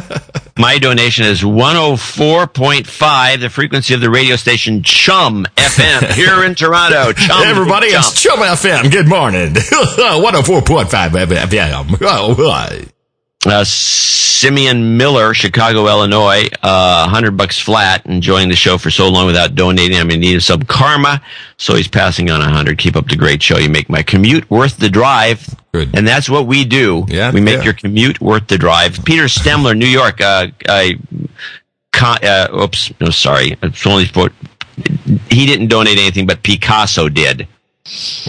my 0.57 0.77
donation 0.77 1.25
is 1.25 1.41
104.5, 1.41 3.39
the 3.39 3.49
frequency 3.49 3.93
of 3.93 4.01
the 4.01 4.09
radio 4.09 4.35
station 4.35 4.83
Chum 4.83 5.45
FM 5.55 6.13
here 6.15 6.43
in 6.43 6.55
Toronto. 6.55 7.11
Chum. 7.13 7.43
Everybody, 7.43 7.89
Chum. 7.91 7.99
it's 7.99 8.21
Chum 8.21 8.39
FM. 8.39 8.91
Good 8.91 9.07
morning. 9.07 9.53
104.5 9.53 11.09
FM. 11.09 12.92
Uh, 13.45 13.63
Simeon 13.65 14.97
Miller, 14.97 15.33
Chicago, 15.33 15.87
Illinois, 15.87 16.47
uh, 16.61 17.05
100 17.05 17.37
bucks 17.37 17.59
flat, 17.59 18.05
enjoying 18.05 18.49
the 18.49 18.55
show 18.55 18.77
for 18.77 18.89
so 18.89 19.09
long 19.09 19.25
without 19.25 19.55
donating. 19.55 19.97
I'm 19.97 20.11
in 20.11 20.19
need 20.19 20.35
of 20.35 20.43
some 20.43 20.63
karma, 20.63 21.21
so 21.57 21.75
he's 21.75 21.87
passing 21.87 22.29
on 22.29 22.41
a 22.41 22.45
100. 22.45 22.77
Keep 22.77 22.95
up 22.95 23.07
the 23.07 23.15
great 23.15 23.41
show. 23.41 23.57
You 23.57 23.69
make 23.69 23.89
my 23.89 24.03
commute 24.03 24.49
worth 24.49 24.77
the 24.77 24.89
drive. 24.89 25.47
Good. 25.73 25.95
And 25.95 26.07
that's 26.07 26.29
what 26.29 26.45
we 26.45 26.65
do. 26.65 27.05
Yeah, 27.07 27.31
we 27.31 27.41
make 27.41 27.59
yeah. 27.59 27.63
your 27.63 27.73
commute 27.73 28.21
worth 28.21 28.47
the 28.47 28.57
drive. 28.57 29.03
Peter 29.05 29.25
Stemler, 29.25 29.77
New 29.77 29.87
York, 29.87 30.21
uh, 30.21 30.47
I, 30.67 30.95
con- 31.91 32.23
uh, 32.23 32.47
oops, 32.53 32.91
no, 32.99 33.09
sorry. 33.09 33.57
It's 33.61 33.87
only 33.87 34.05
for, 34.05 34.29
he 35.29 35.45
didn't 35.45 35.67
donate 35.67 35.97
anything, 35.97 36.27
but 36.27 36.43
Picasso 36.43 37.09
did. 37.09 37.47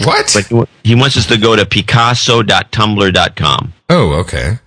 What? 0.04 0.32
But 0.32 0.68
he 0.82 0.94
wants 0.94 1.16
us 1.16 1.26
to 1.26 1.36
go 1.36 1.54
to 1.54 1.66
picasso.tumblr.com. 1.66 3.72
Oh, 3.90 4.12
okay. 4.20 4.58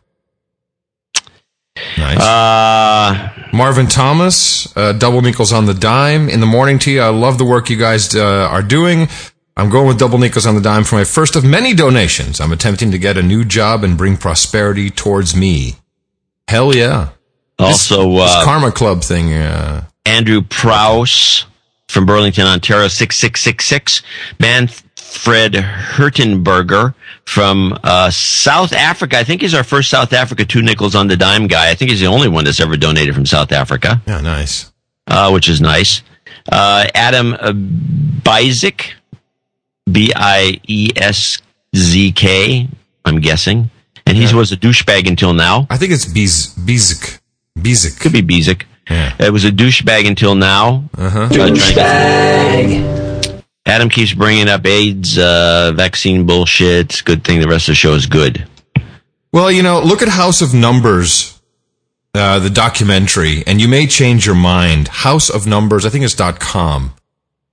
Nice. 1.98 2.20
Uh, 2.20 3.30
Marvin 3.54 3.88
Thomas, 3.88 4.76
uh, 4.78 4.94
double 4.94 5.22
nickels 5.22 5.52
on 5.52 5.66
the 5.66 5.74
dime. 5.74 6.30
In 6.30 6.40
the 6.40 6.46
morning 6.46 6.80
you, 6.86 7.02
I 7.02 7.10
love 7.10 7.38
the 7.38 7.46
work 7.46 7.70
you 7.70 7.78
guys 7.78 8.16
uh, 8.16 8.48
are 8.50 8.62
doing. 8.62 9.08
I'm 9.56 9.70
going 9.70 9.88
with 9.88 9.98
double 9.98 10.20
nickels 10.20 10.46
on 10.46 10.56
the 10.56 10.62
dime 10.62 10.84
for 10.84 10.96
my 10.96 11.04
first 11.04 11.36
of 11.36 11.44
many 11.44 11.74
donations. 11.74 12.40
I'm 12.40 12.52
attempting 12.52 12.92
to 12.92 13.00
get 13.00 13.18
a 13.18 13.24
new 13.24 13.44
job 13.44 13.84
and 13.84 13.98
bring 13.98 14.16
prosperity 14.16 14.90
towards 14.90 15.36
me. 15.36 15.76
Hell 16.48 16.76
yeah. 16.76 17.10
Also, 17.58 18.12
this, 18.12 18.22
this 18.22 18.36
uh, 18.36 18.44
Karma 18.46 18.72
Club 18.72 19.02
thing. 19.02 19.34
Uh, 19.34 19.86
Andrew 20.06 20.42
Prouse 20.42 21.46
from 21.90 22.06
Burlington, 22.06 22.46
Ontario, 22.46 22.88
6666. 22.88 24.04
Manfred 25.08 25.54
Hertenberger 25.54 26.94
from 27.26 27.78
uh, 27.84 28.12
South 28.12 28.74
Africa. 28.74 29.18
I 29.18 29.24
think 29.24 29.42
he's 29.42 29.54
our 29.54 29.64
first 29.64 29.90
South 29.90 30.12
Africa 30.14 30.46
two 30.46 30.62
nickels 30.62 30.96
on 30.96 31.08
the 31.08 31.16
dime 31.16 31.48
guy. 31.48 31.70
I 31.70 31.76
think 31.76 31.92
he's 31.92 32.00
the 32.02 32.08
only 32.08 32.28
one 32.28 32.44
that's 32.44 32.60
ever 32.60 32.76
donated 32.78 33.16
from 33.16 33.26
South 33.26 33.52
Africa, 33.52 34.02
yeah, 34.06 34.22
nice. 34.22 34.72
uh, 35.08 35.32
which 35.32 35.48
is 35.50 35.62
nice. 35.62 36.02
Uh, 36.52 36.88
Adam 36.94 37.34
uh, 37.34 37.54
Bizik, 37.54 38.94
B 39.90 40.12
I 40.16 40.60
E 40.68 40.90
S 40.96 41.42
Z 41.76 42.12
K, 42.12 42.68
I'm 43.06 43.20
guessing. 43.22 43.70
And 44.06 44.18
he 44.18 44.34
was 44.34 44.52
a 44.52 44.58
douchebag 44.58 45.08
until 45.08 45.34
now. 45.34 45.68
I 45.70 45.78
think 45.78 45.92
it's 45.92 46.06
Biz, 46.06 46.56
Bizik. 46.60 47.20
Bizik. 47.58 48.00
Could 48.00 48.14
be 48.14 48.22
Bizik. 48.22 48.64
Yeah. 48.90 49.14
It 49.20 49.32
was 49.32 49.44
a 49.44 49.52
douchebag 49.52 50.08
until 50.08 50.36
now. 50.36 50.86
Uh-huh. 50.98 51.28
Adam 53.68 53.90
keeps 53.90 54.14
bringing 54.14 54.48
up 54.48 54.66
AIDS, 54.66 55.18
uh, 55.18 55.74
vaccine 55.76 56.26
bullshit. 56.26 57.02
Good 57.04 57.26
thing 57.26 57.42
the 57.42 57.50
rest 57.50 57.68
of 57.68 57.74
the 57.74 57.76
show 57.76 57.94
is 57.96 58.06
good. 58.06 58.48
Well, 59.34 59.52
you 59.52 59.62
know, 59.62 59.82
look 59.82 60.02
at 60.02 60.08
House 60.08 60.42
of 60.42 60.54
Numbers, 60.54 61.40
uh, 62.14 62.40
the 62.40 62.50
documentary, 62.50 63.44
and 63.46 63.60
you 63.60 63.68
may 63.68 63.86
change 63.86 64.26
your 64.26 64.36
mind. 64.36 64.88
House 64.88 65.30
of 65.30 65.46
Numbers, 65.46 65.86
I 65.86 65.90
think 65.90 66.06
it's 66.06 66.16
dot 66.16 66.40
.com. 66.40 66.94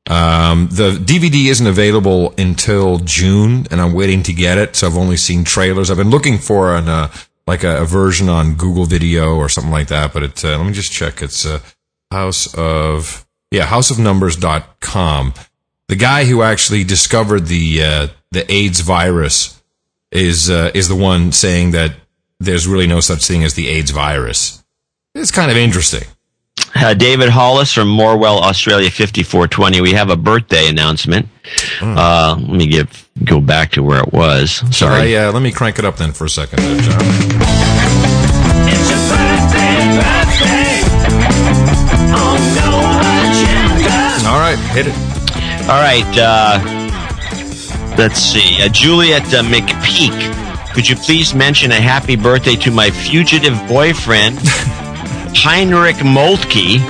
Um, 0.06 0.68
the 0.70 0.92
DVD 0.92 1.46
isn't 1.50 1.66
available 1.66 2.32
until 2.38 2.98
June, 2.98 3.66
and 3.72 3.80
I'm 3.80 3.92
waiting 3.92 4.22
to 4.22 4.32
get 4.32 4.56
it. 4.56 4.76
So 4.76 4.86
I've 4.86 4.96
only 4.96 5.16
seen 5.16 5.42
trailers. 5.42 5.90
I've 5.90 5.96
been 5.96 6.10
looking 6.10 6.38
for 6.38 6.76
an 6.76 6.88
uh, 6.88 7.10
like 7.48 7.64
a, 7.64 7.82
a 7.82 7.84
version 7.84 8.28
on 8.28 8.54
Google 8.54 8.84
Video 8.84 9.34
or 9.34 9.48
something 9.48 9.72
like 9.72 9.88
that. 9.88 10.12
But 10.12 10.22
it, 10.22 10.44
uh, 10.44 10.58
let 10.58 10.66
me 10.66 10.72
just 10.72 10.92
check. 10.92 11.22
It's 11.22 11.44
uh, 11.44 11.58
House 12.12 12.54
of 12.54 13.26
yeah, 13.50 13.66
houseofnumbers.com. 13.66 15.34
The 15.94 16.00
guy 16.00 16.24
who 16.24 16.42
actually 16.42 16.82
discovered 16.82 17.46
the 17.46 17.80
uh, 17.84 18.08
the 18.32 18.52
AIDS 18.52 18.80
virus 18.80 19.62
is 20.10 20.50
uh, 20.50 20.72
is 20.74 20.88
the 20.88 20.96
one 20.96 21.30
saying 21.30 21.70
that 21.70 21.94
there's 22.40 22.66
really 22.66 22.88
no 22.88 22.98
such 22.98 23.24
thing 23.24 23.44
as 23.44 23.54
the 23.54 23.68
AIDS 23.68 23.92
virus. 23.92 24.64
It's 25.14 25.30
kind 25.30 25.52
of 25.52 25.56
interesting. 25.56 26.02
Uh, 26.74 26.94
David 26.94 27.28
Hollis 27.28 27.72
from 27.72 27.96
Morwell, 27.96 28.40
Australia, 28.40 28.90
5420. 28.90 29.82
We 29.82 29.92
have 29.92 30.10
a 30.10 30.16
birthday 30.16 30.68
announcement. 30.68 31.28
Uh, 31.80 32.34
let 32.40 32.56
me 32.56 32.66
give, 32.66 33.08
go 33.22 33.40
back 33.40 33.70
to 33.72 33.84
where 33.84 34.00
it 34.00 34.12
was. 34.12 34.50
Sorry. 34.76 35.02
Uh, 35.02 35.04
yeah, 35.04 35.28
let 35.28 35.42
me 35.42 35.52
crank 35.52 35.78
it 35.78 35.84
up 35.84 35.96
then 35.96 36.10
for 36.10 36.24
a 36.24 36.28
second, 36.28 36.58
there, 36.58 36.80
John. 36.80 36.98
All 44.26 44.40
right, 44.40 44.58
hit 44.74 44.88
it. 44.88 45.13
All 45.64 45.80
right. 45.80 46.04
Uh, 46.14 46.60
let's 47.96 48.20
see. 48.20 48.60
Uh, 48.60 48.68
Juliet 48.68 49.22
uh, 49.32 49.42
McPeak, 49.42 50.74
could 50.74 50.86
you 50.86 50.94
please 50.94 51.34
mention 51.34 51.72
a 51.72 51.80
happy 51.80 52.16
birthday 52.16 52.54
to 52.56 52.70
my 52.70 52.90
fugitive 52.90 53.54
boyfriend, 53.66 54.38
Heinrich 55.34 56.04
Moltke, 56.04 56.80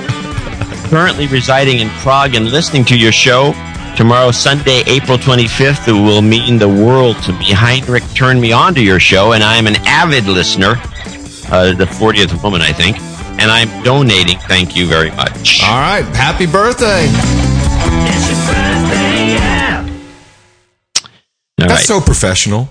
currently 0.89 1.27
residing 1.27 1.79
in 1.79 1.87
Prague 2.01 2.35
and 2.35 2.51
listening 2.51 2.83
to 2.85 2.97
your 2.97 3.13
show? 3.13 3.53
Tomorrow, 3.95 4.31
Sunday, 4.31 4.83
April 4.87 5.17
25th, 5.17 5.87
it 5.87 5.93
will 5.93 6.21
mean 6.21 6.59
the 6.59 6.67
world 6.67 7.15
to 7.23 7.31
me. 7.31 7.53
Heinrich 7.53 8.03
turned 8.13 8.41
me 8.41 8.51
on 8.51 8.75
to 8.75 8.83
your 8.83 8.99
show, 8.99 9.31
and 9.31 9.41
I'm 9.41 9.67
an 9.67 9.77
avid 9.85 10.25
listener, 10.25 10.73
uh, 11.49 11.71
the 11.73 11.85
40th 11.85 12.43
woman, 12.43 12.61
I 12.61 12.73
think, 12.73 12.99
and 13.39 13.49
I'm 13.49 13.69
donating. 13.85 14.37
Thank 14.39 14.75
you 14.75 14.85
very 14.85 15.11
much. 15.11 15.63
All 15.63 15.79
right, 15.79 16.03
happy 16.13 16.45
birthday. 16.45 17.44
All 21.65 21.69
That's 21.69 21.89
right. 21.89 21.99
so 21.99 22.01
professional. 22.01 22.69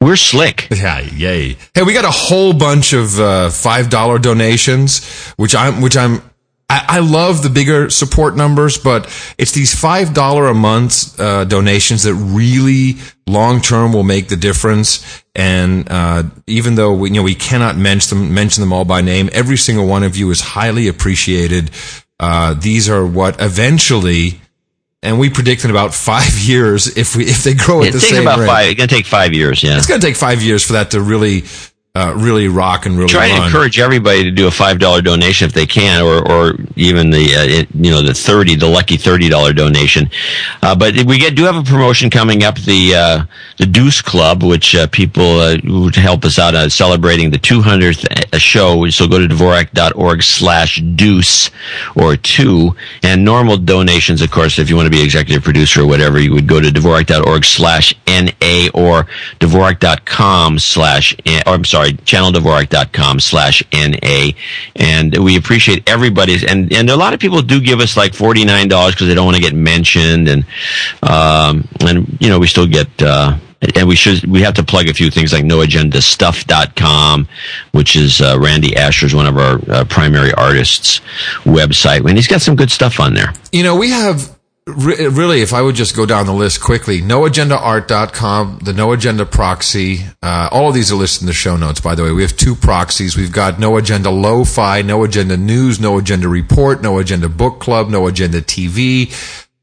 We're 0.00 0.16
slick. 0.16 0.68
Yeah, 0.70 1.00
yay. 1.00 1.56
Hey, 1.74 1.82
we 1.82 1.92
got 1.92 2.04
a 2.04 2.10
whole 2.10 2.52
bunch 2.52 2.92
of 2.92 3.18
uh, 3.18 3.50
five 3.50 3.90
dollar 3.90 4.18
donations, 4.18 5.04
which 5.36 5.54
I'm, 5.56 5.80
which 5.80 5.96
I'm, 5.96 6.22
I, 6.70 6.84
I 6.88 6.98
love 7.00 7.42
the 7.42 7.50
bigger 7.50 7.90
support 7.90 8.36
numbers, 8.36 8.78
but 8.78 9.06
it's 9.38 9.52
these 9.52 9.74
five 9.74 10.14
dollar 10.14 10.46
a 10.46 10.54
month 10.54 11.18
uh, 11.18 11.44
donations 11.44 12.04
that 12.04 12.14
really 12.14 12.96
long 13.26 13.60
term 13.60 13.92
will 13.92 14.04
make 14.04 14.28
the 14.28 14.36
difference. 14.36 15.22
And 15.34 15.88
uh, 15.90 16.24
even 16.46 16.76
though 16.76 16.94
we, 16.94 17.08
you 17.10 17.16
know 17.16 17.22
we 17.22 17.34
cannot 17.34 17.76
mention 17.76 18.18
them, 18.18 18.34
mention 18.34 18.60
them 18.60 18.72
all 18.72 18.84
by 18.84 19.00
name, 19.00 19.30
every 19.32 19.56
single 19.56 19.86
one 19.86 20.04
of 20.04 20.16
you 20.16 20.30
is 20.30 20.40
highly 20.40 20.86
appreciated. 20.86 21.70
Uh, 22.20 22.54
these 22.54 22.88
are 22.88 23.06
what 23.06 23.40
eventually. 23.40 24.40
And 25.02 25.20
we 25.20 25.30
predict 25.30 25.64
in 25.64 25.70
about 25.70 25.94
five 25.94 26.36
years 26.38 26.96
if 26.96 27.14
we 27.14 27.24
if 27.24 27.44
they 27.44 27.54
grow 27.54 27.82
at 27.82 27.92
the 27.92 28.00
same 28.00 28.22
about 28.22 28.40
rate. 28.40 28.46
five. 28.46 28.66
It's 28.70 28.76
going 28.78 28.88
to 28.88 28.94
take 28.94 29.06
five 29.06 29.32
years. 29.32 29.62
Yeah. 29.62 29.76
It's 29.76 29.86
going 29.86 30.00
to 30.00 30.06
take 30.06 30.16
five 30.16 30.42
years 30.42 30.64
for 30.64 30.72
that 30.74 30.90
to 30.92 31.00
really 31.00 31.44
uh, 31.94 32.14
really 32.16 32.48
rock 32.48 32.86
and 32.86 32.96
really 32.96 33.08
Try 33.08 33.28
to 33.28 33.44
encourage 33.44 33.78
everybody 33.78 34.22
to 34.22 34.30
do 34.30 34.46
a 34.46 34.50
five 34.50 34.78
dollar 34.78 35.02
donation 35.02 35.46
if 35.46 35.52
they 35.52 35.66
can, 35.66 36.02
or 36.02 36.26
or 36.30 36.54
even 36.76 37.10
the 37.10 37.34
uh, 37.34 37.42
it, 37.42 37.68
you 37.74 37.90
know 37.90 38.02
the 38.02 38.14
thirty, 38.14 38.54
the 38.54 38.68
lucky 38.68 38.96
thirty 38.96 39.28
dollar 39.28 39.52
donation. 39.52 40.08
Uh, 40.62 40.76
but 40.76 40.94
we 41.04 41.18
get 41.18 41.34
do 41.34 41.44
have 41.44 41.56
a 41.56 41.62
promotion 41.62 42.08
coming 42.08 42.44
up, 42.44 42.56
the 42.60 42.94
uh, 42.94 43.24
the 43.56 43.66
Deuce 43.66 44.00
Club, 44.00 44.42
which 44.42 44.74
uh, 44.74 44.86
people 44.88 45.40
uh, 45.40 45.56
would 45.64 45.96
help 45.96 46.24
us 46.24 46.38
out 46.38 46.54
uh, 46.54 46.68
celebrating 46.68 47.30
the 47.30 47.38
two 47.38 47.62
hundredth 47.62 48.06
show. 48.40 48.88
So 48.90 49.08
go 49.08 49.18
to 49.18 49.26
dvorak.org 49.26 50.22
slash 50.22 50.80
Deuce 50.80 51.50
or 51.96 52.16
two, 52.16 52.76
and 53.02 53.24
normal 53.24 53.56
donations, 53.56 54.22
of 54.22 54.30
course, 54.30 54.58
if 54.58 54.70
you 54.70 54.76
want 54.76 54.86
to 54.86 54.90
be 54.90 55.02
executive 55.02 55.42
producer 55.42 55.82
or 55.82 55.86
whatever, 55.86 56.20
you 56.20 56.32
would 56.32 56.46
go 56.46 56.60
to 56.60 56.68
dvorak.org 56.68 57.44
slash 57.44 57.94
na 58.06 58.68
or 58.72 59.08
dvorak.com 59.40 60.58
slash 60.60 61.16
or 61.46 61.54
I'm 61.54 61.64
sorry, 61.64 61.77
channeldvorak.com 61.86 63.20
slash 63.20 63.62
NA. 63.72 64.30
And 64.76 65.16
we 65.24 65.36
appreciate 65.36 65.88
everybody's, 65.88 66.44
and, 66.44 66.72
and 66.72 66.90
a 66.90 66.96
lot 66.96 67.14
of 67.14 67.20
people 67.20 67.42
do 67.42 67.60
give 67.60 67.80
us 67.80 67.96
like 67.96 68.12
$49 68.12 68.90
because 68.90 69.08
they 69.08 69.14
don't 69.14 69.26
want 69.26 69.36
to 69.36 69.42
get 69.42 69.54
mentioned. 69.54 70.28
And, 70.28 70.44
um, 71.02 71.68
and, 71.80 72.16
you 72.20 72.28
know, 72.28 72.38
we 72.38 72.46
still 72.46 72.66
get, 72.66 72.88
uh, 73.02 73.38
and 73.74 73.88
we 73.88 73.96
should 73.96 74.24
we 74.24 74.40
have 74.42 74.54
to 74.54 74.62
plug 74.62 74.88
a 74.88 74.94
few 74.94 75.10
things 75.10 75.32
like 75.32 75.44
noagendastuff.com 75.44 77.26
which 77.72 77.96
is 77.96 78.20
uh, 78.20 78.38
randy 78.38 78.76
asher's 78.76 79.14
one 79.14 79.26
of 79.26 79.36
our 79.36 79.60
uh, 79.68 79.84
primary 79.84 80.32
artists 80.34 81.00
website 81.42 82.06
and 82.06 82.16
he's 82.16 82.28
got 82.28 82.40
some 82.40 82.54
good 82.54 82.70
stuff 82.70 83.00
on 83.00 83.14
there 83.14 83.32
You 83.50 83.64
know, 83.64 83.74
we 83.74 83.90
have 83.90 84.37
re- 84.68 85.08
really, 85.08 85.40
if 85.42 85.52
I 85.52 85.62
would 85.62 85.74
just 85.74 85.96
go 85.96 86.06
down 86.06 86.26
the 86.26 86.32
list 86.32 86.60
quickly, 86.60 87.00
noagendaart.com, 87.00 88.60
the 88.62 88.72
No 88.72 88.92
Agenda 88.92 89.24
proxy, 89.26 90.00
uh, 90.22 90.48
all 90.52 90.68
of 90.68 90.74
these 90.74 90.92
are 90.92 90.96
listed 90.96 91.22
in 91.22 91.26
the 91.26 91.32
show 91.32 91.56
notes, 91.56 91.80
by 91.80 91.94
the 91.94 92.02
way. 92.04 92.12
We 92.12 92.22
have 92.22 92.36
two 92.36 92.54
proxies. 92.54 93.16
We've 93.16 93.32
got 93.32 93.58
No 93.58 93.76
Agenda 93.76 94.10
Lo-Fi, 94.10 94.82
No 94.82 95.04
Agenda 95.04 95.36
News, 95.36 95.80
No 95.80 95.98
Agenda 95.98 96.28
Report, 96.28 96.82
No 96.82 96.98
Agenda 96.98 97.28
Book 97.28 97.60
Club, 97.60 97.88
No 97.88 98.06
Agenda 98.06 98.40
TV, 98.40 99.12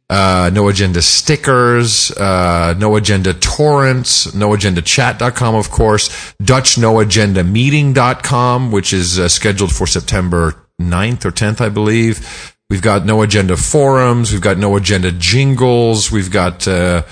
uh, 0.10 0.50
No 0.54 0.68
Agenda 0.70 1.02
Stickers, 1.02 2.12
uh, 2.12 2.74
No 2.78 2.96
Agenda 2.96 3.34
Torrents, 3.34 4.34
No 4.34 4.54
Agenda 4.54 4.82
Chat.com, 4.82 5.56
of 5.56 5.70
course, 5.72 6.34
Dutch 6.44 6.78
No 6.78 7.00
Agenda 7.00 7.44
Meeting.com, 7.44 8.72
which 8.72 8.94
is 8.94 9.20
uh, 9.20 9.28
scheduled 9.30 9.74
for 9.74 9.88
September 9.88 10.56
9th 10.82 11.26
or 11.26 11.32
10th, 11.32 11.62
I 11.62 11.70
believe. 11.70 12.55
We've 12.70 12.82
got 12.82 13.06
no 13.06 13.22
agenda 13.22 13.58
forums. 13.58 14.32
We've 14.32 14.42
got 14.42 14.58
no 14.58 14.76
agenda 14.76 15.12
jingles. 15.12 16.12
We've 16.12 16.32
got 16.32 16.68
uh, 16.68 17.04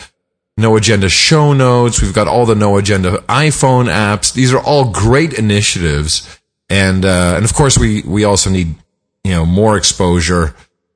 no 0.58 0.76
agenda 0.76 1.10
show 1.10 1.54
notes. 1.54 2.01
We've 2.01 2.14
got 2.14 2.28
all 2.28 2.45
the 2.45 2.56
no 2.56 2.78
agenda 2.78 3.20
iPhone 3.30 3.86
apps. 3.86 4.34
These 4.34 4.54
are 4.54 4.62
all 4.62 4.91
great 4.91 5.34
initiatives, 5.34 6.39
and 6.70 7.06
uh, 7.06 7.34
and 7.36 7.45
of 7.45 7.54
course 7.54 7.78
we 7.78 8.01
we 8.01 8.24
also 8.24 8.49
need 8.49 8.76
you 9.24 9.32
know 9.32 9.45
more 9.45 9.78
exposure. 9.78 10.56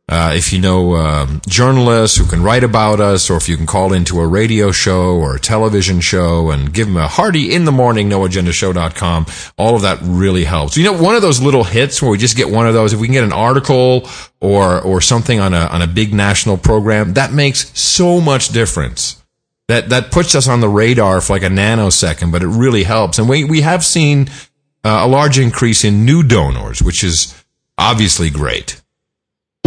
Uh, 0.09 0.31
if 0.33 0.53
you 0.53 0.59
know 0.59 0.95
um, 0.95 1.41
journalists 1.49 2.17
who 2.17 2.25
can 2.25 2.41
write 2.41 2.63
about 2.63 3.01
us, 3.01 3.29
or 3.29 3.35
if 3.35 3.49
you 3.49 3.57
can 3.57 3.65
call 3.65 3.91
into 3.91 4.21
a 4.21 4.27
radio 4.27 4.71
show 4.71 5.17
or 5.17 5.35
a 5.35 5.39
television 5.39 5.99
show 5.99 6.49
and 6.49 6.73
give 6.73 6.87
them 6.87 6.95
a 6.95 7.09
hearty 7.09 7.53
in 7.53 7.65
the 7.65 7.73
morning, 7.73 8.09
noagendashow.com, 8.09 9.25
all 9.57 9.75
of 9.75 9.81
that 9.81 9.99
really 10.01 10.45
helps. 10.45 10.77
You 10.77 10.85
know, 10.85 10.93
one 10.93 11.15
of 11.15 11.21
those 11.21 11.41
little 11.41 11.65
hits 11.65 12.01
where 12.01 12.09
we 12.09 12.17
just 12.17 12.37
get 12.37 12.49
one 12.49 12.65
of 12.65 12.73
those, 12.73 12.93
if 12.93 13.01
we 13.01 13.07
can 13.07 13.15
get 13.15 13.25
an 13.25 13.33
article 13.33 14.07
or, 14.39 14.81
or 14.81 15.01
something 15.01 15.41
on 15.41 15.53
a, 15.53 15.65
on 15.65 15.81
a 15.81 15.87
big 15.87 16.13
national 16.13 16.57
program, 16.57 17.15
that 17.15 17.33
makes 17.33 17.77
so 17.77 18.21
much 18.21 18.49
difference. 18.49 19.21
That, 19.67 19.89
that 19.89 20.11
puts 20.11 20.35
us 20.35 20.47
on 20.47 20.61
the 20.61 20.69
radar 20.69 21.19
for 21.19 21.33
like 21.33 21.43
a 21.43 21.47
nanosecond, 21.47 22.31
but 22.31 22.43
it 22.43 22.47
really 22.47 22.83
helps. 22.83 23.19
And 23.19 23.27
we, 23.27 23.43
we 23.43 23.59
have 23.59 23.83
seen 23.83 24.29
uh, 24.85 25.01
a 25.03 25.07
large 25.07 25.37
increase 25.37 25.83
in 25.83 26.05
new 26.05 26.23
donors, 26.23 26.81
which 26.81 27.03
is 27.03 27.43
obviously 27.77 28.29
great. 28.29 28.81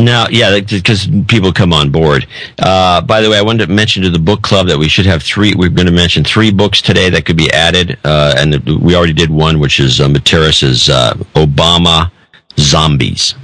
Now, 0.01 0.27
yeah, 0.31 0.59
because 0.61 1.09
people 1.29 1.53
come 1.53 1.73
on 1.73 1.91
board. 1.91 2.27
Uh, 2.59 3.01
by 3.03 3.21
the 3.21 3.29
way, 3.29 3.39
I 3.39 3.43
wanted 3.43 3.67
to 3.67 3.73
mention 3.73 4.03
to 4.03 4.11
the 4.11 4.19
book 4.19 4.43
club 4.43 4.67
that 4.69 4.79
we 4.79 4.89
should 4.89 5.07
have 5.07 5.23
three. 5.23 5.55
We're 5.55 5.69
going 5.69 5.87
to 5.87 5.93
mention 5.93 6.25
three 6.25 6.51
books 6.51 6.81
today 6.81 7.11
that 7.11 7.27
could 7.27 7.37
be 7.37 7.51
added, 7.53 7.99
uh, 8.05 8.35
and 8.37 8.65
we 8.81 8.97
already 8.97 9.13
did 9.13 9.31
one, 9.31 9.61
which 9.61 9.79
is 9.79 10.01
uh, 10.01 10.09
Mattera's 10.09 10.89
uh, 10.89 11.15
Obama 11.35 12.11
Zombies. 12.59 13.35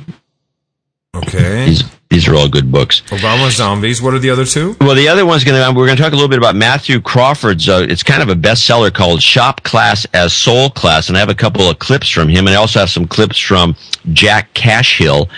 Okay. 1.14 1.66
These, 1.66 1.84
these 2.08 2.28
are 2.28 2.34
all 2.34 2.48
good 2.48 2.70
books. 2.70 3.02
Obama 3.08 3.50
Zombies. 3.50 4.00
What 4.00 4.14
are 4.14 4.18
the 4.18 4.30
other 4.30 4.44
two? 4.44 4.76
Well, 4.80 4.94
the 4.94 5.08
other 5.08 5.26
one's 5.26 5.44
going 5.44 5.60
to, 5.60 5.76
we're 5.76 5.86
going 5.86 5.96
to 5.96 6.02
talk 6.02 6.12
a 6.12 6.16
little 6.16 6.28
bit 6.28 6.38
about 6.38 6.54
Matthew 6.54 7.00
Crawford's, 7.00 7.68
uh, 7.68 7.84
it's 7.88 8.02
kind 8.02 8.22
of 8.22 8.28
a 8.28 8.34
bestseller 8.34 8.92
called 8.92 9.22
Shop 9.22 9.62
Class 9.64 10.06
as 10.14 10.32
Soul 10.32 10.70
Class. 10.70 11.08
And 11.08 11.16
I 11.16 11.20
have 11.20 11.30
a 11.30 11.34
couple 11.34 11.68
of 11.68 11.78
clips 11.78 12.08
from 12.08 12.28
him. 12.28 12.46
And 12.46 12.50
I 12.50 12.54
also 12.54 12.78
have 12.78 12.90
some 12.90 13.08
clips 13.08 13.38
from 13.38 13.76
Jack 14.12 14.54
Cashill, 14.54 15.28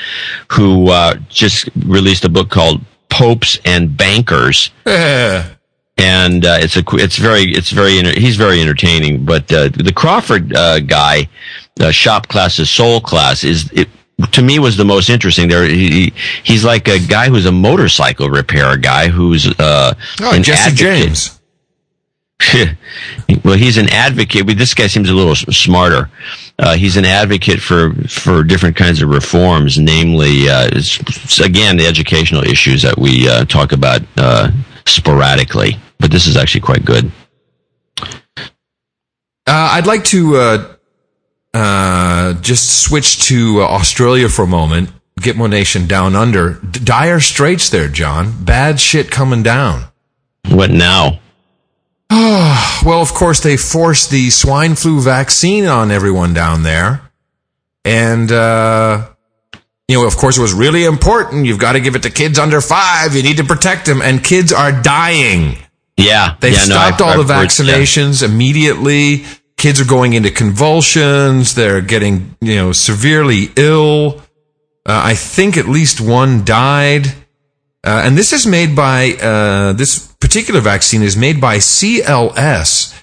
who, 0.53 0.89
uh, 0.91 1.14
just 1.29 1.71
released 1.87 2.25
a 2.25 2.29
book 2.29 2.51
called 2.51 2.83
Popes 3.09 3.59
and 3.64 3.97
Bankers. 3.97 4.71
and 5.99 6.47
uh, 6.47 6.59
it's 6.61 6.77
a 6.77 6.85
it's 6.93 7.16
very 7.16 7.53
it's 7.53 7.71
very 7.71 8.03
he's 8.14 8.37
very 8.37 8.61
entertaining. 8.61 9.25
But 9.25 9.53
uh, 9.53 9.69
the 9.69 9.93
Crawford 9.95 10.55
uh, 10.55 10.81
guy, 10.81 11.29
uh, 11.81 11.91
shop 11.91 12.29
class 12.29 12.59
is 12.59 12.71
soul 12.71 13.01
class 13.01 13.43
is 13.43 13.71
it, 13.73 13.89
to 14.33 14.43
me 14.43 14.59
was 14.59 14.77
the 14.77 14.85
most 14.85 15.11
interesting. 15.11 15.49
There 15.49 15.64
he, 15.64 16.12
he's 16.43 16.64
like 16.64 16.89
a 16.89 16.99
guy 16.99 17.29
who's 17.29 17.47
a 17.47 17.53
motorcycle 17.53 18.29
repair 18.31 18.77
guy 18.77 19.09
who's 19.09 19.47
uh, 19.59 19.95
Oh, 20.21 20.35
an 20.35 20.43
Jesse 20.43 20.71
advocate. 20.71 21.07
James. 21.07 21.35
well, 23.45 23.57
he's 23.57 23.77
an 23.79 23.89
advocate. 23.91 24.47
But 24.47 24.59
this 24.59 24.75
guy 24.75 24.87
seems 24.87 25.09
a 25.11 25.14
little 25.14 25.35
smarter. 25.37 26.09
Uh, 26.59 26.75
he's 26.77 26.97
an 26.97 27.05
advocate 27.05 27.61
for 27.61 27.93
for 28.09 28.43
different 28.43 28.77
kinds 28.77 29.03
of 29.03 29.09
reforms, 29.09 29.79
namely, 29.79 30.49
uh, 30.49 30.69
again, 31.43 31.77
the 31.77 31.87
educational 31.87 32.43
issues 32.43 32.83
that 32.83 32.99
we 32.99 33.29
uh, 33.29 33.45
talk 33.45 33.73
about 33.73 34.03
uh, 34.16 34.51
sporadically. 34.87 35.77
But 36.01 36.11
this 36.11 36.27
is 36.27 36.37
actually 36.37 36.61
quite 36.62 36.85
good. 36.85 37.11
Uh, 38.01 38.07
I'd 39.47 39.87
like 39.87 40.05
to 40.05 40.77
uh, 41.59 42.35
just 42.41 42.83
switch 42.83 43.23
to 43.27 43.63
uh, 43.63 43.67
Australia 43.67 44.29
for 44.29 44.43
a 44.43 44.47
moment. 44.47 44.91
Gitmo 45.21 45.51
Nation 45.51 45.87
down 45.87 46.15
under. 46.15 46.55
D- 46.55 46.81
dire 46.85 47.21
straits 47.21 47.71
there, 47.71 47.89
John. 47.89 48.45
Bad 48.45 48.79
shit 48.81 49.11
coming 49.11 49.43
down. 49.43 49.85
What 50.49 50.71
now? 50.71 51.19
well, 52.11 53.03
of 53.03 53.13
course, 53.13 53.41
they 53.41 53.57
forced 53.57 54.11
the 54.11 54.31
swine 54.31 54.75
flu 54.77 55.01
vaccine 55.01 55.67
on 55.67 55.91
everyone 55.91 56.35
down 56.35 56.63
there. 56.63 57.03
And, 57.85 58.31
uh, 58.31 59.09
you 59.89 59.99
know, 60.01 60.07
of 60.07 60.17
course, 60.17 60.39
it 60.39 60.41
was 60.43 60.53
really 60.55 60.85
important. 60.85 61.47
You've 61.47 61.59
got 61.59 61.73
to 61.73 61.81
give 61.81 61.97
it 61.97 62.03
to 62.05 62.11
kids 62.11 62.39
under 62.39 62.61
five. 62.61 63.15
You 63.15 63.23
need 63.23 63.39
to 63.39 63.45
protect 63.45 63.87
them. 63.87 64.01
And 64.03 64.23
kids 64.23 64.53
are 64.53 64.71
dying. 64.73 65.57
Yeah, 65.97 66.37
They've 66.39 66.53
yeah, 66.53 66.59
no, 66.61 66.65
stopped 66.65 66.95
I've- 67.01 67.03
all 67.05 67.21
I've 67.21 67.27
the 67.27 67.35
heard- 67.35 67.41
yeah. 67.43 67.47
vaccinations 67.77 68.23
immediately. 68.23 69.25
Kids 69.59 69.81
are 69.81 69.85
going 69.85 70.15
into 70.15 70.31
convulsions. 70.31 71.55
They're 71.55 71.81
getting, 71.81 72.37
you 72.41 72.55
know, 72.57 72.73
severely 72.73 73.51
ill. 73.57 74.23
Uh, 74.87 75.03
I 75.05 75.15
think 75.15 75.57
at 75.57 75.67
least 75.69 76.01
one 76.01 76.45
died. 76.45 77.09
Uh, 77.85 78.03
and 78.05 78.17
this 78.17 78.33
is 78.33 78.47
made 78.47 78.75
by, 78.75 79.13
uh, 79.15 79.73
this 79.73 79.99
particular 80.21 80.61
vaccine 80.61 81.03
is 81.03 81.17
made 81.17 81.41
by 81.41 81.59
CLS. 81.59 82.95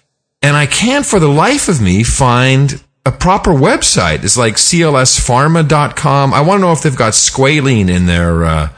And 0.41 0.55
I 0.55 0.65
can't 0.65 1.05
for 1.05 1.19
the 1.19 1.27
life 1.27 1.67
of 1.67 1.81
me 1.81 2.03
find 2.03 2.81
a 3.05 3.11
proper 3.11 3.51
website. 3.51 4.23
It's 4.23 4.37
like 4.37 4.55
clspharma.com. 4.55 6.33
I 6.33 6.41
want 6.41 6.59
to 6.59 6.65
know 6.65 6.71
if 6.71 6.81
they've 6.81 6.95
got 6.95 7.13
squalene 7.13 7.89
in 7.89 8.05
their, 8.05 8.45
uh, 8.45 8.69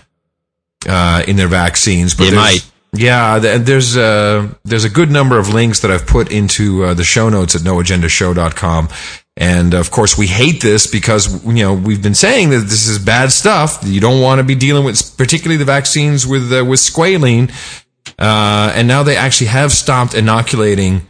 uh, 0.88 1.24
in 1.28 1.36
their 1.36 1.48
vaccines. 1.48 2.16
But 2.16 2.32
They 2.32 2.36
might. 2.36 2.72
Yeah, 2.94 3.40
there's 3.40 3.98
uh, 3.98 4.54
there's 4.64 4.86
a 4.86 4.90
good 4.90 5.12
number 5.12 5.38
of 5.38 5.54
links 5.54 5.82
that 5.82 5.92
I've 5.92 6.08
put 6.08 6.32
into 6.32 6.86
uh, 6.86 6.94
the 6.94 7.04
show 7.04 7.30
notes 7.30 7.56
at 7.56 7.62
noagendashow.com. 7.62 8.90
And 9.36 9.76
of 9.76 9.92
course, 9.92 10.18
we 10.18 10.26
hate 10.26 10.62
this 10.62 10.88
because 10.88 11.46
you 11.46 11.64
know 11.64 11.74
we've 11.74 12.02
been 12.02 12.16
saying 12.16 12.50
that 12.50 12.62
this 12.62 12.88
is 12.88 12.98
bad 12.98 13.32
stuff. 13.32 13.80
You 13.84 14.00
don't 14.00 14.22
want 14.22 14.40
to 14.40 14.44
be 14.44 14.56
dealing 14.56 14.84
with, 14.84 15.16
particularly 15.18 15.58
the 15.58 15.66
vaccines 15.66 16.26
with 16.26 16.52
uh, 16.52 16.66
with 16.66 16.80
squalene. 16.80 17.52
Uh, 18.18 18.72
and 18.74 18.88
now 18.88 19.04
they 19.04 19.16
actually 19.16 19.48
have 19.48 19.72
stopped 19.72 20.16
inoculating 20.16 21.06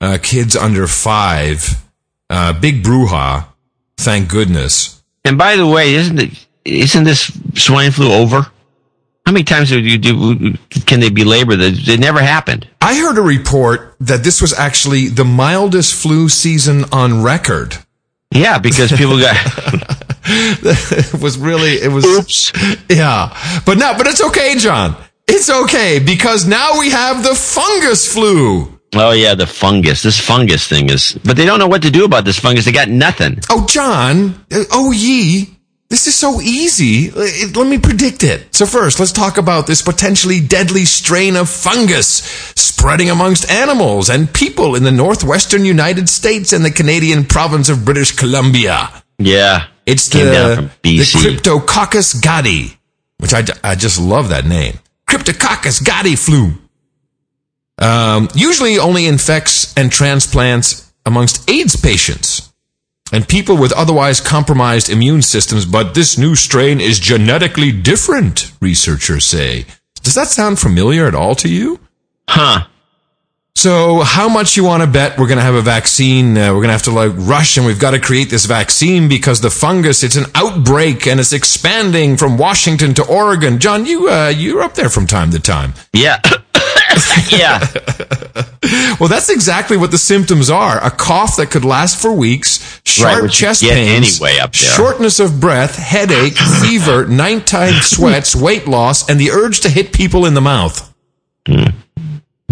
uh, 0.00 0.18
kids 0.22 0.54
under 0.54 0.86
five. 0.86 1.82
Uh, 2.28 2.52
big 2.52 2.82
brouhaha, 2.82 3.46
thank 3.96 4.28
goodness. 4.28 5.02
And 5.24 5.38
by 5.38 5.56
the 5.56 5.66
way, 5.66 5.94
isn't 5.94 6.18
it, 6.18 6.46
isn't 6.64 7.04
this 7.04 7.30
swine 7.54 7.90
flu 7.90 8.12
over? 8.12 8.50
How 9.32 9.34
many 9.34 9.44
times 9.44 9.70
do 9.70 9.80
you 9.80 9.96
do? 9.96 10.58
Can 10.84 11.00
they 11.00 11.08
belabor 11.08 11.56
that? 11.56 11.88
It 11.88 11.98
never 11.98 12.20
happened. 12.20 12.68
I 12.82 12.94
heard 12.96 13.16
a 13.16 13.22
report 13.22 13.96
that 13.98 14.24
this 14.24 14.42
was 14.42 14.52
actually 14.52 15.08
the 15.08 15.24
mildest 15.24 15.94
flu 15.94 16.28
season 16.28 16.84
on 16.92 17.22
record. 17.22 17.78
Yeah, 18.30 18.58
because 18.58 18.92
people 18.92 19.18
got. 19.18 19.34
it 20.26 21.22
was 21.22 21.38
really 21.38 21.72
it 21.72 21.90
was 21.90 22.04
oops 22.04 22.52
yeah 22.88 23.36
but 23.66 23.76
now 23.76 23.98
but 23.98 24.06
it's 24.06 24.22
okay 24.22 24.54
john 24.56 24.94
it's 25.26 25.50
okay 25.50 25.98
because 25.98 26.46
now 26.46 26.78
we 26.78 26.90
have 26.90 27.24
the 27.24 27.34
fungus 27.34 28.12
flu 28.12 28.78
Oh 28.94 29.12
yeah, 29.12 29.34
the 29.34 29.46
fungus. 29.46 30.02
This 30.02 30.20
fungus 30.20 30.68
thing 30.68 30.90
is, 30.90 31.18
but 31.24 31.34
they 31.38 31.46
don't 31.46 31.58
know 31.58 31.66
what 31.66 31.80
to 31.80 31.90
do 31.90 32.04
about 32.04 32.26
this 32.26 32.38
fungus. 32.38 32.66
They 32.66 32.72
got 32.72 32.90
nothing. 32.90 33.38
Oh, 33.48 33.64
John. 33.66 34.44
Oh, 34.70 34.92
ye. 34.92 35.51
This 35.92 36.06
is 36.06 36.14
so 36.14 36.40
easy. 36.40 37.10
Uh, 37.10 37.52
Let 37.54 37.66
me 37.68 37.76
predict 37.76 38.24
it. 38.24 38.54
So 38.54 38.64
first, 38.64 38.98
let's 38.98 39.12
talk 39.12 39.36
about 39.36 39.66
this 39.66 39.82
potentially 39.82 40.40
deadly 40.40 40.86
strain 40.86 41.36
of 41.36 41.50
fungus 41.50 42.22
spreading 42.56 43.10
amongst 43.10 43.50
animals 43.50 44.08
and 44.08 44.32
people 44.32 44.74
in 44.74 44.84
the 44.84 44.90
northwestern 44.90 45.66
United 45.66 46.08
States 46.08 46.54
and 46.54 46.64
the 46.64 46.70
Canadian 46.70 47.26
province 47.26 47.68
of 47.68 47.84
British 47.84 48.12
Columbia. 48.12 49.02
Yeah, 49.18 49.66
It's 49.84 50.08
the, 50.08 50.70
the 50.82 50.96
Cryptococcus 51.00 52.22
gattii, 52.22 52.74
which 53.18 53.34
I, 53.34 53.44
I 53.62 53.74
just 53.74 54.00
love 54.00 54.30
that 54.30 54.46
name. 54.46 54.78
Cryptococcus 55.06 55.82
gattii 55.82 56.16
flu. 56.16 56.52
Um, 57.76 58.30
usually 58.34 58.78
only 58.78 59.04
infects 59.04 59.74
and 59.76 59.92
transplants 59.92 60.90
amongst 61.04 61.50
AIDS 61.50 61.76
patients 61.76 62.51
and 63.12 63.28
people 63.28 63.56
with 63.56 63.72
otherwise 63.72 64.20
compromised 64.20 64.88
immune 64.88 65.22
systems, 65.22 65.66
but 65.66 65.94
this 65.94 66.18
new 66.18 66.34
strain 66.34 66.80
is 66.80 66.98
genetically 66.98 67.70
different, 67.70 68.50
researchers 68.60 69.26
say. 69.26 69.66
Does 70.02 70.14
that 70.14 70.28
sound 70.28 70.58
familiar 70.58 71.06
at 71.06 71.14
all 71.14 71.34
to 71.36 71.48
you? 71.48 71.78
Huh. 72.28 72.66
So, 73.54 74.00
how 74.00 74.28
much 74.28 74.56
you 74.56 74.64
want 74.64 74.82
to 74.82 74.88
bet 74.88 75.18
we're 75.18 75.28
going 75.28 75.38
to 75.38 75.44
have 75.44 75.54
a 75.54 75.62
vaccine? 75.62 76.36
Uh, 76.36 76.48
we're 76.48 76.62
going 76.62 76.68
to 76.68 76.72
have 76.72 76.82
to 76.84 76.90
like 76.90 77.12
rush 77.14 77.56
and 77.56 77.64
we've 77.66 77.78
got 77.78 77.92
to 77.92 78.00
create 78.00 78.28
this 78.28 78.46
vaccine 78.46 79.08
because 79.08 79.40
the 79.40 79.50
fungus, 79.50 80.02
it's 80.02 80.16
an 80.16 80.24
outbreak 80.34 81.06
and 81.06 81.20
it's 81.20 81.32
expanding 81.32 82.16
from 82.16 82.38
Washington 82.38 82.92
to 82.94 83.04
Oregon. 83.06 83.60
John, 83.60 83.86
you, 83.86 84.08
uh, 84.08 84.28
you're 84.34 84.62
up 84.62 84.74
there 84.74 84.88
from 84.88 85.06
time 85.06 85.30
to 85.30 85.38
time. 85.38 85.74
Yeah. 85.92 86.20
yeah. 87.30 87.64
Well, 89.00 89.08
that's 89.08 89.28
exactly 89.30 89.76
what 89.76 89.90
the 89.90 89.98
symptoms 89.98 90.48
are. 90.48 90.82
A 90.84 90.90
cough 90.90 91.36
that 91.36 91.50
could 91.50 91.64
last 91.64 92.00
for 92.00 92.12
weeks, 92.12 92.80
sharp 92.84 93.24
you 93.24 93.28
chest 93.28 93.62
pains, 93.62 94.20
anyway 94.20 94.38
up 94.38 94.52
there. 94.52 94.70
shortness 94.70 95.18
of 95.18 95.40
breath, 95.40 95.76
headache, 95.76 96.34
fever, 96.34 97.06
nighttime 97.06 97.82
sweats, 97.82 98.36
weight 98.36 98.68
loss, 98.68 99.08
and 99.10 99.18
the 99.18 99.30
urge 99.30 99.60
to 99.60 99.68
hit 99.68 99.92
people 99.92 100.24
in 100.24 100.34
the 100.34 100.40
mouth. 100.40 100.94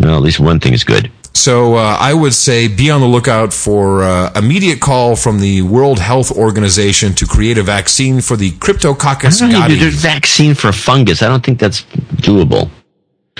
Well, 0.01 0.17
at 0.17 0.23
least 0.23 0.41
one 0.41 0.61
thing 0.61 0.73
is 0.73 0.83
good. 0.83 1.11
So 1.35 1.75
uh, 1.75 1.97
I 2.01 2.13
would 2.13 2.35
say 2.35 2.69
be 2.69 2.91
on 2.91 3.01
the 3.01 3.07
lookout 3.07 3.53
for 3.53 4.03
uh, 4.03 4.33
immediate 4.35 4.81
call 4.81 5.15
from 5.15 5.39
the 5.41 5.63
World 5.63 5.99
Health 5.99 6.33
Organization 6.33 7.15
to 7.15 7.27
create 7.27 7.59
a 7.59 7.63
vaccine 7.63 8.21
for 8.21 8.37
the 8.37 8.51
Cryptococcus 8.53 9.41
I 9.43 9.69
don't. 9.69 9.79
There's 9.79 9.95
vaccine 9.95 10.55
for 10.55 10.73
fungus. 10.73 11.23
I 11.23 11.29
don't 11.29 11.45
think 11.45 11.59
that's 11.61 11.83
doable. 12.17 12.71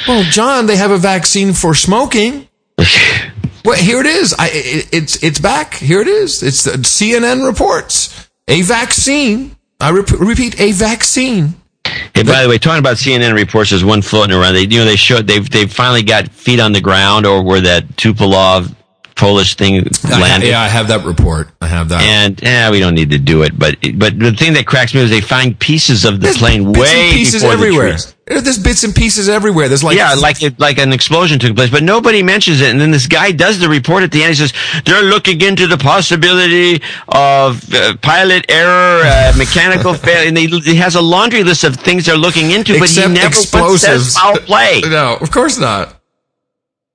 Well, 0.07 0.23
John, 0.25 0.67
they 0.67 0.77
have 0.77 0.91
a 0.91 0.99
vaccine 0.99 1.53
for 1.53 1.75
smoking. 1.75 2.49
well, 3.65 3.77
here 3.77 4.01
it 4.01 4.07
is. 4.07 4.35
I, 4.39 4.51
it, 4.53 4.89
it's 4.93 5.23
it's 5.23 5.41
back. 5.41 5.75
Here 5.75 6.01
it 6.01 6.09
is. 6.09 6.43
It's 6.43 6.65
the 6.65 6.73
CNN 6.73 7.47
reports 7.47 8.31
a 8.49 8.63
vaccine. 8.63 9.57
I 9.81 9.91
rep- 9.91 10.11
repeat, 10.11 10.61
a 10.61 10.73
vaccine. 10.73 11.60
Hey, 11.85 12.23
by 12.25 12.43
the 12.43 12.49
way, 12.49 12.59
talking 12.59 12.81
about 12.81 12.97
CNN 12.97 13.35
reports, 13.35 13.71
there's 13.71 13.85
one 13.85 14.03
floating 14.03 14.37
around. 14.37 14.55
They, 14.55 14.63
you 14.63 14.79
know, 14.79 14.85
they 14.85 14.97
showed 14.97 15.27
they've 15.27 15.49
they've 15.49 15.73
finally 15.73 16.03
got 16.03 16.29
feet 16.29 16.61
on 16.61 16.73
the 16.73 16.81
ground, 16.81 17.27
or 17.27 17.43
where 17.43 17.61
that 17.61 17.87
Tupolev 17.97 18.75
Polish 19.21 19.55
thing 19.57 19.87
I, 20.05 20.21
landed. 20.21 20.49
yeah, 20.49 20.61
I 20.61 20.69
have 20.69 20.89
that 20.89 21.05
report. 21.05 21.49
I 21.61 21.67
have 21.67 21.91
that. 21.91 22.03
And 22.03 22.41
yeah, 22.43 22.71
we 22.71 22.81
don't 22.81 22.95
need 22.95 23.11
to 23.11 23.19
do 23.19 23.43
it, 23.43 23.57
but 23.59 23.77
but 23.95 24.19
the 24.19 24.33
thing 24.33 24.55
that 24.55 24.67
cracks 24.67 24.95
me 24.95 25.01
is 25.03 25.11
they 25.11 25.21
find 25.21 25.59
pieces 25.59 26.05
of 26.05 26.15
the 26.21 26.27
There's 26.27 26.39
plane 26.39 26.73
bits 26.73 26.79
way 26.81 27.01
and 27.09 27.13
pieces 27.13 27.43
before 27.43 27.53
everywhere. 27.55 27.93
the 27.93 27.93
trees. 27.93 28.15
There's 28.45 28.59
bits 28.59 28.85
and 28.85 28.95
pieces 28.95 29.29
everywhere. 29.29 29.69
There's 29.69 29.83
like 29.85 29.97
yeah, 29.97 30.15
like 30.15 30.41
it, 30.43 30.59
like 30.61 30.79
an 30.79 30.93
explosion 30.93 31.39
took 31.39 31.55
place, 31.57 31.69
but 31.71 31.83
nobody 31.83 32.23
mentions 32.23 32.61
it. 32.61 32.71
And 32.71 32.81
then 32.81 32.93
this 32.93 33.07
guy 33.09 33.33
does 33.33 33.59
the 33.59 33.69
report 33.69 34.05
at 34.05 34.13
the 34.13 34.23
end. 34.23 34.31
He 34.37 34.47
says 34.47 34.53
they're 34.85 35.03
looking 35.03 35.41
into 35.43 35.67
the 35.67 35.77
possibility 35.79 36.81
of 37.09 37.75
uh, 37.75 37.97
pilot 38.03 38.47
error, 38.49 39.03
uh, 39.05 39.33
mechanical 39.37 39.95
failure, 40.07 40.29
and 40.29 40.39
he, 40.39 40.47
he 40.61 40.77
has 40.77 40.95
a 40.95 41.01
laundry 41.03 41.43
list 41.45 41.65
of 41.65 41.77
things 41.77 42.07
they're 42.07 42.17
looking 42.17 42.53
into. 42.53 42.75
but 42.75 42.85
Except 42.85 43.09
he 43.09 43.15
never 43.15 43.27
explosives. 43.29 44.15
says 44.15 44.17
foul 44.17 44.37
play. 44.39 44.81
No, 44.91 45.17
of 45.21 45.31
course 45.31 45.59
not. 45.59 46.00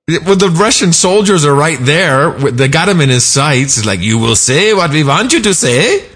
Well, 0.08 0.36
the 0.36 0.50
Russian 0.50 0.92
soldiers 0.92 1.44
are 1.44 1.54
right 1.54 1.78
there. 1.80 2.30
They 2.30 2.68
got 2.68 2.88
him 2.88 3.00
in 3.00 3.08
his 3.08 3.26
sights. 3.26 3.76
It's 3.76 3.86
like, 3.86 4.00
you 4.00 4.18
will 4.18 4.36
say 4.36 4.72
what 4.72 4.92
we 4.92 5.02
want 5.02 5.32
you 5.32 5.42
to 5.42 5.52
say. 5.52 6.08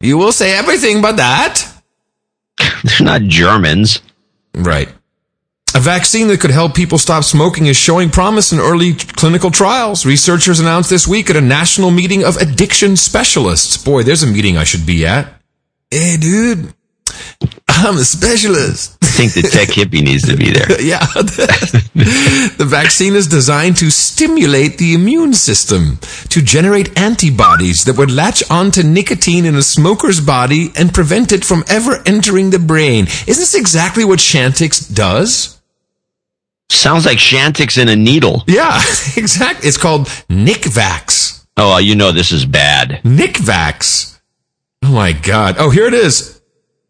You 0.00 0.16
will 0.16 0.32
say 0.32 0.56
everything 0.56 1.02
but 1.02 1.16
that. 1.16 1.62
They're 2.84 3.06
not 3.06 3.22
Germans. 3.22 4.00
Right. 4.54 4.88
A 5.74 5.80
vaccine 5.80 6.28
that 6.28 6.40
could 6.40 6.50
help 6.50 6.74
people 6.74 6.96
stop 6.96 7.22
smoking 7.22 7.66
is 7.66 7.76
showing 7.76 8.08
promise 8.08 8.52
in 8.52 8.58
early 8.58 8.94
clinical 8.94 9.50
trials. 9.50 10.06
Researchers 10.06 10.58
announced 10.58 10.88
this 10.88 11.06
week 11.06 11.28
at 11.28 11.36
a 11.36 11.42
national 11.42 11.90
meeting 11.90 12.24
of 12.24 12.36
addiction 12.38 12.96
specialists. 12.96 13.76
Boy, 13.76 14.02
there's 14.02 14.22
a 14.22 14.26
meeting 14.26 14.56
I 14.56 14.64
should 14.64 14.86
be 14.86 15.04
at. 15.04 15.28
Hey, 15.90 16.16
dude, 16.18 16.72
I'm 17.80 17.96
a 17.96 18.04
specialist. 18.04 18.98
I 19.02 19.06
think 19.06 19.32
the 19.34 19.42
tech 19.42 19.68
hippie 19.76 20.02
needs 20.02 20.28
to 20.28 20.36
be 20.36 20.50
there. 20.50 20.80
yeah. 20.82 21.06
the 22.58 22.66
vaccine 22.68 23.14
is 23.14 23.26
designed 23.26 23.76
to 23.78 23.90
stimulate 23.90 24.78
the 24.78 24.94
immune 24.94 25.32
system 25.32 25.98
to 26.28 26.42
generate 26.42 26.98
antibodies 26.98 27.84
that 27.84 27.96
would 27.96 28.10
latch 28.10 28.42
onto 28.50 28.82
nicotine 28.82 29.44
in 29.44 29.54
a 29.54 29.62
smoker's 29.62 30.20
body 30.20 30.72
and 30.76 30.92
prevent 30.92 31.32
it 31.32 31.44
from 31.44 31.64
ever 31.68 32.02
entering 32.04 32.50
the 32.50 32.58
brain. 32.58 33.06
Isn't 33.06 33.26
this 33.26 33.54
exactly 33.54 34.04
what 34.04 34.18
Chantix 34.18 34.92
does? 34.92 35.60
Sounds 36.70 37.06
like 37.06 37.18
Chantix 37.18 37.80
in 37.80 37.88
a 37.88 37.96
needle. 37.96 38.44
Yeah, 38.46 38.76
exactly. 39.16 39.68
It's 39.68 39.78
called 39.78 40.06
Nicvax. 40.28 41.46
Oh, 41.56 41.74
uh, 41.74 41.78
you 41.78 41.94
know 41.94 42.12
this 42.12 42.30
is 42.32 42.44
bad. 42.44 43.00
Nicvax. 43.04 44.18
Oh 44.84 44.92
my 44.92 45.12
God. 45.12 45.56
Oh, 45.58 45.70
here 45.70 45.86
it 45.86 45.94
is. 45.94 46.37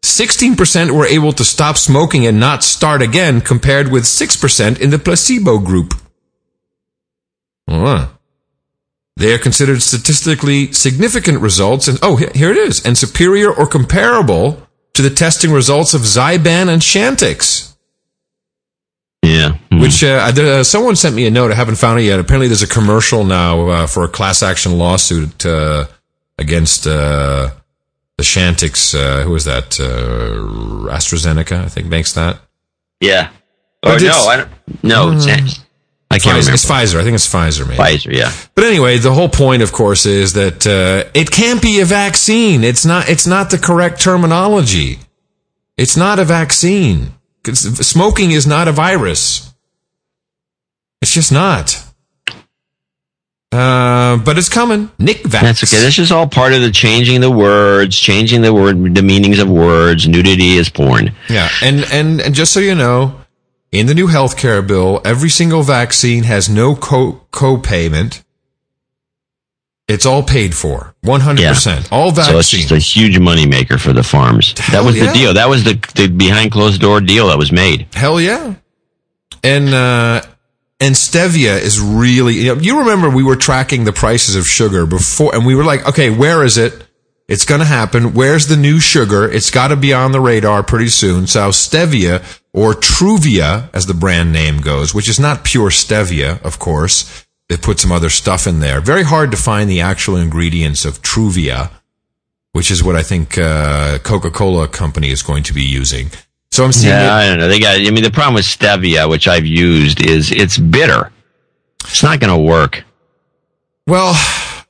16% 0.03 0.91
were 0.91 1.05
able 1.05 1.33
to 1.33 1.43
stop 1.43 1.77
smoking 1.77 2.25
and 2.25 2.39
not 2.39 2.63
start 2.63 3.01
again 3.01 3.41
compared 3.41 3.91
with 3.91 4.03
6% 4.03 4.79
in 4.79 4.89
the 4.89 4.99
placebo 4.99 5.59
group. 5.59 5.93
Huh. 7.69 8.07
They 9.17 9.33
are 9.33 9.37
considered 9.37 9.81
statistically 9.81 10.71
significant 10.71 11.41
results 11.41 11.87
and, 11.87 11.99
oh, 12.01 12.15
here 12.15 12.51
it 12.51 12.57
is, 12.57 12.85
and 12.85 12.97
superior 12.97 13.53
or 13.53 13.67
comparable 13.67 14.65
to 14.93 15.01
the 15.01 15.09
testing 15.09 15.51
results 15.51 15.93
of 15.93 16.01
Zyban 16.01 16.69
and 16.69 16.81
Chantix. 16.81 17.75
Yeah. 19.21 19.57
Which 19.71 20.03
uh, 20.03 20.31
there, 20.31 20.59
uh, 20.59 20.63
someone 20.63 20.95
sent 20.95 21.15
me 21.15 21.27
a 21.27 21.31
note. 21.31 21.51
I 21.51 21.55
haven't 21.55 21.75
found 21.75 21.99
it 21.99 22.03
yet. 22.03 22.19
Apparently, 22.19 22.47
there's 22.47 22.63
a 22.63 22.67
commercial 22.67 23.23
now 23.23 23.67
uh, 23.67 23.87
for 23.87 24.03
a 24.03 24.07
class 24.07 24.41
action 24.41 24.77
lawsuit 24.77 25.45
uh, 25.45 25.85
against 26.37 26.87
uh, 26.87 27.51
the 28.19 28.25
Chantix. 28.25 28.93
Uh, 28.93 29.23
who 29.23 29.33
is 29.35 29.45
that? 29.45 29.79
Uh, 29.79 30.91
AstraZeneca, 30.93 31.63
I 31.65 31.69
think, 31.69 31.87
makes 31.87 32.13
that. 32.13 32.39
Yeah. 32.99 33.29
Or 33.85 33.93
it's- 33.95 34.03
no, 34.03 34.27
I 34.29 34.35
don't. 34.37 34.49
No, 34.83 35.11
it's, 35.11 35.25
Mm. 35.25 35.59
I 36.11 36.17
can't 36.19 36.35
Pfizer, 36.37 36.39
remember. 36.39 36.53
It's 36.55 36.65
Pfizer. 36.65 36.99
I 36.99 37.03
think 37.03 37.15
it's 37.15 37.27
Pfizer, 37.33 37.67
maybe. 37.67 37.81
Pfizer, 37.81 38.11
yeah. 38.13 38.31
But 38.55 38.63
anyway, 38.65 38.97
the 38.97 39.13
whole 39.13 39.29
point, 39.29 39.61
of 39.61 39.71
course, 39.71 40.05
is 40.05 40.33
that 40.33 40.65
uh, 40.67 41.09
it 41.13 41.29
can't 41.31 41.61
be 41.61 41.79
a 41.81 41.85
vaccine. 41.85 42.63
It's 42.63 42.83
not. 42.85 43.07
It's 43.09 43.27
not 43.27 43.51
the 43.51 43.57
correct 43.57 44.01
terminology. 44.01 44.99
It's 45.77 45.95
not 45.95 46.19
a 46.19 46.25
vaccine. 46.25 47.13
Smoking 47.53 48.31
is 48.31 48.45
not 48.45 48.67
a 48.67 48.71
virus. 48.73 49.53
It's 51.01 51.13
just 51.13 51.31
not. 51.31 51.81
Uh, 53.51 54.17
but 54.17 54.37
it's 54.37 54.49
coming. 54.49 54.89
Nicvax. 54.99 55.31
That's 55.41 55.63
okay. 55.63 55.81
This 55.81 55.97
is 55.97 56.11
all 56.11 56.27
part 56.27 56.53
of 56.53 56.61
the 56.61 56.69
changing 56.71 57.21
the 57.21 57.31
words, 57.31 57.97
changing 57.97 58.41
the 58.41 58.53
word, 58.53 58.93
the 58.93 59.01
meanings 59.01 59.39
of 59.39 59.49
words. 59.49 60.07
Nudity 60.07 60.57
is 60.57 60.69
porn. 60.69 61.15
Yeah, 61.29 61.49
and, 61.63 61.83
and 61.91 62.21
and 62.21 62.35
just 62.35 62.53
so 62.53 62.59
you 62.59 62.75
know, 62.75 63.19
in 63.71 63.87
the 63.87 63.95
new 63.95 64.07
healthcare 64.07 64.65
bill, 64.65 65.01
every 65.03 65.29
single 65.29 65.63
vaccine 65.63 66.25
has 66.25 66.47
no 66.47 66.75
co 66.75 67.21
co-payment. 67.31 68.23
It's 69.87 70.05
all 70.05 70.21
paid 70.21 70.53
for, 70.53 70.93
one 71.01 71.21
hundred 71.21 71.47
percent. 71.47 71.91
All 71.91 72.13
So 72.13 72.37
it's 72.37 72.51
vaccines. 72.51 72.69
just 72.69 72.71
a 72.71 72.99
huge 72.99 73.17
moneymaker 73.17 73.79
for 73.79 73.91
the 73.91 74.03
farms. 74.03 74.53
that 74.71 74.85
was 74.85 74.95
yeah. 74.95 75.07
the 75.07 75.13
deal. 75.13 75.33
That 75.33 75.49
was 75.49 75.63
the, 75.63 75.73
the 75.95 76.07
behind 76.07 76.51
closed 76.51 76.79
door 76.79 77.01
deal 77.01 77.29
that 77.29 77.39
was 77.39 77.51
made. 77.51 77.87
Hell 77.95 78.21
yeah. 78.21 78.53
And 79.43 79.69
uh 79.73 80.21
and 80.79 80.95
stevia 80.95 81.59
is 81.59 81.79
really 81.79 82.35
you, 82.35 82.55
know, 82.55 82.61
you 82.61 82.79
remember 82.79 83.09
we 83.09 83.23
were 83.23 83.35
tracking 83.35 83.83
the 83.83 83.93
prices 83.93 84.35
of 84.35 84.45
sugar 84.45 84.85
before 84.85 85.35
and 85.35 85.45
we 85.45 85.55
were 85.55 85.63
like, 85.63 85.87
okay, 85.87 86.09
where 86.09 86.43
is 86.43 86.57
it? 86.57 86.85
It's 87.27 87.45
going 87.45 87.59
to 87.59 87.65
happen. 87.65 88.15
Where's 88.15 88.47
the 88.47 88.57
new 88.57 88.79
sugar? 88.79 89.29
It's 89.29 89.51
got 89.51 89.67
to 89.67 89.75
be 89.75 89.93
on 89.93 90.13
the 90.13 90.19
radar 90.19 90.63
pretty 90.63 90.87
soon. 90.87 91.27
So 91.27 91.49
stevia 91.49 92.23
or 92.53 92.73
Truvia 92.73 93.69
as 93.71 93.85
the 93.85 93.93
brand 93.93 94.33
name 94.33 94.61
goes, 94.61 94.95
which 94.95 95.07
is 95.07 95.19
not 95.19 95.43
pure 95.43 95.69
stevia, 95.69 96.41
of 96.43 96.57
course. 96.57 97.27
They 97.47 97.57
put 97.57 97.79
some 97.79 97.91
other 97.91 98.09
stuff 98.09 98.47
in 98.47 98.59
there. 98.59 98.81
Very 98.81 99.03
hard 99.03 99.31
to 99.31 99.37
find 99.37 99.69
the 99.69 99.81
actual 99.81 100.17
ingredients 100.17 100.85
of 100.85 101.01
Truvia, 101.01 101.71
which 102.53 102.71
is 102.71 102.83
what 102.83 102.95
I 102.95 103.03
think 103.03 103.37
uh, 103.37 103.99
Coca-Cola 103.99 104.67
company 104.67 105.09
is 105.09 105.21
going 105.21 105.43
to 105.43 105.53
be 105.53 105.63
using. 105.63 106.09
So 106.59 106.65
I'm 106.65 106.73
seeing 106.73 106.93
Yeah, 106.93 107.05
it- 107.05 107.23
I 107.23 107.27
don't 107.29 107.39
know. 107.39 107.47
They 107.47 107.61
got. 107.61 107.77
I 107.77 107.89
mean, 107.89 108.03
the 108.03 108.11
problem 108.11 108.33
with 108.33 108.43
stevia, 108.43 109.09
which 109.09 109.29
I've 109.29 109.45
used, 109.45 110.05
is 110.05 110.29
it's 110.29 110.57
bitter. 110.57 111.09
It's 111.85 112.03
not 112.03 112.19
going 112.19 112.33
to 112.33 112.37
work. 112.37 112.83
Well, 113.87 114.13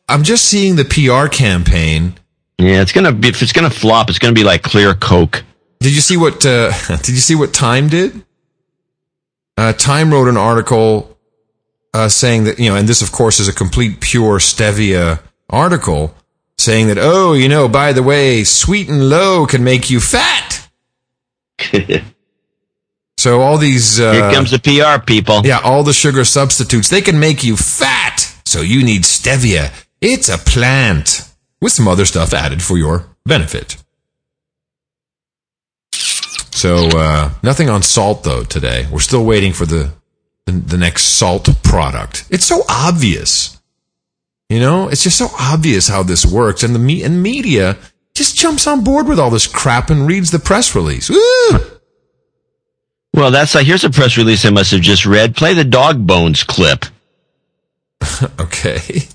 I'm 0.07 0.21
just 0.21 0.45
seeing 0.45 0.75
the 0.75 0.85
PR 0.85 1.27
campaign. 1.27 2.13
Yeah, 2.59 2.81
it's 2.83 2.91
gonna 2.91 3.11
be 3.11 3.29
if 3.29 3.41
it's 3.41 3.53
gonna 3.53 3.71
flop, 3.71 4.09
it's 4.09 4.19
gonna 4.19 4.33
be 4.33 4.43
like 4.43 4.61
clear 4.61 4.93
Coke. 4.93 5.43
Did 5.79 5.95
you 5.95 6.01
see 6.01 6.15
what? 6.15 6.45
Uh, 6.45 6.71
did 6.97 7.09
you 7.09 7.17
see 7.17 7.33
what 7.33 7.53
Time 7.53 7.87
did? 7.87 8.23
Uh, 9.57 9.73
Time 9.73 10.13
wrote 10.13 10.27
an 10.27 10.37
article 10.37 11.17
uh, 11.95 12.07
saying 12.07 12.43
that 12.43 12.59
you 12.59 12.69
know, 12.69 12.75
and 12.75 12.87
this 12.87 13.01
of 13.01 13.11
course 13.11 13.39
is 13.39 13.47
a 13.47 13.53
complete 13.53 13.99
pure 13.99 14.37
stevia 14.37 15.21
article 15.49 16.13
saying 16.59 16.87
that 16.87 16.97
oh, 16.99 17.33
you 17.33 17.49
know, 17.49 17.67
by 17.67 17.93
the 17.93 18.03
way, 18.03 18.43
sweet 18.43 18.89
and 18.89 19.09
low 19.09 19.47
can 19.47 19.63
make 19.63 19.89
you 19.89 19.99
fat. 19.99 20.58
so 23.17 23.41
all 23.41 23.57
these 23.57 23.99
uh, 23.99 24.11
Here 24.13 24.31
comes 24.31 24.51
the 24.51 24.59
PR 24.59 25.03
people. 25.03 25.45
yeah, 25.45 25.59
all 25.63 25.83
the 25.83 25.93
sugar 25.93 26.23
substitutes 26.25 26.89
they 26.89 27.01
can 27.01 27.19
make 27.19 27.43
you 27.43 27.55
fat. 27.57 28.17
So 28.45 28.61
you 28.61 28.83
need 28.83 29.03
stevia. 29.03 29.71
It's 30.01 30.29
a 30.29 30.37
plant 30.37 31.21
with 31.61 31.71
some 31.73 31.87
other 31.87 32.05
stuff 32.05 32.33
added 32.33 32.61
for 32.63 32.77
your 32.77 33.05
benefit. 33.25 33.77
So 35.91 36.87
uh, 36.87 37.31
nothing 37.43 37.69
on 37.69 37.83
salt 37.83 38.23
though 38.23 38.43
today. 38.43 38.87
We're 38.91 38.99
still 38.99 39.23
waiting 39.25 39.53
for 39.53 39.65
the, 39.65 39.91
the 40.45 40.51
the 40.51 40.77
next 40.77 41.03
salt 41.17 41.47
product. 41.63 42.25
It's 42.29 42.45
so 42.45 42.61
obvious. 42.69 43.59
You 44.49 44.59
know, 44.59 44.87
it's 44.89 45.03
just 45.03 45.17
so 45.17 45.27
obvious 45.39 45.87
how 45.87 46.01
this 46.03 46.25
works, 46.25 46.63
and 46.63 46.73
the 46.73 46.79
me- 46.79 47.03
and 47.03 47.21
media 47.21 47.77
just 48.19 48.35
jumps 48.35 48.67
on 48.67 48.83
board 48.83 49.07
with 49.07 49.17
all 49.17 49.29
this 49.29 49.47
crap 49.47 49.89
and 49.89 50.05
reads 50.05 50.29
the 50.29 50.39
press 50.39 50.75
release. 50.75 51.09
Woo! 51.09 51.59
Well, 53.13 53.31
that's 53.31 53.55
like 53.55 53.65
here's 53.65 53.85
a 53.85 53.89
press 53.89 54.17
release 54.17 54.43
I 54.43 54.49
must 54.49 54.71
have 54.71 54.81
just 54.81 55.05
read. 55.05 55.37
Play 55.37 55.53
the 55.53 55.63
dog 55.63 56.05
bones 56.05 56.43
clip. 56.43 56.83
okay. 58.39 59.07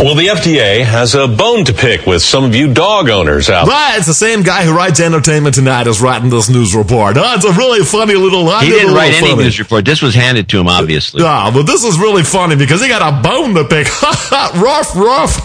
Well, 0.00 0.14
the 0.14 0.28
FDA 0.28 0.84
has 0.84 1.16
a 1.16 1.26
bone 1.26 1.64
to 1.64 1.72
pick 1.72 2.06
with 2.06 2.22
some 2.22 2.44
of 2.44 2.54
you 2.54 2.72
dog 2.72 3.08
owners 3.10 3.50
out 3.50 3.64
there. 3.66 3.74
Right, 3.74 3.96
it's 3.98 4.06
the 4.06 4.14
same 4.14 4.44
guy 4.44 4.62
who 4.64 4.72
writes 4.72 5.00
Entertainment 5.00 5.56
Tonight 5.56 5.88
is 5.88 6.00
writing 6.00 6.30
this 6.30 6.48
news 6.48 6.72
report. 6.72 7.16
Oh, 7.16 7.34
it's 7.34 7.44
a 7.44 7.52
really 7.52 7.84
funny 7.84 8.14
little. 8.14 8.48
I 8.48 8.62
He 8.62 8.70
did 8.70 8.74
didn't 8.76 8.86
little 8.92 8.96
write 8.96 9.14
any 9.14 9.30
funny. 9.30 9.42
news 9.42 9.58
report. 9.58 9.84
This 9.84 10.00
was 10.00 10.14
handed 10.14 10.48
to 10.50 10.60
him, 10.60 10.68
obviously. 10.68 11.22
Yeah, 11.24 11.50
but 11.52 11.64
this 11.64 11.82
is 11.82 11.98
really 11.98 12.22
funny 12.22 12.54
because 12.54 12.80
he 12.80 12.86
got 12.86 13.02
a 13.02 13.28
bone 13.28 13.54
to 13.56 13.64
pick. 13.64 13.88
rough, 14.62 14.94
rough. 14.94 15.44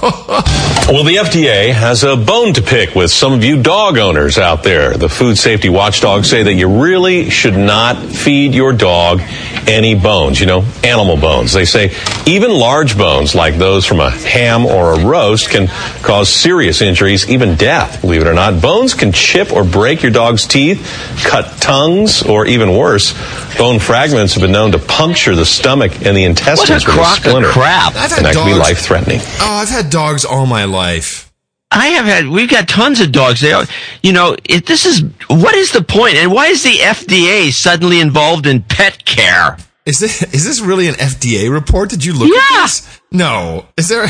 Well, 0.87 1.03
the 1.03 1.15
FDA 1.15 1.73
has 1.73 2.03
a 2.03 2.15
bone 2.15 2.53
to 2.53 2.61
pick 2.61 2.93
with 2.93 3.09
some 3.09 3.33
of 3.33 3.43
you 3.43 3.63
dog 3.63 3.97
owners 3.97 4.37
out 4.37 4.61
there. 4.61 4.93
The 4.95 5.09
food 5.09 5.35
safety 5.39 5.69
watchdogs 5.69 6.29
say 6.29 6.43
that 6.43 6.53
you 6.53 6.67
really 6.83 7.31
should 7.31 7.57
not 7.57 7.97
feed 8.05 8.53
your 8.53 8.71
dog 8.71 9.19
any 9.67 9.95
bones, 9.95 10.39
you 10.39 10.45
know, 10.45 10.61
animal 10.83 11.17
bones. 11.17 11.53
They 11.53 11.65
say 11.65 11.95
even 12.27 12.51
large 12.51 12.95
bones 12.95 13.33
like 13.33 13.55
those 13.57 13.85
from 13.85 13.99
a 13.99 14.11
ham 14.43 14.65
or 14.65 14.93
a 14.93 15.05
roast 15.05 15.49
can 15.49 15.67
cause 16.03 16.29
serious 16.29 16.81
injuries, 16.81 17.29
even 17.29 17.55
death, 17.55 18.01
believe 18.01 18.21
it 18.21 18.27
or 18.27 18.33
not. 18.33 18.61
Bones 18.61 18.93
can 18.93 19.11
chip 19.11 19.51
or 19.53 19.63
break 19.63 20.03
your 20.03 20.11
dog's 20.11 20.45
teeth, 20.45 20.81
cut 21.25 21.61
tongues, 21.61 22.23
or 22.23 22.45
even 22.45 22.75
worse, 22.77 23.13
bone 23.57 23.79
fragments 23.79 24.33
have 24.33 24.41
been 24.41 24.51
known 24.51 24.71
to 24.71 24.79
puncture 24.79 25.35
the 25.35 25.45
stomach 25.45 26.05
and 26.05 26.15
the 26.17 26.23
intestines 26.23 26.85
with 26.85 26.95
a 26.95 26.97
crock 26.97 27.17
of 27.19 27.23
splinter. 27.23 27.49
crap. 27.49 27.95
I've 27.95 28.11
had 28.11 28.17
And 28.17 28.25
that 28.25 28.35
can 28.35 28.45
be 28.45 28.59
life 28.59 28.79
threatening. 28.79 29.19
Oh, 29.39 29.59
I've 29.61 29.69
had 29.69 29.89
dogs 29.89 30.25
all 30.25 30.45
my 30.45 30.65
life. 30.65 31.31
I 31.71 31.87
have 31.87 32.05
had. 32.05 32.27
We've 32.27 32.49
got 32.49 32.67
tons 32.67 33.01
of 33.01 33.11
dogs. 33.11 33.41
They, 33.41 33.51
are, 33.51 33.65
you 34.03 34.13
know, 34.13 34.35
it, 34.43 34.67
this 34.67 34.85
is 34.85 35.03
what 35.27 35.55
is 35.55 35.71
the 35.71 35.81
point, 35.81 36.15
and 36.15 36.31
why 36.31 36.47
is 36.47 36.61
the 36.61 36.75
FDA 36.75 37.51
suddenly 37.51 37.99
involved 37.99 38.45
in 38.45 38.61
pet 38.61 39.05
care? 39.05 39.57
Is 39.85 39.99
this 39.99 40.21
is 40.33 40.45
this 40.45 40.61
really 40.61 40.87
an 40.87 40.95
FDA 40.95 41.51
report? 41.51 41.89
Did 41.89 42.05
you 42.05 42.13
look 42.13 42.29
Yeah. 42.29 42.39
at 42.57 42.61
this? 42.63 42.87
No. 43.11 43.65
Is 43.77 43.89
there 43.89 44.05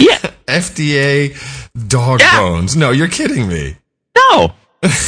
FDA 0.47 1.35
dog 1.87 2.19
bones? 2.19 2.75
No, 2.75 2.91
you're 2.91 3.07
kidding 3.07 3.47
me. 3.47 3.77
No. 4.15 4.53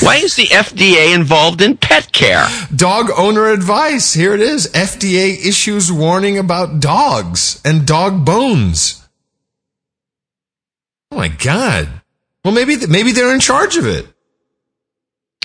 Why 0.01 0.15
is 0.15 0.35
the 0.35 0.47
FDA 0.47 1.13
involved 1.13 1.61
in 1.61 1.75
pet 1.77 2.11
care? 2.13 2.47
Dog 2.75 3.11
owner 3.15 3.49
advice. 3.49 4.13
Here 4.13 4.33
it 4.33 4.39
is. 4.39 4.67
FDA 4.73 5.37
issues 5.45 5.91
warning 5.91 6.37
about 6.37 6.79
dogs 6.79 7.61
and 7.65 7.85
dog 7.85 8.23
bones. 8.25 9.01
Oh 11.11 11.17
my 11.17 11.27
god. 11.27 11.89
Well, 12.43 12.53
maybe 12.53 12.77
th- 12.77 12.89
maybe 12.89 13.11
they're 13.11 13.33
in 13.33 13.39
charge 13.39 13.75
of 13.77 13.85
it. 13.85 14.07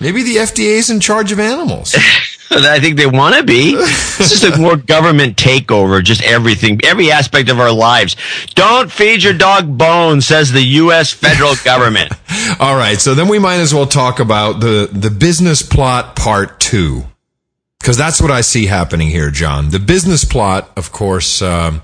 Maybe 0.00 0.22
the 0.22 0.36
FDA 0.36 0.78
is 0.78 0.88
in 0.90 1.00
charge 1.00 1.30
of 1.32 1.40
animals. 1.40 1.94
I 2.52 2.80
think 2.80 2.96
they 2.96 3.06
want 3.06 3.36
to 3.36 3.44
be. 3.44 3.76
This 3.76 4.32
is 4.32 4.44
a 4.44 4.58
more 4.60 4.76
government 4.76 5.36
takeover, 5.36 6.02
just 6.02 6.22
everything, 6.22 6.80
every 6.84 7.12
aspect 7.12 7.48
of 7.48 7.60
our 7.60 7.70
lives. 7.70 8.16
Don't 8.54 8.90
feed 8.90 9.22
your 9.22 9.34
dog 9.34 9.78
bones, 9.78 10.26
says 10.26 10.50
the 10.50 10.62
U.S. 10.62 11.12
federal 11.12 11.54
government. 11.64 12.12
All 12.58 12.76
right, 12.76 13.00
so 13.00 13.14
then 13.14 13.28
we 13.28 13.38
might 13.38 13.60
as 13.60 13.72
well 13.72 13.86
talk 13.86 14.18
about 14.18 14.60
the 14.60 14.88
the 14.92 15.10
business 15.10 15.62
plot 15.62 16.16
part 16.16 16.58
two, 16.58 17.04
because 17.78 17.96
that's 17.96 18.20
what 18.20 18.32
I 18.32 18.40
see 18.40 18.66
happening 18.66 19.08
here, 19.08 19.30
John. 19.30 19.70
The 19.70 19.78
business 19.78 20.24
plot, 20.24 20.70
of 20.76 20.90
course, 20.90 21.42
um, 21.42 21.82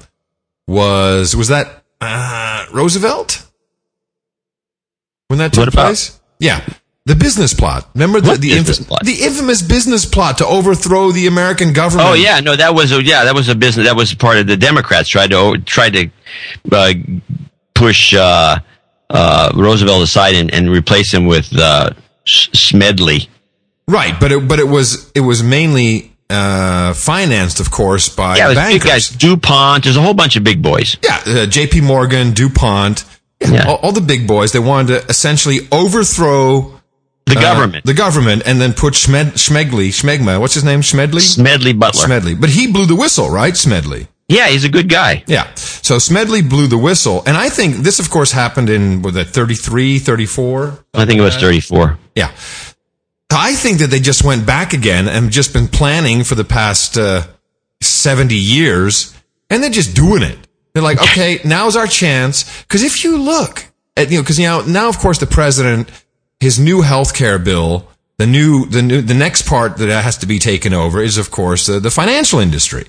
was 0.67 1.37
was 1.37 1.49
that 1.49 1.85
uh, 2.01 2.67
Roosevelt 2.73 3.47
when 5.29 5.39
that 5.39 5.53
took 5.53 5.73
place? 5.73 6.21
Yeah, 6.41 6.67
the 7.07 7.15
business 7.15 7.55
plot. 7.55 7.89
Remember 7.95 8.21
the 8.21 8.37
the, 8.37 8.53
inf- 8.53 8.87
plot? 8.87 9.05
the 9.05 9.23
infamous 9.23 9.63
business 9.63 10.05
plot 10.05 10.39
to 10.39 10.47
overthrow 10.47 11.13
the 11.13 11.27
American 11.29 11.73
government. 11.73 12.09
Oh 12.11 12.15
yeah, 12.15 12.41
no, 12.41 12.55
that 12.57 12.75
was 12.75 12.93
a, 12.93 13.03
yeah, 13.03 13.25
that 13.25 13.35
was 13.35 13.49
a 13.49 13.55
business. 13.55 13.87
That 13.87 13.97
was 13.97 14.13
part 14.15 14.39
of 14.39 14.47
the 14.47 14.57
Democrats 14.57 15.09
tried 15.09 15.31
to 15.31 15.57
tried 15.65 15.93
to 15.95 16.11
uh, 16.73 16.93
push 17.75 18.13
uh, 18.13 18.59
uh, 19.09 19.53
Roosevelt 19.55 20.03
aside 20.03 20.35
and, 20.35 20.53
and 20.53 20.69
replace 20.69 21.15
him 21.15 21.27
with 21.27 21.49
uh, 21.57 21.91
Smedley. 22.27 23.29
right. 23.89 24.19
But 24.19 24.33
it 24.33 24.49
but 24.49 24.59
it 24.59 24.69
was 24.69 25.11
it 25.15 25.21
was 25.21 25.45
mainly 25.45 26.13
uh, 26.29 26.93
financed, 26.93 27.61
of 27.61 27.71
course, 27.71 28.09
by 28.09 28.37
Yeah, 28.37 28.49
was 28.49 28.59
big 28.59 28.83
guys. 28.83 29.09
Dupont. 29.11 29.85
There's 29.85 29.97
a 29.97 30.03
whole 30.03 30.15
bunch 30.15 30.35
of 30.35 30.43
big 30.43 30.61
boys. 30.61 30.97
Yeah, 31.03 31.23
uh, 31.25 31.47
J.P. 31.47 31.83
Morgan, 31.83 32.33
DuPont, 32.33 33.05
yeah, 33.41 33.69
All, 33.69 33.77
all 33.77 33.93
the 33.93 34.01
big 34.01 34.27
boys. 34.27 34.51
They 34.51 34.59
wanted 34.59 35.03
to 35.03 35.07
essentially 35.09 35.69
overthrow 35.71 36.76
The 37.27 37.39
uh, 37.39 37.43
government. 37.43 37.85
the 37.85 37.95
government, 37.95 38.43
and 38.47 38.61
then 38.61 38.73
put 38.73 38.95
Schmed, 38.95 39.33
Schmegley, 39.33 39.89
Schmegma, 39.89 40.39
what's 40.41 40.55
his 40.55 40.63
name, 40.63 40.81
Schmedley, 40.81 41.21
Smedley 41.21 41.73
Butler. 41.73 42.07
Smedley. 42.07 42.35
But 42.37 42.51
he 42.51 42.71
blew 42.71 42.87
the 42.87 42.95
whistle, 42.95 43.29
right, 43.31 43.57
Smedley? 43.57 44.07
Yeah, 44.29 44.49
he's 44.49 44.65
a 44.65 44.69
good 44.69 44.89
guy. 44.89 45.25
Yeah. 45.27 45.53
So 45.55 45.99
Smedley 45.99 46.43
blew 46.43 46.67
the 46.67 46.79
whistle, 46.79 47.23
and 47.27 47.37
I 47.37 47.49
think 47.49 47.77
this, 47.79 47.99
of 47.99 48.11
course, 48.11 48.33
happened 48.33 48.71
in 48.71 49.03
was 49.03 49.17
it 49.17 49.29
33, 49.29 49.99
34? 49.99 50.85
I 50.95 51.05
think 51.05 51.19
it 51.19 51.23
was 51.23 51.37
34. 51.37 51.99
Yeah. 52.15 52.31
I 53.31 53.55
think 53.55 53.79
that 53.81 53.89
they 53.89 54.01
just 54.01 54.25
went 54.25 54.47
back 54.47 54.73
again 54.73 55.09
and 55.09 55.31
just 55.31 55.53
been 55.53 55.69
planning 55.69 56.25
for 56.25 56.35
the 56.35 56.45
past 56.45 56.97
uh, 56.97 57.27
70 57.81 58.35
years, 58.35 59.15
and 59.51 59.63
they're 59.63 59.71
just 59.71 59.95
doing 59.95 60.23
it. 60.23 60.39
They're 60.73 60.83
like, 60.83 61.01
okay, 61.03 61.41
now's 61.45 61.77
our 61.77 61.87
chance. 61.87 62.63
Because 62.63 62.83
if 62.83 63.05
you 63.05 63.19
look 63.19 63.65
at, 63.97 64.11
you 64.11 64.19
know, 64.19 64.23
because 64.23 64.39
you 64.39 64.47
know, 64.47 64.63
now, 64.63 64.89
of 64.89 64.99
course, 64.99 65.19
the 65.19 65.27
president, 65.27 65.91
his 66.41 66.59
new 66.59 66.83
health 66.83 67.15
care 67.15 67.39
bill, 67.39 67.89
the 68.19 68.27
new, 68.27 68.67
the 68.67 68.83
new, 68.83 69.03
the 69.03 69.15
next 69.15 69.47
part 69.47 69.77
that 69.79 69.89
has 69.89 70.19
to 70.19 70.27
be 70.27 70.39
taken 70.39 70.73
over 70.73 71.03
is, 71.03 71.19
of 71.19 71.31
course, 71.31 71.67
the, 71.67 71.81
the 71.81 71.91
financial 71.91 72.39
industry. 72.39 72.87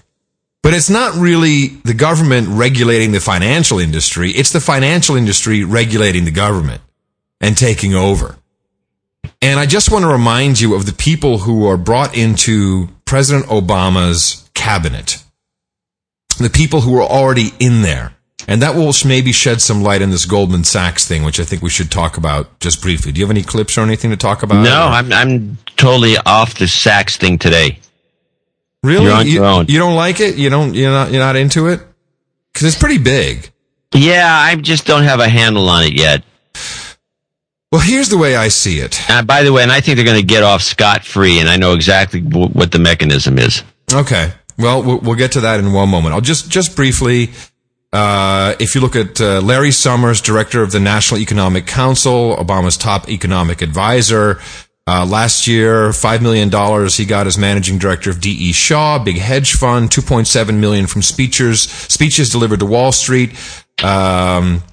But 0.64 0.74
it's 0.74 0.90
not 0.90 1.16
really 1.16 1.68
the 1.86 1.94
government 1.94 2.48
regulating 2.50 3.12
the 3.12 3.20
financial 3.20 3.80
industry. 3.80 4.32
It's 4.32 4.52
the 4.52 4.60
financial 4.60 5.16
industry 5.16 5.64
regulating 5.64 6.26
the 6.26 6.32
government 6.32 6.82
and 7.40 7.58
taking 7.58 7.94
over. 7.94 8.38
And 9.42 9.60
I 9.60 9.66
just 9.66 9.92
want 9.92 10.04
to 10.04 10.10
remind 10.10 10.60
you 10.60 10.76
of 10.76 10.86
the 10.86 10.94
people 10.94 11.40
who 11.40 11.66
are 11.68 11.78
brought 11.78 12.18
into 12.18 12.90
President 13.06 13.46
Obama's 13.48 14.50
cabinet. 14.54 15.24
The 16.40 16.50
people 16.50 16.82
who 16.82 16.98
are 16.98 17.08
already 17.08 17.52
in 17.60 17.82
there. 17.82 18.14
And 18.48 18.62
that 18.62 18.76
will 18.76 18.94
maybe 19.06 19.32
shed 19.32 19.62
some 19.62 19.82
light 19.82 20.02
on 20.02 20.10
this 20.12 20.26
Goldman 20.26 20.64
Sachs 20.64 21.08
thing, 21.08 21.24
which 21.24 21.40
I 21.40 21.44
think 21.44 21.62
we 21.62 21.70
should 21.70 21.90
talk 21.92 22.18
about 22.18 22.60
just 22.60 22.82
briefly. 22.82 23.12
Do 23.12 23.20
you 23.20 23.26
have 23.26 23.32
any 23.32 23.44
clips 23.44 23.78
or 23.78 23.82
anything 23.82 24.12
to 24.12 24.18
talk 24.18 24.44
about? 24.44 24.62
No, 24.64 24.86
Or- 24.88 24.92
I'm 24.92 25.12
I'm 25.12 25.58
totally 25.76 26.18
off 26.26 26.54
the 26.56 26.68
Sachs 26.68 27.18
thing 27.18 27.38
today. 27.40 27.80
really. 28.84 29.06
You're 29.06 29.14
on 29.14 29.26
you, 29.28 29.34
your 29.34 29.46
own. 29.46 29.66
you 29.68 29.80
don't 29.80 29.96
like 29.96 30.20
it? 30.20 30.36
You 30.36 30.50
don't? 30.50 30.74
You're 30.76 30.92
not? 30.92 31.12
You're 31.12 31.20
not 31.22 31.36
into 31.36 31.68
it? 31.68 31.82
Because 32.54 32.68
it's 32.68 32.78
pretty 32.78 33.00
big. 33.00 33.50
Yeah, 33.94 34.30
I 34.30 34.56
just 34.56 34.86
don't 34.86 35.04
have 35.04 35.20
a 35.20 35.30
handle 35.30 35.68
on 35.70 35.84
it 35.86 35.94
yet. 35.94 36.24
Well, 37.72 37.82
here's 37.82 38.10
the 38.10 38.18
way 38.18 38.36
I 38.36 38.48
see 38.48 38.80
it. 38.80 38.98
Uh, 39.10 39.24
by 39.24 39.44
the 39.44 39.52
way, 39.52 39.62
and 39.64 39.72
I 39.72 39.82
think 39.82 39.98
they're 39.98 40.06
going 40.06 40.20
to 40.20 40.26
get 40.26 40.44
off 40.44 40.62
scot 40.62 41.04
free, 41.04 41.40
and 41.40 41.50
I 41.50 41.58
know 41.58 41.74
exactly 41.74 42.22
w- 42.22 42.48
what 42.50 42.72
the 42.72 42.80
mechanism 42.80 43.38
is. 43.40 43.62
Okay. 43.94 44.32
Well, 44.58 44.84
we'll 44.84 45.00
we'll 45.00 45.16
get 45.16 45.34
to 45.34 45.42
that 45.42 45.60
in 45.60 45.74
one 45.74 45.90
moment. 45.90 46.14
I'll 46.16 46.22
just 46.22 46.50
just 46.50 46.76
briefly. 46.76 47.32
Uh, 47.94 48.56
if 48.60 48.76
you 48.76 48.82
look 48.82 48.96
at 48.96 49.20
uh, 49.22 49.40
Larry 49.42 49.72
Summers, 49.72 50.22
director 50.22 50.62
of 50.62 50.72
the 50.72 50.80
National 50.80 51.20
Economic 51.20 51.66
Council, 51.66 52.36
Obama's 52.36 52.78
top 52.78 53.10
economic 53.10 53.62
advisor, 53.62 54.40
Uh, 54.90 55.06
last 55.06 55.48
year, 55.48 55.90
$5 55.90 56.22
million 56.22 56.48
he 56.90 57.04
got 57.04 57.28
as 57.28 57.38
managing 57.38 57.78
director 57.78 58.10
of 58.10 58.22
D.E. 58.22 58.54
Shaw, 58.54 58.98
big 59.04 59.18
hedge 59.18 59.52
fund, 59.52 59.90
2.7 59.90 60.58
million 60.60 60.88
from 60.88 61.02
speeches, 61.02 61.64
speeches 61.64 62.30
delivered 62.30 62.62
to 62.62 62.66
Wall 62.66 62.94
Street, 62.94 63.32
um, 63.84 64.64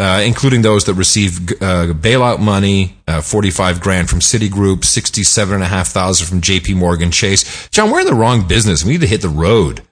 uh, 0.00 0.20
including 0.26 0.62
those 0.62 0.86
that 0.86 0.94
received 0.94 1.52
uh, 1.62 1.94
bailout 1.94 2.40
money, 2.40 2.96
uh, 3.06 3.20
45 3.20 3.80
grand 3.80 4.10
from 4.10 4.18
Citigroup, 4.18 4.84
67,500 4.84 6.26
from 6.26 6.40
JP 6.40 6.74
Morgan 6.74 7.12
Chase. 7.12 7.68
John, 7.68 7.92
we're 7.92 8.00
in 8.00 8.06
the 8.06 8.14
wrong 8.14 8.48
business. 8.48 8.84
We 8.84 8.94
need 8.94 9.02
to 9.02 9.06
hit 9.06 9.22
the 9.22 9.28
road. 9.28 9.82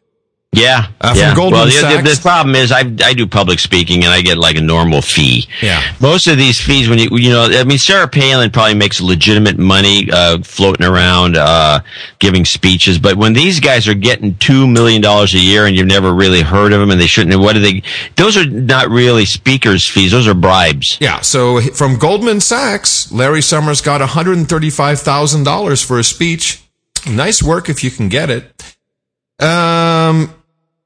Yeah, 0.52 0.88
Uh, 1.00 1.10
from 1.10 1.18
yeah. 1.18 1.34
Goldman 1.36 1.58
well, 1.60 1.66
the, 1.66 1.72
Sachs? 1.72 2.02
the, 2.08 2.16
the 2.16 2.20
problem 2.20 2.56
is 2.56 2.72
I 2.72 2.80
I 3.04 3.14
do 3.14 3.24
public 3.24 3.60
speaking 3.60 4.02
and 4.02 4.12
I 4.12 4.20
get 4.20 4.36
like 4.36 4.56
a 4.56 4.60
normal 4.60 5.00
fee. 5.00 5.46
Yeah. 5.62 5.80
Most 6.00 6.26
of 6.26 6.38
these 6.38 6.60
fees, 6.60 6.88
when 6.88 6.98
you 6.98 7.08
you 7.16 7.30
know, 7.30 7.44
I 7.44 7.62
mean, 7.62 7.78
Sarah 7.78 8.08
Palin 8.08 8.50
probably 8.50 8.74
makes 8.74 9.00
legitimate 9.00 9.58
money 9.58 10.10
uh, 10.12 10.38
floating 10.42 10.84
around 10.84 11.36
uh, 11.36 11.80
giving 12.18 12.44
speeches, 12.44 12.98
but 12.98 13.14
when 13.14 13.32
these 13.32 13.60
guys 13.60 13.86
are 13.86 13.94
getting 13.94 14.34
two 14.38 14.66
million 14.66 15.00
dollars 15.00 15.34
a 15.34 15.38
year 15.38 15.66
and 15.66 15.76
you've 15.76 15.86
never 15.86 16.12
really 16.12 16.40
heard 16.42 16.72
of 16.72 16.80
them 16.80 16.90
and 16.90 17.00
they 17.00 17.06
shouldn't, 17.06 17.38
what 17.40 17.52
do 17.52 17.60
they? 17.60 17.84
Those 18.16 18.36
are 18.36 18.44
not 18.44 18.88
really 18.90 19.26
speakers' 19.26 19.88
fees; 19.88 20.10
those 20.10 20.26
are 20.26 20.34
bribes. 20.34 20.98
Yeah, 21.00 21.20
so 21.20 21.60
from 21.60 21.96
Goldman 21.96 22.40
Sachs, 22.40 23.12
Larry 23.12 23.40
Summers 23.42 23.80
got 23.80 24.00
$135,000 24.00 25.84
for 25.86 25.98
a 26.00 26.04
speech. 26.04 26.60
Nice 27.08 27.40
work 27.40 27.68
if 27.68 27.84
you 27.84 27.92
can 27.92 28.08
get 28.08 28.30
it. 28.30 28.52
Um, 29.40 30.34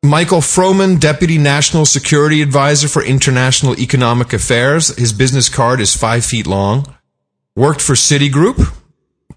Michael 0.05 0.43
Froman, 0.43 1.01
Deputy 1.01 1.39
National 1.39 1.87
Security 1.87 2.43
Advisor 2.43 2.89
for 2.89 3.03
International 3.03 3.75
Economic 3.81 4.35
Affairs. 4.35 4.95
His 4.99 5.15
business 5.15 5.49
card 5.49 5.81
is 5.81 5.97
five 5.97 6.27
feet 6.27 6.47
long. 6.47 6.95
Worked 7.57 7.81
for 7.81 7.95
Citigroup 7.95 8.71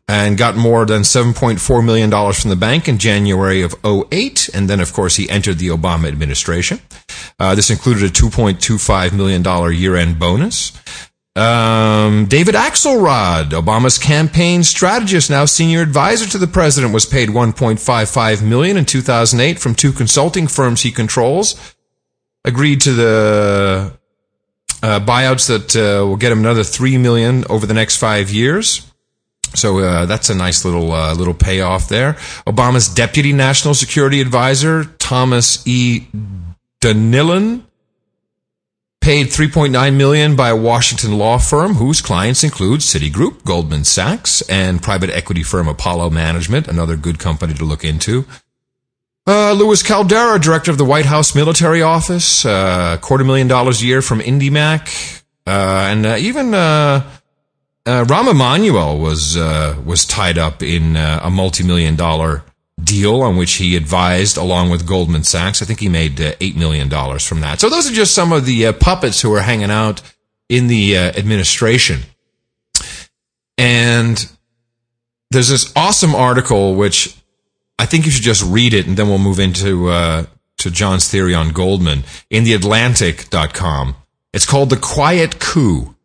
and 0.09 0.37
got 0.37 0.57
more 0.57 0.85
than 0.85 1.03
$7.4 1.03 1.85
million 1.85 2.11
from 2.33 2.49
the 2.49 2.57
bank 2.57 2.89
in 2.89 2.97
January 2.97 3.61
of 3.61 3.75
08. 3.85 4.49
And 4.53 4.69
then, 4.69 4.81
of 4.81 4.91
course, 4.91 5.15
he 5.15 5.29
entered 5.29 5.57
the 5.57 5.69
Obama 5.69 6.09
administration. 6.09 6.81
Uh, 7.39 7.55
this 7.55 7.69
included 7.69 8.03
a 8.03 8.09
$2.25 8.09 9.13
million 9.13 9.73
year-end 9.73 10.19
bonus. 10.19 10.73
Um, 11.37 12.25
David 12.25 12.55
Axelrod, 12.55 13.51
Obama's 13.51 13.99
campaign 13.99 14.63
strategist, 14.63 15.29
now 15.29 15.45
senior 15.45 15.83
advisor 15.83 16.27
to 16.31 16.39
the 16.39 16.47
president, 16.47 16.95
was 16.95 17.05
paid 17.05 17.29
1.55 17.29 18.41
million 18.41 18.75
in 18.75 18.85
2008 18.85 19.59
from 19.59 19.75
two 19.75 19.91
consulting 19.91 20.47
firms 20.47 20.81
he 20.81 20.91
controls. 20.91 21.75
Agreed 22.43 22.81
to 22.81 22.93
the 22.93 23.93
uh, 24.81 24.99
buyouts 25.01 25.47
that 25.47 25.75
uh, 25.75 26.07
will 26.07 26.17
get 26.17 26.31
him 26.31 26.39
another 26.39 26.63
three 26.63 26.97
million 26.97 27.45
over 27.51 27.67
the 27.67 27.73
next 27.73 27.97
five 27.97 28.31
years. 28.31 28.91
So 29.53 29.77
uh, 29.79 30.05
that's 30.07 30.31
a 30.31 30.35
nice 30.35 30.65
little 30.65 30.91
uh, 30.91 31.13
little 31.13 31.35
payoff 31.35 31.87
there. 31.87 32.13
Obama's 32.47 32.87
deputy 32.89 33.31
national 33.31 33.75
security 33.75 34.21
advisor 34.21 34.85
Thomas 34.85 35.65
E. 35.67 36.07
Donilon 36.81 37.66
paid 39.07 39.27
3.9 39.27 39.95
million 39.95 40.35
by 40.35 40.49
a 40.49 40.55
Washington 40.57 41.17
law 41.17 41.37
firm 41.37 41.75
whose 41.75 42.01
clients 42.01 42.43
include 42.43 42.81
Citigroup, 42.81 43.45
Goldman 43.45 43.85
Sachs, 43.85 44.41
and 44.49 44.83
private 44.83 45.09
equity 45.11 45.43
firm 45.43 45.69
Apollo 45.69 46.09
Management, 46.09 46.67
another 46.67 46.97
good 46.97 47.17
company 47.17 47.53
to 47.53 47.63
look 47.63 47.85
into. 47.85 48.25
Uh, 49.25 49.53
Louis 49.53 49.81
Caldera, 49.81 50.37
director 50.41 50.71
of 50.71 50.77
the 50.77 50.83
White 50.83 51.05
House 51.05 51.33
Military 51.33 51.81
Office, 51.81 52.45
uh, 52.45 52.97
quarter 52.97 53.23
million 53.23 53.47
dollars 53.47 53.81
a 53.81 53.85
year 53.85 54.01
from 54.01 54.19
IndyMac, 54.19 55.23
uh, 55.47 55.87
and 55.89 56.05
uh, 56.05 56.17
even 56.19 56.53
uh, 56.53 57.09
uh, 57.85 58.03
Rahm 58.03 58.29
Emanuel 58.29 58.99
was 58.99 59.37
uh, 59.37 59.81
was 59.85 60.05
tied 60.05 60.37
up 60.37 60.61
in 60.61 60.97
uh, 60.97 61.21
a 61.23 61.29
multi-million 61.29 61.95
dollar 61.95 62.43
deal 62.81 63.21
on 63.21 63.37
which 63.37 63.53
he 63.53 63.75
advised 63.75 64.37
along 64.37 64.69
with 64.69 64.87
Goldman 64.87 65.23
Sachs. 65.23 65.61
I 65.61 65.65
think 65.65 65.79
he 65.79 65.89
made 65.89 66.21
uh, 66.21 66.33
eight 66.39 66.55
million 66.55 66.89
dollars 66.89 67.25
from 67.25 67.41
that. 67.41 67.59
So 67.59 67.69
those 67.69 67.89
are 67.89 67.93
just 67.93 68.13
some 68.13 68.31
of 68.31 68.45
the 68.45 68.67
uh, 68.67 68.73
puppets 68.73 69.21
who 69.21 69.33
are 69.33 69.41
hanging 69.41 69.71
out 69.71 70.01
in 70.49 70.67
the 70.67 70.97
uh, 70.97 71.01
administration. 71.17 72.01
And 73.57 74.29
there's 75.31 75.49
this 75.49 75.73
awesome 75.75 76.15
article 76.15 76.75
which 76.75 77.15
I 77.79 77.85
think 77.85 78.05
you 78.05 78.11
should 78.11 78.23
just 78.23 78.43
read 78.43 78.73
it, 78.73 78.87
and 78.87 78.97
then 78.97 79.07
we'll 79.07 79.17
move 79.17 79.39
into 79.39 79.89
uh, 79.89 80.25
to 80.57 80.71
John's 80.71 81.09
theory 81.09 81.33
on 81.33 81.49
Goldman 81.49 82.03
in 82.29 82.43
theatlantic.com. 82.43 83.95
It's 84.33 84.45
called 84.45 84.69
The 84.69 84.77
Quiet 84.77 85.39
Coup. 85.39 85.95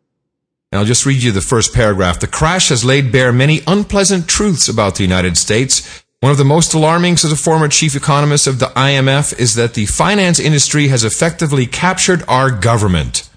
And 0.71 0.79
I'll 0.79 0.85
just 0.85 1.05
read 1.05 1.21
you 1.21 1.31
the 1.31 1.41
first 1.41 1.73
paragraph. 1.73 2.19
The 2.19 2.27
crash 2.27 2.69
has 2.69 2.83
laid 2.83 3.11
bare 3.11 3.31
many 3.31 3.61
unpleasant 3.67 4.27
truths 4.27 4.67
about 4.67 4.95
the 4.95 5.03
United 5.03 5.37
States. 5.37 6.02
One 6.23 6.31
of 6.31 6.37
the 6.37 6.45
most 6.45 6.73
alarming, 6.73 7.17
says 7.17 7.33
a 7.33 7.35
former 7.35 7.67
chief 7.67 7.97
economist 7.97 8.47
of 8.47 8.59
the 8.59 8.67
IMF, 8.67 9.37
is 9.37 9.55
that 9.55 9.73
the 9.73 9.87
finance 9.87 10.39
industry 10.39 10.87
has 10.87 11.03
effectively 11.03 11.65
captured 11.65 12.23
our 12.29 12.49
government. 12.49 13.29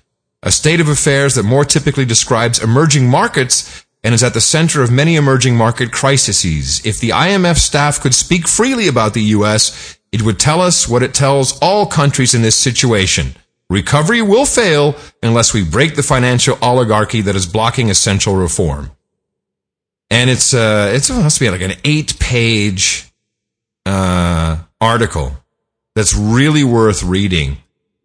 A 0.44 0.52
state 0.52 0.78
of 0.78 0.86
affairs 0.86 1.34
that 1.34 1.42
more 1.42 1.64
typically 1.64 2.04
describes 2.04 2.62
emerging 2.62 3.10
markets 3.10 3.84
and 4.04 4.14
is 4.14 4.22
at 4.22 4.34
the 4.34 4.40
center 4.40 4.84
of 4.84 4.92
many 4.92 5.16
emerging 5.16 5.56
market 5.56 5.90
crises. 5.90 6.86
If 6.86 7.00
the 7.00 7.08
IMF 7.08 7.56
staff 7.56 8.00
could 8.00 8.14
speak 8.14 8.46
freely 8.46 8.86
about 8.86 9.14
the 9.14 9.34
U.S., 9.34 9.98
it 10.12 10.22
would 10.22 10.38
tell 10.38 10.60
us 10.60 10.86
what 10.86 11.02
it 11.02 11.12
tells 11.12 11.58
all 11.58 11.86
countries 11.86 12.34
in 12.34 12.42
this 12.42 12.54
situation. 12.54 13.34
Recovery 13.68 14.22
will 14.22 14.46
fail 14.46 14.94
unless 15.24 15.52
we 15.52 15.64
break 15.64 15.96
the 15.96 16.04
financial 16.04 16.56
oligarchy 16.62 17.20
that 17.22 17.34
is 17.34 17.46
blocking 17.46 17.90
essential 17.90 18.36
reform. 18.36 18.95
And 20.10 20.30
it's 20.30 20.54
uh 20.54 20.92
it's 20.94 21.10
it 21.10 21.14
must 21.14 21.40
be 21.40 21.50
like 21.50 21.62
an 21.62 21.74
eight 21.84 22.18
page 22.18 23.10
uh 23.84 24.58
article 24.80 25.36
that's 25.94 26.14
really 26.14 26.62
worth 26.62 27.02
reading. 27.02 27.56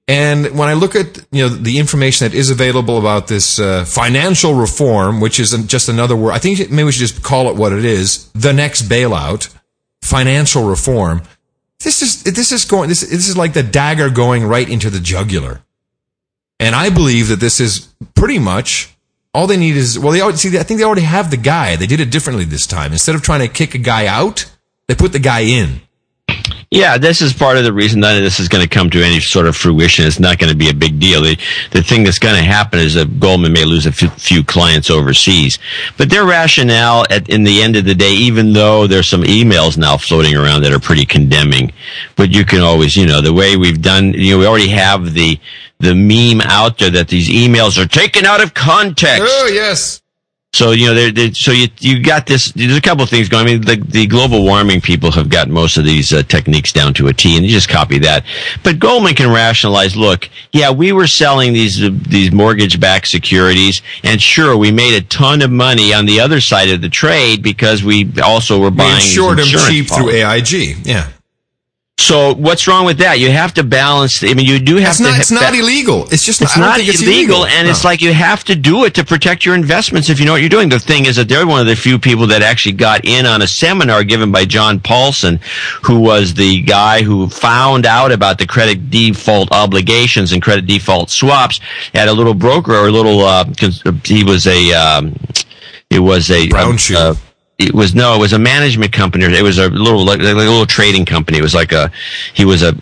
And 0.07 0.57
when 0.57 0.67
I 0.67 0.73
look 0.73 0.95
at 0.95 1.19
you 1.31 1.43
know 1.43 1.49
the 1.49 1.77
information 1.77 2.27
that 2.27 2.35
is 2.35 2.49
available 2.49 2.97
about 2.97 3.27
this 3.27 3.59
uh, 3.59 3.85
financial 3.85 4.55
reform, 4.55 5.21
which 5.21 5.39
is 5.39 5.51
just 5.67 5.87
another 5.89 6.15
word, 6.15 6.31
I 6.31 6.39
think 6.39 6.59
maybe 6.71 6.83
we 6.83 6.91
should 6.91 7.07
just 7.07 7.23
call 7.23 7.49
it 7.49 7.55
what 7.55 7.71
it 7.71 7.85
is: 7.85 8.29
the 8.33 8.51
next 8.51 8.83
bailout, 8.83 9.53
financial 10.01 10.67
reform. 10.67 11.21
This 11.79 12.01
is 12.01 12.23
this 12.23 12.51
is 12.51 12.65
going 12.65 12.89
this 12.89 13.01
this 13.01 13.29
is 13.29 13.37
like 13.37 13.53
the 13.53 13.63
dagger 13.63 14.09
going 14.09 14.43
right 14.43 14.67
into 14.67 14.89
the 14.89 14.99
jugular. 14.99 15.61
And 16.59 16.75
I 16.75 16.89
believe 16.89 17.29
that 17.29 17.39
this 17.39 17.59
is 17.59 17.87
pretty 18.13 18.37
much 18.37 18.90
all 19.33 19.47
they 19.47 19.57
need 19.57 19.77
is 19.77 19.97
well 19.97 20.11
they 20.11 20.21
already 20.21 20.37
see 20.37 20.57
I 20.57 20.63
think 20.63 20.79
they 20.79 20.85
already 20.85 21.01
have 21.01 21.31
the 21.31 21.37
guy. 21.37 21.75
They 21.75 21.87
did 21.87 21.99
it 21.99 22.11
differently 22.11 22.45
this 22.45 22.67
time. 22.67 22.91
Instead 22.91 23.15
of 23.15 23.21
trying 23.21 23.41
to 23.41 23.47
kick 23.47 23.75
a 23.75 23.79
guy 23.79 24.07
out, 24.07 24.45
they 24.87 24.95
put 24.95 25.13
the 25.13 25.19
guy 25.19 25.41
in. 25.41 25.81
Yeah, 26.73 26.97
this 26.97 27.21
is 27.21 27.33
part 27.33 27.57
of 27.57 27.65
the 27.65 27.73
reason 27.73 27.99
none 27.99 28.15
of 28.15 28.23
this 28.23 28.39
is 28.39 28.47
going 28.47 28.63
to 28.63 28.69
come 28.69 28.89
to 28.91 29.03
any 29.03 29.19
sort 29.19 29.45
of 29.45 29.57
fruition. 29.57 30.07
It's 30.07 30.21
not 30.21 30.39
going 30.39 30.51
to 30.53 30.57
be 30.57 30.69
a 30.69 30.73
big 30.73 31.01
deal. 31.01 31.21
The, 31.21 31.37
the 31.71 31.83
thing 31.83 32.05
that's 32.05 32.17
going 32.17 32.35
to 32.35 32.41
happen 32.41 32.79
is 32.79 32.93
that 32.93 33.19
Goldman 33.19 33.51
may 33.51 33.65
lose 33.65 33.85
a 33.85 33.91
few, 33.91 34.07
few 34.11 34.41
clients 34.41 34.89
overseas. 34.89 35.59
But 35.97 36.09
their 36.09 36.23
rationale 36.23 37.03
at, 37.09 37.27
in 37.27 37.43
the 37.43 37.61
end 37.61 37.75
of 37.75 37.83
the 37.83 37.93
day, 37.93 38.13
even 38.13 38.53
though 38.53 38.87
there's 38.87 39.09
some 39.09 39.23
emails 39.23 39.77
now 39.77 39.97
floating 39.97 40.33
around 40.33 40.61
that 40.61 40.71
are 40.71 40.79
pretty 40.79 41.03
condemning, 41.03 41.73
but 42.15 42.31
you 42.31 42.45
can 42.45 42.61
always, 42.61 42.95
you 42.95 43.05
know, 43.05 43.19
the 43.19 43.33
way 43.33 43.57
we've 43.57 43.81
done, 43.81 44.13
you 44.13 44.31
know, 44.31 44.39
we 44.39 44.47
already 44.47 44.69
have 44.69 45.13
the, 45.13 45.37
the 45.81 45.95
meme 45.95 46.41
out 46.41 46.77
there 46.77 46.91
that 46.91 47.07
these 47.07 47.29
emails 47.29 47.81
are 47.81 47.87
taken 47.87 48.25
out 48.25 48.41
of 48.41 48.53
context. 48.53 49.23
Oh, 49.27 49.49
yes. 49.51 50.01
So 50.53 50.71
you 50.71 50.87
know, 50.87 50.93
they're, 50.93 51.11
they're, 51.11 51.33
so 51.33 51.53
you 51.53 51.69
you 51.79 52.03
got 52.03 52.27
this. 52.27 52.51
There's 52.51 52.75
a 52.75 52.81
couple 52.81 53.03
of 53.03 53.09
things 53.09 53.29
going. 53.29 53.47
I 53.47 53.51
mean, 53.51 53.61
the 53.61 53.77
the 53.77 54.05
global 54.05 54.43
warming 54.43 54.81
people 54.81 55.09
have 55.11 55.29
got 55.29 55.47
most 55.47 55.77
of 55.77 55.85
these 55.85 56.11
uh, 56.11 56.23
techniques 56.23 56.73
down 56.73 56.93
to 56.95 57.07
a 57.07 57.13
T, 57.13 57.37
and 57.37 57.45
you 57.45 57.51
just 57.51 57.69
copy 57.69 57.99
that. 57.99 58.25
But 58.61 58.77
Goldman 58.77 59.15
can 59.15 59.31
rationalize. 59.31 59.95
Look, 59.95 60.29
yeah, 60.51 60.69
we 60.69 60.91
were 60.91 61.07
selling 61.07 61.53
these 61.53 61.81
uh, 61.81 61.91
these 61.93 62.33
mortgage-backed 62.33 63.07
securities, 63.07 63.81
and 64.03 64.21
sure, 64.21 64.57
we 64.57 64.71
made 64.71 64.93
a 64.93 65.05
ton 65.07 65.41
of 65.41 65.51
money 65.51 65.93
on 65.93 66.05
the 66.05 66.19
other 66.19 66.41
side 66.41 66.69
of 66.69 66.81
the 66.81 66.89
trade 66.89 67.41
because 67.41 67.81
we 67.81 68.11
also 68.21 68.59
were 68.59 68.71
buying 68.71 68.95
these 68.95 69.17
insured 69.17 69.39
insurance 69.39 69.69
cheap 69.69 69.87
through. 69.87 70.09
AIG. 70.09 70.85
Yeah. 70.85 71.09
So 72.01 72.33
what's 72.33 72.67
wrong 72.67 72.85
with 72.85 72.97
that? 72.97 73.19
You 73.19 73.31
have 73.31 73.53
to 73.53 73.63
balance. 73.63 74.23
I 74.23 74.33
mean, 74.33 74.45
you 74.47 74.59
do 74.59 74.77
have 74.77 74.89
It's 74.89 74.97
to. 74.97 75.03
not, 75.03 75.19
it's 75.19 75.31
not 75.31 75.53
illegal. 75.53 76.07
It's 76.11 76.25
just 76.25 76.41
it's 76.41 76.57
not 76.57 76.77
think 76.77 76.89
it's 76.89 77.01
illegal, 77.01 77.43
illegal, 77.43 77.45
and 77.45 77.67
it's 77.67 77.83
like 77.83 78.01
you 78.01 78.11
have 78.11 78.43
to 78.45 78.55
do 78.55 78.85
it 78.85 78.95
to 78.95 79.05
protect 79.05 79.45
your 79.45 79.53
investments 79.53 80.09
if 80.09 80.19
you 80.19 80.25
know 80.25 80.31
what 80.31 80.41
you're 80.41 80.49
doing. 80.49 80.67
The 80.69 80.79
thing 80.79 81.05
is 81.05 81.15
that 81.17 81.29
they're 81.29 81.45
one 81.45 81.61
of 81.61 81.67
the 81.67 81.75
few 81.75 81.99
people 81.99 82.25
that 82.27 82.41
actually 82.41 82.73
got 82.73 83.05
in 83.05 83.25
on 83.25 83.41
a 83.43 83.47
seminar 83.47 84.03
given 84.03 84.31
by 84.31 84.45
John 84.45 84.79
Paulson, 84.79 85.39
who 85.83 85.99
was 85.99 86.33
the 86.33 86.61
guy 86.63 87.03
who 87.03 87.29
found 87.29 87.85
out 87.85 88.11
about 88.11 88.39
the 88.39 88.47
credit 88.47 88.89
default 88.89 89.51
obligations 89.51 90.31
and 90.31 90.41
credit 90.41 90.65
default 90.65 91.11
swaps 91.11 91.59
at 91.93 92.07
a 92.07 92.13
little 92.13 92.33
broker 92.33 92.73
or 92.73 92.87
a 92.87 92.91
little. 92.91 93.21
Uh, 93.21 93.45
he 94.03 94.23
was 94.23 94.47
a. 94.47 94.73
Um, 94.73 95.15
it 95.89 95.99
was 95.99 96.31
a 96.31 96.47
brown 96.47 96.77
shoe. 96.77 97.15
It 97.67 97.73
was 97.73 97.93
no, 97.93 98.15
it 98.15 98.19
was 98.19 98.33
a 98.33 98.39
management 98.39 98.91
company. 98.91 99.25
It 99.25 99.43
was 99.43 99.57
a 99.57 99.69
little 99.69 100.05
like, 100.05 100.19
like 100.19 100.33
a 100.33 100.35
little 100.35 100.65
trading 100.65 101.05
company. 101.05 101.37
It 101.37 101.41
was 101.41 101.55
like 101.55 101.71
a 101.71 101.91
he 102.33 102.45
was 102.45 102.63
a 102.63 102.73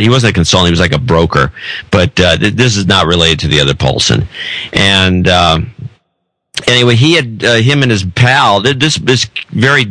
he 0.00 0.08
wasn't 0.08 0.30
a 0.30 0.34
consultant. 0.34 0.68
He 0.68 0.72
was 0.72 0.80
like 0.80 0.94
a 0.94 0.98
broker. 0.98 1.52
But 1.90 2.18
uh, 2.20 2.36
th- 2.36 2.54
this 2.54 2.76
is 2.76 2.86
not 2.86 3.06
related 3.06 3.40
to 3.40 3.48
the 3.48 3.60
other 3.60 3.74
Paulson. 3.74 4.26
And 4.72 5.28
um, 5.28 5.74
anyway, 6.66 6.96
he 6.96 7.14
had 7.14 7.44
uh, 7.44 7.56
him 7.56 7.82
and 7.82 7.90
his 7.90 8.04
pal. 8.04 8.60
This 8.60 8.96
this 8.96 9.26
very 9.50 9.86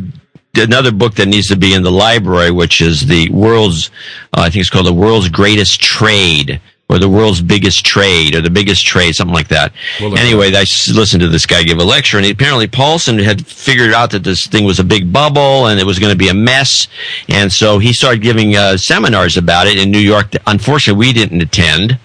another 0.56 0.92
book 0.92 1.14
that 1.14 1.26
needs 1.26 1.48
to 1.48 1.56
be 1.56 1.74
in 1.74 1.82
the 1.82 1.92
library, 1.92 2.50
which 2.50 2.80
is 2.80 3.06
the 3.06 3.28
world's. 3.30 3.90
Uh, 4.32 4.42
I 4.42 4.50
think 4.50 4.60
it's 4.60 4.70
called 4.70 4.86
the 4.86 4.92
world's 4.92 5.28
greatest 5.28 5.80
trade. 5.80 6.60
Or 6.90 6.98
the 6.98 7.08
world's 7.08 7.40
biggest 7.40 7.84
trade, 7.86 8.34
or 8.34 8.42
the 8.42 8.50
biggest 8.50 8.84
trade, 8.84 9.14
something 9.14 9.34
like 9.34 9.48
that. 9.48 9.72
Well, 10.00 10.18
anyway, 10.18 10.48
I 10.48 10.60
listened 10.92 11.22
to 11.22 11.28
this 11.28 11.46
guy 11.46 11.62
give 11.62 11.78
a 11.78 11.84
lecture, 11.84 12.18
and 12.18 12.26
apparently 12.26 12.66
Paulson 12.66 13.18
had 13.18 13.46
figured 13.46 13.94
out 13.94 14.10
that 14.10 14.22
this 14.22 14.46
thing 14.46 14.64
was 14.64 14.78
a 14.78 14.84
big 14.84 15.10
bubble 15.10 15.66
and 15.66 15.80
it 15.80 15.86
was 15.86 15.98
going 15.98 16.12
to 16.12 16.18
be 16.18 16.28
a 16.28 16.34
mess, 16.34 16.86
and 17.28 17.50
so 17.50 17.78
he 17.78 17.94
started 17.94 18.20
giving 18.20 18.54
uh, 18.54 18.76
seminars 18.76 19.38
about 19.38 19.66
it 19.66 19.78
in 19.78 19.90
New 19.90 19.98
York. 19.98 20.34
Unfortunately, 20.46 20.98
we 20.98 21.12
didn't 21.14 21.40
attend, 21.40 21.98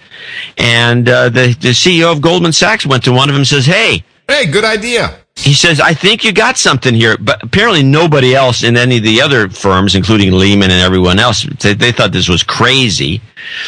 and 0.57 1.09
uh, 1.09 1.27
the 1.27 1.55
the 1.59 1.71
CEO 1.71 2.09
of 2.11 2.21
Goldman 2.21 2.53
Sachs 2.53 2.85
went 2.85 3.03
to 3.03 3.11
one 3.11 3.27
of 3.27 3.33
them 3.33 3.41
and 3.41 3.47
says, 3.47 3.65
"Hey, 3.65 4.05
Hey, 4.29 4.45
good 4.45 4.63
idea. 4.63 5.15
He 5.39 5.53
says, 5.53 5.79
I 5.79 5.93
think 5.93 6.23
you 6.23 6.31
got 6.33 6.57
something 6.57 6.93
here. 6.93 7.17
But 7.17 7.43
apparently 7.43 7.83
nobody 7.83 8.35
else 8.35 8.63
in 8.63 8.75
any 8.77 8.97
of 8.97 9.03
the 9.03 9.21
other 9.21 9.49
firms, 9.49 9.95
including 9.95 10.31
Lehman 10.33 10.71
and 10.71 10.81
everyone 10.81 11.19
else, 11.19 11.43
they, 11.61 11.73
they 11.73 11.91
thought 11.91 12.11
this 12.11 12.29
was 12.29 12.43
crazy. 12.43 13.21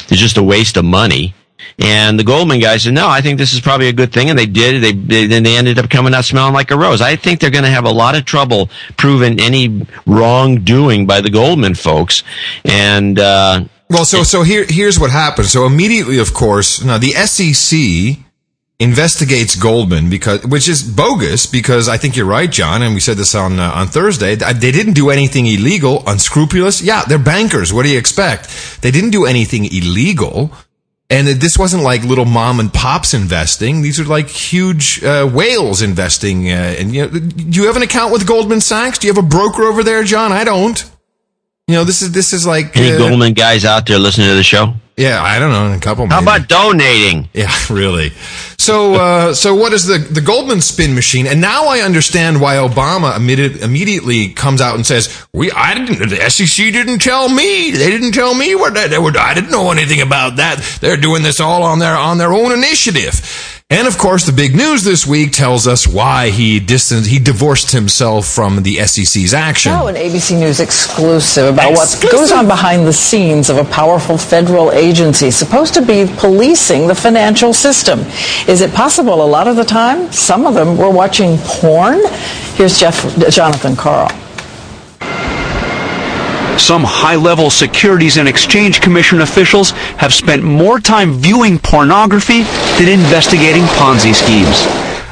It's 0.09 0.19
just 0.21 0.37
a 0.37 0.43
waste 0.43 0.77
of 0.77 0.85
money. 0.85 1.33
And 1.79 2.19
the 2.19 2.23
Goldman 2.23 2.59
guy 2.59 2.77
said, 2.77 2.93
no, 2.93 3.07
I 3.07 3.21
think 3.21 3.37
this 3.37 3.53
is 3.53 3.61
probably 3.61 3.87
a 3.87 3.93
good 3.93 4.11
thing. 4.11 4.29
And 4.29 4.37
they 4.37 4.45
did. 4.45 4.83
They, 4.83 4.91
they 4.91 5.25
then 5.27 5.43
they 5.43 5.55
ended 5.57 5.79
up 5.79 5.89
coming 5.89 6.13
out 6.13 6.25
smelling 6.25 6.53
like 6.53 6.69
a 6.71 6.77
rose. 6.77 7.01
I 7.01 7.15
think 7.15 7.39
they're 7.39 7.49
going 7.49 7.63
to 7.63 7.69
have 7.71 7.85
a 7.85 7.91
lot 7.91 8.15
of 8.15 8.25
trouble 8.25 8.69
proving 8.97 9.39
any 9.39 9.85
wrongdoing 10.05 11.07
by 11.07 11.21
the 11.21 11.29
Goldman 11.29 11.75
folks. 11.75 12.23
And, 12.65 13.17
uh, 13.17 13.63
Well, 13.89 14.05
so 14.05 14.23
so 14.23 14.43
here 14.43 14.65
here's 14.67 14.99
what 14.99 15.11
happened. 15.11 15.47
So 15.47 15.65
immediately, 15.65 16.19
of 16.19 16.33
course, 16.33 16.83
now 16.83 16.97
the 16.97 17.11
SEC 17.11 18.17
investigates 18.81 19.55
Goldman 19.55 20.09
because 20.09 20.43
which 20.43 20.67
is 20.67 20.81
bogus 20.81 21.45
because 21.45 21.87
I 21.87 21.97
think 21.97 22.17
you're 22.17 22.25
right, 22.25 22.51
John, 22.51 22.81
and 22.81 22.95
we 22.95 22.99
said 22.99 23.15
this 23.15 23.35
on 23.35 23.59
uh, 23.59 23.71
on 23.71 23.87
Thursday. 23.87 24.35
They 24.35 24.71
didn't 24.71 24.93
do 24.93 25.11
anything 25.11 25.45
illegal, 25.45 26.03
unscrupulous. 26.07 26.81
Yeah, 26.81 27.03
they're 27.05 27.19
bankers. 27.19 27.71
What 27.71 27.83
do 27.83 27.89
you 27.89 27.99
expect? 27.99 28.81
They 28.81 28.91
didn't 28.91 29.11
do 29.11 29.25
anything 29.25 29.65
illegal. 29.65 30.51
And 31.11 31.27
this 31.27 31.57
wasn't 31.59 31.83
like 31.83 32.03
little 32.03 32.25
mom 32.25 32.61
and 32.61 32.73
pops 32.73 33.13
investing. 33.13 33.81
These 33.81 33.99
are 33.99 34.05
like 34.05 34.29
huge 34.29 35.03
uh, 35.03 35.27
whales 35.27 35.81
investing. 35.81 36.49
Uh, 36.49 36.75
and 36.79 36.95
you 36.95 37.01
know, 37.01 37.19
do 37.19 37.61
you 37.61 37.67
have 37.67 37.75
an 37.75 37.81
account 37.81 38.13
with 38.13 38.25
Goldman 38.25 38.61
Sachs? 38.61 38.97
Do 38.97 39.07
you 39.07 39.13
have 39.13 39.23
a 39.23 39.27
broker 39.27 39.63
over 39.63 39.83
there, 39.83 40.05
John? 40.05 40.31
I 40.31 40.45
don't. 40.45 40.89
You 41.71 41.77
know, 41.77 41.83
this 41.85 42.01
is 42.01 42.11
this 42.11 42.33
is 42.33 42.45
like 42.45 42.75
any 42.75 42.91
uh, 42.91 42.97
Goldman 42.97 43.33
guys 43.33 43.63
out 43.63 43.85
there 43.85 43.97
listening 43.97 44.27
to 44.27 44.35
the 44.35 44.43
show? 44.43 44.73
Yeah, 44.97 45.23
I 45.23 45.39
don't 45.39 45.51
know, 45.51 45.73
a 45.73 45.79
couple. 45.79 46.05
How 46.07 46.21
about 46.21 46.49
donating? 46.49 47.29
Yeah, 47.33 47.49
really. 47.69 48.09
So, 48.57 48.95
uh, 48.95 49.33
so 49.33 49.55
what 49.55 49.71
is 49.71 49.85
the 49.85 49.97
the 49.97 50.19
Goldman 50.19 50.59
spin 50.59 50.93
machine? 50.93 51.27
And 51.27 51.39
now 51.39 51.67
I 51.67 51.79
understand 51.79 52.41
why 52.41 52.55
Obama 52.55 53.15
immediate, 53.15 53.61
immediately 53.61 54.33
comes 54.33 54.59
out 54.59 54.75
and 54.75 54.85
says, 54.85 55.25
"We, 55.31 55.49
I 55.51 55.73
didn't, 55.73 56.09
the 56.09 56.29
SEC 56.29 56.73
didn't 56.73 56.99
tell 56.99 57.29
me. 57.29 57.71
They 57.71 57.89
didn't 57.89 58.11
tell 58.11 58.35
me 58.35 58.53
what 58.53 58.73
they, 58.73 58.89
they 58.89 58.99
were. 58.99 59.17
I 59.17 59.33
didn't 59.33 59.51
know 59.51 59.71
anything 59.71 60.01
about 60.01 60.35
that. 60.35 60.59
They're 60.81 60.97
doing 60.97 61.23
this 61.23 61.39
all 61.39 61.63
on 61.63 61.79
their 61.79 61.95
on 61.95 62.17
their 62.17 62.33
own 62.33 62.51
initiative." 62.51 63.60
And 63.71 63.87
of 63.87 63.97
course, 63.97 64.25
the 64.25 64.33
big 64.33 64.53
news 64.53 64.83
this 64.83 65.07
week 65.07 65.31
tells 65.31 65.65
us 65.65 65.87
why 65.87 66.29
he 66.29 66.59
distanced, 66.59 67.09
he 67.09 67.19
divorced 67.19 67.71
himself 67.71 68.27
from 68.27 68.63
the 68.63 68.85
SEC's 68.85 69.33
action. 69.33 69.71
Now, 69.71 69.87
an 69.87 69.95
ABC 69.95 70.37
News 70.37 70.59
exclusive 70.59 71.53
about 71.53 71.71
Exclusive. 71.71 72.03
what 72.03 72.11
goes 72.11 72.31
on 72.33 72.47
behind 72.49 72.85
the 72.85 72.91
scenes 72.91 73.49
of 73.49 73.55
a 73.55 73.63
powerful 73.63 74.17
federal 74.17 74.73
agency 74.73 75.31
supposed 75.31 75.73
to 75.75 75.81
be 75.81 76.05
policing 76.17 76.87
the 76.87 76.95
financial 76.95 77.53
system. 77.53 78.01
Is 78.45 78.59
it 78.59 78.73
possible 78.73 79.23
a 79.23 79.25
lot 79.25 79.47
of 79.47 79.55
the 79.55 79.63
time 79.63 80.11
some 80.11 80.45
of 80.45 80.53
them 80.53 80.75
were 80.77 80.89
watching 80.89 81.37
porn? 81.37 82.01
Here's 82.55 82.77
Jeff, 82.77 83.01
Jonathan 83.29 83.77
Karl. 83.77 84.11
Some 86.61 86.83
high 86.85 87.15
level 87.15 87.49
Securities 87.49 88.17
and 88.17 88.29
Exchange 88.29 88.81
Commission 88.81 89.21
officials 89.21 89.71
have 89.97 90.13
spent 90.13 90.43
more 90.43 90.79
time 90.79 91.13
viewing 91.13 91.57
pornography 91.57 92.43
than 92.77 92.87
investigating 92.87 93.63
Ponzi 93.63 94.13
schemes. 94.13 94.67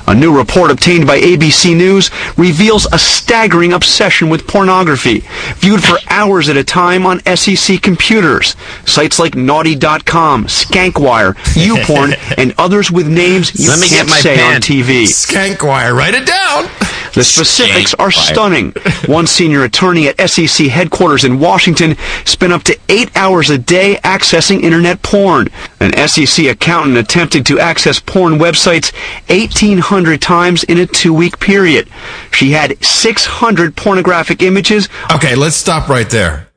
A 0.08 0.14
new 0.16 0.36
report 0.36 0.72
obtained 0.72 1.06
by 1.06 1.20
ABC 1.20 1.76
News 1.76 2.12
reveals 2.38 2.88
a 2.92 2.98
staggering 3.00 3.74
obsession 3.74 4.30
with 4.30 4.48
pornography, 4.48 5.24
viewed 5.58 5.84
for 5.84 5.98
hours 6.10 6.50
at 6.50 6.58
a 6.58 6.64
time 6.64 7.06
on 7.06 7.20
SEC 7.36 7.82
computers. 7.82 8.56
Sites 8.86 9.20
like 9.20 9.36
Naughty.com, 9.36 10.46
Skankwire, 10.46 11.34
YouPorn, 11.56 12.14
and 12.38 12.54
others 12.58 12.90
with 12.92 13.08
names 13.08 13.60
you 13.60 13.70
Let 13.70 13.80
me 13.80 13.88
can't 13.90 14.08
get 14.08 14.10
my 14.12 14.20
say 14.20 14.36
pen. 14.38 14.56
on 14.56 14.62
TV. 14.62 15.04
Skankwire, 15.04 15.96
write 15.96 16.14
it 16.16 16.26
down. 16.26 16.66
The 17.14 17.23
specifics 17.23 17.94
are 17.95 18.11
stunning. 18.11 18.73
One 19.06 19.27
senior 19.27 19.64
attorney 19.64 20.07
at 20.07 20.30
SEC 20.30 20.68
headquarters 20.68 21.23
in 21.23 21.40
Washington 21.40 21.95
spent 22.26 22.53
up 22.53 22.64
to 22.64 22.77
eight 22.90 23.15
hours 23.15 23.49
a 23.49 23.57
day 23.57 23.99
accessing 24.03 24.61
internet 24.61 25.02
porn. 25.02 25.49
An 25.80 26.07
SEC 26.07 26.45
accountant 26.45 26.98
attempted 26.98 27.45
to 27.48 27.60
access 27.60 27.99
porn 27.99 28.34
websites 28.34 28.94
1,800 29.30 30.22
times 30.22 30.64
in 30.64 30.77
a 30.77 30.86
two-week 30.86 31.40
period. 31.40 31.90
She 32.31 32.52
had 32.52 32.84
600 32.84 33.76
pornographic 33.76 34.41
images. 34.41 34.90
Okay, 35.14 35.36
let's 35.36 35.56
stop 35.56 35.90
right 35.90 36.10
there. 36.10 36.49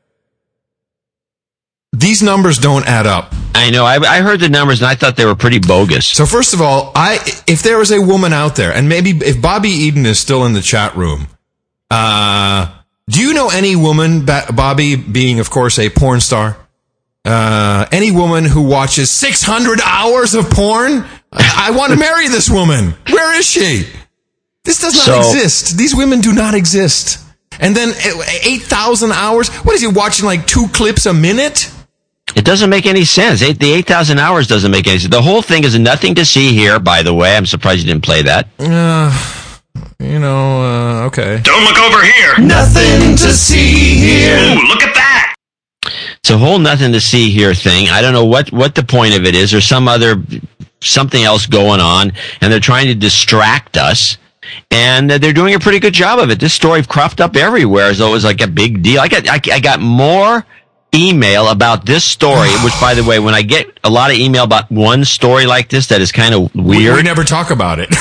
These 1.92 2.22
numbers 2.22 2.58
don't 2.58 2.86
add 2.86 3.06
up. 3.06 3.34
I 3.54 3.70
know. 3.70 3.84
I, 3.84 3.96
I 3.96 4.20
heard 4.22 4.40
the 4.40 4.48
numbers 4.48 4.80
and 4.80 4.88
I 4.88 4.94
thought 4.94 5.16
they 5.16 5.26
were 5.26 5.34
pretty 5.34 5.58
bogus. 5.58 6.06
So 6.08 6.24
first 6.24 6.54
of 6.54 6.62
all, 6.62 6.90
I 6.94 7.18
if 7.46 7.62
there 7.62 7.76
was 7.78 7.92
a 7.92 8.00
woman 8.00 8.32
out 8.32 8.56
there, 8.56 8.72
and 8.72 8.88
maybe 8.88 9.10
if 9.10 9.36
Bobbi 9.36 9.66
Eden 9.66 10.06
is 10.06 10.18
still 10.18 10.46
in 10.46 10.54
the 10.54 10.62
chat 10.62 10.96
room, 10.96 11.26
uh, 11.90 12.72
do 13.10 13.20
you 13.20 13.34
know 13.34 13.50
any 13.50 13.76
woman, 13.76 14.22
Bobbi, 14.22 15.12
being 15.12 15.38
of 15.38 15.50
course 15.50 15.78
a 15.78 15.90
porn 15.90 16.20
star, 16.20 16.56
uh, 17.26 17.86
any 17.92 18.10
woman 18.10 18.46
who 18.46 18.62
watches 18.62 19.10
600 19.10 19.80
hours 19.84 20.34
of 20.34 20.48
porn? 20.50 21.04
I, 21.30 21.68
I 21.68 21.70
want 21.76 21.92
to 21.92 21.98
marry 21.98 22.28
this 22.28 22.48
woman. 22.48 22.94
Where 23.10 23.38
is 23.38 23.46
she? 23.46 23.86
This 24.64 24.80
does 24.80 24.94
not 24.94 25.04
So- 25.04 25.18
exist. 25.18 25.76
These 25.76 25.94
women 25.94 26.20
do 26.20 26.32
not 26.32 26.54
exist. 26.54 27.18
And 27.60 27.76
then 27.76 27.90
uh, 27.90 28.22
8,000 28.44 29.12
hours? 29.12 29.48
What 29.56 29.74
is 29.74 29.82
he 29.82 29.86
watching 29.88 30.24
like 30.24 30.46
two 30.46 30.68
clips 30.68 31.04
a 31.06 31.12
minute? 31.12 31.70
It 32.34 32.44
doesn't 32.44 32.70
make 32.70 32.86
any 32.86 33.04
sense. 33.04 33.42
Eight, 33.42 33.58
the 33.58 33.72
8,000 33.72 34.18
hours 34.18 34.46
doesn't 34.46 34.70
make 34.70 34.86
any 34.86 34.98
sense. 34.98 35.10
The 35.10 35.22
whole 35.22 35.42
thing 35.42 35.64
is 35.64 35.78
nothing 35.78 36.14
to 36.16 36.24
see 36.24 36.52
here, 36.54 36.78
by 36.78 37.02
the 37.02 37.12
way. 37.12 37.36
I'm 37.36 37.46
surprised 37.46 37.80
you 37.80 37.92
didn't 37.92 38.04
play 38.04 38.22
that. 38.22 38.48
Uh, 38.58 39.10
you 39.98 40.18
know, 40.18 40.62
uh, 40.62 41.06
okay. 41.06 41.40
Don't 41.42 41.64
look 41.64 41.78
over 41.78 42.02
here. 42.02 42.38
Nothing 42.38 43.16
to 43.16 43.32
see 43.32 43.96
here. 43.96 44.36
Ooh, 44.36 44.66
look 44.68 44.82
at 44.82 44.94
that. 44.94 45.34
It's 46.18 46.30
a 46.30 46.38
whole 46.38 46.58
nothing 46.58 46.92
to 46.92 47.00
see 47.00 47.30
here 47.30 47.54
thing. 47.54 47.88
I 47.88 48.00
don't 48.00 48.12
know 48.12 48.24
what, 48.24 48.52
what 48.52 48.74
the 48.74 48.84
point 48.84 49.14
of 49.14 49.24
it 49.24 49.34
is. 49.34 49.50
There's 49.50 49.66
some 49.66 49.88
other, 49.88 50.22
something 50.80 51.22
else 51.22 51.46
going 51.46 51.80
on, 51.80 52.12
and 52.40 52.52
they're 52.52 52.60
trying 52.60 52.86
to 52.86 52.94
distract 52.94 53.76
us. 53.76 54.18
And 54.70 55.10
uh, 55.10 55.18
they're 55.18 55.32
doing 55.32 55.54
a 55.54 55.58
pretty 55.58 55.78
good 55.80 55.94
job 55.94 56.18
of 56.18 56.30
it. 56.30 56.40
This 56.40 56.54
story 56.54 56.82
cropped 56.82 57.20
up 57.20 57.36
everywhere 57.36 57.86
as 57.86 57.98
though 57.98 58.08
it 58.08 58.12
was 58.12 58.24
like 58.24 58.40
a 58.40 58.48
big 58.48 58.82
deal. 58.82 59.00
I 59.00 59.08
got, 59.08 59.28
I, 59.28 59.40
I 59.52 59.60
got 59.60 59.80
more 59.80 60.46
email 60.94 61.48
about 61.48 61.86
this 61.86 62.04
story, 62.04 62.48
which 62.64 62.74
by 62.80 62.94
the 62.94 63.04
way, 63.04 63.18
when 63.18 63.34
I 63.34 63.42
get 63.42 63.78
a 63.84 63.90
lot 63.90 64.10
of 64.10 64.16
email 64.16 64.44
about 64.44 64.70
one 64.70 65.04
story 65.04 65.46
like 65.46 65.68
this 65.68 65.86
that 65.88 66.00
is 66.00 66.12
kind 66.12 66.34
of 66.34 66.54
weird. 66.54 66.96
we 66.96 67.02
never 67.02 67.24
talk 67.24 67.50
about 67.50 67.78
it. 67.78 67.88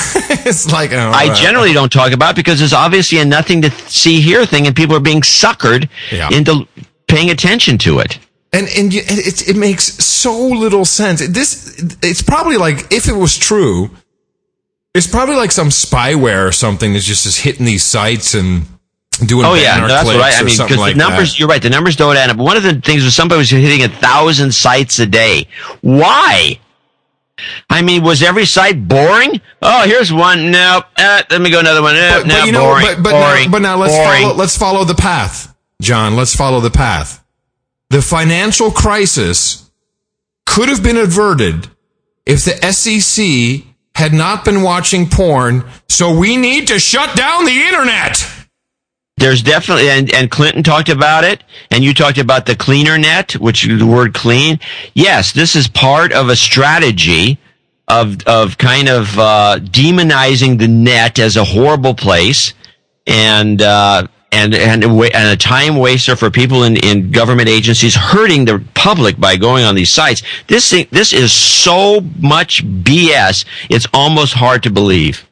it's 0.46 0.70
like, 0.72 0.92
oh, 0.92 1.10
I 1.14 1.28
uh, 1.28 1.34
generally 1.34 1.72
don't 1.72 1.92
talk 1.92 2.12
about 2.12 2.30
it 2.32 2.36
because 2.36 2.58
there's 2.58 2.72
obviously 2.72 3.18
a 3.18 3.24
nothing 3.24 3.62
to 3.62 3.70
see 3.88 4.20
here 4.20 4.44
thing, 4.46 4.66
and 4.66 4.76
people 4.76 4.96
are 4.96 5.00
being 5.00 5.22
suckered 5.22 5.88
Yeah. 6.10 6.28
into 6.32 6.66
paying 7.08 7.30
attention 7.30 7.78
to 7.78 7.98
it. 8.00 8.18
and 8.52 8.68
and 8.76 8.92
it 8.94 9.48
it 9.48 9.56
makes 9.56 9.84
so 10.04 10.48
little 10.48 10.84
sense. 10.84 11.26
This 11.26 11.78
it's 12.02 12.22
probably 12.22 12.56
like 12.58 12.92
if 12.92 13.08
it 13.08 13.14
was 13.16 13.36
true, 13.38 13.90
it's 14.94 15.06
probably 15.06 15.36
like 15.36 15.52
some 15.52 15.68
spyware 15.70 16.46
or 16.46 16.52
something 16.52 16.92
that's 16.92 17.06
just 17.06 17.24
is 17.24 17.38
hitting 17.38 17.64
these 17.64 17.82
sites 17.84 18.34
and 18.34 18.66
doing 19.26 19.44
oh 19.46 19.54
yeah, 19.54 19.78
no, 19.78 19.88
that's 19.88 20.08
right. 20.08 20.34
I 20.34 20.42
mean, 20.42 20.56
because 20.56 20.78
like 20.78 20.94
the 20.94 20.98
numbers, 20.98 21.32
that. 21.32 21.38
you're 21.38 21.48
right. 21.48 21.62
The 21.62 21.70
numbers 21.70 21.96
don't 21.96 22.16
add 22.16 22.30
up. 22.30 22.36
One 22.36 22.56
of 22.56 22.62
the 22.62 22.80
things 22.80 23.04
was 23.04 23.14
somebody 23.14 23.38
was 23.38 23.50
hitting 23.50 23.82
a 23.82 23.88
thousand 23.88 24.52
sites 24.52 24.98
a 24.98 25.06
day. 25.06 25.48
Why? 25.80 26.58
I 27.68 27.82
mean, 27.82 28.02
was 28.02 28.22
every 28.22 28.46
site 28.46 28.86
boring? 28.86 29.40
Oh, 29.60 29.86
here's 29.86 30.12
one. 30.12 30.50
Nope. 30.50 30.84
Uh, 30.96 31.22
let 31.30 31.40
me 31.40 31.50
go 31.50 31.60
another 31.60 31.82
one. 31.82 31.96
Uh, 31.96 32.18
But, 32.18 32.26
no, 32.26 32.34
but 32.40 32.46
you 32.46 32.52
know, 32.52 32.60
boring. 32.60 32.86
but, 32.86 33.02
but 33.02 33.10
boring. 33.10 33.44
now, 33.46 33.50
but 33.50 33.62
now 33.62 33.76
let's 33.76 33.94
boring. 33.94 34.22
follow 34.22 34.34
let's 34.34 34.56
follow 34.56 34.84
the 34.84 34.94
path, 34.94 35.54
John. 35.80 36.16
Let's 36.16 36.34
follow 36.34 36.60
the 36.60 36.70
path. 36.70 37.24
The 37.90 38.02
financial 38.02 38.70
crisis 38.70 39.70
could 40.46 40.68
have 40.68 40.82
been 40.82 40.96
averted 40.96 41.68
if 42.26 42.44
the 42.44 42.72
SEC 42.72 43.66
had 43.94 44.12
not 44.12 44.44
been 44.44 44.62
watching 44.62 45.08
porn. 45.08 45.64
So 45.88 46.16
we 46.16 46.36
need 46.36 46.68
to 46.68 46.78
shut 46.78 47.16
down 47.16 47.44
the 47.44 47.52
internet. 47.52 48.24
There's 49.22 49.40
definitely, 49.40 49.88
and, 49.88 50.12
and 50.12 50.28
Clinton 50.28 50.64
talked 50.64 50.88
about 50.88 51.22
it, 51.22 51.44
and 51.70 51.84
you 51.84 51.94
talked 51.94 52.18
about 52.18 52.44
the 52.44 52.56
cleaner 52.56 52.98
net, 52.98 53.34
which 53.34 53.62
the 53.62 53.86
word 53.86 54.14
clean. 54.14 54.58
Yes, 54.94 55.30
this 55.30 55.54
is 55.54 55.68
part 55.68 56.12
of 56.12 56.28
a 56.28 56.34
strategy 56.34 57.38
of 57.86 58.26
of 58.26 58.58
kind 58.58 58.88
of 58.88 59.16
uh, 59.16 59.60
demonizing 59.62 60.58
the 60.58 60.66
net 60.66 61.20
as 61.20 61.36
a 61.36 61.44
horrible 61.44 61.94
place 61.94 62.52
and 63.06 63.62
uh, 63.62 64.08
and 64.32 64.54
and 64.56 64.82
a, 64.82 65.36
time 65.36 65.76
waster 65.76 66.16
for 66.16 66.28
people 66.28 66.64
in, 66.64 66.76
in 66.78 67.12
government 67.12 67.48
agencies, 67.48 67.94
hurting 67.94 68.44
the 68.44 68.64
public 68.74 69.20
by 69.20 69.36
going 69.36 69.64
on 69.64 69.76
these 69.76 69.92
sites. 69.92 70.24
This 70.48 70.68
thing, 70.68 70.88
this 70.90 71.12
is 71.12 71.32
so 71.32 72.00
much 72.18 72.66
BS. 72.66 73.46
It's 73.70 73.86
almost 73.94 74.34
hard 74.34 74.64
to 74.64 74.70
believe. 74.70 75.28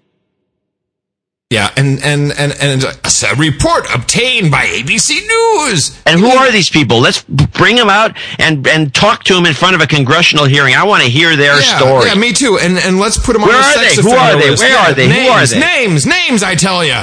Yeah, 1.50 1.68
and 1.76 2.00
and 2.04 2.30
and 2.38 2.52
and 2.60 2.84
a 2.84 3.34
report 3.36 3.84
obtained 3.92 4.52
by 4.52 4.66
ABC 4.66 5.26
News. 5.26 6.00
And 6.06 6.20
who 6.20 6.28
are 6.28 6.52
these 6.52 6.70
people? 6.70 7.00
Let's 7.00 7.22
bring 7.24 7.74
them 7.74 7.90
out 7.90 8.16
and 8.38 8.64
and 8.68 8.94
talk 8.94 9.24
to 9.24 9.34
them 9.34 9.46
in 9.46 9.54
front 9.54 9.74
of 9.74 9.80
a 9.80 9.86
congressional 9.88 10.44
hearing. 10.44 10.76
I 10.76 10.84
want 10.84 11.02
to 11.02 11.10
hear 11.10 11.34
their 11.34 11.60
yeah, 11.60 11.78
story. 11.78 12.06
Yeah, 12.06 12.14
me 12.14 12.32
too. 12.32 12.56
And 12.62 12.78
and 12.78 13.00
let's 13.00 13.18
put 13.18 13.32
them 13.32 13.42
Where 13.42 13.56
on 13.56 13.62
the 13.62 13.66
are 13.66 13.72
sex 13.72 13.96
they? 13.96 14.02
Who 14.02 14.10
are 14.10 14.36
they? 14.36 14.50
list. 14.50 14.62
Where 14.62 14.70
Yeah, 14.70 14.90
are 14.90 14.94
they? 14.94 15.08
Who 15.08 15.28
are 15.28 15.44
they? 15.44 15.58
Names, 15.58 16.06
names. 16.06 16.44
I 16.44 16.54
tell 16.54 16.84
you. 16.84 17.02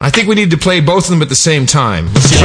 I 0.00 0.10
think 0.10 0.28
we 0.28 0.34
need 0.34 0.50
to 0.50 0.58
play 0.58 0.80
both 0.80 1.04
of 1.04 1.10
them 1.10 1.22
at 1.22 1.30
the 1.30 1.34
same 1.34 1.64
time. 1.64 2.08
It's 2.14 2.38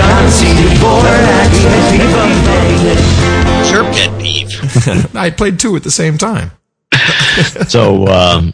your 3.71 3.83
pet 3.83 4.19
peeve. 4.19 5.15
I 5.15 5.29
played 5.29 5.59
two 5.59 5.75
at 5.75 5.83
the 5.83 5.91
same 5.91 6.17
time. 6.17 6.51
So, 7.67 8.07
um, 8.07 8.53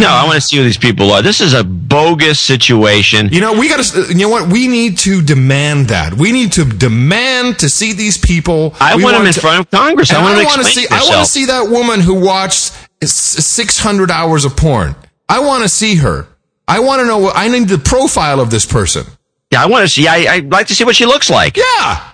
no, 0.00 0.06
I 0.08 0.24
want 0.24 0.36
to 0.36 0.40
see 0.40 0.58
who 0.58 0.62
these 0.62 0.78
people 0.78 1.10
are. 1.12 1.22
This 1.22 1.40
is 1.40 1.54
a 1.54 1.64
bogus 1.64 2.40
situation. 2.40 3.28
You 3.32 3.40
know, 3.40 3.52
we 3.54 3.68
got 3.68 3.82
to. 3.84 4.06
You 4.08 4.14
know 4.20 4.28
what? 4.28 4.50
We 4.52 4.68
need 4.68 4.98
to 4.98 5.20
demand 5.22 5.88
that. 5.88 6.14
We 6.14 6.30
need 6.30 6.52
to 6.52 6.64
demand 6.64 7.58
to 7.60 7.68
see 7.68 7.92
these 7.92 8.16
people. 8.16 8.74
I 8.80 8.94
We 8.94 9.02
want 9.02 9.16
them 9.16 9.26
in 9.26 9.32
to- 9.32 9.40
front 9.40 9.58
of 9.60 9.70
Congress. 9.72 10.12
I 10.12 10.22
want 10.22 10.36
them 10.36 10.46
to 10.58 10.64
see. 10.64 10.86
I 10.88 11.02
want 11.08 11.26
to 11.26 11.30
see 11.30 11.46
that 11.46 11.68
woman 11.68 12.00
who 12.00 12.14
watched 12.24 12.72
six 13.04 13.78
hundred 13.78 14.10
hours 14.12 14.44
of 14.44 14.56
porn. 14.56 14.94
I 15.28 15.40
want 15.40 15.64
to 15.64 15.68
see 15.68 15.96
her. 15.96 16.28
I 16.68 16.78
want 16.78 17.00
to 17.00 17.06
know. 17.06 17.18
what 17.18 17.36
I 17.36 17.48
need 17.48 17.68
the 17.68 17.78
profile 17.78 18.38
of 18.40 18.50
this 18.50 18.64
person. 18.64 19.04
Yeah, 19.50 19.64
I 19.64 19.66
want 19.66 19.82
to 19.84 19.88
see. 19.88 20.06
I, 20.06 20.32
I'd 20.34 20.52
like 20.52 20.68
to 20.68 20.74
see 20.76 20.84
what 20.84 20.94
she 20.94 21.06
looks 21.06 21.28
like. 21.28 21.56
Yeah. 21.56 22.11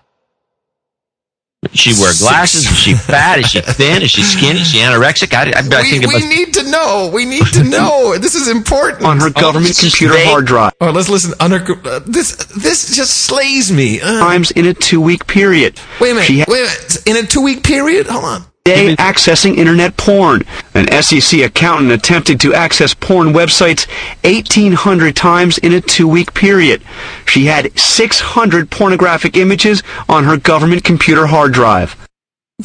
Does 1.63 1.81
she 1.81 1.91
wear 2.01 2.13
glasses? 2.21 2.71
Is 2.71 2.79
she 2.79 2.95
fat? 2.95 3.41
Is 3.41 3.47
she 3.51 3.61
thin? 3.61 4.01
Is 4.03 4.13
she 4.13 4.23
skinny? 4.23 4.61
Is 4.61 4.69
she 4.69 4.79
anorexic? 4.79 5.35
I, 5.35 5.51
I, 5.51 5.79
I 5.79 5.83
we, 5.83 5.91
think 5.91 6.07
we 6.07 6.17
about 6.17 6.29
need 6.29 6.55
to 6.55 6.71
know. 6.71 7.11
We 7.13 7.25
need 7.25 7.47
to 7.47 7.65
know. 7.65 8.17
this 8.17 8.37
is 8.37 8.47
important. 8.47 9.05
On 9.05 9.19
her 9.19 9.31
government 9.31 9.77
computer 9.77 10.15
They- 10.15 10.25
hard 10.27 10.47
drive. 10.47 10.73
Oh, 10.81 10.93
let's 10.93 11.09
listen. 11.09 11.35
Under, 11.41 11.57
uh, 11.85 11.99
this 12.07 12.37
this 12.57 12.95
just 12.95 13.25
slays 13.25 13.73
me. 13.73 14.01
Uh, 14.01 14.21
Times 14.21 14.53
in 14.53 14.67
a 14.67 14.75
two 14.75 15.01
week 15.01 15.27
period. 15.27 15.81
wait 16.01 16.13
a 16.13 16.15
minute. 16.15 16.27
She 16.27 16.39
had 16.39 16.49
wait 16.49 16.61
a 16.61 16.63
minute. 16.63 17.07
In 17.07 17.17
a 17.17 17.27
two 17.27 17.43
week 17.43 17.65
period. 17.65 18.07
Hold 18.07 18.25
on. 18.25 18.43
Day 18.77 18.97
accessing 18.97 19.57
internet 19.57 19.97
porn. 19.97 20.43
An 20.75 20.87
SEC 21.03 21.41
accountant 21.41 21.91
attempted 21.93 22.41
to 22.41 22.55
access 22.55 22.95
porn 22.95 23.29
websites 23.29 23.87
1,800 24.25 25.15
times 25.17 25.59
in 25.59 25.73
a 25.73 25.81
two-week 25.81 26.35
period. 26.35 26.83
She 27.27 27.47
had 27.47 27.77
600 27.79 28.71
pornographic 28.71 29.37
images 29.37 29.83
on 30.09 30.25
her 30.25 30.37
government 30.37 30.85
computer 30.85 31.27
hard 31.27 31.53
drive. 31.53 31.97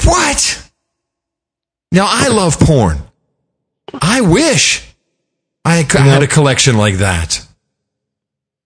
What? 0.04 0.70
Now 1.92 2.08
I 2.10 2.28
love 2.30 2.60
porn. 2.60 2.98
I 4.02 4.22
wish 4.22 4.82
I 5.64 5.84
c- 5.84 6.00
had 6.00 6.24
a 6.24 6.28
collection 6.28 6.78
like 6.78 6.96
that. 6.96 7.46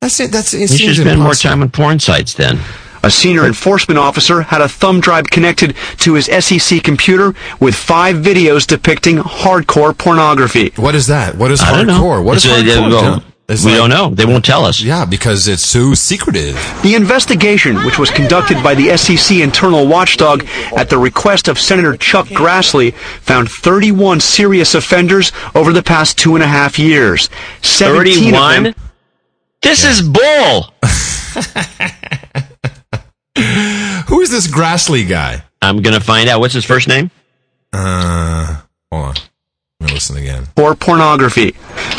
That's 0.01 0.19
it. 0.19 0.31
That's 0.31 0.53
it. 0.53 0.61
you 0.61 0.67
should 0.67 0.77
seems 0.77 0.99
spend 1.01 1.21
more 1.21 1.33
time 1.33 1.61
on 1.61 1.69
porn 1.69 1.99
sites 1.99 2.33
then. 2.33 2.59
A 3.03 3.11
senior 3.11 3.45
enforcement 3.45 3.97
officer 3.99 4.41
had 4.41 4.61
a 4.61 4.67
thumb 4.69 4.99
drive 4.99 5.25
connected 5.29 5.75
to 5.99 6.13
his 6.15 6.25
SEC 6.25 6.83
computer 6.83 7.33
with 7.59 7.75
five 7.75 8.17
videos 8.17 8.65
depicting 8.67 9.17
hardcore 9.17 9.97
pornography. 9.97 10.71
What 10.75 10.95
is 10.95 11.07
that? 11.07 11.35
What 11.35 11.51
is 11.51 11.61
I 11.61 11.75
don't 11.77 11.87
know. 11.87 12.01
hardcore? 12.01 12.23
What 12.23 12.37
is 12.37 12.45
It's 12.45 12.53
a- 12.53 12.57
hardcore? 12.57 12.89
well, 12.91 13.23
It's 13.49 13.63
we 13.63 13.71
like- 13.71 13.79
don't 13.79 13.89
know. 13.89 14.13
They 14.13 14.25
won't 14.25 14.43
tell 14.43 14.65
us. 14.65 14.81
Yeah, 14.81 15.05
because 15.05 15.47
it's 15.47 15.65
so 15.65 15.93
secretive. 15.93 16.57
The 16.83 16.95
investigation, 16.95 17.85
which 17.85 17.97
was 17.97 18.09
conducted 18.09 18.61
by 18.61 18.75
the 18.75 18.89
SEC 18.97 19.41
internal 19.41 19.87
watchdog 19.87 20.45
at 20.75 20.89
the 20.89 20.97
request 20.97 21.47
of 21.47 21.57
Senator 21.57 21.95
Chuck 21.95 22.27
Grassley, 22.27 22.93
found 23.21 23.49
31 23.49 24.19
serious 24.19 24.75
offenders 24.75 25.31
over 25.55 25.71
the 25.71 25.83
past 25.83 26.17
two 26.17 26.35
and 26.35 26.43
a 26.43 26.47
half 26.47 26.77
years. 26.77 27.29
17 27.61 28.33
of 28.33 28.41
31? 28.41 28.63
them 28.63 28.75
This 29.61 29.85
is 29.85 30.01
bull. 30.01 30.73
Who 34.07 34.21
is 34.21 34.31
this 34.31 34.47
Grassley 34.47 35.07
guy? 35.07 35.43
I'm 35.61 35.81
to 35.95 36.03
find 36.03 36.29
out. 36.29 36.39
What's 36.39 36.53
his 36.53 36.65
first 36.65 36.87
name? 36.87 37.11
Uh, 37.73 38.61
hold 38.91 39.05
on. 39.05 39.15
Let 39.79 39.89
me 39.89 39.93
listen 39.93 40.17
again. 40.17 40.45
for 40.55 40.73
pornography. 40.73 41.53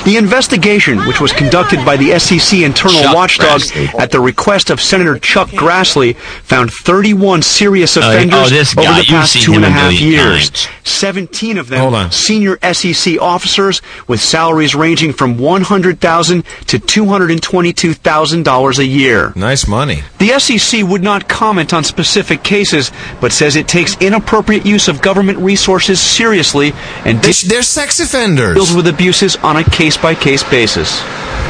The 0.05 0.17
investigation, 0.17 0.99
which 1.07 1.21
was 1.21 1.33
conducted 1.33 1.85
by 1.87 1.97
the 1.97 2.19
SEC 2.19 2.59
internal 2.63 3.03
Chuck 3.03 3.15
watchdog 3.15 3.61
Grassley. 3.61 3.95
at 4.01 4.11
the 4.11 4.19
request 4.19 4.71
of 4.71 4.81
Senator 4.81 5.17
Chuck 5.21 5.47
Grassley, 5.51 6.17
found 6.17 6.73
31 6.73 7.43
serious 7.43 7.97
Oh, 7.97 8.01
offenders 8.01 8.75
oh, 8.77 8.83
over 8.83 8.99
the 9.01 9.07
past 9.09 9.41
two 9.41 9.53
and 9.53 9.65
a 9.65 9.71
half 9.71 9.93
years. 9.93 10.51
times. 10.51 10.69
17 10.83 11.57
of 11.59 11.69
them 11.69 12.11
senior 12.11 12.59
SEC 12.73 13.21
officers 13.21 13.81
with 14.09 14.21
salaries 14.21 14.75
ranging 14.75 15.13
from 15.13 15.39
100,000 15.39 16.45
to 16.67 16.79
$222,000 16.81 18.79
a 18.79 18.85
year. 18.87 19.33
Nice 19.37 19.69
money. 19.69 20.03
The 20.19 20.37
SEC 20.41 20.83
would 20.83 21.03
not 21.05 21.29
comment 21.29 21.73
on 21.73 21.85
specific 21.85 22.43
cases, 22.43 22.91
but 23.21 23.31
says 23.31 23.55
it 23.55 23.69
takes 23.69 23.97
inappropriate 24.01 24.67
use 24.67 24.89
of 24.89 25.01
government 25.01 25.39
resources 25.39 26.01
seriously 26.01 26.73
and 27.05 27.23
They, 27.23 27.31
they're 27.47 27.63
sex 27.69 28.01
offenders. 28.01 28.55
deals 28.55 28.75
with 28.75 28.87
abuses 28.89 29.37
on 29.37 29.57
a 29.57 29.65
case 29.65 29.97
by 29.97 30.15
case 30.15 30.43
basis. 30.45 31.01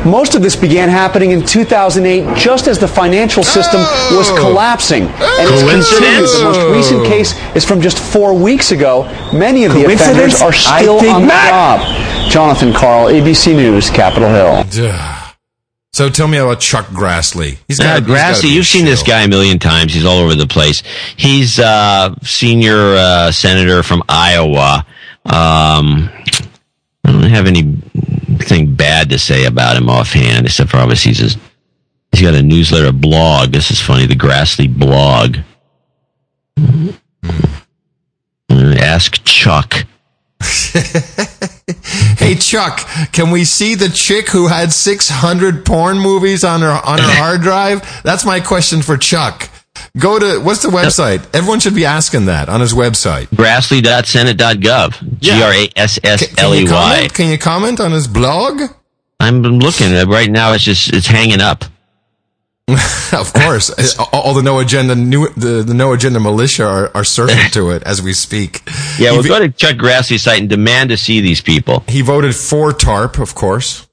Most 0.04 0.34
of 0.36 0.42
this 0.42 0.54
began 0.54 0.88
happening 0.88 1.32
in 1.32 1.44
2008, 1.44 2.36
just 2.36 2.68
as 2.68 2.78
the 2.78 2.86
financial 2.86 3.42
system 3.42 3.80
was 4.16 4.30
collapsing. 4.38 5.02
And 5.04 5.12
it's 5.50 5.62
Coincidence? 5.62 5.90
continued. 5.90 6.28
The 6.28 6.44
most 6.44 6.76
recent 6.76 7.06
case 7.06 7.56
is 7.56 7.64
from 7.64 7.80
just 7.80 7.98
four 7.98 8.32
weeks 8.32 8.70
ago. 8.70 9.04
Many 9.32 9.64
of 9.64 9.72
the 9.72 9.84
offenders 9.92 10.40
are 10.40 10.52
still 10.52 11.00
think 11.00 11.14
on 11.14 11.22
the 11.22 11.28
not. 11.28 11.80
job. 11.80 12.30
Jonathan 12.30 12.72
Karl, 12.72 13.08
ABC 13.08 13.54
News, 13.56 13.90
Capitol 13.90 14.28
Hill. 14.28 14.86
Ugh. 14.88 15.24
So 15.94 16.08
tell 16.10 16.28
me 16.28 16.36
about 16.36 16.60
Chuck 16.60 16.86
Grassley. 16.88 17.58
He's 17.66 17.80
Uh, 17.80 17.84
got 17.84 17.98
he's 18.02 18.06
gotta 18.06 18.34
Grassley, 18.34 18.42
be 18.42 18.48
you've 18.50 18.66
seen 18.66 18.84
this 18.84 19.02
guy 19.02 19.22
a 19.22 19.28
million 19.28 19.58
times. 19.58 19.94
He's 19.94 20.04
all 20.04 20.18
over 20.18 20.34
the 20.36 20.46
place. 20.46 20.82
He's 21.16 21.58
uh, 21.58 22.14
senior 22.22 22.94
uh, 22.94 23.32
senator 23.32 23.82
from 23.82 24.02
Iowa. 24.08 24.86
Um, 25.28 26.10
I 27.04 27.12
don't 27.12 27.22
have 27.22 27.46
anything 27.46 28.74
bad 28.74 29.10
to 29.10 29.18
say 29.18 29.44
about 29.44 29.76
him 29.76 29.88
offhand, 29.88 30.46
except 30.46 30.70
for 30.70 30.78
obviously 30.78 31.10
he's, 31.10 31.18
just, 31.18 31.38
he's 32.12 32.22
got 32.22 32.34
a 32.34 32.42
newsletter 32.42 32.88
a 32.88 32.92
blog. 32.92 33.52
This 33.52 33.70
is 33.70 33.80
funny, 33.80 34.06
the 34.06 34.14
Grassley 34.14 34.68
blog. 34.72 35.38
Uh, 38.50 38.74
Ask 38.78 39.22
Chuck. 39.24 39.84
Hey 42.16 42.34
Chuck, 42.34 42.80
can 43.12 43.30
we 43.30 43.44
see 43.44 43.74
the 43.74 43.88
chick 43.88 44.30
who 44.30 44.48
had 44.48 44.72
600 44.72 45.64
porn 45.64 45.98
movies 45.98 46.42
on 46.42 46.62
her 46.62 46.70
on 46.70 46.98
her 46.98 47.04
hard 47.16 47.42
drive? 47.42 48.02
That's 48.02 48.24
my 48.24 48.40
question 48.40 48.82
for 48.82 48.96
Chuck. 48.96 49.48
Go 49.98 50.18
to 50.18 50.40
what's 50.44 50.62
the 50.62 50.68
website? 50.68 51.26
Everyone 51.34 51.60
should 51.60 51.74
be 51.74 51.84
asking 51.84 52.26
that 52.26 52.48
on 52.48 52.60
his 52.60 52.72
website. 52.72 53.26
Grassley.senate.gov. 53.26 55.20
G 55.20 55.30
R 55.30 55.52
A 55.52 55.68
S 55.76 55.98
S 56.02 56.38
L 56.38 56.54
E 56.54 56.66
comment? 56.66 57.14
Can 57.14 57.30
you 57.30 57.38
comment 57.38 57.80
on 57.80 57.92
his 57.92 58.06
blog? 58.06 58.60
I'm 59.20 59.42
looking 59.42 59.92
right 60.08 60.30
now. 60.30 60.52
It's 60.52 60.64
just 60.64 60.92
it's 60.92 61.06
hanging 61.06 61.40
up. 61.40 61.64
of 63.14 63.32
course, 63.32 63.98
all 64.12 64.34
the 64.34 64.42
no 64.42 64.58
agenda 64.58 64.94
new 64.94 65.28
the, 65.30 65.62
the 65.62 65.72
no 65.72 65.94
agenda 65.94 66.20
militia 66.20 66.66
are, 66.66 66.88
are 66.88 67.02
surfing 67.02 67.50
to 67.52 67.70
it 67.70 67.82
as 67.84 68.02
we 68.02 68.12
speak. 68.12 68.62
Yeah, 68.98 69.12
he, 69.12 69.18
well, 69.18 69.22
go 69.22 69.38
to 69.38 69.48
Chuck 69.48 69.76
Grassley's 69.76 70.22
site 70.22 70.40
and 70.40 70.50
demand 70.50 70.90
to 70.90 70.98
see 70.98 71.22
these 71.22 71.40
people. 71.40 71.82
he 71.88 72.02
voted 72.02 72.34
for 72.36 72.72
TARP, 72.72 73.18
of 73.18 73.34
course. 73.34 73.87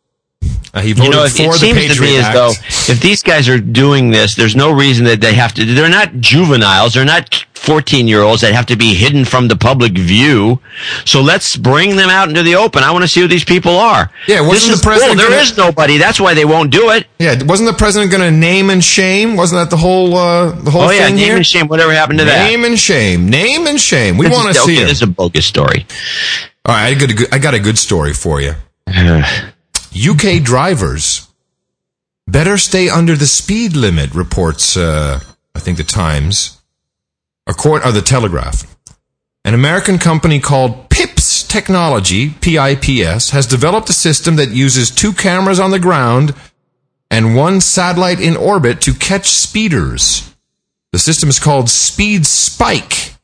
Uh, 0.74 0.82
he 0.82 0.94
voted 0.94 1.06
You 1.06 1.12
know, 1.12 1.24
it, 1.24 1.32
for 1.32 1.44
it 1.44 1.48
the 1.48 1.58
seems 1.58 1.78
Patriot 1.78 1.96
to 1.96 2.02
me 2.02 2.18
as 2.18 2.34
though 2.34 2.52
if 2.94 3.00
these 3.02 3.24
guys 3.24 3.48
are 3.48 3.60
doing 3.60 4.12
this, 4.12 4.36
there's 4.36 4.56
no 4.56 4.72
reason 4.72 5.06
that 5.06 5.22
they 5.22 5.34
have 5.34 5.54
to. 5.54 5.66
They're 5.66 5.90
not 5.90 6.20
juveniles. 6.20 6.94
They're 6.94 7.06
not 7.06 7.46
14 7.54 8.08
year 8.08 8.22
olds 8.22 8.42
that 8.42 8.54
have 8.54 8.66
to 8.68 8.76
be 8.76 8.94
hidden 8.94 9.26
from 9.26 9.48
the 9.48 9.56
public 9.56 9.94
view. 9.98 10.60
So 11.06 11.22
let's 11.22 11.56
bring 11.56 11.96
them 11.96 12.10
out 12.10 12.28
into 12.30 12.44
the 12.44 12.56
open. 12.56 12.84
I 12.84 12.92
want 12.92 13.04
to 13.04 13.08
see 13.08 13.22
who 13.22 13.28
these 13.28 13.46
people 13.46 13.78
are. 13.78 14.12
Yeah, 14.28 14.42
wasn't 14.42 14.54
This 14.54 14.68
the 14.68 14.74
is 14.74 14.82
president 14.82 15.18
bull. 15.18 15.22
There 15.22 15.30
gonna- 15.30 15.42
is 15.42 15.58
nobody. 15.58 15.98
That's 15.98 16.20
why 16.20 16.34
they 16.34 16.46
won't 16.46 16.72
do 16.72 16.92
it. 16.92 17.08
Yeah, 17.20 17.42
wasn't 17.44 17.70
the 17.72 17.78
president 17.78 18.12
going 18.12 18.24
to 18.24 18.38
name 18.38 18.70
and 18.70 18.84
shame? 18.84 19.36
Wasn't 19.38 19.58
that 19.60 19.70
the 19.70 19.78
whole 19.78 20.16
uh, 20.16 20.52
the 20.52 20.70
whole 20.72 20.84
oh 20.84 20.90
yeah, 20.92 21.06
thing 21.08 21.16
name 21.16 21.26
here? 21.26 21.36
and 21.38 21.46
shame. 21.46 21.68
Whatever 21.68 21.94
happened 21.94 22.20
to 22.20 22.26
that? 22.26 22.50
Name 22.50 22.66
and 22.66 22.78
shame. 22.78 23.30
Name 23.30 23.66
and 23.66 23.80
shame. 23.80 24.18
We 24.18 24.28
want 24.28 24.50
is- 24.50 24.58
to 24.58 24.62
see 24.64 24.74
okay, 24.74 24.84
it. 24.84 24.88
This 24.88 24.98
is 24.98 25.02
a 25.04 25.08
bogus 25.08 25.46
story. 25.46 25.86
All 26.66 26.76
right, 26.76 26.88
I 26.90 26.94
got, 27.00 27.12
a 27.12 27.14
good, 27.14 27.34
I 27.34 27.38
got 27.38 27.54
a 27.54 27.60
good 27.60 27.78
story 27.78 28.14
for 28.14 28.42
you. 28.42 28.54
UK 29.96 30.44
drivers 30.44 31.28
better 32.28 32.58
stay 32.58 32.90
under 32.90 33.16
the 33.16 33.28
speed 33.28 33.76
limit, 33.76 34.14
reports, 34.14 34.76
uh, 34.76 35.22
I 35.54 35.60
think, 35.60 35.78
the 35.78 35.84
Times, 35.84 36.62
court, 37.54 37.86
or 37.86 37.92
the 37.92 38.02
Telegraph. 38.02 38.76
An 39.46 39.54
American 39.54 40.00
company 40.00 40.40
called 40.40 40.90
Pips 40.90 41.44
Technology, 41.44 42.32
PIPS, 42.42 43.30
has 43.30 43.46
developed 43.46 43.90
a 43.90 43.94
system 43.94 44.36
that 44.38 44.50
uses 44.50 44.90
two 44.92 45.14
cameras 45.14 45.60
on 45.60 45.72
the 45.72 45.80
ground 45.80 46.34
and 47.12 47.36
one 47.36 47.62
satellite 47.62 48.20
in 48.20 48.36
orbit 48.36 48.82
to 48.82 48.94
catch 48.94 49.30
speeders. 49.30 50.36
The 50.92 51.00
system 51.00 51.30
is 51.30 51.40
called 51.40 51.70
Speed 51.70 52.26
Spike. 52.26 53.15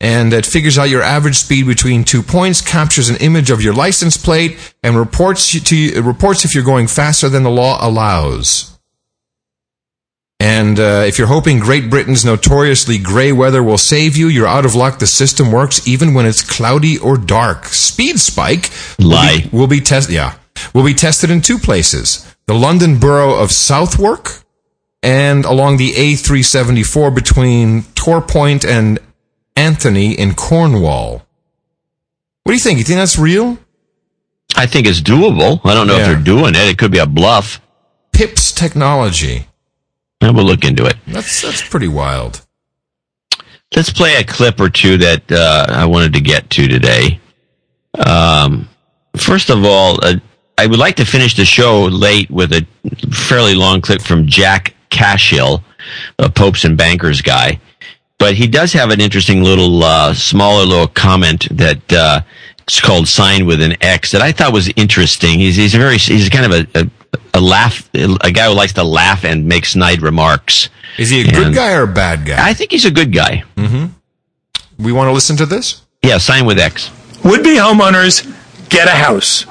And 0.00 0.32
it 0.32 0.44
figures 0.44 0.76
out 0.76 0.90
your 0.90 1.02
average 1.02 1.36
speed 1.36 1.66
between 1.66 2.04
two 2.04 2.22
points, 2.22 2.60
captures 2.60 3.08
an 3.08 3.16
image 3.16 3.50
of 3.50 3.62
your 3.62 3.72
license 3.72 4.16
plate, 4.16 4.74
and 4.82 4.96
reports 4.96 5.58
to 5.58 5.76
you, 5.76 6.02
reports 6.02 6.44
if 6.44 6.54
you're 6.54 6.64
going 6.64 6.86
faster 6.86 7.28
than 7.28 7.44
the 7.44 7.50
law 7.50 7.78
allows. 7.80 8.76
And 10.38 10.78
uh, 10.78 11.04
if 11.06 11.18
you're 11.18 11.28
hoping 11.28 11.60
Great 11.60 11.88
Britain's 11.88 12.24
notoriously 12.24 12.98
grey 12.98 13.32
weather 13.32 13.62
will 13.62 13.78
save 13.78 14.18
you, 14.18 14.28
you're 14.28 14.46
out 14.46 14.66
of 14.66 14.74
luck. 14.74 14.98
The 14.98 15.06
system 15.06 15.50
works 15.50 15.88
even 15.88 16.12
when 16.12 16.26
it's 16.26 16.42
cloudy 16.42 16.98
or 16.98 17.16
dark. 17.16 17.64
Speed 17.64 18.20
Spike 18.20 18.70
Lie. 18.98 19.32
will 19.34 19.50
be, 19.50 19.56
will 19.56 19.66
be 19.66 19.80
tested. 19.80 20.14
Yeah, 20.14 20.36
will 20.74 20.84
be 20.84 20.92
tested 20.92 21.30
in 21.30 21.40
two 21.40 21.58
places: 21.58 22.36
the 22.46 22.54
London 22.54 22.98
borough 22.98 23.34
of 23.34 23.50
Southwark 23.50 24.42
and 25.02 25.44
along 25.44 25.76
the 25.76 25.92
A374 25.92 27.14
between 27.14 27.82
Torpoint 27.94 28.68
and 28.68 28.98
Antony 29.56 30.12
in 30.12 30.34
Cornwall. 30.34 31.26
What 32.44 32.52
do 32.52 32.54
you 32.54 32.60
think? 32.60 32.78
You 32.78 32.84
think 32.84 32.98
that's 32.98 33.18
real? 33.18 33.58
I 34.54 34.66
think 34.66 34.86
it's 34.86 35.00
doable. 35.00 35.60
I 35.64 35.74
don't 35.74 35.86
know 35.86 35.96
if 35.96 36.06
they're 36.06 36.22
doing 36.22 36.54
it. 36.54 36.68
It 36.68 36.78
could 36.78 36.92
be 36.92 36.98
a 36.98 37.06
bluff. 37.06 37.60
Pips 38.12 38.52
Technology. 38.52 39.46
And 40.20 40.34
we'll 40.34 40.46
look 40.46 40.64
into 40.64 40.86
it. 40.86 40.96
That's 41.06 41.42
that's 41.42 41.66
pretty 41.68 41.88
wild. 41.88 42.46
Let's 43.74 43.90
play 43.90 44.14
a 44.14 44.24
clip 44.24 44.60
or 44.60 44.70
two 44.70 44.96
that 44.98 45.30
uh, 45.30 45.66
I 45.68 45.84
wanted 45.86 46.14
to 46.14 46.20
get 46.20 46.48
to 46.50 46.68
today. 46.68 47.20
Um, 47.98 48.68
first 49.16 49.50
of 49.50 49.64
all, 49.64 49.98
uh, 50.02 50.14
I 50.56 50.66
would 50.66 50.78
like 50.78 50.96
to 50.96 51.04
finish 51.04 51.36
the 51.36 51.44
show 51.44 51.82
late 51.84 52.30
with 52.30 52.52
a 52.52 52.66
fairly 53.12 53.54
long 53.54 53.80
clip 53.80 54.00
from 54.00 54.26
Jack 54.26 54.74
Cashill, 54.88 55.62
a 56.18 56.30
Popes 56.30 56.64
and 56.64 56.78
Bankers 56.78 57.20
guy. 57.20 57.60
But 58.18 58.34
he 58.34 58.46
does 58.46 58.72
have 58.72 58.90
an 58.90 59.00
interesting 59.00 59.42
little, 59.42 59.82
uh, 59.84 60.14
smaller 60.14 60.64
little 60.64 60.88
comment 60.88 61.48
that 61.50 61.92
uh, 61.92 62.22
it's 62.60 62.80
called 62.80 63.08
"Sign 63.08 63.46
with 63.46 63.60
an 63.60 63.76
X" 63.82 64.12
that 64.12 64.22
I 64.22 64.32
thought 64.32 64.52
was 64.52 64.70
interesting. 64.74 65.38
He's 65.38 65.56
he's 65.56 65.74
a 65.74 65.78
very 65.78 65.98
he's 65.98 66.28
kind 66.28 66.52
of 66.52 66.52
a, 66.74 66.80
a 66.80 66.90
a 67.34 67.40
laugh 67.40 67.88
a 67.94 68.32
guy 68.32 68.48
who 68.48 68.54
likes 68.54 68.72
to 68.74 68.84
laugh 68.84 69.24
and 69.24 69.46
make 69.46 69.66
snide 69.66 70.02
remarks. 70.02 70.70
Is 70.98 71.10
he 71.10 71.28
a 71.28 71.30
good 71.30 71.54
guy 71.54 71.74
or 71.74 71.82
a 71.82 71.86
bad 71.86 72.24
guy? 72.24 72.36
I 72.38 72.54
think 72.54 72.70
he's 72.70 72.86
a 72.86 72.90
good 72.90 73.12
guy. 73.12 73.44
Mm-hmm. 73.56 74.82
We 74.82 74.92
want 74.92 75.08
to 75.08 75.12
listen 75.12 75.36
to 75.36 75.46
this. 75.46 75.82
Yeah, 76.02 76.18
sign 76.18 76.46
with 76.46 76.58
X. 76.58 76.90
Would 77.24 77.42
be 77.42 77.56
homeowners 77.56 78.24
get 78.68 78.88
a 78.88 78.92
house. 78.92 79.46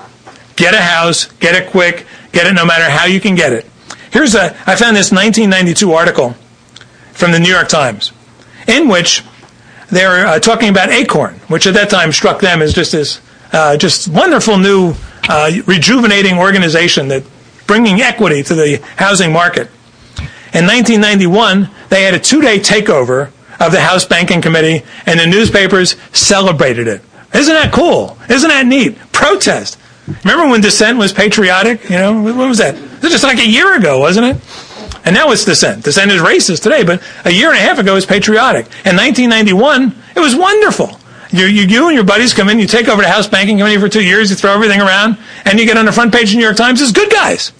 Get 0.56 0.74
a 0.74 0.82
house, 0.82 1.26
get 1.26 1.56
it 1.56 1.70
quick, 1.70 2.06
get 2.32 2.48
it 2.48 2.54
no 2.54 2.66
matter 2.66 2.90
how 2.90 3.06
you 3.06 3.20
can 3.20 3.36
get 3.36 3.52
it. 3.54 3.66
Here's 4.12 4.34
a, 4.36 4.56
I 4.66 4.76
found 4.76 4.96
this 4.96 5.12
1992 5.12 5.92
article 5.92 6.32
from 7.12 7.32
the 7.32 7.40
New 7.40 7.50
York 7.50 7.68
Times 7.68 8.12
in 8.68 8.88
which 8.88 9.24
they're 9.90 10.26
uh, 10.26 10.40
talking 10.40 10.70
about 10.70 10.90
Acorn, 10.90 11.36
which 11.48 11.68
at 11.68 11.74
that 11.76 11.90
time 11.90 12.12
struck 12.12 12.42
them 12.42 12.62
as 12.62 12.74
just 12.74 12.92
this 12.92 13.22
uh, 13.54 13.78
just 13.78 14.08
wonderful 14.08 14.58
new 14.58 14.94
uh, 15.30 15.52
rejuvenating 15.66 16.38
organization 16.38 17.08
that 17.10 17.24
bringing 17.68 18.02
equity 18.02 18.44
to 18.44 18.54
the 18.54 18.78
housing 18.98 19.32
market. 19.32 19.70
In 20.54 20.66
1991, 20.66 21.70
they 21.90 22.04
had 22.04 22.14
a 22.14 22.20
two-day 22.20 22.60
takeover 22.60 23.32
of 23.60 23.72
the 23.72 23.82
House 23.82 24.06
Banking 24.06 24.42
Committee, 24.42 24.86
and 25.06 25.20
the 25.20 25.26
newspapers 25.26 25.96
celebrated 26.14 26.88
it. 26.88 27.02
Isn't 27.34 27.54
that 27.54 27.74
cool? 27.74 28.18
Isn't 28.30 28.50
that 28.50 28.66
neat? 28.66 28.98
Protest. 29.12 29.78
Remember 30.24 30.48
when 30.50 30.62
dissent 30.62 30.98
was 30.98 31.12
patriotic? 31.12 31.84
You 31.90 31.98
know, 31.98 32.22
what 32.22 32.48
was 32.48 32.60
that? 32.60 32.76
It 32.76 33.02
was 33.02 33.12
just 33.12 33.24
like 33.24 33.40
a 33.40 33.48
year 33.48 33.76
ago, 33.76 34.00
wasn't 34.00 34.28
it? 34.28 34.38
And 35.06 35.14
now 35.14 35.32
it's 35.32 35.45
dissent. 35.45 35.84
Dissent 35.84 36.11
is 36.11 36.22
racist 36.22 36.64
today, 36.64 36.84
but 36.84 37.02
a 37.26 37.32
year 37.32 37.49
and 37.49 37.57
a 37.57 37.61
half 37.61 37.77
ago 37.77 37.91
it 37.91 37.95
was 37.95 38.06
patriotic. 38.07 38.65
In 38.86 38.98
1991, 38.98 39.95
it 40.15 40.19
was 40.19 40.36
wonderful. 40.36 40.99
You, 41.32 41.45
you, 41.45 41.64
you 41.64 41.88
and 41.88 41.95
your 41.95 42.03
buddies 42.03 42.34
come 42.34 42.49
in, 42.49 42.60
you 42.60 42.65
take 42.68 42.88
over 42.88 43.02
the 43.02 43.07
House 43.10 43.27
Banking 43.27 43.57
Committee 43.57 43.80
for 43.80 43.90
two 43.90 44.03
years, 44.03 44.30
you 44.30 44.36
throw 44.36 44.52
everything 44.53 44.82
around, 44.82 45.18
and 45.45 45.60
you 45.60 45.65
get 45.65 45.77
on 45.77 45.86
the 45.86 45.91
front 45.91 46.11
page 46.14 46.23
of 46.23 46.30
the 46.32 46.38
New 46.38 46.44
York 46.44 46.57
Times 46.57 46.82
as 46.82 46.91
good 46.91 47.11
guys 47.11 47.52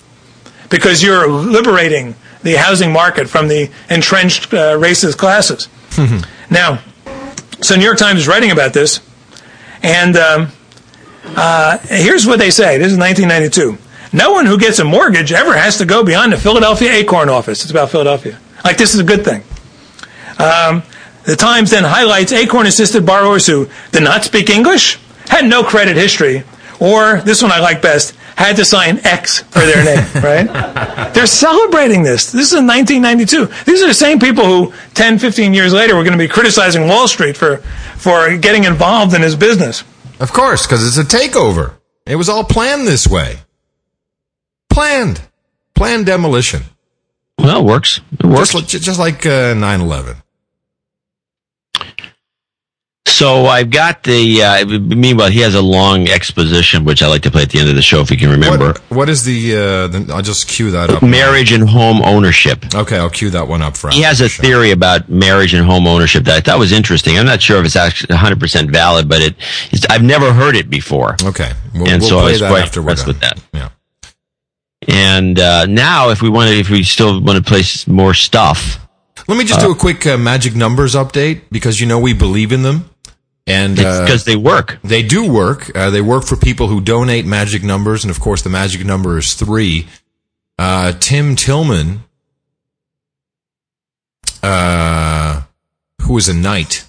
because 0.70 1.04
you're 1.04 1.28
liberating 1.30 2.16
the 2.42 2.54
housing 2.56 2.92
market 2.92 3.30
from 3.30 3.48
the 3.48 3.70
entrenched 3.90 4.54
uh, 4.54 4.78
racist 4.78 5.18
classes. 5.18 5.68
Now, 6.50 6.80
so 7.62 7.76
New 7.76 7.84
York 7.86 7.98
Times 7.98 8.20
is 8.22 8.28
writing 8.28 8.52
about 8.52 8.74
this, 8.74 9.00
and 9.84 10.16
um, 10.18 10.48
uh, 11.36 11.78
here's 11.84 12.26
what 12.28 12.40
they 12.40 12.52
say. 12.52 12.78
This 12.78 12.92
is 12.92 12.98
1992. 12.98 13.78
No 14.16 14.32
one 14.32 14.46
who 14.46 14.58
gets 14.58 14.80
a 14.80 14.86
mortgage 14.86 15.34
ever 15.34 15.58
has 15.58 15.78
to 15.80 15.86
go 15.86 16.02
beyond 16.02 16.32
the 16.32 16.38
Philadelphia 16.38 16.90
Acorn 16.94 17.28
office. 17.28 17.64
It's 17.64 17.72
about 17.72 17.90
Philadelphia. 17.90 18.40
Like 18.64 18.78
this 18.78 18.94
is 18.94 19.02
a 19.02 19.04
good 19.04 19.26
thing. 19.26 19.44
Um, 20.40 20.84
the 21.26 21.36
Times 21.36 21.72
then 21.72 21.84
highlights 21.84 22.32
Acorn-assisted 22.32 23.06
borrowers 23.06 23.46
who 23.46 23.68
did 23.92 24.04
not 24.04 24.24
speak 24.24 24.50
English, 24.50 25.00
had 25.28 25.46
no 25.46 25.64
credit 25.64 25.98
history, 25.98 26.44
or 26.80 27.20
this 27.22 27.42
one 27.42 27.52
I 27.52 27.60
like 27.60 27.82
best, 27.82 28.16
had 28.38 28.56
to 28.56 28.64
sign 28.64 29.00
X 29.04 29.42
for 29.42 29.60
their 29.60 29.84
name. 29.84 30.06
Right? 30.24 31.14
They're 31.14 31.28
celebrating 31.28 32.04
this. 32.04 32.32
This 32.32 32.54
is 32.54 32.60
in 32.60 32.68
1992. 32.68 33.48
These 33.66 33.84
are 33.84 33.88
the 33.88 33.94
same 33.94 34.20
people 34.20 34.46
who 34.46 34.74
10, 34.94 35.20
15 35.20 35.54
years 35.54 35.74
later 35.74 35.94
were 35.94 36.04
going 36.04 36.18
to 36.18 36.24
be 36.24 36.30
criticizing 36.30 36.88
Wall 36.88 37.10
Street 37.10 37.36
for 37.36 37.58
for 37.98 38.38
getting 38.38 38.64
involved 38.64 39.14
in 39.14 39.22
his 39.22 39.36
business. 39.36 39.84
Of 40.22 40.32
course, 40.32 40.66
because 40.66 40.88
it's 40.88 40.98
a 40.98 41.18
takeover. 41.18 41.74
It 42.06 42.16
was 42.16 42.30
all 42.30 42.44
planned 42.46 42.88
this 42.88 43.08
way. 43.08 43.40
Planned. 44.76 45.22
Planned 45.74 46.06
demolition. 46.06 46.64
Well, 47.40 47.62
it 47.62 47.64
works. 47.64 48.02
It 48.20 48.26
works. 48.26 48.52
Just, 48.52 48.54
like- 48.56 48.68
just 48.68 49.00
like 49.00 49.26
uh, 49.26 49.56
9-11. 49.56 50.18
So 53.08 53.46
I've 53.46 53.70
got 53.70 54.04
the. 54.04 54.44
Uh, 54.44 54.66
meanwhile, 54.66 55.30
he 55.30 55.40
has 55.40 55.56
a 55.56 55.62
long 55.62 56.10
exposition, 56.10 56.84
which 56.84 57.02
I 57.02 57.08
like 57.08 57.22
to 57.22 57.32
play 57.32 57.44
at 57.44 57.50
the 57.52 57.60
end 57.60 57.70
of 57.70 57.76
the 57.76 57.82
show, 57.82 58.02
if 58.02 58.12
you 58.12 58.18
can 58.18 58.30
remember. 58.30 58.68
What, 58.68 58.80
what 58.90 59.10
is 59.10 59.24
the, 59.24 59.56
uh, 59.56 59.88
the... 59.88 60.14
I'll 60.14 60.22
just 60.22 60.50
cue 60.50 60.72
that 60.72 60.90
up. 60.90 61.02
Marriage 61.02 61.54
and 61.54 61.70
home 61.70 62.02
ownership. 62.02 62.76
Okay, 62.76 62.98
I'll 62.98 63.10
cue 63.10 63.30
that 63.30 63.48
one 63.48 63.62
up 63.62 63.78
for 63.78 63.90
He 63.92 64.02
has 64.02 64.20
a 64.20 64.28
theory 64.28 64.72
about 64.72 65.08
marriage 65.08 65.54
and 65.54 65.66
home 65.66 65.88
ownership 65.88 66.26
that 66.26 66.36
I 66.36 66.42
thought 66.42 66.60
was 66.60 66.74
interesting. 66.74 67.18
I'm 67.18 67.26
not 67.26 67.42
sure 67.42 67.58
if 67.60 67.66
it's 67.66 67.78
actually 67.78 68.18
100% 68.18 68.70
valid, 68.70 69.08
but 69.08 69.22
it, 69.22 69.36
it's, 69.72 69.86
I've 69.90 70.04
never 70.04 70.34
heard 70.34 70.58
it 70.58 70.70
before. 70.70 71.16
Okay. 71.24 71.54
We'll, 71.74 71.88
and 71.88 72.02
we'll 72.02 72.10
so 72.10 72.20
I 72.20 72.32
was 72.32 72.42
that 72.42 72.50
quite 72.50 72.76
impressed 72.76 73.06
done. 73.06 73.08
with 73.08 73.22
that. 73.22 73.42
Yeah. 73.54 73.70
And 74.88 75.40
uh, 75.40 75.66
now, 75.66 76.10
if 76.10 76.22
we 76.22 76.30
want 76.30 76.50
to, 76.50 76.56
if 76.60 76.70
we 76.70 76.84
still 76.84 77.20
want 77.22 77.38
to 77.38 77.44
play 77.44 77.62
s- 77.62 77.88
more 77.88 78.14
stuff, 78.14 78.80
Let 79.28 79.38
me 79.38 79.44
just 79.44 79.60
Uh, 79.60 79.66
do 79.68 79.72
a 79.72 79.76
quick 79.76 80.06
uh, 80.06 80.18
magic 80.18 80.56
numbers 80.56 80.94
update 80.96 81.42
because 81.52 81.80
you 81.80 81.88
know 81.88 82.00
we 82.00 82.14
believe 82.14 82.52
in 82.52 82.62
them, 82.62 82.90
and 83.48 83.76
because 83.76 84.22
uh, 84.22 84.26
they 84.26 84.36
work. 84.36 84.78
They 84.84 85.02
do 85.02 85.28
work. 85.32 85.76
Uh, 85.76 85.90
they 85.90 86.02
work 86.02 86.24
for 86.24 86.36
people 86.36 86.68
who 86.68 86.80
donate 86.82 87.26
magic 87.26 87.64
numbers, 87.64 88.04
and 88.04 88.12
of 88.12 88.20
course, 88.20 88.44
the 88.44 88.50
magic 88.50 88.86
number 88.86 89.18
is 89.18 89.34
three. 89.34 89.88
Uh, 90.60 90.92
Tim 91.00 91.36
Tillman, 91.36 92.04
uh, 94.44 95.42
who 96.04 96.14
was 96.14 96.30
a 96.30 96.34
knight. 96.34 96.86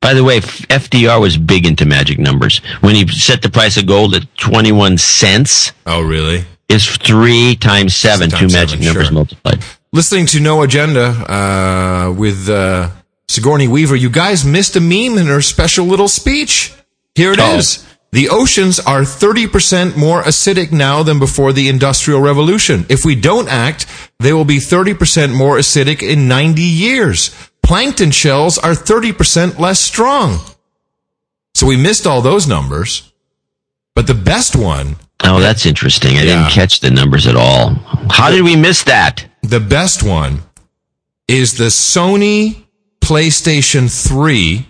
By 0.00 0.14
the 0.14 0.24
way, 0.24 0.40
FDR 0.40 1.20
was 1.20 1.36
big 1.36 1.66
into 1.66 1.84
magic 1.84 2.18
numbers. 2.18 2.58
When 2.80 2.94
he 2.94 3.06
set 3.08 3.42
the 3.42 3.50
price 3.50 3.76
of 3.76 3.86
gold 3.86 4.14
at 4.14 4.24
21 4.38 4.96
cents, 4.98 5.72
Oh, 5.86 6.00
really? 6.02 6.44
Is 6.70 6.86
three 6.96 7.56
times 7.56 7.94
seven, 7.96 8.30
Times 8.30 8.52
two 8.52 8.58
magic 8.58 8.78
seven, 8.78 8.84
numbers 8.84 9.06
sure. 9.06 9.14
multiplied. 9.14 9.64
Listening 9.92 10.26
to 10.26 10.40
No 10.40 10.62
Agenda 10.62 11.06
uh, 11.06 12.14
with 12.16 12.48
uh, 12.48 12.90
Sigourney 13.28 13.66
Weaver, 13.68 13.96
you 13.96 14.08
guys 14.08 14.44
missed 14.44 14.76
a 14.76 14.80
meme 14.80 15.18
in 15.18 15.26
her 15.26 15.42
special 15.42 15.86
little 15.86 16.08
speech. 16.08 16.72
Here 17.14 17.32
it 17.32 17.40
is: 17.40 17.84
Oh. 17.84 17.86
The 18.12 18.28
oceans 18.28 18.80
are 18.80 19.02
30% 19.02 19.96
more 19.96 20.22
acidic 20.22 20.72
now 20.72 21.04
than 21.04 21.20
before 21.20 21.52
the 21.52 21.68
Industrial 21.68 22.20
Revolution. 22.20 22.84
If 22.88 23.04
we 23.04 23.14
don't 23.14 23.48
act, 23.48 23.86
they 24.18 24.32
will 24.32 24.44
be 24.44 24.56
30% 24.56 25.36
more 25.36 25.56
acidic 25.56 26.02
in 26.02 26.26
90 26.26 26.60
years. 26.60 27.30
Plankton 27.62 28.10
shells 28.10 28.58
are 28.58 28.72
30% 28.72 29.60
less 29.60 29.78
strong. 29.78 30.40
So 31.54 31.68
we 31.68 31.76
missed 31.76 32.04
all 32.04 32.20
those 32.20 32.48
numbers. 32.48 33.12
But 33.94 34.08
the 34.08 34.14
best 34.14 34.56
one 34.56 34.96
Oh, 35.24 35.40
that's 35.40 35.66
interesting. 35.66 36.16
I 36.16 36.22
Yeah. 36.22 36.38
didn't 36.42 36.50
catch 36.52 36.80
the 36.80 36.90
numbers 36.90 37.26
at 37.26 37.36
all. 37.36 37.74
How 38.10 38.30
did 38.30 38.42
we 38.42 38.56
miss 38.56 38.82
that? 38.84 39.24
The 39.42 39.60
best 39.60 40.02
one 40.02 40.42
is 41.28 41.54
the 41.54 41.66
Sony 41.70 42.56
PlayStation 43.00 43.88
3 43.90 44.66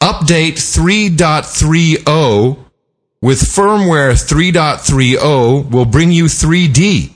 update 0.00 0.58
3.30 0.58 2.56
with 3.20 3.40
firmware 3.40 4.12
3.30 4.14 5.70
will 5.70 5.84
bring 5.84 6.12
you 6.12 6.26
3D. 6.26 7.10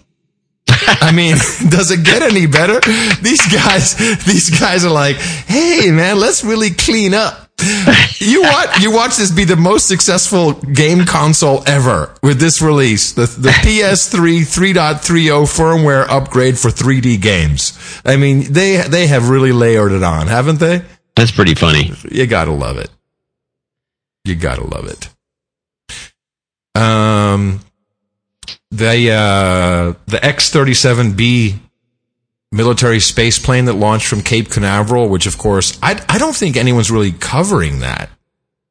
I 0.69 1.13
mean, 1.13 1.37
does 1.69 1.91
it 1.91 2.03
get 2.05 2.23
any 2.23 2.47
better? 2.47 2.81
These 3.21 3.47
guys, 3.53 3.95
these 4.25 4.51
guys 4.59 4.85
are 4.85 4.91
like, 4.91 5.17
hey 5.17 5.91
man, 5.91 6.19
let's 6.19 6.43
really 6.45 6.71
clean 6.71 7.15
up. 7.15 7.42
you 8.19 8.43
watch 8.43 8.81
you 8.81 8.91
watch 8.93 9.17
this 9.17 9.31
be 9.31 9.45
the 9.45 9.57
most 9.57 9.87
successful 9.87 10.53
game 10.53 11.05
console 11.05 11.63
ever 11.67 12.15
with 12.23 12.41
this 12.41 12.61
release 12.61 13.13
the 13.13 13.27
the 13.27 13.49
PS3 13.65 14.41
3.30 14.41 15.29
firmware 15.47 16.07
upgrade 16.09 16.59
for 16.59 16.69
3D 16.69 17.21
games. 17.21 17.79
I 18.05 18.17
mean 18.17 18.53
they 18.53 18.79
they 18.83 19.07
have 19.07 19.29
really 19.29 19.53
layered 19.53 19.93
it 19.93 20.03
on, 20.03 20.27
haven't 20.27 20.59
they? 20.59 20.83
That's 21.15 21.31
pretty 21.31 21.55
funny. 21.55 21.93
You 22.11 22.27
gotta 22.27 22.53
love 22.53 22.79
it. 22.79 22.91
You 24.25 24.35
gotta 24.35 24.65
love 24.65 24.87
it. 24.87 25.09
Um, 26.75 27.61
the 28.71 29.13
uh, 29.13 29.95
the 30.07 30.25
X-37B 30.25 31.59
military 32.53 33.01
space 33.01 33.39
plane 33.39 33.65
that 33.65 33.75
launched 33.75 34.07
from 34.07 34.21
Cape 34.23 34.51
Canaveral, 34.51 35.09
which 35.09 35.27
of 35.27 35.39
course 35.39 35.79
I 35.83 36.01
I 36.09 36.19
don't 36.19 36.37
think 36.37 36.57
anyone's 36.57 36.91
really 36.91 37.13
covering 37.13 37.81
that. 37.81 38.11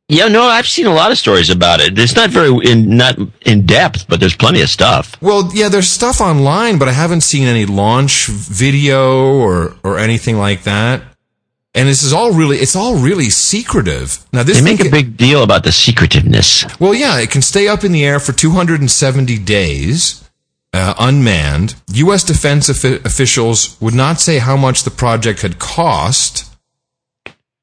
Yeah, 0.07 0.27
no, 0.27 0.43
I've 0.43 0.67
seen 0.67 0.87
a 0.87 0.93
lot 0.93 1.11
of 1.11 1.17
stories 1.17 1.49
about 1.49 1.79
it. 1.79 1.97
It's 1.97 2.15
not 2.17 2.29
very 2.31 2.51
in 2.69 2.97
not 2.97 3.17
in 3.45 3.65
depth, 3.65 4.07
but 4.09 4.19
there's 4.19 4.35
plenty 4.35 4.61
of 4.61 4.69
stuff. 4.69 5.15
Well, 5.21 5.49
yeah, 5.53 5.69
there's 5.69 5.87
stuff 5.87 6.19
online, 6.19 6.77
but 6.79 6.89
I 6.89 6.91
haven't 6.91 7.21
seen 7.21 7.47
any 7.47 7.65
launch 7.65 8.27
video 8.27 9.35
or 9.39 9.75
or 9.83 9.97
anything 9.97 10.37
like 10.37 10.63
that. 10.63 11.01
And 11.73 11.87
this 11.87 12.03
is 12.03 12.11
all 12.11 12.33
really 12.33 12.57
it's 12.57 12.75
all 12.75 12.95
really 12.97 13.29
secretive. 13.29 14.19
Now 14.33 14.43
this 14.43 14.57
They 14.57 14.63
make 14.65 14.81
a 14.81 14.83
can- 14.83 14.91
big 14.91 15.15
deal 15.15 15.43
about 15.43 15.63
the 15.63 15.71
secretiveness. 15.71 16.65
Well, 16.81 16.93
yeah, 16.93 17.17
it 17.19 17.31
can 17.31 17.41
stay 17.41 17.69
up 17.69 17.85
in 17.85 17.93
the 17.93 18.03
air 18.03 18.19
for 18.19 18.33
270 18.33 19.37
days, 19.37 20.29
uh, 20.73 20.93
unmanned. 20.99 21.75
U.S. 21.93 22.23
defense 22.23 22.69
offi- 22.69 22.99
officials 23.05 23.79
would 23.81 23.93
not 23.93 24.19
say 24.19 24.39
how 24.39 24.55
much 24.57 24.83
the 24.83 24.91
project 24.91 25.41
had 25.41 25.59
cost. 25.59 26.47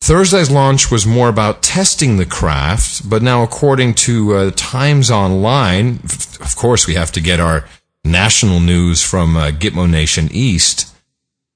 Thursday's 0.00 0.50
launch 0.50 0.90
was 0.90 1.06
more 1.06 1.28
about 1.28 1.62
testing 1.62 2.16
the 2.18 2.24
craft, 2.26 3.08
but 3.08 3.20
now, 3.22 3.42
according 3.42 3.94
to 3.94 4.34
uh, 4.34 4.50
Times 4.54 5.10
Online, 5.10 5.98
of 6.40 6.54
course, 6.56 6.86
we 6.86 6.94
have 6.94 7.10
to 7.12 7.20
get 7.20 7.40
our 7.40 7.64
national 8.04 8.60
news 8.60 9.02
from 9.02 9.36
uh, 9.36 9.50
Gitmo 9.50 9.90
Nation 9.90 10.28
East. 10.30 10.94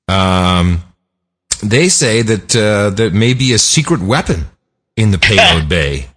Um, 0.09 0.83
they 1.63 1.89
say 1.89 2.23
that 2.23 2.57
uh, 2.57 2.91
there 2.91 3.11
may 3.11 3.33
be 3.33 3.53
a 3.53 3.59
secret 3.59 4.01
weapon 4.03 4.47
in 4.97 5.13
the 5.13 5.19
payload 5.19 5.69
bay. 5.69 6.09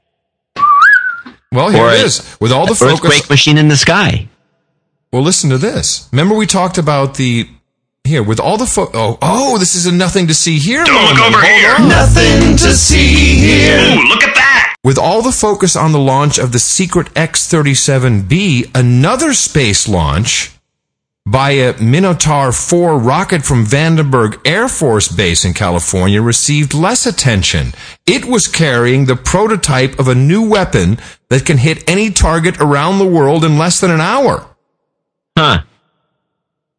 Well, 1.51 1.69
here 1.69 1.83
Or 1.83 1.91
it 1.93 1.99
is. 2.03 2.35
With 2.41 2.51
all 2.51 2.65
the 2.65 2.73
focus. 2.75 2.95
earthquake 3.05 3.29
machine 3.29 3.57
in 3.57 3.67
the 3.67 3.77
sky. 3.77 4.27
Well, 5.15 5.23
listen 5.23 5.49
to 5.51 5.57
this. 5.57 6.09
Remember 6.11 6.35
we 6.35 6.45
talked 6.45 6.77
about 6.77 7.15
the 7.15 7.47
here 8.03 8.21
with 8.21 8.37
all 8.37 8.57
the 8.57 8.65
fo- 8.65 8.91
oh 8.93 9.17
oh 9.21 9.57
this 9.57 9.73
is 9.73 9.85
a 9.85 9.91
nothing 9.93 10.27
to 10.27 10.33
see 10.33 10.59
here. 10.59 10.83
Don't 10.83 11.05
look 11.05 11.21
over 11.21 11.37
Hold 11.37 11.61
here. 11.61 11.75
on. 11.79 11.87
Nothing 11.87 12.57
to 12.57 12.73
see 12.73 13.35
here. 13.39 13.77
Ooh, 13.77 14.09
look 14.09 14.23
at 14.25 14.35
that. 14.35 14.75
With 14.83 14.97
all 14.97 15.21
the 15.21 15.31
focus 15.31 15.77
on 15.77 15.93
the 15.93 15.99
launch 15.99 16.37
of 16.37 16.51
the 16.51 16.59
secret 16.59 17.07
X-37B, 17.15 18.75
another 18.75 19.33
space 19.33 19.87
launch 19.87 20.51
by 21.25 21.51
a 21.51 21.81
Minotaur 21.81 22.51
4 22.51 22.99
rocket 22.99 23.45
from 23.45 23.63
Vandenberg 23.65 24.45
Air 24.45 24.67
Force 24.67 25.07
Base 25.07 25.45
in 25.45 25.53
California 25.53 26.21
received 26.21 26.73
less 26.73 27.05
attention. 27.05 27.73
It 28.05 28.25
was 28.25 28.47
carrying 28.47 29.05
the 29.05 29.15
prototype 29.15 29.97
of 29.97 30.09
a 30.09 30.13
new 30.13 30.45
weapon 30.45 30.99
that 31.29 31.45
can 31.45 31.59
hit 31.59 31.89
any 31.89 32.11
target 32.11 32.57
around 32.59 32.99
the 32.99 33.07
world 33.07 33.45
in 33.45 33.57
less 33.57 33.79
than 33.79 33.91
an 33.91 34.01
hour. 34.01 34.45
Huh. 35.37 35.61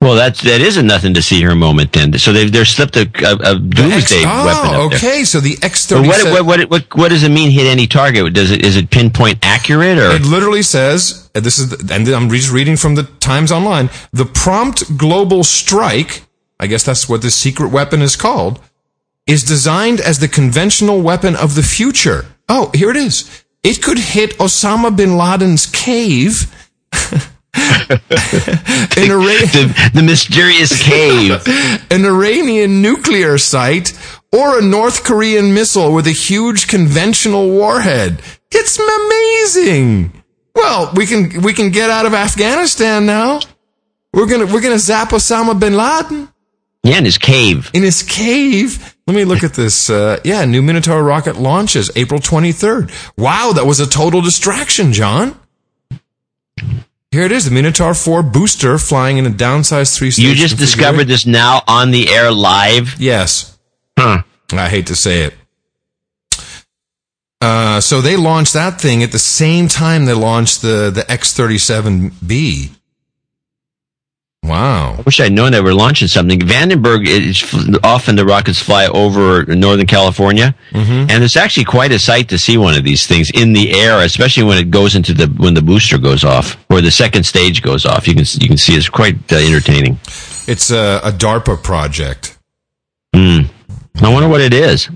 Well, 0.01 0.15
that's 0.15 0.43
that 0.43 0.61
is 0.61 0.77
a 0.77 0.83
nothing 0.83 1.15
to 1.15 1.23
see 1.23 1.39
here 1.39 1.55
moment 1.55 1.93
then. 1.93 2.17
So 2.19 2.33
they've 2.33 2.53
they're 2.53 2.65
slipped 2.67 2.97
a, 2.97 3.11
a, 3.25 3.55
a 3.55 3.59
doomsday 3.59 4.23
oh, 4.25 4.47
weapon. 4.47 4.75
up 4.75 4.91
there. 4.91 4.99
okay. 4.99 5.25
So 5.25 5.41
the 5.41 5.57
But 5.57 5.65
X-37 5.65 6.07
what, 6.07 6.25
what 6.25 6.47
what 6.47 6.71
what 6.71 6.97
what 6.97 7.09
does 7.09 7.25
it 7.25 7.31
mean? 7.31 7.51
Hit 7.51 7.67
any 7.67 7.87
target? 7.87 8.33
Does 8.35 8.51
it 8.51 8.65
is 8.65 8.77
it 8.77 8.91
pinpoint 8.91 9.39
accurate 9.43 9.99
or? 9.99 10.11
It 10.11 10.23
literally 10.23 10.63
says, 10.63 11.31
and 11.35 11.45
this 11.45 11.59
is, 11.59 11.91
and 11.91 12.07
I'm 12.09 12.29
just 12.29 12.53
reading 12.53 12.77
from 12.77 12.95
the 12.95 13.05
Times 13.21 13.51
Online, 13.51 13.91
the 14.13 14.27
prompt 14.27 14.97
global 14.99 15.43
strike, 15.43 16.23
I 16.61 16.67
guess 16.67 16.85
that's 16.85 17.09
what 17.09 17.23
this 17.23 17.35
secret 17.35 17.73
weapon 17.73 18.01
is 18.03 18.17
called, 18.17 18.61
is 19.27 19.43
designed 19.43 20.01
as 20.01 20.19
the 20.19 20.29
conventional 20.29 21.01
weapon 21.01 21.35
of 21.35 21.55
the 21.55 21.63
future. 21.63 22.27
Oh, 22.49 22.71
here 22.75 22.91
it 22.91 22.97
is. 22.97 23.45
It 23.65 23.83
could 23.83 23.99
hit 23.99 24.39
Osama 24.39 24.97
bin 24.97 25.17
Laden's 25.17 25.67
cave. 25.67 26.53
an 27.91 29.11
Ira- 29.11 29.47
the, 29.53 29.91
the 29.95 30.03
mysterious 30.03 30.83
cave. 30.83 31.31
an 31.91 32.05
Iranian 32.05 32.83
nuclear 32.83 33.39
site, 33.39 33.93
or 34.33 34.59
a 34.59 34.63
North 34.63 35.05
Korean 35.05 35.55
missile 35.55 35.93
with 35.93 36.07
a 36.07 36.13
huge 36.13 36.67
conventional 36.69 37.49
warhead. 37.51 38.21
It's 38.51 38.79
amazing. 38.79 40.23
Well, 40.55 40.93
we 40.95 41.07
can 41.07 41.43
we 41.43 41.53
can 41.53 41.71
get 41.71 41.91
out 41.91 42.07
of 42.07 42.15
Afghanistan 42.15 43.05
now. 43.07 43.41
We're 44.13 44.27
gonna 44.27 44.47
we're 44.47 44.63
gonna 44.63 44.79
zap 44.79 45.11
Osama 45.11 45.59
bin 45.59 45.75
Laden 45.77 46.29
Yeah, 46.83 46.99
in 46.99 47.05
his 47.05 47.19
cave. 47.19 47.71
in 47.75 47.83
his 47.83 48.03
cave. 48.03 48.97
Let 49.07 49.15
me 49.15 49.25
look 49.25 49.45
at 49.45 49.55
this. 49.55 49.91
Uh, 49.91 50.19
yeah, 50.25 50.45
new 50.47 50.63
Minotaur 50.63 51.03
rocket 51.03 51.37
launches 51.37 51.91
April 51.95 52.19
23rd. 52.19 52.91
Wow, 53.17 53.53
that 53.55 53.65
was 53.67 53.79
a 53.79 53.87
total 53.87 54.21
distraction, 54.23 54.93
John. 54.93 55.39
Here 57.13 57.23
it 57.23 57.33
is, 57.33 57.45
the 57.45 57.51
Minotaur 57.51 57.95
4 57.95 58.23
booster 58.23 58.79
flying 58.79 59.17
in 59.19 59.27
a 59.27 59.31
downsized 59.31 59.97
three 59.97 60.11
stage. 60.11 60.25
You 60.25 60.35
just 60.35 60.59
discovered 60.59 61.05
this 61.05 61.25
now 61.25 61.63
on 61.67 61.91
the 61.91 62.09
air 62.11 62.31
live. 62.31 63.01
Yes. 63.01 63.57
Huh. 63.99 64.23
I 64.53 64.69
hate 64.69 64.89
to 64.89 64.97
say 64.97 65.23
it. 65.23 65.35
Uh, 67.41 67.81
so 67.81 68.01
they 68.01 68.17
launched 68.17 68.55
that 68.55 68.81
thing 68.81 69.03
at 69.03 69.13
the 69.13 69.19
same 69.19 69.69
time 69.69 70.07
they 70.07 70.15
launched 70.15 70.63
the, 70.63 70.91
the 70.91 71.03
X37B. 71.03 72.76
Wow. 74.47 74.95
I 74.99 75.03
wish 75.03 75.19
I'd 75.21 75.33
known 75.33 75.53
they 75.53 75.61
were 75.61 75.75
launching 75.75 76.09
something. 76.09 76.39
Vandenberg 76.41 77.07
is 77.07 77.43
often 77.83 78.17
the 78.17 78.25
rockets 78.25 78.61
fly 78.63 78.87
over 78.87 79.45
Northern 79.47 79.87
California, 79.87 80.55
Mm-hmm. 80.71 81.11
and 81.11 81.25
it's 81.25 81.37
actually 81.37 81.65
quite 81.65 81.91
a 81.93 81.99
sight 81.99 82.29
to 82.29 82.39
see 82.39 82.57
one 82.59 82.77
of 82.77 82.85
these 82.85 83.07
things 83.07 83.31
in 83.35 83.53
the 83.53 83.73
air, 83.81 84.03
especially 84.05 84.43
when 84.45 84.59
it 84.59 84.71
goes 84.71 84.95
into 84.95 85.13
the 85.15 85.27
when 85.39 85.55
the 85.55 85.63
booster 85.63 85.99
goes 85.99 86.23
off 86.25 86.57
or 86.71 86.81
the 86.81 86.91
second 86.91 87.25
stage 87.25 87.63
goes 87.63 87.85
off. 87.87 88.07
You 88.07 88.15
can 88.15 88.25
you 88.41 88.49
can 88.49 88.57
see 88.57 88.75
it's 88.77 88.89
quite 88.89 89.17
uh, 89.33 89.37
entertaining. 89.37 89.99
It's 90.47 90.71
a, 90.71 91.01
a 91.03 91.11
DARPA 91.11 91.63
project. 91.63 92.39
Hmm. 93.15 93.43
I 94.03 94.13
wonder 94.13 94.29
what 94.29 94.41
it 94.43 94.53
is. 94.53 94.89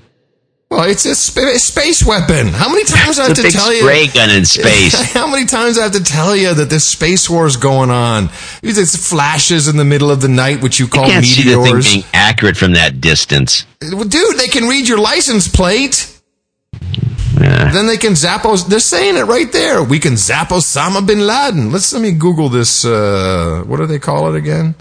Well, 0.71 0.89
it's 0.89 1.05
a 1.05 1.17
sp- 1.19 1.59
space 1.59 2.05
weapon. 2.07 2.47
How 2.49 2.69
many 2.69 2.85
times 2.85 3.19
I 3.19 3.27
have 3.27 3.37
to 3.43 3.51
tell 3.51 3.73
you? 3.73 3.81
spray 3.81 4.07
gun 4.07 4.31
in 4.31 4.45
space. 4.45 4.95
How 5.13 5.27
many 5.29 5.45
times 5.45 5.77
I 5.79 5.83
have 5.83 5.93
to 5.93 6.03
tell 6.05 6.37
you 6.37 6.55
that 6.55 6.71
this 6.71 6.87
space 6.89 7.29
war 7.29 7.47
is 7.47 7.57
going 7.57 7.91
on? 7.91 8.29
It's 8.63 8.95
flashes 9.09 9.67
in 9.67 9.77
the 9.77 9.85
middle 9.85 10.13
of 10.13 10.21
the 10.21 10.29
night, 10.29 10.63
which 10.63 10.79
you 10.79 10.87
call 10.87 11.07
You 11.07 11.13
can't 11.15 11.27
see 11.27 11.43
the 11.43 11.55
thing 11.57 11.63
meteors. 11.65 11.93
being 11.93 12.05
accurate 12.15 12.57
from 12.57 12.75
that 12.75 13.01
distance. 13.01 13.67
Well, 13.83 14.05
Dude, 14.05 14.39
they 14.39 14.47
can 14.47 14.69
read 14.69 14.87
your 14.89 15.01
license 15.01 15.49
plate. 15.49 16.17
Yeah. 17.41 17.73
Then 17.73 17.87
they 17.89 17.97
can 17.97 18.15
zap 18.15 18.45
Os- 18.45 18.65
They're 18.65 18.79
saying 18.79 19.17
it 19.17 19.23
right 19.25 19.51
there. 19.51 19.83
We 19.83 19.99
can 19.99 20.17
zap 20.17 20.51
Osama 20.51 21.05
bin 21.05 21.27
Laden. 21.27 21.73
Let's 21.73 21.93
let 21.93 22.01
me 22.01 22.13
Google 22.13 22.49
this. 22.49 22.85
Uh, 22.85 23.65
what 23.67 23.79
do 23.79 23.87
they 23.87 23.99
call 23.99 24.33
it 24.33 24.39
again? 24.39 24.77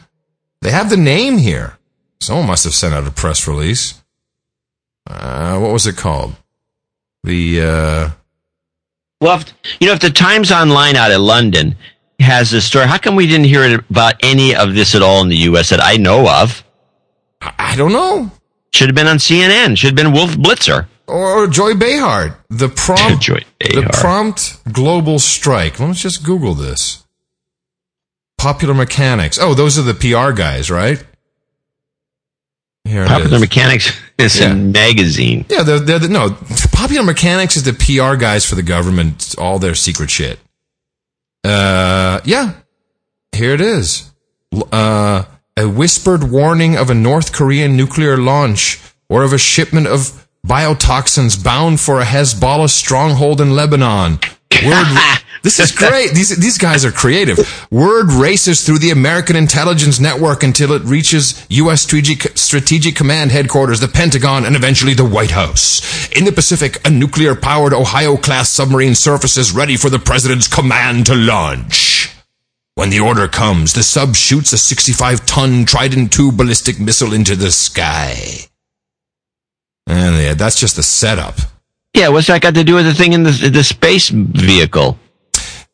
They 0.61 0.69
have 0.69 0.91
the 0.91 0.97
name 0.97 1.37
here. 1.39 1.77
Someone 2.21 2.45
must 2.47 2.65
have 2.65 2.73
sent 2.73 2.93
out 2.93 3.07
a 3.07 3.11
press 3.11 3.47
release. 3.47 3.98
Uh, 5.07 5.57
what 5.59 5.71
was 5.73 5.87
it 5.87 5.97
called? 5.97 6.35
The 7.23 7.61
uh, 7.61 8.09
Well, 9.21 9.39
if, 9.39 9.53
you 9.79 9.87
know, 9.87 9.93
if 9.93 9.99
the 9.99 10.09
Times 10.09 10.51
Online 10.51 10.95
out 10.95 11.11
of 11.11 11.21
London 11.21 11.75
has 12.19 12.51
this 12.51 12.65
story, 12.65 12.87
how 12.87 12.97
come 12.97 13.15
we 13.15 13.27
didn't 13.27 13.45
hear 13.47 13.79
about 13.89 14.15
any 14.23 14.55
of 14.55 14.73
this 14.75 14.95
at 14.95 15.01
all 15.01 15.21
in 15.21 15.29
the 15.29 15.37
U.S. 15.37 15.69
that 15.69 15.81
I 15.83 15.97
know 15.97 16.29
of? 16.29 16.63
I 17.41 17.75
don't 17.75 17.91
know. 17.93 18.31
Should 18.73 18.89
have 18.89 18.95
been 18.95 19.07
on 19.07 19.17
CNN. 19.17 19.77
Should 19.77 19.87
have 19.87 19.95
been 19.95 20.11
Wolf 20.13 20.31
Blitzer. 20.31 20.87
or 21.07 21.47
Joy 21.47 21.73
Behar. 21.73 22.37
The 22.49 22.69
prompt. 22.69 23.21
Joy 23.23 23.39
the 23.59 23.89
prompt 23.93 24.61
global 24.71 25.17
strike. 25.19 25.79
Let's 25.79 26.01
just 26.01 26.23
Google 26.23 26.53
this. 26.53 27.05
Popular 28.37 28.73
mechanics. 28.73 29.37
Oh, 29.41 29.53
those 29.53 29.77
are 29.77 29.81
the 29.81 29.93
PR 29.93 30.31
guys, 30.33 30.69
right? 30.71 31.03
Here 32.89 33.05
Popular 33.05 33.35
is. 33.35 33.41
Mechanics 33.41 33.91
is 34.17 34.39
Yeah. 34.39 34.51
a 34.51 34.55
magazine. 34.55 35.45
Yeah, 35.49 35.63
they're, 35.63 35.79
they're 35.79 35.99
the, 35.99 36.09
no. 36.09 36.35
Popular 36.71 37.03
Mechanics 37.03 37.55
is 37.55 37.63
the 37.63 37.73
PR 37.73 38.15
guys 38.17 38.45
for 38.45 38.55
the 38.55 38.63
government, 38.63 39.35
all 39.37 39.59
their 39.59 39.75
secret 39.75 40.09
shit. 40.09 40.39
Uh, 41.43 42.19
yeah. 42.25 42.53
Here 43.31 43.53
it 43.53 43.61
is. 43.61 44.11
Uh, 44.71 45.23
a 45.55 45.67
whispered 45.67 46.31
warning 46.31 46.75
of 46.77 46.89
a 46.89 46.95
North 46.95 47.31
Korean 47.31 47.75
nuclear 47.77 48.17
launch 48.17 48.79
or 49.09 49.23
of 49.23 49.33
a 49.33 49.37
shipment 49.37 49.87
of 49.87 50.27
biotoxins 50.45 51.41
bound 51.43 51.79
for 51.79 51.99
a 52.01 52.05
Hezbollah 52.05 52.69
stronghold 52.69 53.39
in 53.41 53.55
Lebanon. 53.55 54.19
Word, 54.65 54.87
this 55.43 55.59
is 55.59 55.71
great. 55.71 56.11
These 56.11 56.35
these 56.37 56.57
guys 56.57 56.83
are 56.83 56.91
creative. 56.91 57.37
Word 57.71 58.11
races 58.11 58.65
through 58.65 58.79
the 58.79 58.91
American 58.91 59.35
intelligence 59.35 59.99
network 59.99 60.43
until 60.43 60.73
it 60.73 60.83
reaches 60.83 61.45
U.S. 61.49 61.81
Strategic, 61.81 62.37
Strategic 62.37 62.95
Command 62.95 63.31
headquarters, 63.31 63.79
the 63.79 63.87
Pentagon, 63.87 64.45
and 64.45 64.55
eventually 64.55 64.93
the 64.93 65.05
White 65.05 65.31
House. 65.31 66.09
In 66.11 66.25
the 66.25 66.31
Pacific, 66.31 66.85
a 66.85 66.89
nuclear-powered 66.89 67.73
Ohio-class 67.73 68.49
submarine 68.49 68.95
surfaces 68.95 69.51
ready 69.51 69.77
for 69.77 69.89
the 69.89 69.99
president's 69.99 70.47
command 70.47 71.05
to 71.05 71.15
launch. 71.15 72.09
When 72.75 72.89
the 72.89 73.01
order 73.01 73.27
comes, 73.27 73.73
the 73.73 73.83
sub 73.83 74.15
shoots 74.15 74.53
a 74.53 74.55
65-ton 74.55 75.65
Trident 75.65 76.17
II 76.17 76.31
ballistic 76.31 76.79
missile 76.79 77.13
into 77.13 77.35
the 77.35 77.51
sky. 77.51 78.15
And 79.85 80.15
yeah, 80.15 80.33
that's 80.33 80.59
just 80.59 80.75
the 80.75 80.83
setup. 80.83 81.35
Yeah, 81.93 82.09
what's 82.09 82.27
that 82.27 82.41
got 82.41 82.55
to 82.55 82.63
do 82.63 82.75
with 82.75 82.85
the 82.85 82.93
thing 82.93 83.13
in 83.13 83.23
the, 83.23 83.31
the 83.51 83.63
space 83.63 84.09
vehicle? 84.09 84.97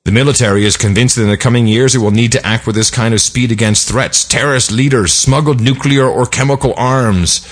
The 0.06 0.12
military 0.12 0.66
is 0.66 0.78
convinced 0.78 1.16
that 1.16 1.24
in 1.24 1.30
the 1.30 1.38
coming 1.38 1.66
years 1.66 1.96
it 1.96 2.00
will 2.00 2.12
need 2.12 2.32
to 2.34 2.46
act 2.46 2.68
with 2.68 2.76
this 2.76 2.92
kind 2.92 3.14
of 3.14 3.22
speed 3.22 3.52
against 3.52 3.90
threats, 3.90 4.24
terrorist 4.24 4.72
leaders, 4.72 5.14
smuggled 5.14 5.60
nuclear 5.60 6.06
or 6.08 6.28
chemical 6.28 6.74
arms. 6.78 7.48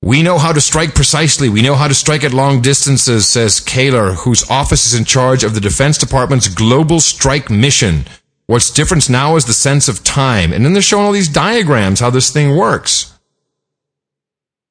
We 0.00 0.22
know 0.22 0.38
how 0.38 0.52
to 0.52 0.60
strike 0.60 0.94
precisely. 0.94 1.48
We 1.48 1.62
know 1.62 1.74
how 1.74 1.88
to 1.88 1.94
strike 1.94 2.24
at 2.24 2.32
long 2.32 2.62
distances, 2.62 3.28
says 3.28 3.60
Kaler, 3.60 4.14
whose 4.14 4.50
office 4.50 4.86
is 4.86 4.94
in 4.94 5.04
charge 5.04 5.44
of 5.44 5.54
the 5.54 5.60
Defense 5.60 5.98
Department's 5.98 6.48
Global 6.48 6.98
Strike 7.00 7.50
Mission. 7.50 8.06
What's 8.46 8.70
different 8.70 9.08
now 9.08 9.36
is 9.36 9.44
the 9.44 9.52
sense 9.52 9.88
of 9.88 10.02
time. 10.02 10.52
And 10.52 10.64
then 10.64 10.72
they're 10.72 10.82
showing 10.82 11.04
all 11.04 11.12
these 11.12 11.28
diagrams 11.28 12.00
how 12.00 12.10
this 12.10 12.32
thing 12.32 12.56
works. 12.56 13.16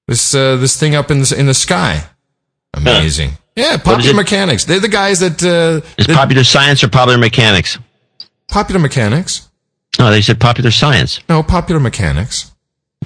This, 0.08 0.36
uh, 0.36 0.58
this 0.58 0.78
thing 0.78 0.96
up 0.96 1.10
in 1.10 1.20
the, 1.20 1.36
in 1.38 1.46
the 1.46 1.54
sky. 1.54 2.04
Amazing. 2.74 3.32
Yeah, 3.56 3.78
popular 3.78 4.14
mechanics. 4.14 4.66
They're 4.66 4.80
the 4.80 4.88
guys 4.88 5.20
that, 5.20 5.44
uh, 5.44 5.86
Is 5.98 6.08
that- 6.08 6.16
popular 6.16 6.44
science 6.44 6.84
or 6.84 6.88
popular 6.90 7.18
mechanics? 7.18 7.78
popular 8.48 8.80
mechanics. 8.80 9.48
Oh, 10.00 10.10
they 10.10 10.22
said 10.22 10.40
popular 10.40 10.72
science. 10.72 11.20
No, 11.30 11.44
popular 11.44 11.80
mechanics. 11.80 12.52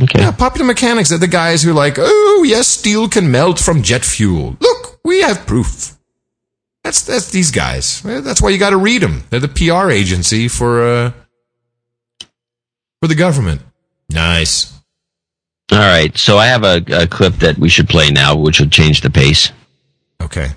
Okay. 0.01 0.19
Yeah, 0.19 0.31
popular 0.31 0.65
mechanics 0.65 1.11
are 1.11 1.17
the 1.17 1.27
guys 1.27 1.63
who 1.63 1.71
are 1.71 1.73
like, 1.85 1.95
oh 1.99 2.43
yes, 2.47 2.67
steel 2.67 3.07
can 3.09 3.31
melt 3.31 3.59
from 3.59 3.81
jet 3.81 4.03
fuel. 4.05 4.57
Look, 4.59 4.99
we 5.03 5.21
have 5.21 5.45
proof. 5.47 5.93
That's 6.83 7.01
that's 7.01 7.31
these 7.31 7.49
guys. 7.51 8.01
That's 8.03 8.41
why 8.41 8.49
you 8.49 8.57
got 8.59 8.69
to 8.71 8.77
read 8.77 9.01
them. 9.01 9.23
They're 9.29 9.39
the 9.39 9.47
PR 9.47 9.89
agency 9.89 10.47
for 10.47 10.83
uh 10.85 11.11
for 13.01 13.07
the 13.07 13.15
government. 13.15 13.61
Nice. 14.09 14.71
All 15.71 15.79
right. 15.79 16.15
So 16.17 16.37
I 16.37 16.47
have 16.47 16.63
a, 16.63 16.83
a 16.91 17.07
clip 17.07 17.35
that 17.35 17.57
we 17.57 17.69
should 17.69 17.89
play 17.89 18.11
now, 18.11 18.35
which 18.35 18.59
will 18.59 18.69
change 18.69 19.01
the 19.01 19.09
pace. 19.09 19.51
Okay. 20.21 20.49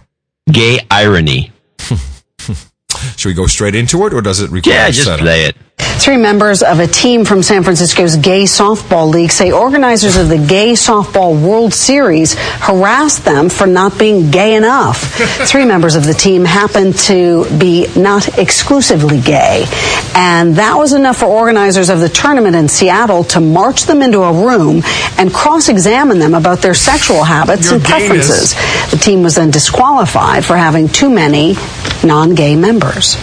Gay 0.51 0.79
irony. 0.91 1.53
Should 3.17 3.29
we 3.29 3.35
go 3.35 3.47
straight 3.47 3.75
into 3.75 4.07
it, 4.07 4.15
or 4.15 4.21
does 4.21 4.41
it 4.41 4.51
require? 4.51 4.75
Yeah, 4.75 4.91
just 4.91 5.19
play 5.19 5.45
it. 5.45 5.57
Three 5.99 6.17
members 6.17 6.63
of 6.63 6.79
a 6.79 6.87
team 6.87 7.25
from 7.25 7.43
San 7.43 7.65
Francisco's 7.65 8.17
Gay 8.17 8.45
Softball 8.45 9.13
League 9.13 9.33
say 9.33 9.51
organizers 9.51 10.17
of 10.17 10.29
the 10.29 10.39
Gay 10.39 10.73
Softball 10.73 11.39
World 11.39 11.75
Series 11.75 12.35
harassed 12.39 13.25
them 13.25 13.51
for 13.51 13.67
not 13.67 13.99
being 13.99 14.31
gay 14.31 14.55
enough. 14.55 15.13
Three 15.49 15.65
members 15.67 15.97
of 15.97 16.07
the 16.07 16.15
team 16.15 16.45
happen 16.45 16.93
to 16.93 17.45
be 17.59 17.89
not 17.97 18.39
exclusively 18.39 19.21
gay. 19.21 19.67
And 20.15 20.55
that 20.57 20.77
was 20.79 20.93
enough 20.93 21.19
for 21.19 21.27
organizers 21.27 21.91
of 21.91 22.01
the 22.01 22.09
tournament 22.09 22.55
in 22.57 22.69
Seattle 22.69 23.25
to 23.25 23.41
march 23.41 23.83
them 23.83 24.01
into 24.01 24.21
a 24.23 24.33
room 24.33 24.83
and 25.19 25.35
cross 25.35 25.69
examine 25.69 26.21
them 26.21 26.33
about 26.33 26.63
their 26.63 26.75
sexual 26.75 27.25
habits 27.25 27.67
Your 27.67 27.75
and 27.75 27.85
gayness. 27.85 28.55
preferences. 28.55 28.91
The 28.93 28.99
team 28.99 29.23
was 29.23 29.35
then 29.35 29.51
disqualified 29.51 30.45
for 30.45 30.57
having 30.57 30.89
too 30.89 31.11
many 31.11 31.57
non 32.05 32.35
gay 32.35 32.57
members. 32.57 33.17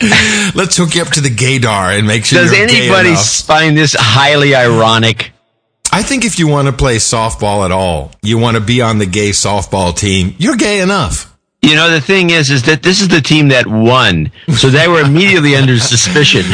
Let's 0.54 0.76
hook 0.76 0.94
you 0.94 1.02
up 1.02 1.08
to 1.08 1.20
the 1.20 1.28
gaydar 1.28 1.96
and 1.96 2.06
make 2.06 2.24
sure. 2.24 2.40
Does 2.40 2.52
anybody 2.52 3.14
find 3.14 3.76
this 3.76 3.94
highly 3.98 4.54
ironic? 4.54 5.32
I 5.92 6.02
think 6.02 6.24
if 6.24 6.38
you 6.38 6.48
want 6.48 6.66
to 6.66 6.72
play 6.72 6.96
softball 6.96 7.64
at 7.64 7.70
all, 7.70 8.10
you 8.22 8.38
want 8.38 8.56
to 8.56 8.60
be 8.60 8.82
on 8.82 8.98
the 8.98 9.06
gay 9.06 9.30
softball 9.30 9.96
team. 9.96 10.34
You're 10.38 10.56
gay 10.56 10.80
enough. 10.80 11.30
You 11.62 11.76
know, 11.76 11.90
the 11.90 12.00
thing 12.00 12.30
is, 12.30 12.50
is 12.50 12.64
that 12.64 12.82
this 12.82 13.00
is 13.00 13.08
the 13.08 13.22
team 13.22 13.48
that 13.48 13.66
won, 13.66 14.30
so 14.56 14.68
they 14.68 14.86
were 14.86 15.00
immediately 15.00 15.56
under 15.56 15.78
suspicion. 15.78 16.42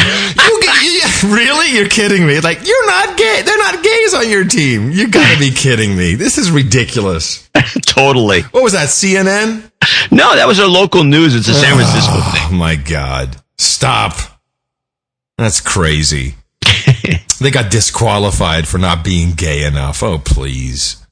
You 1.23 1.29
really? 1.29 1.77
You're 1.77 1.89
kidding 1.89 2.27
me? 2.27 2.41
Like 2.41 2.67
you're 2.67 2.87
not 2.87 3.17
gay? 3.17 3.43
They're 3.45 3.59
not 3.59 3.83
gays 3.83 4.15
on 4.15 4.29
your 4.29 4.45
team. 4.45 4.91
You 4.91 5.09
got 5.09 5.33
to 5.33 5.39
be 5.39 5.51
kidding 5.51 5.97
me. 5.97 6.15
This 6.15 6.39
is 6.39 6.51
ridiculous. 6.51 7.49
totally. 7.87 8.43
What 8.43 8.63
was 8.63 8.73
that? 8.73 8.89
CNN? 8.89 9.70
No, 10.11 10.35
that 10.35 10.47
was 10.47 10.61
our 10.61 10.69
local 10.69 11.05
news. 11.05 11.35
It's 11.35 11.49
a 11.49 11.55
San 11.55 11.75
Francisco 11.75 12.13
thing. 12.13 12.43
Oh 12.47 12.51
my 12.53 12.77
god! 12.77 13.37
Stop. 13.59 14.15
That's 15.39 15.61
crazy. 15.61 16.35
they 17.41 17.51
got 17.51 17.71
disqualified 17.71 18.69
for 18.69 18.79
not 18.79 19.05
being 19.05 19.33
gay 19.33 19.65
enough. 19.65 20.03
Oh 20.03 20.19
please. 20.19 21.07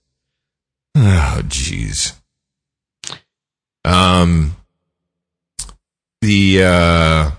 Oh 0.96 1.40
jeez. 1.44 2.14
Um. 3.84 4.56
The 6.20 6.64
uh, 6.64 7.30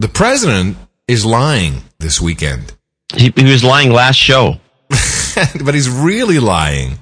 the 0.00 0.08
president 0.08 0.76
is 1.06 1.24
lying 1.24 1.82
this 1.98 2.20
weekend. 2.20 2.74
He, 3.14 3.32
he 3.34 3.44
was 3.44 3.64
lying 3.64 3.90
last 3.90 4.16
show. 4.16 4.60
but 4.88 5.74
he's 5.74 5.88
really 5.88 6.38
lying 6.38 6.98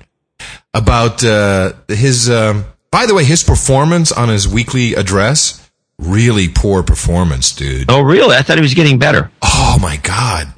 about 0.72 1.24
uh, 1.24 1.72
his. 1.88 2.30
Um, 2.30 2.64
by 2.96 3.04
the 3.04 3.12
way, 3.14 3.24
his 3.24 3.42
performance 3.42 4.10
on 4.10 4.30
his 4.30 4.48
weekly 4.48 4.94
address 4.94 5.68
really 5.98 6.48
poor 6.48 6.82
performance, 6.82 7.54
dude. 7.54 7.90
Oh, 7.90 8.00
really? 8.00 8.34
I 8.34 8.40
thought 8.40 8.56
he 8.56 8.62
was 8.62 8.72
getting 8.72 8.98
better. 8.98 9.30
Oh 9.42 9.76
my 9.82 9.98
god! 9.98 10.54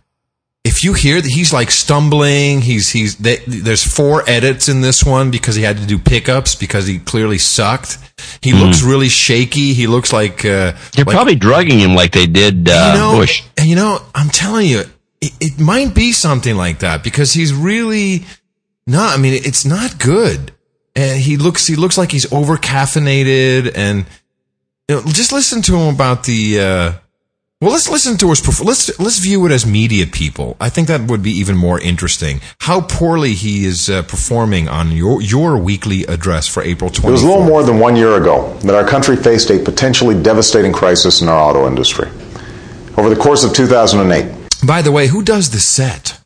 If 0.62 0.84
you 0.84 0.92
hear 0.92 1.20
that 1.20 1.28
he's 1.28 1.52
like 1.52 1.72
stumbling, 1.72 2.60
he's 2.60 2.90
he's 2.90 3.16
they, 3.16 3.38
there's 3.48 3.82
four 3.82 4.22
edits 4.30 4.68
in 4.68 4.82
this 4.82 5.02
one 5.02 5.32
because 5.32 5.56
he 5.56 5.64
had 5.64 5.78
to 5.78 5.86
do 5.86 5.98
pickups 5.98 6.54
because 6.54 6.86
he 6.86 7.00
clearly 7.00 7.38
sucked. 7.38 7.98
He 8.40 8.52
looks 8.52 8.82
really 8.84 9.08
shaky. 9.08 9.72
He 9.74 9.88
looks 9.88 10.12
like 10.12 10.44
uh, 10.44 10.74
They're 10.92 11.04
like- 11.04 11.16
probably 11.16 11.34
drugging 11.34 11.80
him 11.80 11.96
like 11.96 12.12
they 12.12 12.26
did 12.28 12.68
uh, 12.68 12.92
you 12.94 13.00
know, 13.00 13.18
Bush. 13.18 13.42
and 13.56 13.66
You 13.66 13.74
know, 13.74 14.00
I'm 14.14 14.28
telling 14.30 14.68
you, 14.68 14.84
it, 15.20 15.32
it 15.40 15.58
might 15.58 15.92
be 15.92 16.12
something 16.12 16.54
like 16.56 16.78
that 16.80 17.02
because 17.02 17.32
he's 17.32 17.52
really 17.52 18.26
not. 18.86 19.18
I 19.18 19.20
mean, 19.20 19.34
it's 19.44 19.64
not 19.64 19.98
good, 19.98 20.52
and 20.98 21.20
he 21.20 21.36
looks 21.36 21.66
he 21.66 21.76
looks 21.76 21.96
like 21.96 22.10
he's 22.10 22.30
over 22.32 22.56
caffeinated, 22.56 23.72
and 23.76 24.04
you 24.88 24.96
know, 24.96 25.02
just 25.06 25.32
listen 25.32 25.62
to 25.62 25.76
him 25.76 25.94
about 25.94 26.24
the. 26.24 26.60
Uh, 26.60 26.92
well, 27.60 27.72
let's 27.72 27.88
listen 27.88 28.16
to 28.18 28.28
his. 28.30 28.40
perf- 28.40 28.64
Let's 28.64 28.98
let's 28.98 29.18
view 29.18 29.44
it 29.46 29.52
as 29.52 29.64
media 29.66 30.06
people. 30.06 30.56
I 30.60 30.68
think 30.70 30.88
that 30.88 31.02
would 31.10 31.22
be 31.22 31.30
even 31.32 31.56
more 31.56 31.80
interesting. 31.80 32.40
How 32.60 32.80
poorly 32.80 33.34
he 33.34 33.64
is 33.64 33.88
uh, 33.88 34.02
performing 34.02 34.68
on 34.68 34.92
your 34.92 35.22
your 35.22 35.58
weekly 35.58 36.02
address 36.04 36.46
for 36.48 36.62
April 36.62 36.90
It 36.90 37.02
was 37.04 37.22
a 37.22 37.26
little 37.26 37.44
more 37.44 37.62
than 37.62 37.78
one 37.78 37.94
year 37.96 38.16
ago 38.16 38.54
that 38.64 38.74
our 38.74 38.86
country 38.88 39.16
faced 39.16 39.50
a 39.50 39.58
potentially 39.58 40.20
devastating 40.20 40.72
crisis 40.72 41.20
in 41.22 41.28
our 41.28 41.38
auto 41.38 41.66
industry. 41.66 42.08
Over 42.96 43.08
the 43.08 43.20
course 43.20 43.44
of 43.44 43.52
2008, 43.52 44.50
By 44.66 44.82
the 44.82 44.90
way, 44.90 45.06
who 45.06 45.22
does 45.22 45.50
the 45.50 45.60
set? 45.60 46.20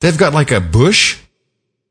They've 0.00 0.18
got 0.18 0.32
like 0.34 0.52
a 0.52 0.60
bush 0.60 1.18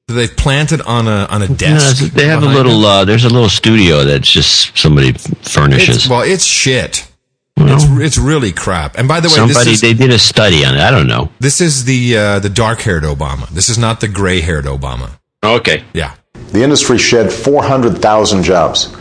that 0.07 0.13
they've 0.15 0.35
planted 0.35 0.81
on 0.81 1.07
a 1.07 1.27
on 1.29 1.41
a 1.41 1.47
desk. 1.47 2.01
Yeah, 2.01 2.07
they 2.09 2.25
have 2.27 2.43
a 2.43 2.47
little. 2.47 2.83
Uh, 2.85 3.05
there's 3.05 3.25
a 3.25 3.29
little 3.29 3.49
studio 3.49 4.03
that's 4.03 4.29
just 4.29 4.77
somebody 4.77 5.13
furnishes. 5.13 5.95
It's, 5.97 6.09
well, 6.09 6.21
it's 6.21 6.45
shit. 6.45 7.07
It's 7.55 7.85
it's 7.85 8.17
really 8.17 8.51
crap. 8.51 8.97
And 8.97 9.07
by 9.07 9.19
the 9.19 9.27
way, 9.29 9.35
somebody 9.35 9.71
this 9.71 9.75
is 9.75 9.81
they 9.81 9.93
did 9.93 10.09
a 10.11 10.19
study 10.19 10.65
on 10.65 10.75
it. 10.75 10.81
I 10.81 10.91
don't 10.91 11.07
know. 11.07 11.29
this 11.39 11.61
is 11.61 11.85
the 11.85 12.17
uh, 12.17 12.39
the 12.39 12.49
dark 12.49 12.81
haired 12.81 13.03
Obama. 13.03 13.47
This 13.49 13.69
is 13.69 13.77
not 13.77 14.01
the 14.01 14.07
gray 14.07 14.41
haired 14.41 14.65
Obama. 14.65 15.11
Okay. 15.43 15.83
Yeah. 15.93 16.15
the 16.51 16.63
industry 16.63 16.97
shed 16.97 17.31
400,000 17.31 18.43
jobs 18.43 18.93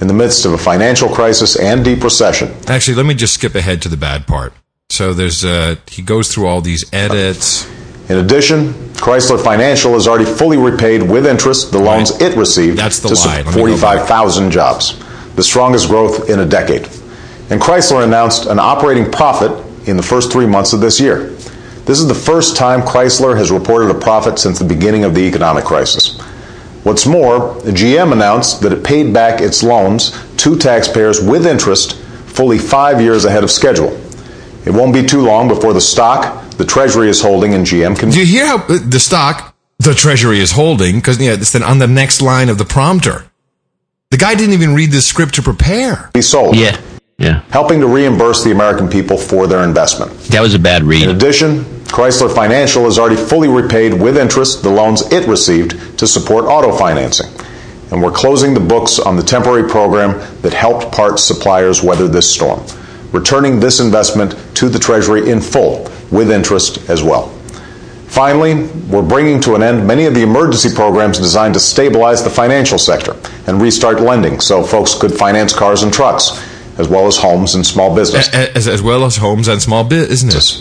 in 0.00 0.06
the 0.06 0.14
midst 0.14 0.44
of 0.46 0.52
a 0.52 0.58
financial 0.58 1.08
crisis 1.08 1.58
and 1.58 1.84
deep 1.84 2.02
recession. 2.02 2.48
Actually, 2.68 2.94
let 2.96 3.06
me 3.06 3.14
just 3.14 3.34
skip 3.34 3.54
ahead 3.54 3.82
to 3.82 3.88
the 3.88 3.96
bad 3.96 4.26
part. 4.26 4.52
So 4.88 5.12
there's 5.14 5.44
uh 5.44 5.76
he 5.88 6.02
goes 6.02 6.32
through 6.32 6.46
all 6.46 6.60
these 6.60 6.84
edits. 6.92 7.66
In 8.10 8.16
addition, 8.16 8.72
Chrysler 8.94 9.40
Financial 9.40 9.92
has 9.92 10.08
already 10.08 10.24
fully 10.24 10.56
repaid 10.56 11.00
with 11.00 11.24
interest 11.24 11.70
the 11.70 11.78
loans 11.78 12.20
it 12.20 12.36
received 12.36 12.76
That's 12.76 12.98
the 12.98 13.10
to 13.10 13.14
lie. 13.14 13.20
support 13.20 13.46
Let 13.46 13.54
me 13.54 13.76
go 13.76 13.80
back. 13.80 14.08
45,000 14.08 14.50
jobs, 14.50 14.98
the 15.36 15.44
strongest 15.44 15.88
growth 15.88 16.28
in 16.28 16.40
a 16.40 16.44
decade. 16.44 16.86
And 17.50 17.62
Chrysler 17.62 18.02
announced 18.02 18.46
an 18.46 18.58
operating 18.58 19.12
profit 19.12 19.52
in 19.86 19.96
the 19.96 20.02
first 20.02 20.32
three 20.32 20.44
months 20.44 20.72
of 20.72 20.80
this 20.80 20.98
year. 20.98 21.28
This 21.86 22.00
is 22.00 22.08
the 22.08 22.14
first 22.14 22.56
time 22.56 22.82
Chrysler 22.82 23.36
has 23.36 23.52
reported 23.52 23.94
a 23.94 23.98
profit 23.98 24.40
since 24.40 24.58
the 24.58 24.64
beginning 24.64 25.04
of 25.04 25.14
the 25.14 25.20
economic 25.20 25.64
crisis. 25.64 26.20
What's 26.82 27.06
more, 27.06 27.54
GM 27.60 28.12
announced 28.12 28.60
that 28.62 28.72
it 28.72 28.82
paid 28.82 29.14
back 29.14 29.40
its 29.40 29.62
loans 29.62 30.18
to 30.38 30.58
taxpayers 30.58 31.22
with 31.22 31.46
interest 31.46 31.96
fully 32.26 32.58
five 32.58 33.00
years 33.00 33.24
ahead 33.24 33.44
of 33.44 33.52
schedule. 33.52 33.96
It 34.66 34.70
won't 34.70 34.92
be 34.92 35.06
too 35.06 35.20
long 35.20 35.46
before 35.46 35.72
the 35.72 35.80
stock 35.80 36.49
the 36.60 36.66
Treasury 36.66 37.08
is 37.08 37.22
holding 37.22 37.54
in 37.54 37.62
GM 37.62 37.98
can 37.98 38.10
Do 38.10 38.20
you 38.20 38.26
hear 38.26 38.46
how 38.46 38.58
uh, 38.58 38.78
the 38.86 39.00
stock 39.00 39.56
the 39.78 39.94
Treasury 39.94 40.40
is 40.40 40.52
holding? 40.52 40.96
Because 40.96 41.18
yeah, 41.18 41.32
it's 41.32 41.52
then 41.52 41.62
on 41.62 41.78
the 41.78 41.86
next 41.86 42.20
line 42.20 42.50
of 42.50 42.58
the 42.58 42.66
prompter. 42.66 43.24
The 44.10 44.18
guy 44.18 44.34
didn't 44.34 44.52
even 44.52 44.74
read 44.74 44.90
the 44.90 45.00
script 45.00 45.36
to 45.36 45.42
prepare. 45.42 46.10
Be 46.12 46.20
sold. 46.20 46.56
Yeah. 46.56 46.78
Yeah. 47.16 47.42
Helping 47.50 47.80
to 47.80 47.86
reimburse 47.86 48.44
the 48.44 48.50
American 48.50 48.88
people 48.88 49.16
for 49.16 49.46
their 49.46 49.64
investment. 49.64 50.12
That 50.24 50.42
was 50.42 50.54
a 50.54 50.58
bad 50.58 50.82
read. 50.82 51.04
In 51.04 51.16
addition, 51.16 51.64
Chrysler 51.84 52.34
Financial 52.34 52.84
has 52.84 52.98
already 52.98 53.16
fully 53.16 53.48
repaid 53.48 53.94
with 53.94 54.18
interest 54.18 54.62
the 54.62 54.70
loans 54.70 55.10
it 55.12 55.26
received 55.26 55.98
to 55.98 56.06
support 56.06 56.44
auto 56.44 56.76
financing. 56.76 57.30
And 57.90 58.02
we're 58.02 58.12
closing 58.12 58.52
the 58.52 58.60
books 58.60 58.98
on 58.98 59.16
the 59.16 59.22
temporary 59.22 59.66
program 59.66 60.18
that 60.42 60.52
helped 60.52 60.92
parts 60.92 61.24
suppliers 61.24 61.82
weather 61.82 62.06
this 62.06 62.30
storm, 62.30 62.64
returning 63.12 63.60
this 63.60 63.80
investment 63.80 64.34
to 64.56 64.68
the 64.68 64.78
Treasury 64.78 65.30
in 65.30 65.40
full 65.40 65.90
with 66.10 66.30
interest 66.30 66.88
as 66.88 67.02
well. 67.02 67.28
Finally, 68.10 68.64
we're 68.88 69.06
bringing 69.06 69.40
to 69.40 69.54
an 69.54 69.62
end 69.62 69.86
many 69.86 70.04
of 70.04 70.14
the 70.14 70.22
emergency 70.22 70.68
programs 70.74 71.16
designed 71.16 71.54
to 71.54 71.60
stabilize 71.60 72.24
the 72.24 72.30
financial 72.30 72.76
sector 72.76 73.16
and 73.46 73.62
restart 73.62 74.00
lending 74.00 74.40
so 74.40 74.64
folks 74.64 74.94
could 74.94 75.12
finance 75.12 75.54
cars 75.54 75.84
and 75.84 75.92
trucks, 75.92 76.44
as 76.78 76.88
well 76.88 77.06
as 77.06 77.16
homes 77.16 77.54
and 77.54 77.64
small 77.64 77.94
business. 77.94 78.28
As, 78.34 78.66
as 78.66 78.82
well 78.82 79.04
as 79.04 79.16
homes 79.16 79.46
and 79.46 79.62
small 79.62 79.84
business. 79.84 80.60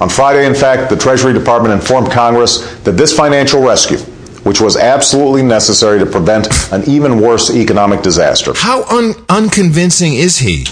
On 0.00 0.08
Friday, 0.08 0.44
in 0.44 0.54
fact, 0.56 0.90
the 0.90 0.96
Treasury 0.96 1.32
Department 1.32 1.72
informed 1.72 2.10
Congress 2.10 2.74
that 2.80 2.92
this 2.92 3.16
financial 3.16 3.62
rescue, 3.62 3.98
which 4.42 4.60
was 4.60 4.76
absolutely 4.76 5.44
necessary 5.44 6.00
to 6.00 6.06
prevent 6.06 6.48
an 6.72 6.82
even 6.88 7.20
worse 7.20 7.54
economic 7.54 8.02
disaster. 8.02 8.52
How 8.56 8.82
un- 8.86 9.14
unconvincing 9.28 10.14
is 10.14 10.38
he? 10.38 10.66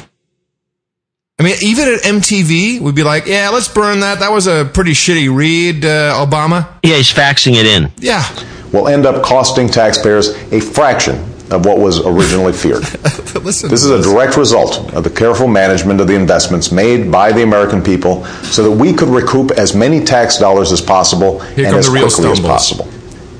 I 1.41 1.43
mean, 1.43 1.57
even 1.62 1.89
at 1.89 2.01
MTV, 2.01 2.81
we'd 2.83 2.95
be 2.95 3.03
like, 3.03 3.25
yeah, 3.25 3.49
let's 3.49 3.67
burn 3.67 4.01
that. 4.01 4.19
That 4.19 4.31
was 4.31 4.47
a 4.47 4.67
pretty 4.67 4.91
shitty 4.91 5.35
read, 5.35 5.87
uh, 5.87 6.27
Obama. 6.27 6.69
Yeah, 6.83 6.97
he's 6.97 7.11
faxing 7.11 7.55
it 7.55 7.65
in. 7.65 7.91
Yeah. 7.97 8.29
Will 8.75 8.89
end 8.89 9.07
up 9.07 9.23
costing 9.25 9.67
taxpayers 9.67 10.29
a 10.53 10.61
fraction 10.61 11.15
of 11.51 11.65
what 11.65 11.79
was 11.79 12.05
originally 12.05 12.53
feared. 12.53 12.83
Listen 13.43 13.71
this 13.71 13.83
is 13.85 13.91
a 13.91 14.03
direct 14.03 14.37
result 14.37 14.93
of 14.93 15.03
the 15.03 15.09
careful 15.09 15.49
management 15.49 15.99
of 16.03 16.09
the 16.09 16.15
investments 16.15 16.71
made 16.71 17.11
by 17.11 17.33
the 17.33 17.43
American 17.43 17.83
people 17.83 18.23
so 18.45 18.62
that 18.62 18.71
we 18.71 18.93
could 18.93 19.09
recoup 19.09 19.51
as 19.53 19.75
many 19.75 20.05
tax 20.05 20.37
dollars 20.37 20.73
as 20.73 20.83
possible 20.83 21.41
Here 21.41 21.65
and 21.65 21.73
come 21.73 21.79
as 21.79 21.87
the 21.87 21.93
real 21.93 22.07
quickly 22.09 22.31
as 22.33 22.39
stumbles. 22.39 22.47
possible. 22.47 22.85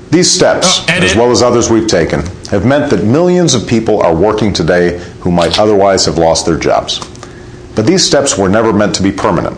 These 0.09 0.29
steps, 0.29 0.79
Oh, 0.89 0.93
as 0.93 1.15
well 1.15 1.29
as 1.29 1.43
others 1.43 1.69
we've 1.69 1.87
taken, 1.87 2.21
have 2.49 2.65
meant 2.65 2.89
that 2.89 3.05
millions 3.05 3.53
of 3.53 3.67
people 3.67 4.01
are 4.01 4.15
working 4.15 4.53
today 4.53 4.97
who 5.19 5.31
might 5.31 5.59
otherwise 5.59 6.05
have 6.05 6.17
lost 6.17 6.47
their 6.47 6.57
jobs. 6.57 6.99
But 7.75 7.85
these 7.85 8.05
steps 8.05 8.37
were 8.37 8.49
never 8.49 8.73
meant 8.73 8.95
to 8.95 9.03
be 9.03 9.11
permanent. 9.11 9.57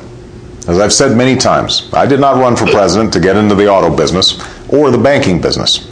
As 0.68 0.80
I've 0.80 0.94
said 0.94 1.18
many 1.18 1.36
times, 1.36 1.90
I 1.94 2.06
did 2.06 2.20
not 2.20 2.38
run 2.38 2.56
for 2.56 2.66
president 2.68 3.12
to 3.14 3.20
get 3.20 3.36
into 3.36 3.56
the 3.56 3.68
auto 3.68 3.96
business 3.96 4.40
or 4.70 4.92
the 4.92 4.98
banking 4.98 5.42
business. 5.42 5.90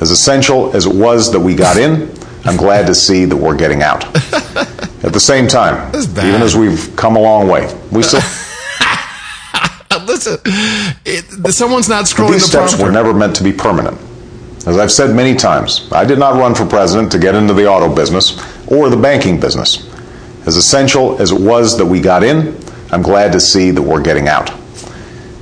As 0.00 0.10
essential 0.10 0.74
as 0.74 0.86
it 0.86 0.94
was 0.94 1.32
that 1.32 1.40
we 1.40 1.54
got 1.54 1.76
in, 1.76 2.10
I'm 2.44 2.56
glad 2.56 2.86
to 2.86 2.94
see 2.94 3.24
that 3.24 3.36
we're 3.36 3.56
getting 3.56 3.82
out. 3.82 4.04
At 5.04 5.12
the 5.12 5.20
same 5.20 5.46
time, 5.48 5.94
even 5.94 6.42
as 6.42 6.56
we've 6.56 6.94
come 6.96 7.16
a 7.16 7.20
long 7.20 7.48
way, 7.48 7.72
we 7.90 8.02
still 8.02 8.20
Listen, 10.06 10.38
it, 11.04 11.52
someone's 11.52 11.88
not 11.88 12.04
scrolling 12.04 12.32
these 12.32 12.42
the 12.42 12.48
steps 12.48 12.74
prompter. 12.74 12.84
were 12.86 12.92
never 12.92 13.12
meant 13.12 13.34
to 13.36 13.44
be 13.44 13.52
permanent. 13.52 13.98
As 14.66 14.78
I've 14.78 14.92
said 14.92 15.14
many 15.14 15.34
times, 15.34 15.88
I 15.92 16.04
did 16.04 16.18
not 16.18 16.34
run 16.34 16.54
for 16.54 16.64
president 16.66 17.10
to 17.12 17.18
get 17.18 17.34
into 17.34 17.54
the 17.54 17.66
auto 17.68 17.92
business 17.92 18.40
or 18.68 18.88
the 18.88 18.96
banking 18.96 19.38
business. 19.40 19.84
As 20.46 20.56
essential 20.56 21.20
as 21.20 21.32
it 21.32 21.40
was 21.40 21.76
that 21.78 21.86
we 21.86 22.00
got 22.00 22.22
in, 22.22 22.56
I'm 22.92 23.02
glad 23.02 23.32
to 23.32 23.40
see 23.40 23.72
that 23.72 23.82
we're 23.82 24.00
getting 24.00 24.28
out. 24.28 24.50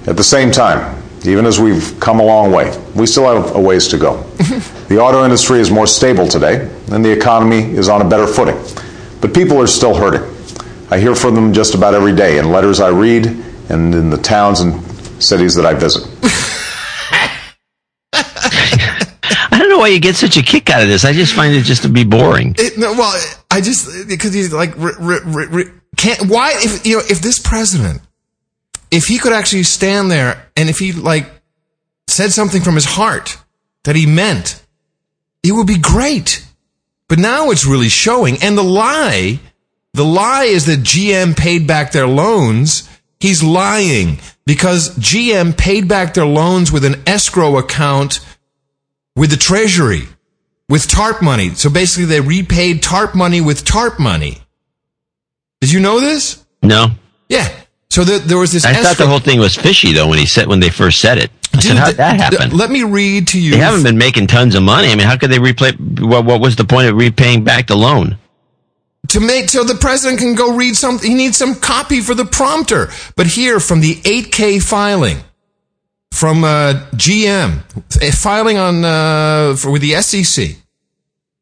At 0.06 0.16
the 0.16 0.24
same 0.24 0.50
time, 0.50 1.02
even 1.26 1.46
as 1.46 1.60
we've 1.60 1.98
come 2.00 2.20
a 2.20 2.24
long 2.24 2.52
way, 2.52 2.76
we 2.94 3.06
still 3.06 3.24
have 3.24 3.54
a 3.54 3.60
ways 3.60 3.88
to 3.88 3.98
go. 3.98 4.22
the 4.88 4.98
auto 4.98 5.24
industry 5.24 5.60
is 5.60 5.70
more 5.70 5.86
stable 5.86 6.26
today, 6.26 6.70
and 6.90 7.04
the 7.04 7.10
economy 7.10 7.62
is 7.62 7.88
on 7.88 8.02
a 8.02 8.08
better 8.08 8.26
footing. 8.26 8.56
But 9.20 9.34
people 9.34 9.60
are 9.60 9.66
still 9.66 9.94
hurting. 9.94 10.22
I 10.90 10.98
hear 10.98 11.14
from 11.14 11.34
them 11.34 11.52
just 11.52 11.74
about 11.74 11.94
every 11.94 12.14
day 12.14 12.38
in 12.38 12.50
letters 12.50 12.80
I 12.80 12.88
read 12.88 13.26
and 13.70 13.94
in 13.94 14.10
the 14.10 14.18
towns 14.18 14.60
and 14.60 14.82
cities 15.22 15.54
that 15.54 15.64
I 15.64 15.74
visit. 15.74 16.06
I 18.12 19.58
don't 19.58 19.70
know 19.70 19.73
why 19.84 19.88
you 19.88 20.00
get 20.00 20.16
such 20.16 20.38
a 20.38 20.42
kick 20.42 20.70
out 20.70 20.80
of 20.80 20.88
this. 20.88 21.04
I 21.04 21.12
just 21.12 21.34
find 21.34 21.54
it 21.54 21.60
just 21.60 21.82
to 21.82 21.90
be 21.90 22.04
boring. 22.04 22.54
It, 22.56 22.78
no, 22.78 22.94
well, 22.94 23.22
I 23.50 23.60
just 23.60 24.08
because 24.08 24.32
he's 24.32 24.50
like, 24.50 24.74
can't. 25.94 26.22
Why 26.22 26.54
if 26.56 26.86
you 26.86 26.96
know 26.96 27.02
if 27.10 27.20
this 27.20 27.38
president, 27.38 28.00
if 28.90 29.04
he 29.04 29.18
could 29.18 29.34
actually 29.34 29.64
stand 29.64 30.10
there 30.10 30.48
and 30.56 30.70
if 30.70 30.78
he 30.78 30.92
like 30.92 31.26
said 32.08 32.32
something 32.32 32.62
from 32.62 32.76
his 32.76 32.86
heart 32.86 33.36
that 33.82 33.94
he 33.94 34.06
meant, 34.06 34.64
it 35.42 35.52
would 35.52 35.66
be 35.66 35.78
great. 35.78 36.46
But 37.06 37.18
now 37.18 37.50
it's 37.50 37.66
really 37.66 37.90
showing, 37.90 38.42
and 38.42 38.56
the 38.56 38.62
lie, 38.62 39.38
the 39.92 40.04
lie 40.04 40.44
is 40.44 40.64
that 40.64 40.80
GM 40.80 41.36
paid 41.36 41.66
back 41.66 41.92
their 41.92 42.06
loans. 42.06 42.88
He's 43.20 43.42
lying 43.42 44.18
because 44.46 44.96
GM 44.96 45.58
paid 45.58 45.88
back 45.88 46.14
their 46.14 46.24
loans 46.24 46.72
with 46.72 46.86
an 46.86 47.02
escrow 47.06 47.58
account 47.58 48.20
with 49.16 49.30
the 49.30 49.36
Treasury 49.36 50.02
with 50.68 50.88
TARP 50.88 51.22
money. 51.22 51.50
So 51.50 51.70
basically, 51.70 52.06
they 52.06 52.20
repaid 52.20 52.82
TARP 52.82 53.14
money 53.14 53.40
with 53.40 53.64
TARP 53.64 53.98
money. 53.98 54.38
Did 55.60 55.72
you 55.72 55.80
know 55.80 56.00
this? 56.00 56.44
No. 56.62 56.88
Yeah. 57.28 57.48
So 57.90 58.04
there, 58.04 58.18
there 58.18 58.38
was 58.38 58.52
this. 58.52 58.64
I 58.64 58.74
thought 58.74 58.96
the 58.96 59.06
whole 59.06 59.20
thing 59.20 59.38
was 59.38 59.54
fishy 59.54 59.92
though 59.92 60.08
when 60.08 60.18
he 60.18 60.26
said 60.26 60.48
when 60.48 60.60
they 60.60 60.70
first 60.70 61.00
said 61.00 61.18
it. 61.18 61.30
I 61.52 61.60
said, 61.60 61.76
how 61.76 61.86
did 61.86 61.96
that 61.98 62.30
th- 62.30 62.40
happen? 62.40 62.56
let 62.56 62.70
me 62.70 62.82
read 62.82 63.28
to 63.28 63.40
you. 63.40 63.52
They 63.52 63.58
haven't 63.58 63.84
been 63.84 63.98
making 63.98 64.26
tons 64.26 64.56
of 64.56 64.64
money. 64.64 64.88
I 64.88 64.96
mean, 64.96 65.06
how 65.06 65.16
could 65.16 65.30
they 65.30 65.38
repay? 65.38 65.72
What, 65.72 66.24
what 66.24 66.40
was 66.40 66.56
the 66.56 66.64
point 66.64 66.88
of 66.88 66.96
repaying 66.96 67.44
back 67.44 67.68
the 67.68 67.76
loan? 67.76 68.18
to 69.08 69.20
make 69.20 69.50
so 69.50 69.64
the 69.64 69.74
president 69.74 70.18
can 70.18 70.34
go 70.34 70.56
read 70.56 70.74
something. 70.74 71.10
He 71.10 71.16
needs 71.16 71.36
some 71.36 71.54
copy 71.54 72.00
for 72.00 72.14
the 72.14 72.24
prompter. 72.24 72.88
But 73.16 73.26
here 73.26 73.60
from 73.60 73.80
the 73.80 73.96
8K 73.96 74.62
filing 74.62 75.18
from 76.14 76.44
uh, 76.44 76.74
GM, 76.94 77.62
filing 78.14 78.56
on 78.56 78.84
uh, 78.84 79.56
for, 79.56 79.70
with 79.72 79.82
the 79.82 80.00
SEC 80.00 80.56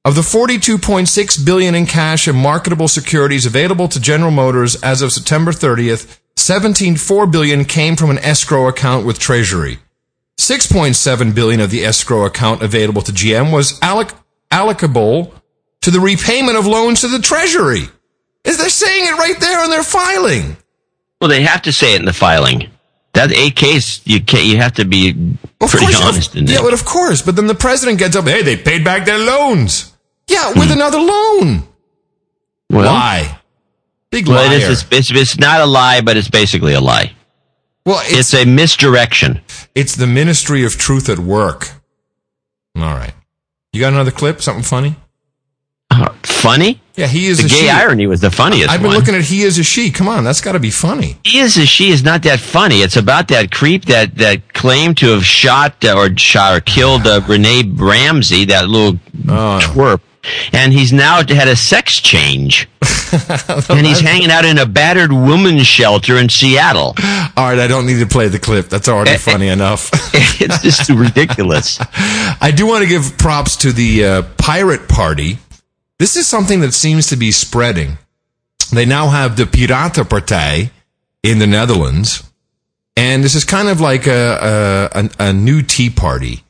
of 0.05 0.15
the 0.15 0.23
42.6 0.23 1.45
billion 1.45 1.75
in 1.75 1.87
cash 1.87 2.27
and 2.27 2.37
marketable 2.37 2.89
securities 2.89 3.47
available 3.47 3.87
to 3.89 4.01
General 4.01 4.31
Motors 4.31 4.83
as 4.83 5.03
of 5.03 5.13
September 5.13 5.53
30th, 5.53 6.19
17.4 6.37 7.31
billion 7.31 7.65
came 7.65 7.97
from 7.97 8.11
an 8.11 8.19
escrow 8.19 8.67
account 8.67 9.07
with 9.07 9.19
Treasury. 9.19 9.79
6.7 10.39 11.35
billion 11.35 11.61
of 11.61 11.71
the 11.71 11.85
escrow 11.85 12.25
account 12.25 12.63
available 12.63 13.03
to 13.03 13.13
GM 13.13 13.53
was 13.53 13.79
alloc- 13.81 14.15
allocable 14.51 15.33
to 15.83 15.91
the 15.91 16.01
repayment 16.01 16.57
of 16.57 16.67
loans 16.67 17.03
to 17.03 17.09
the 17.09 17.19
Treasury. 17.19 17.83
Is 18.45 18.57
they're 18.57 18.71
saying 18.71 19.07
it 19.07 19.19
right 19.19 19.39
there 19.39 19.63
in 19.65 19.71
their 19.71 19.85
filing? 19.85 20.57
Well, 21.21 21.29
they 21.29 21.43
have 21.43 21.63
to 21.63 21.73
say 21.73 21.95
it 21.95 22.01
in 22.01 22.07
the 22.07 22.13
filing. 22.13 22.71
That 23.15 23.31
eight 23.33 23.57
case, 23.57 24.01
you 24.07 24.21
can't. 24.23 24.45
You 24.47 24.57
have 24.57 24.73
to 24.75 24.85
be 24.87 25.13
pretty 25.61 25.79
course, 25.87 26.01
honest 26.03 26.35
in 26.35 26.47
yeah, 26.47 26.55
there. 26.55 26.63
but 26.63 26.73
of 26.73 26.85
course. 26.85 27.21
But 27.23 27.37
then 27.37 27.47
the 27.47 27.55
president 27.55 27.99
gets 27.99 28.17
up. 28.17 28.25
Hey, 28.25 28.43
they 28.43 28.57
paid 28.57 28.85
back 28.85 29.05
their 29.05 29.19
loans. 29.19 29.93
Yeah, 30.29 30.49
with 30.53 30.69
Hmm. 30.69 30.73
another 30.73 30.99
loan. 30.99 31.69
Well, 32.71 32.87
Why? 32.91 33.39
Big 34.11 34.27
lie. 34.29 34.35
well, 34.35 34.47
liar. 34.47 34.57
it 34.57 34.63
is. 34.63 34.83
It's, 34.91 35.11
it's, 35.11 35.21
it's 35.21 35.39
not 35.39 35.61
a 35.61 35.67
lie, 35.67 36.01
but 36.01 36.17
it's 36.17 36.29
basically 36.31 36.73
a 36.73 36.81
lie. 36.81 37.13
well, 37.85 38.01
It's, 38.05 38.33
a 38.33 38.47
misdirection. 38.47 39.41
It's 39.75 39.95
the 39.97 40.07
Ministry 40.07 40.65
of 40.65 40.79
Truth 40.79 41.09
at 41.11 41.19
work. 41.19 41.71
All 42.77 42.83
right. 42.95 43.13
You 43.75 43.81
got 43.81 43.93
another 43.93 44.11
clip? 44.11 44.41
Something 44.41 44.63
funny? 44.65 44.97
Uh, 45.93 46.13
funny? 46.23 46.81
Yeah, 46.95 47.07
he 47.07 47.27
is 47.27 47.39
The 47.39 47.47
a 47.47 47.49
gay 47.49 47.55
she. 47.63 47.71
irony 47.71 48.07
was 48.07 48.21
the 48.21 48.31
funniest 48.31 48.69
I've 48.71 48.81
been 48.81 48.89
one. 48.89 48.97
looking 48.99 49.15
at 49.15 49.23
he 49.23 49.43
is 49.43 49.59
a 49.59 49.63
she. 49.65 49.91
Come 49.91 50.09
on, 50.09 50.25
that's 50.25 50.41
got 50.43 50.53
to 50.53 50.59
be 50.61 50.71
funny. 50.71 51.17
He 51.25 51.39
is 51.39 51.57
a 51.57 51.65
she 51.67 51.91
is 51.91 52.03
not 52.05 52.23
that 52.25 52.39
funny. 52.41 52.77
It's 52.83 52.97
about 52.97 53.29
that 53.29 53.51
creep 53.51 53.87
that 53.87 54.17
that 54.17 54.53
claimed 54.53 54.99
to 54.99 55.07
have 55.15 55.25
shot 55.25 55.83
uh, 55.85 55.95
or 55.97 56.15
shot 56.19 56.55
or 56.57 56.61
killed 56.61 57.07
uh, 57.07 57.23
Renee 57.27 57.63
Ramsey, 57.75 58.45
that 58.47 58.69
little 58.69 58.99
Oh. 59.29 59.59
twerp, 59.63 60.01
and 60.53 60.73
he's 60.73 60.93
now 60.93 61.17
had 61.27 61.49
a 61.49 61.57
sex 61.57 61.99
change, 62.01 62.69
and 63.69 63.87
he's 63.87 64.01
hanging 64.01 64.31
out 64.31 64.45
in 64.45 64.59
a 64.59 64.67
battered 64.67 65.13
woman's 65.13 65.67
shelter 65.67 66.19
in 66.19 66.29
Seattle. 66.29 66.95
All 67.37 67.49
right, 67.49 67.59
I 67.59 67.67
don't 67.69 67.87
need 67.87 68.01
to 68.01 68.07
play 68.07 68.29
the 68.29 68.39
clip. 68.39 68.69
That's 68.69 68.89
Eh, 68.89 68.93
already 68.93 69.17
funny 69.19 69.49
enough. 69.49 69.91
it's 70.41 70.61
just 70.63 70.89
ridiculous. 70.91 71.79
I 72.41 72.53
do 72.55 72.67
want 72.67 72.83
to 72.83 72.89
give 72.89 73.17
props 73.19 73.57
to 73.59 73.73
the 73.73 74.05
uh, 74.05 74.23
Pirate 74.39 74.89
Party. 74.89 75.39
This 76.03 76.17
is 76.17 76.27
something 76.27 76.63
that 76.63 76.75
seems 76.75 77.07
to 77.11 77.17
be 77.17 77.31
spreading. 77.31 77.97
They 78.73 78.85
now 78.85 79.11
have 79.11 79.37
the 79.37 79.45
Piratenpartij 79.45 80.73
in 81.23 81.39
the 81.39 81.47
Netherlands, 81.47 82.29
and 82.97 83.23
this 83.23 83.37
is 83.37 83.45
kind 83.45 83.69
of 83.69 83.81
like 83.81 84.09
a 84.09 84.91
a, 84.93 85.11
a, 85.21 85.33
new 85.33 85.63
Tea 85.63 85.91
Party, 85.91 86.43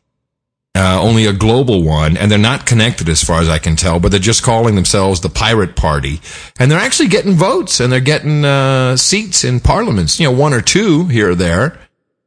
uh, 0.74 0.98
only 1.02 1.26
a 1.26 1.34
global 1.34 1.82
one, 1.82 2.16
and 2.16 2.30
they're 2.30 2.38
not 2.38 2.64
connected 2.64 3.10
as 3.10 3.22
far 3.22 3.42
as 3.42 3.50
I 3.50 3.58
can 3.58 3.76
tell. 3.76 4.00
But 4.00 4.10
they're 4.10 4.20
just 4.20 4.42
calling 4.42 4.74
themselves 4.74 5.20
the 5.20 5.28
Pirate 5.28 5.76
Party, 5.76 6.22
and 6.58 6.70
they're 6.70 6.78
actually 6.78 7.10
getting 7.10 7.34
votes 7.34 7.78
and 7.78 7.92
they're 7.92 8.00
getting 8.00 8.46
uh, 8.46 8.96
seats 8.96 9.44
in 9.44 9.60
parliaments. 9.60 10.18
You 10.18 10.28
know, 10.28 10.38
one 10.38 10.54
or 10.54 10.62
two 10.62 11.08
here 11.08 11.32
or 11.32 11.34
there, 11.34 11.78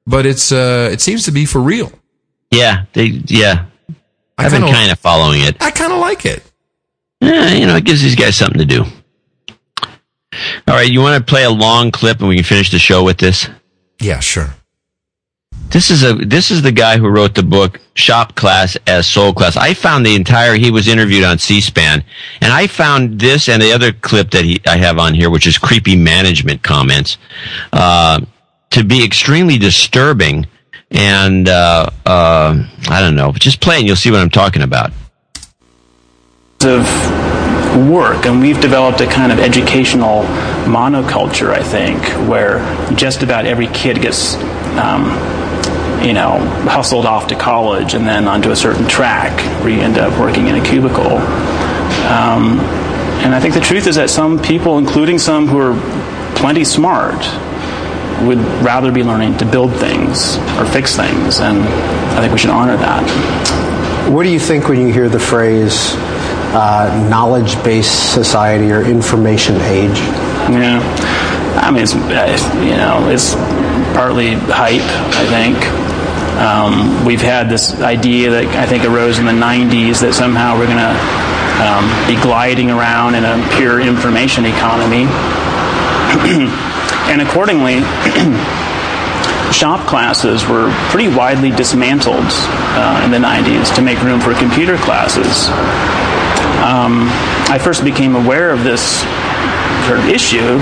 but 0.05 0.27
it's 0.27 0.51
uh, 0.51 0.89
it 0.91 1.01
seems 1.01 1.25
to 1.25 1.31
be 1.31 1.45
for 1.45 1.59
real. 1.59 1.91
Yeah, 2.51 2.85
they 2.93 3.05
yeah. 3.05 3.65
I've 4.37 4.51
been 4.51 4.61
kind 4.61 4.91
of 4.91 4.99
following 4.99 5.41
it. 5.41 5.57
I 5.59 5.71
kind 5.71 5.91
of 5.91 5.97
like 5.97 6.27
it. 6.27 6.43
Eh, 7.21 7.57
you 7.57 7.65
know, 7.65 7.75
it 7.75 7.85
gives 7.85 8.01
these 8.01 8.15
guys 8.15 8.35
something 8.35 8.59
to 8.59 8.65
do. 8.65 8.83
All 10.67 10.75
right, 10.75 10.89
you 10.89 11.01
want 11.01 11.17
to 11.17 11.31
play 11.31 11.43
a 11.43 11.49
long 11.49 11.91
clip 11.91 12.19
and 12.19 12.27
we 12.27 12.35
can 12.35 12.43
finish 12.43 12.71
the 12.71 12.79
show 12.79 13.03
with 13.03 13.17
this? 13.17 13.49
Yeah, 13.99 14.19
sure. 14.19 14.53
This 15.69 15.89
is 15.89 16.03
a 16.03 16.13
this 16.13 16.51
is 16.51 16.61
the 16.61 16.71
guy 16.71 16.97
who 16.97 17.09
wrote 17.09 17.33
the 17.35 17.43
book 17.43 17.81
Shop 17.95 18.35
Class 18.35 18.77
as 18.87 19.07
Soulcraft. 19.07 19.57
I 19.57 19.73
found 19.73 20.05
the 20.05 20.15
entire 20.15 20.55
he 20.55 20.71
was 20.71 20.87
interviewed 20.87 21.23
on 21.23 21.37
C-SPAN, 21.37 22.03
and 22.41 22.53
I 22.53 22.67
found 22.67 23.19
this 23.19 23.49
and 23.49 23.61
the 23.61 23.73
other 23.73 23.91
clip 23.91 24.31
that 24.31 24.45
he 24.45 24.61
I 24.67 24.77
have 24.77 24.99
on 24.99 25.13
here, 25.13 25.29
which 25.29 25.47
is 25.47 25.57
creepy 25.57 25.95
management 25.95 26.61
comments, 26.63 27.17
uh, 27.73 28.21
to 28.71 28.83
be 28.83 29.03
extremely 29.03 29.57
disturbing. 29.57 30.47
And 30.91 31.49
uh, 31.49 31.89
uh, 32.05 32.63
I 32.87 33.01
don't 33.01 33.15
know, 33.15 33.31
just 33.33 33.59
play 33.59 33.77
and 33.77 33.87
you'll 33.87 33.95
see 33.95 34.11
what 34.11 34.21
I'm 34.21 34.29
talking 34.29 34.61
about. 34.61 34.91
Of 36.63 36.85
work, 37.89 38.25
and 38.25 38.39
we've 38.41 38.59
developed 38.61 39.01
a 39.01 39.07
kind 39.07 39.31
of 39.31 39.39
educational 39.39 40.23
monoculture, 40.65 41.49
I 41.49 41.61
think, 41.61 42.01
where 42.29 42.59
just 42.95 43.21
about 43.23 43.45
every 43.45 43.67
kid 43.67 44.01
gets, 44.01 44.35
um, 44.77 45.05
you 46.03 46.13
know, 46.13 46.39
hustled 46.69 47.05
off 47.05 47.27
to 47.27 47.35
college 47.35 47.93
and 47.93 48.07
then 48.07 48.27
onto 48.27 48.51
a 48.51 48.55
certain 48.55 48.87
track 48.87 49.37
where 49.61 49.69
you 49.69 49.81
end 49.81 49.97
up 49.97 50.17
working 50.19 50.47
in 50.47 50.55
a 50.55 50.63
cubicle. 50.63 51.17
Um, 52.07 52.59
and 53.23 53.33
I 53.33 53.39
think 53.39 53.53
the 53.53 53.59
truth 53.59 53.87
is 53.87 53.95
that 53.95 54.09
some 54.09 54.41
people, 54.41 54.77
including 54.77 55.19
some 55.19 55.47
who 55.47 55.59
are 55.59 55.75
plenty 56.35 56.63
smart, 56.63 57.25
would 58.25 58.39
rather 58.63 58.91
be 58.91 59.03
learning 59.03 59.37
to 59.37 59.45
build 59.45 59.75
things 59.75 60.37
or 60.57 60.65
fix 60.65 60.95
things, 60.95 61.39
and 61.39 61.57
I 62.15 62.21
think 62.21 62.31
we 62.31 62.39
should 62.39 62.49
honor 62.49 62.77
that. 62.77 64.09
What 64.09 64.23
do 64.23 64.29
you 64.29 64.39
think 64.39 64.69
when 64.69 64.79
you 64.79 64.93
hear 64.93 65.09
the 65.09 65.19
phrase 65.19 65.95
uh, 66.55 67.07
knowledge 67.09 67.61
based 67.63 68.13
society 68.13 68.71
or 68.71 68.81
information 68.81 69.55
age? 69.61 69.99
Yeah, 70.47 70.79
I 71.61 71.69
mean, 71.69 71.83
it's 71.83 71.93
you 71.93 72.77
know, 72.77 73.09
it's 73.09 73.35
partly 73.93 74.33
hype. 74.33 74.87
I 75.15 75.25
think 75.27 75.57
um, 76.39 77.05
we've 77.05 77.21
had 77.21 77.49
this 77.49 77.79
idea 77.81 78.31
that 78.31 78.45
I 78.55 78.65
think 78.65 78.85
arose 78.85 79.19
in 79.19 79.25
the 79.25 79.35
'90s 79.35 79.99
that 80.01 80.13
somehow 80.13 80.57
we're 80.57 80.71
going 80.71 80.79
to 80.79 80.95
um, 81.59 81.85
be 82.07 82.15
gliding 82.21 82.71
around 82.71 83.15
in 83.15 83.25
a 83.25 83.35
pure 83.57 83.81
information 83.81 84.45
economy, 84.45 85.05
and 87.11 87.21
accordingly. 87.21 87.83
Shop 89.51 89.87
classes 89.87 90.45
were 90.47 90.69
pretty 90.89 91.07
widely 91.15 91.51
dismantled 91.51 92.25
uh, 92.25 93.01
in 93.05 93.11
the 93.11 93.19
90s 93.19 93.73
to 93.75 93.81
make 93.81 94.01
room 94.01 94.19
for 94.19 94.33
computer 94.33 94.75
classes. 94.75 95.47
Um, 96.65 97.07
I 97.47 97.59
first 97.59 97.83
became 97.83 98.15
aware 98.15 98.49
of 98.49 98.63
this 98.63 99.01
sort 99.85 99.99
of 99.99 100.05
issue 100.07 100.57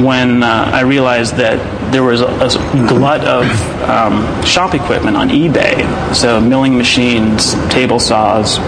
when 0.00 0.44
uh, 0.44 0.70
I 0.72 0.82
realized 0.82 1.34
that 1.38 1.58
there 1.90 2.04
was 2.04 2.20
a, 2.20 2.26
a 2.26 2.86
glut 2.86 3.24
of 3.24 3.44
um, 3.82 4.44
shop 4.44 4.74
equipment 4.74 5.16
on 5.16 5.30
eBay. 5.30 6.14
So 6.14 6.40
milling 6.40 6.78
machines, 6.78 7.54
table 7.70 7.98
saws, 7.98 8.60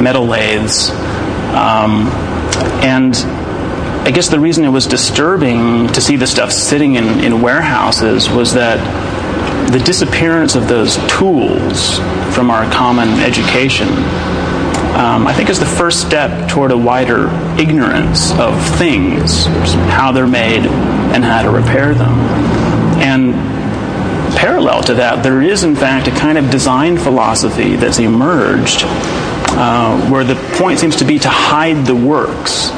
metal 0.00 0.24
lathes, 0.24 0.88
um, 1.52 2.08
and 2.82 3.14
I 4.06 4.10
guess 4.10 4.30
the 4.30 4.40
reason 4.40 4.64
it 4.64 4.70
was 4.70 4.86
disturbing 4.86 5.88
to 5.88 6.00
see 6.00 6.16
the 6.16 6.26
stuff 6.26 6.52
sitting 6.52 6.94
in, 6.94 7.20
in 7.20 7.42
warehouses 7.42 8.30
was 8.30 8.54
that 8.54 8.78
the 9.70 9.78
disappearance 9.78 10.54
of 10.54 10.68
those 10.68 10.96
tools 11.06 11.98
from 12.34 12.50
our 12.50 12.64
common 12.72 13.10
education 13.20 13.88
um, 14.96 15.26
I 15.26 15.32
think 15.32 15.50
is 15.50 15.60
the 15.60 15.66
first 15.66 16.00
step 16.06 16.48
toward 16.48 16.70
a 16.70 16.76
wider 16.76 17.28
ignorance 17.60 18.32
of 18.32 18.54
things, 18.78 19.46
how 19.90 20.12
they're 20.12 20.26
made, 20.26 20.66
and 20.66 21.24
how 21.24 21.42
to 21.42 21.50
repair 21.50 21.94
them. 21.94 22.18
And 23.00 23.34
parallel 24.36 24.82
to 24.84 24.94
that, 24.94 25.22
there 25.22 25.42
is 25.42 25.64
in 25.64 25.74
fact 25.74 26.08
a 26.08 26.10
kind 26.10 26.38
of 26.38 26.50
design 26.50 26.96
philosophy 26.96 27.76
that's 27.76 27.98
emerged 27.98 28.82
uh, 29.50 30.10
where 30.10 30.24
the 30.24 30.34
point 30.58 30.78
seems 30.78 30.96
to 30.96 31.04
be 31.04 31.18
to 31.18 31.28
hide 31.28 31.86
the 31.86 31.96
works. 31.96 32.70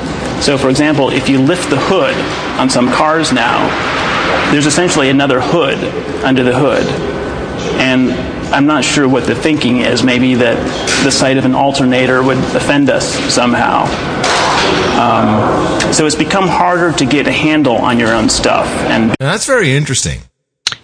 So, 0.45 0.57
for 0.57 0.71
example, 0.71 1.11
if 1.11 1.29
you 1.29 1.39
lift 1.39 1.69
the 1.69 1.79
hood 1.79 2.17
on 2.59 2.71
some 2.71 2.89
cars 2.91 3.33
now, 3.33 3.69
there's 4.51 4.67
essentially 4.67 5.11
another 5.11 5.41
hood 5.41 5.79
under 6.25 6.43
the 6.43 6.59
hood. 6.59 6.87
And 7.79 8.11
I'm 8.53 8.67
not 8.67 8.85
sure 8.85 9.09
what 9.09 9.27
the 9.27 9.35
thinking 9.35 9.79
is. 9.79 10.03
Maybe 10.03 10.35
that 10.35 10.57
the 11.05 11.11
sight 11.11 11.37
of 11.39 11.45
an 11.45 11.55
alternator 11.55 12.23
would 12.23 12.39
offend 12.55 12.91
us 12.91 13.07
somehow. 13.33 13.85
Um, 15.01 15.93
so 15.93 16.07
it's 16.07 16.17
become 16.17 16.47
harder 16.47 16.93
to 16.99 17.07
get 17.07 17.27
a 17.27 17.33
handle 17.33 17.77
on 17.77 17.99
your 17.99 18.13
own 18.13 18.29
stuff. 18.29 18.67
And 18.89 19.15
that's 19.19 19.47
very 19.47 19.73
interesting. 19.73 20.21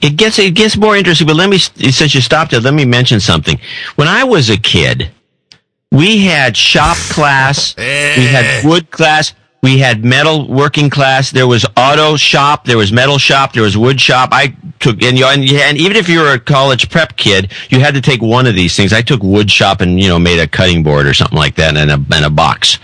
It 0.01 0.17
gets 0.17 0.39
it 0.39 0.55
gets 0.55 0.77
more 0.77 0.97
interesting, 0.97 1.27
but 1.27 1.37
let 1.37 1.49
me 1.49 1.59
since 1.59 2.15
you 2.15 2.21
stopped 2.21 2.53
it, 2.53 2.63
let 2.63 2.75
me 2.75 2.85
mention 2.85 3.21
something. 3.21 3.59
When 3.97 4.09
I 4.09 4.25
was 4.25 4.51
a 4.51 4.57
kid, 4.57 5.11
we 5.91 6.19
had 6.19 6.57
shop 6.57 6.97
class, 6.97 7.77
we 7.77 7.83
had 7.83 8.65
wood 8.65 8.91
class, 8.91 9.35
we 9.67 9.79
had 9.79 10.05
metal 10.05 10.47
working 10.47 10.89
class. 10.89 11.33
There 11.33 11.49
was 11.49 11.67
auto 11.77 12.15
shop. 12.17 12.67
There 12.67 12.79
was 12.79 12.93
metal 12.93 13.19
shop. 13.19 13.53
There 13.53 13.65
was 13.65 13.77
wood 13.77 14.01
shop. 14.01 14.29
I 14.31 14.57
took, 14.79 15.03
and, 15.03 15.19
you, 15.19 15.27
and, 15.27 15.43
and 15.43 15.77
even 15.77 15.97
if 15.97 16.09
you 16.09 16.21
were 16.21 16.35
a 16.35 16.39
college 16.39 16.89
prep 16.89 17.17
kid, 17.17 17.51
you 17.69 17.81
had 17.81 17.93
to 17.95 18.01
take 18.01 18.23
one 18.23 18.47
of 18.47 18.55
these 18.55 18.77
things. 18.77 18.93
I 18.93 19.03
took 19.03 19.25
wood 19.25 19.51
shop 19.51 19.81
and, 19.81 20.01
you 20.01 20.09
know, 20.09 20.21
made 20.21 20.39
a 20.39 20.47
cutting 20.47 20.85
board 20.85 21.07
or 21.07 21.15
something 21.15 21.37
like 21.37 21.57
that 21.57 21.77
and 21.77 21.91
a, 21.91 22.15
and 22.15 22.25
a 22.25 22.31
box. 22.31 22.79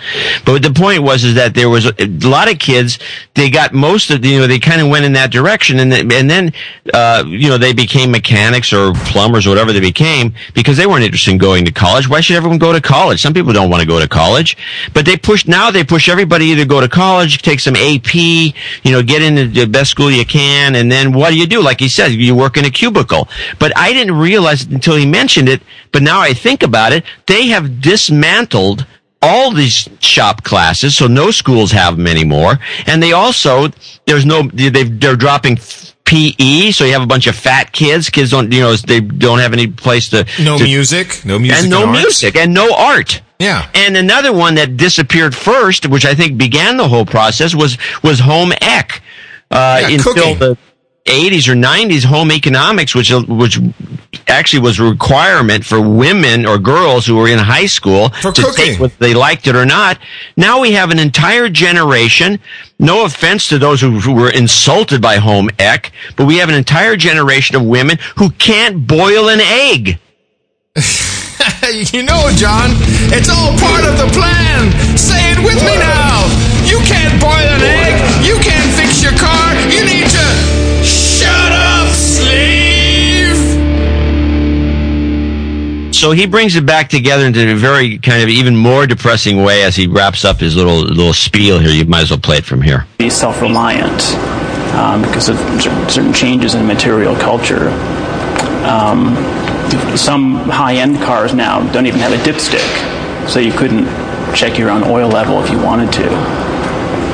But 0.45 0.63
the 0.63 0.73
point 0.73 1.05
was, 1.05 1.23
is 1.23 1.37
that 1.37 1.55
there 1.55 1.69
was 1.69 1.87
a, 1.87 1.95
a 2.03 2.09
lot 2.29 2.51
of 2.51 2.59
kids, 2.59 2.99
they 3.35 3.49
got 3.49 3.73
most 3.73 4.11
of, 4.11 4.25
you 4.25 4.41
know, 4.41 4.49
they 4.49 4.59
kind 4.59 4.81
of 4.81 4.89
went 4.89 5.05
in 5.05 5.13
that 5.13 5.31
direction 5.31 5.79
and, 5.79 5.93
then, 5.93 6.11
and 6.11 6.29
then, 6.29 6.53
uh, 6.93 7.23
you 7.25 7.49
know, 7.49 7.59
they 7.59 7.73
became 7.73 8.11
mechanics 8.11 8.73
or 8.73 8.93
plumbers 9.07 9.47
or 9.47 9.51
whatever 9.51 9.73
they 9.73 9.81
became 9.81 10.35
because 10.53 10.77
they 10.77 10.87
weren't 10.87 11.05
interested 11.05 11.31
in 11.31 11.39
going 11.39 11.65
to 11.65 11.73
college. 11.73 12.09
Why 12.09 12.21
should 12.21 12.35
everyone 12.35 12.59
go 12.59 12.73
to 12.73 12.81
college? 12.81 13.23
Some 13.23 13.35
people 13.35 13.53
don't 13.53 13.71
want 13.71 13.83
to 13.83 13.87
go 13.87 14.01
to 14.01 14.09
college, 14.09 14.57
but 14.93 15.07
they 15.07 15.17
push, 15.17 15.47
now 15.47 15.71
they 15.71 15.85
push 15.85 16.09
everybody 16.09 16.47
either 16.47 16.65
go 16.73 16.81
to 16.81 16.89
college, 16.89 17.43
take 17.43 17.61
some 17.61 17.77
AP, 17.77 18.15
you 18.15 18.93
know, 18.93 19.03
get 19.03 19.23
into 19.23 19.47
the 19.47 19.67
best 19.67 19.91
school 19.91 20.11
you 20.11 20.25
can, 20.25 20.75
and 20.75 20.91
then 20.91 21.13
what 21.13 21.31
do 21.31 21.39
you 21.39 21.47
do? 21.47 21.61
Like 21.61 21.81
he 21.81 21.89
said, 21.89 22.13
you 22.13 22.35
work 22.35 22.57
in 22.57 22.65
a 22.65 22.71
cubicle. 22.71 23.29
But 23.59 23.77
I 23.77 23.93
didn't 23.93 24.17
realize 24.17 24.63
it 24.63 24.71
until 24.71 24.97
he 24.97 25.05
mentioned 25.05 25.49
it, 25.49 25.63
but 25.93 26.03
now 26.03 26.21
I 26.21 26.33
think 26.33 26.63
about 26.63 26.93
it, 26.93 27.05
they 27.27 27.49
have 27.49 27.83
dismantled 27.83 28.87
all 29.21 29.53
these 29.53 29.89
shop 30.01 30.43
classes, 30.45 30.97
so 30.97 31.07
no 31.07 31.31
schools 31.31 31.71
have 31.73 31.97
them 31.97 32.07
anymore. 32.07 32.59
And 32.87 33.03
they 33.03 33.13
also, 33.13 33.69
there's 34.07 34.25
no, 34.25 34.43
they 34.43 34.85
they're 34.85 35.15
dropping 35.15 35.59
PE, 36.05 36.73
so 36.73 36.85
you 36.85 36.93
have 36.93 37.03
a 37.03 37.07
bunch 37.07 37.27
of 37.27 37.37
fat 37.37 37.73
kids. 37.73 38.11
Kids 38.11 38.31
don't, 38.31 38.51
you 38.51 38.61
know, 38.61 38.75
they 38.75 39.01
don't 39.01 39.39
have 39.39 39.53
any 39.53 39.67
place 39.67 40.09
to. 40.09 40.27
No 40.43 40.59
to, 40.59 40.65
music, 40.65 41.25
no 41.25 41.39
music, 41.39 41.63
and 41.63 41.71
no 41.71 41.87
music, 41.87 42.35
and 42.35 42.53
no 42.55 42.75
art. 42.75 43.21
Yeah. 43.43 43.69
And 43.75 43.97
another 43.97 44.33
one 44.33 44.55
that 44.55 44.77
disappeared 44.77 45.35
first, 45.35 45.87
which 45.89 46.05
I 46.05 46.15
think 46.15 46.39
began 46.39 46.77
the 46.77 46.89
whole 46.89 47.05
process, 47.07 47.55
was 47.55 47.77
was 48.03 48.21
home 48.21 48.53
ec. 48.61 49.03
Uh, 49.51 49.79
Yeah, 49.83 49.89
until 49.89 50.15
cooking. 50.15 50.39
the 50.39 50.57
80s 51.05 51.49
or 51.49 51.55
90s, 51.55 52.05
home 52.05 52.31
economics, 52.31 52.95
which 52.95 53.11
which 53.43 53.59
actually 54.29 54.61
was 54.61 54.79
a 54.79 54.85
requirement 54.85 55.65
for 55.65 55.81
women 55.81 56.47
or 56.47 56.59
girls 56.59 57.05
who 57.07 57.17
were 57.17 57.27
in 57.29 57.39
high 57.41 57.67
school 57.67 58.11
to 58.11 58.33
cooking. 58.33 58.55
take 58.55 58.79
whether 58.81 58.95
they 59.01 59.13
liked 59.13 59.49
it 59.49 59.57
or 59.57 59.67
not. 59.67 59.99
Now 60.37 60.61
we 60.61 60.73
have 60.73 60.91
an 60.93 61.01
entire 61.01 61.49
generation. 61.49 62.39
No 62.79 63.05
offense 63.05 63.49
to 63.49 63.59
those 63.59 63.81
who, 63.81 63.99
who 63.99 64.13
were 64.15 64.31
insulted 64.31 65.03
by 65.03 65.17
home 65.17 65.51
ec, 65.59 65.91
but 66.17 66.27
we 66.27 66.37
have 66.39 66.49
an 66.49 66.55
entire 66.55 66.97
generation 66.97 67.57
of 67.57 67.63
women 67.65 67.99
who 68.17 68.31
can't 68.31 68.87
boil 68.87 69.29
an 69.29 69.41
egg. 69.41 69.99
you 71.93 72.03
know, 72.03 72.31
John, 72.37 72.71
it's 73.11 73.29
all 73.29 73.57
part 73.59 73.85
of 73.85 73.99
the 73.99 74.09
plan. 74.15 74.71
Say 74.97 75.33
it 75.33 75.39
with 75.39 75.59
me 75.63 75.75
now. 75.79 76.27
You 76.65 76.79
can't 76.87 77.21
boil 77.21 77.33
an 77.33 77.63
egg. 77.63 78.25
You 78.25 78.37
can't 78.39 78.71
fix 78.75 79.03
your 79.03 79.13
car. 79.19 79.55
You 79.71 79.85
need 79.85 80.09
to 80.09 80.27
shut 80.85 81.53
up, 81.53 81.89
slave. 81.95 83.37
So 85.95 86.13
he 86.13 86.27
brings 86.27 86.57
it 86.57 86.67
back 86.67 86.89
together 86.89 87.27
into 87.27 87.53
a 87.53 87.55
very 87.55 87.99
kind 87.99 88.23
of 88.23 88.29
even 88.29 88.57
more 88.57 88.87
depressing 88.87 89.43
way 89.43 89.63
as 89.63 89.77
he 89.77 89.87
wraps 89.87 90.25
up 90.25 90.41
his 90.41 90.57
little 90.57 90.81
little 90.81 91.13
spiel 91.13 91.59
here. 91.59 91.71
You 91.71 91.85
might 91.85 92.03
as 92.03 92.11
well 92.11 92.21
play 92.21 92.39
it 92.39 92.45
from 92.45 92.63
here. 92.63 92.87
be 92.99 93.11
self-reliant 93.11 94.03
um, 94.75 95.03
because 95.03 95.29
of 95.29 95.37
certain 95.91 96.13
changes 96.13 96.55
in 96.55 96.67
material 96.67 97.15
culture. 97.17 97.69
Um, 98.67 99.15
some 99.97 100.35
high-end 100.49 100.99
cars 100.99 101.35
now 101.35 101.61
don't 101.73 101.87
even 101.87 102.01
have 102.01 102.13
a 102.13 102.23
dipstick, 102.23 103.29
so 103.29 103.41
you 103.41 103.53
couldn't 103.53 103.87
check 104.35 104.59
your 104.59 104.71
own 104.71 104.83
oil 104.85 105.09
level 105.09 105.43
if 105.43 105.51
you 105.51 105.59
wanted 105.59 105.93
to. 105.93 106.09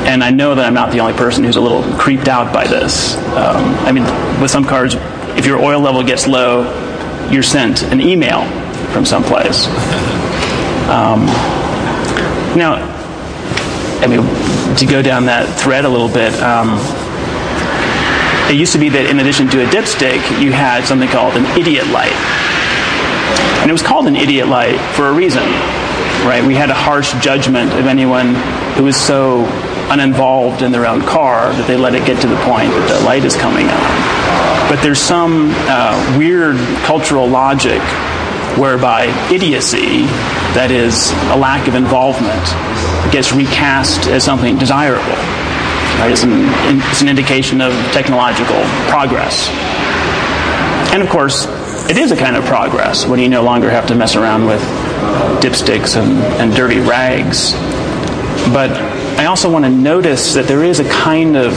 And 0.07 0.23
I 0.25 0.31
know 0.31 0.55
that 0.55 0.65
I'm 0.65 0.75
not 0.75 0.91
the 0.93 1.01
only 1.01 1.13
person 1.15 1.45
who's 1.45 1.57
a 1.57 1.61
little 1.61 1.83
creeped 1.99 2.29
out 2.29 2.53
by 2.53 2.67
this. 2.67 3.17
Um, 3.37 3.75
I 3.85 3.93
mean, 3.93 4.05
with 4.41 4.51
some 4.51 4.65
cars, 4.65 4.95
if 5.37 5.45
your 5.45 5.59
oil 5.59 5.81
level 5.81 6.03
gets 6.03 6.27
low, 6.27 6.65
you're 7.31 7.43
sent 7.43 7.83
an 7.85 8.01
email 8.01 8.45
from 8.93 9.05
someplace. 9.05 9.67
Um, 10.89 11.27
Now, 12.57 12.81
I 14.01 14.07
mean, 14.07 14.25
to 14.79 14.87
go 14.87 15.03
down 15.03 15.27
that 15.27 15.47
thread 15.61 15.85
a 15.85 15.89
little 15.89 16.09
bit, 16.09 16.33
um, 16.41 16.79
it 18.49 18.57
used 18.57 18.73
to 18.73 18.79
be 18.79 18.89
that 18.89 19.07
in 19.11 19.21
addition 19.21 19.49
to 19.49 19.63
a 19.63 19.67
dipstick, 19.69 20.19
you 20.41 20.51
had 20.51 20.85
something 20.85 21.09
called 21.09 21.37
an 21.37 21.45
idiot 21.61 21.87
light. 21.89 22.17
And 23.69 23.77
it 23.77 23.83
was 23.83 23.83
called 23.83 24.07
an 24.07 24.17
idiot 24.17 24.49
light 24.49 24.81
for 24.97 25.09
a 25.09 25.13
reason, 25.13 25.43
right? 26.25 26.43
We 26.43 26.55
had 26.55 26.71
a 26.71 26.75
harsh 26.75 27.13
judgment 27.23 27.71
of 27.75 27.85
anyone 27.85 28.35
who 28.77 28.85
was 28.85 28.97
so 28.97 29.45
uninvolved 29.91 30.63
in 30.63 30.73
their 30.73 30.87
own 30.87 31.03
car 31.03 31.53
that 31.53 31.67
they 31.67 31.77
let 31.77 31.95
it 31.95 32.07
get 32.07 32.19
to 32.23 32.29
the 32.29 32.37
point 32.49 32.71
that 32.73 32.99
the 32.99 33.05
light 33.05 33.27
is 33.27 33.37
coming 33.37 33.67
on. 33.69 34.73
But 34.73 34.81
there's 34.81 34.99
some 34.99 35.53
uh, 35.69 36.17
weird 36.17 36.57
cultural 36.87 37.29
logic 37.29 37.83
whereby 38.57 39.13
idiocy, 39.31 40.09
that 40.57 40.71
is, 40.71 41.13
a 41.29 41.37
lack 41.37 41.69
of 41.69 41.75
involvement, 41.75 42.41
gets 43.13 43.35
recast 43.35 44.09
as 44.09 44.25
something 44.25 44.57
desirable. 44.57 45.05
Right? 46.01 46.09
It's, 46.11 46.23
an, 46.23 46.49
it's 46.89 47.03
an 47.03 47.09
indication 47.11 47.61
of 47.61 47.75
technological 47.93 48.65
progress. 48.89 49.53
And 50.95 51.03
of 51.03 51.11
course, 51.11 51.45
it 51.89 51.97
is 51.97 52.13
a 52.13 52.17
kind 52.17 52.37
of 52.37 52.45
progress 52.45 53.07
when 53.07 53.19
you 53.19 53.29
no 53.29 53.43
longer 53.43 53.71
have 53.71 53.87
to 53.87 53.95
mess 53.95 54.15
around 54.15 54.47
with 54.47 54.61
dipsticks 55.41 55.97
and, 55.97 56.19
and 56.41 56.55
dirty 56.55 56.81
rags. 56.81 57.53
But 58.53 58.71
I 59.19 59.27
also 59.27 59.51
want 59.51 59.65
to 59.65 59.71
notice 59.71 60.35
that 60.35 60.47
there 60.47 60.63
is 60.63 60.81
a 60.81 60.89
kind 60.89 61.37
of 61.37 61.53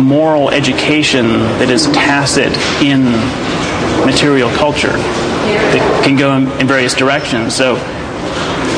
moral 0.00 0.50
education 0.50 1.26
that 1.58 1.68
is 1.68 1.86
tacit 1.88 2.56
in 2.80 3.02
material 4.06 4.50
culture 4.50 4.92
that 4.92 6.02
can 6.04 6.16
go 6.16 6.36
in, 6.36 6.48
in 6.60 6.66
various 6.66 6.94
directions. 6.94 7.54
So 7.54 7.74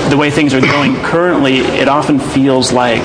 the 0.09 0.17
way 0.17 0.31
things 0.31 0.53
are 0.55 0.61
going 0.61 0.97
currently, 0.97 1.59
it 1.59 1.89
often 1.89 2.19
feels 2.19 2.73
like 2.73 3.03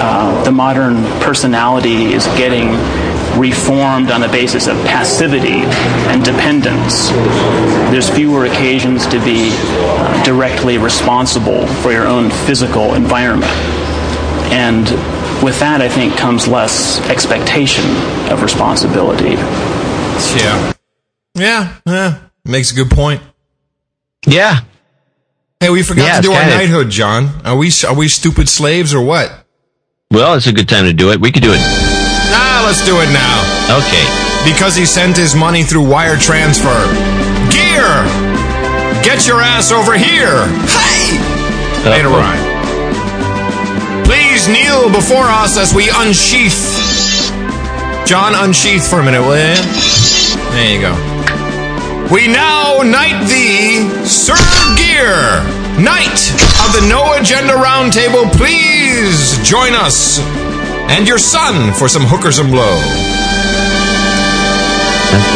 uh, 0.00 0.44
the 0.44 0.52
modern 0.52 0.96
personality 1.20 2.12
is 2.12 2.26
getting 2.28 2.68
reformed 3.38 4.10
on 4.10 4.20
the 4.20 4.28
basis 4.28 4.66
of 4.66 4.76
passivity 4.84 5.62
and 6.10 6.24
dependence. 6.24 7.08
There's 7.90 8.10
fewer 8.10 8.46
occasions 8.46 9.06
to 9.06 9.18
be 9.24 9.50
uh, 9.52 10.24
directly 10.24 10.76
responsible 10.78 11.66
for 11.82 11.92
your 11.92 12.06
own 12.06 12.30
physical 12.30 12.94
environment. 12.94 13.52
And 14.52 14.84
with 15.42 15.58
that, 15.60 15.80
I 15.80 15.88
think, 15.88 16.16
comes 16.16 16.48
less 16.48 17.00
expectation 17.08 17.84
of 18.30 18.42
responsibility. 18.42 19.34
Yeah. 20.36 20.72
Yeah. 21.34 21.76
Yeah. 21.86 22.18
Makes 22.44 22.72
a 22.72 22.74
good 22.74 22.90
point. 22.90 23.22
Yeah. 24.26 24.60
Hey, 25.60 25.70
we 25.70 25.82
forgot 25.82 26.04
Yeah, 26.06 26.16
to 26.16 26.22
do 26.22 26.32
our 26.32 26.40
kinda- 26.40 26.56
knighthood, 26.56 26.90
John. 26.90 27.40
Are 27.44 27.56
we 27.56 27.70
are 27.86 27.94
we 27.94 28.08
stupid 28.08 28.48
slaves 28.48 28.94
or 28.94 29.02
what? 29.02 29.44
Well, 30.10 30.34
it's 30.34 30.46
a 30.46 30.52
good 30.52 30.68
time 30.68 30.84
to 30.86 30.92
do 30.92 31.10
it. 31.12 31.20
We 31.20 31.30
could 31.30 31.42
do 31.42 31.52
it. 31.52 31.97
Let's 32.68 32.84
do 32.84 33.00
it 33.00 33.08
now. 33.16 33.80
Okay. 33.80 34.04
Because 34.44 34.76
he 34.76 34.84
sent 34.84 35.16
his 35.16 35.34
money 35.34 35.62
through 35.62 35.88
wire 35.88 36.18
transfer. 36.18 36.68
Gear! 37.48 37.88
Get 39.00 39.26
your 39.26 39.40
ass 39.40 39.72
over 39.72 39.96
here! 39.96 40.44
Hey! 40.68 41.16
Made 41.88 42.04
a 42.04 42.12
rhyme. 42.12 42.44
Please 44.04 44.48
kneel 44.48 44.92
before 44.92 45.24
us 45.24 45.56
as 45.56 45.72
we 45.72 45.88
unsheath. 45.88 47.32
John, 48.06 48.34
unsheath 48.36 48.86
for 48.86 49.00
a 49.00 49.02
minute, 49.02 49.22
will 49.22 49.38
you? 49.38 49.56
There 50.52 50.68
you 50.70 50.80
go. 50.84 50.92
We 52.12 52.28
now 52.28 52.82
knight 52.84 53.24
thee, 53.32 53.88
Sir 54.04 54.36
Gear, 54.76 55.40
Knight 55.80 56.20
of 56.60 56.76
the 56.76 56.86
No 56.86 57.14
Agenda 57.14 57.54
Roundtable. 57.54 58.30
Please 58.36 59.38
join 59.42 59.72
us 59.72 60.20
and 60.88 61.06
your 61.06 61.18
son 61.18 61.72
for 61.74 61.88
some 61.88 62.02
hookers 62.04 62.38
and 62.38 62.50
blow. 62.50 62.74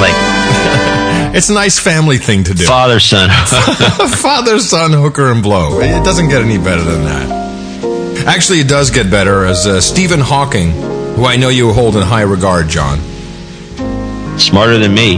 Like 0.01 0.15
It's 1.35 1.49
a 1.49 1.55
nice 1.55 1.79
family 1.79 2.19
thing 2.19 2.45
to 2.45 2.55
do. 2.55 2.65
father 2.65 3.01
son. 3.01 3.31
Father, 4.21 4.59
son, 4.59 4.93
hooker, 4.93 5.31
and 5.33 5.43
blow. 5.43 5.81
It 5.81 6.05
doesn't 6.05 6.29
get 6.29 6.43
any 6.43 6.59
better 6.59 6.83
than 6.83 7.05
that. 7.05 8.25
Actually, 8.27 8.61
it 8.61 8.69
does 8.69 8.91
get 8.91 9.11
better 9.11 9.47
as 9.47 9.67
uh, 9.67 9.81
Stephen 9.81 10.21
Hawking, 10.21 10.73
who 11.17 11.25
I 11.25 11.37
know 11.37 11.49
you 11.49 11.73
hold 11.73 11.97
in 11.97 12.03
high 12.03 12.23
regard, 12.23 12.69
John. 12.69 12.99
Smarter 14.39 14.77
than 14.77 14.93
me. 14.95 15.17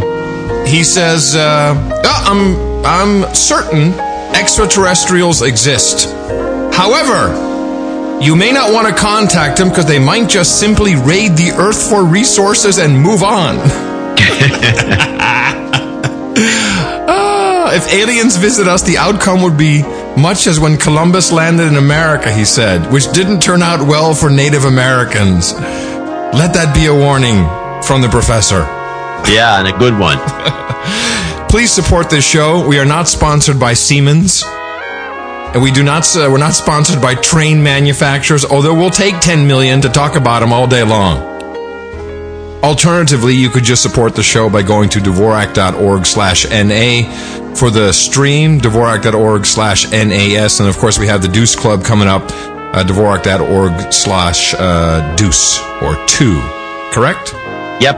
He 0.71 0.85
says, 0.85 1.35
uh, 1.35 1.75
"Uh, 2.05 2.25
I'm, 2.85 3.25
I'm 3.25 3.35
certain 3.35 3.93
extraterrestrials 4.37 5.43
exist. 5.43 6.07
However, 6.73 7.35
you 8.21 8.37
may 8.37 8.53
not 8.53 8.73
want 8.73 8.89
to 8.89 8.95
contact 8.95 9.59
them 9.59 9.69
because 9.69 9.87
they 9.87 9.99
might 9.99 10.29
just 10.29 10.59
simply 10.61 10.95
raid 10.95 11.33
the 11.33 11.53
Earth 11.59 11.89
for 11.89 12.05
resources 12.05 12.79
and 12.79 12.99
move 12.99 13.23
on. 13.23 13.59
Ah, 16.37 17.73
if 17.75 17.93
aliens 17.93 18.37
visit 18.37 18.67
us, 18.67 18.83
the 18.83 18.99
outcome 18.99 19.43
would 19.43 19.57
be 19.57 19.83
much 20.17 20.47
as 20.47 20.59
when 20.59 20.77
Columbus 20.77 21.33
landed 21.33 21.69
in 21.69 21.77
America, 21.77 22.33
he 22.33 22.45
said, 22.45 22.91
which 22.93 23.11
didn't 23.13 23.41
turn 23.41 23.63
out 23.63 23.87
well 23.87 24.15
for 24.15 24.31
Native 24.31 24.65
Americans. 24.65 25.53
Let 25.53 26.53
that 26.55 26.75
be 26.75 26.87
a 26.87 26.95
warning 26.95 27.45
from 27.83 28.01
the 28.03 28.09
professor. 28.09 28.61
Yeah, 29.33 29.59
and 29.59 29.69
a 29.69 29.79
good 29.79 29.99
one. 29.99 30.19
Please 31.49 31.71
support 31.71 32.11
this 32.11 32.29
show. 32.29 32.67
We 32.67 32.79
are 32.79 32.85
not 32.85 33.09
sponsored 33.09 33.61
by 33.61 33.75
Siemens. 33.75 34.43
And 35.55 35.63
we 35.63 35.71
do 35.71 35.85
not, 35.85 36.05
uh, 36.17 36.29
we're 36.31 36.39
not 36.39 36.53
sponsored 36.55 37.01
by 37.01 37.15
train 37.15 37.63
manufacturers, 37.63 38.45
although 38.45 38.75
we'll 38.75 38.91
take 38.91 39.21
10 39.21 39.47
million 39.47 39.81
to 39.83 39.89
talk 39.89 40.17
about 40.17 40.41
them 40.41 40.53
all 40.53 40.67
day 40.67 40.83
long. 40.83 41.33
Alternatively, 42.65 43.35
you 43.35 43.51
could 43.51 43.63
just 43.63 43.81
support 43.81 44.17
the 44.17 44.23
show 44.23 44.51
by 44.51 44.63
going 44.63 44.89
to 44.89 44.99
Dvorak.org 44.99 46.07
slash 46.07 46.45
NA 46.51 47.55
for 47.55 47.71
the 47.71 47.93
stream, 47.93 48.59
Dvorak.org 48.61 49.47
slash 49.47 49.89
NAS. 49.93 50.59
And 50.59 50.69
of 50.69 50.77
course, 50.79 50.99
we 50.99 51.07
have 51.07 51.23
the 51.23 51.29
Deuce 51.29 51.55
Club 51.55 51.85
coming 51.85 52.09
up, 52.09 52.23
uh, 52.25 52.83
Dvorak.org 52.85 53.93
slash 53.93 54.55
uh, 54.55 55.15
Deuce 55.15 55.61
or 55.83 55.95
two. 56.07 56.41
Correct? 56.91 57.33
Yep. 57.81 57.97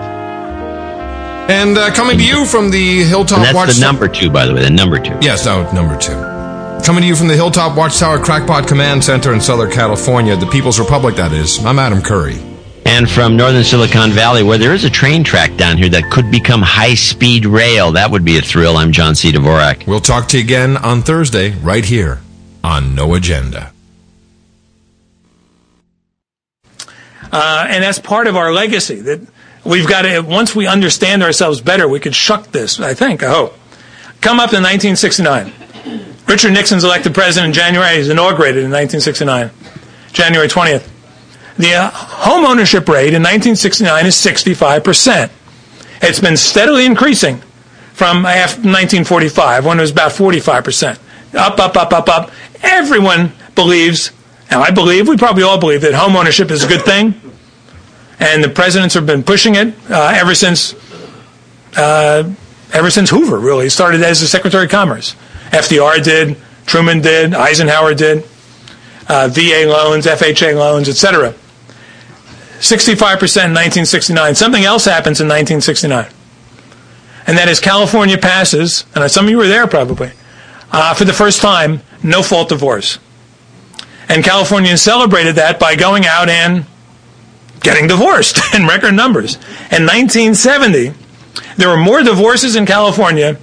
And 1.49 1.79
uh, 1.79 1.95
coming 1.95 2.19
to 2.19 2.25
you 2.25 2.45
from 2.45 2.71
the 2.71 3.05
Hilltop 3.05 3.39
And 3.39 3.47
that's 3.47 3.55
Watch 3.55 3.75
the 3.77 3.81
number 3.81 4.09
two, 4.09 4.29
by 4.29 4.45
the 4.45 4.53
way. 4.53 4.63
The 4.63 4.71
number 4.71 4.99
two. 4.99 5.17
Yes, 5.23 5.47
no, 5.47 5.71
number 5.73 5.97
two. 5.97 6.36
Coming 6.85 7.03
to 7.03 7.09
you 7.09 7.17
from 7.17 7.27
the 7.27 7.35
Hilltop 7.35 7.77
Watchtower 7.77 8.19
Crackpot 8.19 8.69
Command 8.69 9.03
Center 9.03 9.33
in 9.33 9.41
Southern 9.41 9.71
California, 9.71 10.37
the 10.37 10.47
People's 10.47 10.79
Republic, 10.79 11.17
that 11.17 11.33
is. 11.33 11.65
I'm 11.65 11.81
Adam 11.81 12.01
Curry. 12.01 12.41
And 12.85 13.11
from 13.11 13.37
northern 13.37 13.65
Silicon 13.65 14.13
Valley, 14.13 14.45
where 14.45 14.59
there 14.59 14.73
is 14.73 14.85
a 14.85 14.91
train 14.91 15.25
track 15.25 15.57
down 15.57 15.77
here 15.79 15.89
that 15.89 16.11
could 16.13 16.31
become 16.31 16.63
high 16.63 16.95
speed 16.95 17.45
rail. 17.45 17.93
That 17.93 18.13
would 18.13 18.25
be 18.25 18.39
a 18.39 18.41
thrill. 18.41 18.77
I'm 18.77 18.93
John 18.93 19.17
C. 19.17 19.33
Dvorak. 19.33 19.87
We'll 19.89 19.99
talk 20.01 20.29
to 20.29 20.39
you 20.39 20.45
again 20.45 20.77
on 20.77 21.03
Thursday, 21.03 21.51
right 21.57 21.85
here 21.85 22.21
on 22.63 22.95
No 22.95 23.15
Agenda. 23.15 23.73
Uh, 27.33 27.67
and 27.69 27.83
that's 27.83 27.99
part 27.99 28.29
of 28.29 28.37
our 28.37 28.53
legacy 28.53 29.01
that 29.01 29.27
we've 29.65 29.89
got 29.89 30.03
to, 30.03 30.21
once 30.21 30.55
we 30.55 30.69
understand 30.69 31.25
ourselves 31.25 31.61
better, 31.61 31.89
we 31.89 31.99
could 31.99 32.15
shuck 32.15 32.53
this, 32.53 32.79
I 32.79 32.95
think, 32.95 33.25
I 33.25 33.31
hope. 33.31 33.59
Come 34.21 34.39
up 34.39 34.53
in 34.53 34.63
1969. 34.63 35.53
Richard 36.29 36.53
Nixon's 36.53 36.85
elected 36.85 37.15
president 37.15 37.49
in 37.49 37.53
January. 37.53 37.97
He's 37.97 38.09
inaugurated 38.09 38.65
in 38.65 38.71
1969, 38.71 39.51
January 40.13 40.49
20th. 40.49 40.91
The 41.57 41.75
uh, 41.75 41.91
home 41.91 42.45
ownership 42.45 42.89
rate 42.89 43.15
in 43.15 43.23
1969 43.23 44.07
is 44.07 44.15
65%. 44.15 45.31
It's 46.03 46.21
been 46.21 46.37
steadily 46.37 46.85
increasing 46.85 47.39
from 47.95 48.27
after 48.27 48.59
1945 48.59 49.65
when 49.65 49.79
it 49.79 49.81
was 49.81 49.91
about 49.91 50.13
45%. 50.13 50.99
Up, 51.35 51.59
up, 51.59 51.77
up, 51.77 51.93
up, 51.93 52.09
up. 52.09 52.31
Everyone 52.63 53.33
believes, 53.55 54.11
and 54.51 54.61
I 54.61 54.71
believe, 54.71 55.09
we 55.09 55.17
probably 55.17 55.45
all 55.45 55.59
believe 55.59 55.81
that 55.83 55.95
home 55.95 56.17
ownership 56.17 56.51
is 56.51 56.65
a 56.65 56.69
good 56.69 56.83
thing. 56.83 57.15
And 58.19 58.43
the 58.43 58.49
presidents 58.49 58.95
have 58.95 59.07
been 59.07 59.23
pushing 59.23 59.55
it 59.55 59.75
uh, 59.91 60.13
ever 60.15 60.35
since 60.35 60.75
uh, 61.77 62.31
ever 62.73 62.91
since 62.91 63.11
Hoover, 63.11 63.39
really. 63.39 63.69
Started 63.69 64.03
as 64.03 64.21
the 64.21 64.27
Secretary 64.27 64.65
of 64.65 64.71
Commerce. 64.71 65.15
FDR 65.51 66.03
did, 66.03 66.37
Truman 66.67 67.01
did, 67.01 67.35
Eisenhower 67.35 67.95
did, 67.95 68.25
uh, 69.09 69.29
VA 69.29 69.65
loans, 69.67 70.07
FHA 70.07 70.55
loans, 70.55 70.89
etc. 70.89 71.35
65% 72.59 72.93
in 72.93 73.53
1969. 73.53 74.35
Something 74.35 74.65
else 74.65 74.85
happens 74.85 75.21
in 75.21 75.29
1969. 75.29 76.09
And 77.27 77.37
that 77.39 77.49
is 77.49 77.61
California 77.61 78.19
passes, 78.19 78.85
and 78.95 79.11
some 79.11 79.27
of 79.27 79.31
you 79.31 79.37
were 79.37 79.49
there 79.49 79.67
probably, 79.67 80.13
uh, 80.71 80.95
for 80.95 81.05
the 81.05 81.13
first 81.13 81.41
time, 81.41 81.81
no 82.03 82.23
fault 82.23 82.49
divorce. 82.49 82.99
And 84.09 84.23
Californians 84.23 84.81
celebrated 84.81 85.35
that 85.35 85.59
by 85.59 85.75
going 85.75 86.07
out 86.07 86.29
and 86.29 86.65
getting 87.61 87.89
divorced 87.89 88.39
in 88.55 88.67
record 88.67 88.95
numbers. 88.95 89.35
In 89.73 89.85
1970, 89.85 90.93
there 91.57 91.69
were 91.69 91.77
more 91.77 92.03
divorces 92.03 92.55
in 92.55 92.65
California 92.65 93.39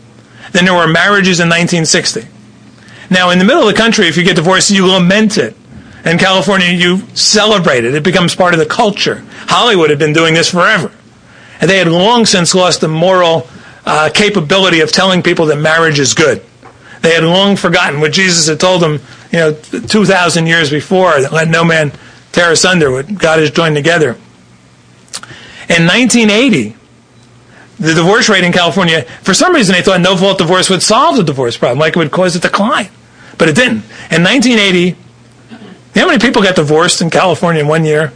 than 0.53 0.65
there 0.65 0.73
were 0.73 0.87
marriages 0.87 1.39
in 1.39 1.49
1960. 1.49 2.27
Now, 3.09 3.31
in 3.31 3.39
the 3.39 3.45
middle 3.45 3.67
of 3.67 3.67
the 3.67 3.79
country, 3.79 4.07
if 4.07 4.15
you 4.15 4.23
get 4.23 4.35
divorced, 4.35 4.71
you 4.71 4.87
lament 4.87 5.37
it. 5.37 5.55
In 6.05 6.17
California, 6.17 6.67
you 6.67 6.99
celebrate 7.15 7.85
it. 7.85 7.93
It 7.95 8.03
becomes 8.03 8.35
part 8.35 8.53
of 8.53 8.59
the 8.59 8.65
culture. 8.65 9.23
Hollywood 9.47 9.89
had 9.89 9.99
been 9.99 10.13
doing 10.13 10.33
this 10.33 10.49
forever. 10.49 10.91
And 11.59 11.69
they 11.69 11.77
had 11.77 11.87
long 11.87 12.25
since 12.25 12.55
lost 12.55 12.81
the 12.81 12.87
moral 12.87 13.47
uh, 13.85 14.09
capability 14.13 14.81
of 14.81 14.91
telling 14.91 15.21
people 15.21 15.45
that 15.47 15.57
marriage 15.57 15.99
is 15.99 16.13
good. 16.13 16.43
They 17.01 17.13
had 17.13 17.23
long 17.23 17.55
forgotten 17.55 17.99
what 17.99 18.13
Jesus 18.13 18.47
had 18.47 18.59
told 18.59 18.81
them, 18.81 18.99
you 19.31 19.39
know, 19.39 19.53
2,000 19.53 20.47
years 20.47 20.69
before, 20.69 21.21
that 21.21 21.31
let 21.31 21.49
no 21.49 21.63
man 21.63 21.91
tear 22.31 22.51
asunder 22.51 22.91
what 22.91 23.17
God 23.17 23.39
has 23.39 23.51
joined 23.51 23.75
together. 23.75 24.17
In 25.69 25.85
1980, 25.85 26.75
the 27.79 27.93
divorce 27.93 28.29
rate 28.29 28.43
in 28.43 28.51
California, 28.51 29.03
for 29.23 29.33
some 29.33 29.53
reason 29.53 29.73
they 29.75 29.81
thought 29.81 30.01
no 30.01 30.15
fault 30.15 30.37
divorce 30.37 30.69
would 30.69 30.83
solve 30.83 31.17
the 31.17 31.23
divorce 31.23 31.57
problem, 31.57 31.79
like 31.79 31.95
it 31.95 31.99
would 31.99 32.11
cause 32.11 32.35
a 32.35 32.39
decline. 32.39 32.89
But 33.37 33.49
it 33.49 33.55
didn't. 33.55 33.83
In 34.11 34.23
1980, 34.23 34.79
you 34.79 34.95
know 35.95 36.01
how 36.01 36.07
many 36.07 36.19
people 36.19 36.41
got 36.41 36.55
divorced 36.55 37.01
in 37.01 37.09
California 37.09 37.61
in 37.61 37.67
one 37.67 37.85
year? 37.85 38.13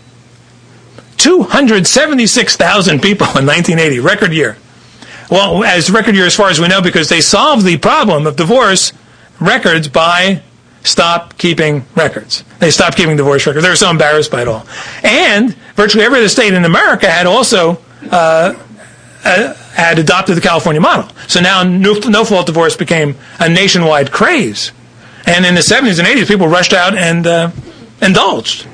276,000 1.18 3.02
people 3.02 3.26
in 3.28 3.46
1980, 3.46 4.00
record 4.00 4.34
year. 4.34 4.58
Well, 5.30 5.64
as 5.64 5.90
record 5.90 6.16
year 6.16 6.26
as 6.26 6.36
far 6.36 6.50
as 6.50 6.60
we 6.60 6.68
know, 6.68 6.82
because 6.82 7.10
they 7.10 7.22
solved 7.22 7.66
the 7.66 7.78
problem 7.78 8.28
of 8.28 8.36
divorce 8.36 8.94
records 9.40 9.88
by 9.88 10.42
stop 10.84 11.38
keeping 11.38 11.86
records. 11.96 12.44
They 12.60 12.72
stopped 12.72 12.96
keeping 12.96 13.18
divorce 13.18 13.46
records. 13.46 13.64
They 13.64 13.70
were 13.70 13.76
so 13.76 13.90
embarrassed 13.90 14.32
by 14.32 14.44
it 14.44 14.48
all. 14.48 14.66
And 15.04 15.54
virtually 15.76 16.06
every 16.06 16.20
other 16.20 16.30
state 16.30 16.54
in 16.54 16.64
America 16.64 17.10
had 17.10 17.26
also 17.26 17.82
uh, 18.10 18.54
uh, 19.24 19.54
had 19.74 20.00
adopted 20.00 20.38
the 20.38 20.42
California 20.42 20.82
model. 20.82 21.10
So 21.28 21.40
now 21.40 21.64
no 21.64 22.26
fault 22.26 22.46
divorce 22.46 22.76
became 22.76 23.16
a 23.40 23.50
nationwide 23.50 24.12
craze. 24.12 24.72
And 25.26 25.46
in 25.46 25.56
the 25.56 25.62
70s 25.62 26.00
and 26.00 26.08
80s, 26.08 26.28
people 26.28 26.48
rushed 26.48 26.74
out 26.74 26.98
and 26.98 27.28
uh, 27.28 27.52
indulged. 28.02 28.66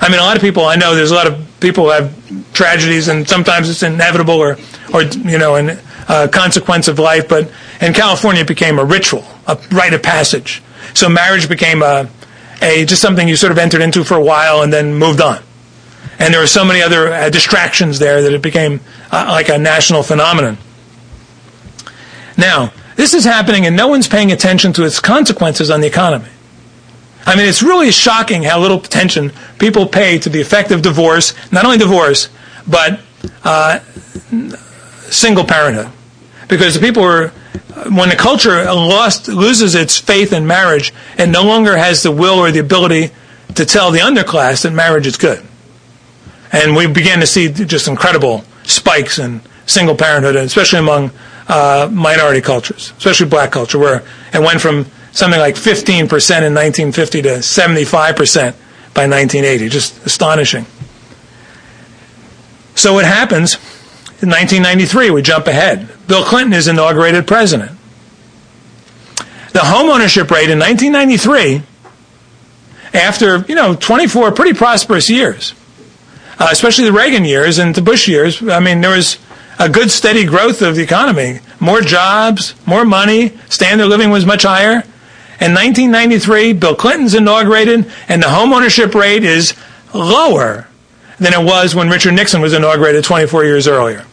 I 0.00 0.08
mean, 0.08 0.18
a 0.18 0.22
lot 0.22 0.36
of 0.36 0.42
people 0.42 0.64
I 0.64 0.76
know. 0.76 0.94
There's 0.94 1.10
a 1.10 1.14
lot 1.14 1.26
of 1.26 1.46
people 1.60 1.84
who 1.84 1.90
have 1.90 2.52
tragedies, 2.52 3.08
and 3.08 3.28
sometimes 3.28 3.68
it's 3.68 3.82
inevitable 3.82 4.34
or, 4.34 4.56
or 4.94 5.02
you 5.02 5.38
know, 5.38 5.56
a 5.56 5.78
uh, 6.08 6.28
consequence 6.28 6.88
of 6.88 6.98
life. 6.98 7.28
But 7.28 7.50
in 7.80 7.92
California, 7.92 8.42
it 8.42 8.48
became 8.48 8.78
a 8.78 8.84
ritual, 8.84 9.24
a 9.46 9.58
rite 9.72 9.92
of 9.92 10.02
passage. 10.02 10.62
So 10.94 11.08
marriage 11.08 11.48
became 11.48 11.82
a, 11.82 12.08
a 12.62 12.84
just 12.84 13.02
something 13.02 13.28
you 13.28 13.36
sort 13.36 13.52
of 13.52 13.58
entered 13.58 13.82
into 13.82 14.04
for 14.04 14.14
a 14.14 14.22
while 14.22 14.62
and 14.62 14.72
then 14.72 14.94
moved 14.94 15.20
on. 15.20 15.42
And 16.18 16.32
there 16.32 16.40
were 16.40 16.46
so 16.46 16.64
many 16.64 16.82
other 16.82 17.12
uh, 17.12 17.30
distractions 17.30 17.98
there 17.98 18.22
that 18.22 18.32
it 18.32 18.42
became 18.42 18.80
uh, 19.10 19.26
like 19.28 19.48
a 19.48 19.58
national 19.58 20.02
phenomenon. 20.02 20.58
Now, 22.36 22.72
this 22.96 23.14
is 23.14 23.24
happening, 23.24 23.66
and 23.66 23.76
no 23.76 23.88
one's 23.88 24.08
paying 24.08 24.32
attention 24.32 24.72
to 24.74 24.84
its 24.84 25.00
consequences 25.00 25.70
on 25.70 25.80
the 25.80 25.86
economy. 25.86 26.28
I 27.26 27.36
mean, 27.36 27.46
it's 27.46 27.62
really 27.62 27.90
shocking 27.90 28.42
how 28.42 28.60
little 28.60 28.78
attention 28.78 29.32
people 29.58 29.86
pay 29.86 30.18
to 30.18 30.28
the 30.28 30.40
effect 30.40 30.70
of 30.70 30.82
divorce, 30.82 31.34
not 31.52 31.64
only 31.64 31.78
divorce, 31.78 32.28
but 32.66 33.00
uh, 33.44 33.80
single 35.10 35.44
parenthood. 35.44 35.90
Because 36.48 36.74
the 36.74 36.80
people 36.80 37.04
are, 37.04 37.28
when 37.90 38.08
the 38.08 38.16
culture 38.16 38.64
lost, 38.64 39.28
loses 39.28 39.74
its 39.74 39.98
faith 39.98 40.32
in 40.32 40.46
marriage 40.46 40.92
and 41.18 41.30
no 41.30 41.44
longer 41.44 41.76
has 41.76 42.02
the 42.02 42.10
will 42.10 42.38
or 42.38 42.50
the 42.50 42.58
ability 42.58 43.10
to 43.54 43.64
tell 43.64 43.90
the 43.90 44.00
underclass 44.00 44.62
that 44.62 44.72
marriage 44.72 45.06
is 45.06 45.16
good. 45.16 45.44
And 46.52 46.74
we 46.74 46.86
began 46.86 47.20
to 47.20 47.26
see 47.26 47.48
just 47.48 47.86
incredible 47.86 48.44
spikes 48.70 49.18
in 49.18 49.40
single 49.66 49.96
parenthood, 49.96 50.36
especially 50.36 50.78
among 50.78 51.10
uh, 51.48 51.88
minority 51.90 52.40
cultures, 52.40 52.92
especially 52.98 53.28
black 53.28 53.50
culture, 53.50 53.78
where 53.78 54.02
it 54.32 54.40
went 54.40 54.60
from 54.60 54.86
something 55.12 55.40
like 55.40 55.54
15% 55.54 56.00
in 56.00 56.54
1950 56.54 57.22
to 57.22 57.28
75% 57.28 58.54
by 58.94 59.06
1980. 59.06 59.68
Just 59.68 60.06
astonishing. 60.06 60.66
So 62.74 62.94
what 62.94 63.04
happens 63.04 63.54
in 64.22 64.30
1993? 64.30 65.10
We 65.10 65.22
jump 65.22 65.46
ahead. 65.46 65.88
Bill 66.06 66.24
Clinton 66.24 66.52
is 66.52 66.68
inaugurated 66.68 67.26
president. 67.26 67.72
The 69.52 69.60
homeownership 69.60 70.30
rate 70.30 70.48
in 70.48 70.58
1993, 70.60 71.62
after 72.94 73.38
you 73.48 73.54
know 73.56 73.74
24 73.74 74.32
pretty 74.32 74.56
prosperous 74.56 75.10
years, 75.10 75.54
uh, 76.40 76.48
especially 76.50 76.84
the 76.84 76.92
Reagan 76.92 77.24
years 77.24 77.58
and 77.58 77.74
the 77.74 77.82
Bush 77.82 78.08
years, 78.08 78.42
I 78.42 78.58
mean 78.60 78.80
there 78.80 78.96
was 78.96 79.18
a 79.58 79.68
good 79.68 79.90
steady 79.90 80.24
growth 80.24 80.62
of 80.62 80.74
the 80.74 80.82
economy, 80.82 81.40
more 81.60 81.82
jobs, 81.82 82.54
more 82.66 82.84
money, 82.84 83.36
standard 83.50 83.84
of 83.84 83.90
living 83.90 84.10
was 84.10 84.24
much 84.24 84.42
higher. 84.44 84.82
In 85.40 85.54
1993, 85.54 86.54
Bill 86.54 86.74
Clinton's 86.74 87.14
inaugurated, 87.14 87.90
and 88.08 88.22
the 88.22 88.30
home 88.30 88.52
ownership 88.52 88.94
rate 88.94 89.22
is 89.22 89.54
lower 89.94 90.66
than 91.18 91.34
it 91.34 91.44
was 91.44 91.74
when 91.74 91.90
Richard 91.90 92.14
Nixon 92.14 92.40
was 92.40 92.54
inaugurated 92.54 93.04
24 93.04 93.44
years 93.44 93.68
earlier. 93.68 94.06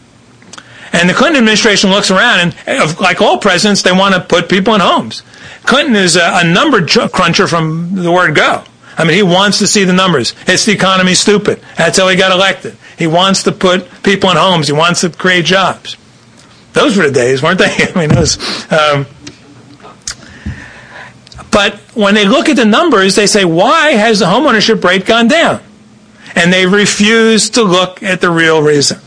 And 0.92 1.10
the 1.10 1.14
Clinton 1.14 1.38
administration 1.38 1.90
looks 1.90 2.12
around, 2.12 2.56
and 2.66 3.00
like 3.00 3.22
all 3.22 3.38
presidents, 3.38 3.82
they 3.82 3.92
want 3.92 4.16
to 4.16 4.22
put 4.22 4.50
people 4.50 4.74
in 4.74 4.82
homes. 4.82 5.24
Clinton 5.64 5.96
is 5.96 6.16
a, 6.16 6.42
a 6.42 6.44
number 6.44 6.86
cruncher 6.86 7.48
from 7.48 7.96
the 7.96 8.12
word 8.12 8.36
go. 8.36 8.64
I 8.98 9.04
mean, 9.04 9.16
he 9.16 9.24
wants 9.24 9.60
to 9.60 9.68
see 9.68 9.84
the 9.84 9.94
numbers. 9.94 10.34
It's 10.48 10.66
the 10.66 10.74
economy 10.74 11.14
stupid. 11.14 11.62
That's 11.78 12.00
how 12.00 12.08
he 12.08 12.16
got 12.16 12.32
elected. 12.32 12.76
He 12.98 13.06
wants 13.06 13.44
to 13.44 13.52
put 13.52 14.04
people 14.04 14.32
in 14.32 14.38
homes. 14.38 14.68
He 14.68 14.74
wants 14.74 15.02
to 15.02 15.10
create 15.10 15.46
jobs. 15.46 15.98
Those 16.74 16.98
were 16.98 17.06
the 17.06 17.12
days, 17.12 17.44
weren't 17.44 17.60
they? 17.60 17.66
I 17.96 18.00
mean, 18.00 18.10
those. 18.10 18.38
Um, 18.72 19.06
but 21.52 21.76
when 21.96 22.16
they 22.16 22.28
look 22.28 22.50
at 22.50 22.56
the 22.56 22.66
numbers, 22.66 23.16
they 23.16 23.28
say, 23.28 23.46
why 23.46 23.92
has 23.92 24.20
the 24.20 24.26
homeownership 24.26 24.84
rate 24.84 25.06
gone 25.06 25.28
down? 25.28 25.62
And 26.36 26.52
they 26.52 26.66
refuse 26.66 27.52
to 27.52 27.64
look 27.64 28.04
at 28.04 28.22
the 28.22 28.30
real 28.30 28.62
reason. 28.62 29.00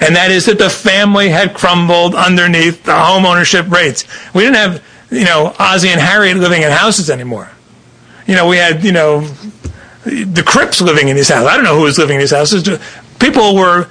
And 0.00 0.16
that 0.16 0.30
is 0.30 0.46
that 0.46 0.58
the 0.58 0.70
family 0.70 1.28
had 1.28 1.54
crumbled 1.54 2.14
underneath 2.14 2.82
the 2.84 2.92
homeownership 2.92 3.70
rates. 3.70 4.04
We 4.34 4.42
didn't 4.42 4.56
have, 4.56 4.82
you 5.10 5.24
know, 5.24 5.54
Ozzie 5.58 5.90
and 5.90 6.00
Harriet 6.00 6.38
living 6.38 6.62
in 6.62 6.70
houses 6.70 7.08
anymore. 7.08 7.51
You 8.32 8.38
know, 8.38 8.46
we 8.46 8.56
had, 8.56 8.82
you 8.82 8.92
know, 8.92 9.20
the 10.04 10.42
Crips 10.42 10.80
living 10.80 11.08
in 11.08 11.16
these 11.16 11.28
houses. 11.28 11.48
I 11.48 11.54
don't 11.54 11.64
know 11.64 11.76
who 11.76 11.82
was 11.82 11.98
living 11.98 12.14
in 12.14 12.20
these 12.20 12.30
houses. 12.30 12.66
People 13.18 13.54
were 13.54 13.88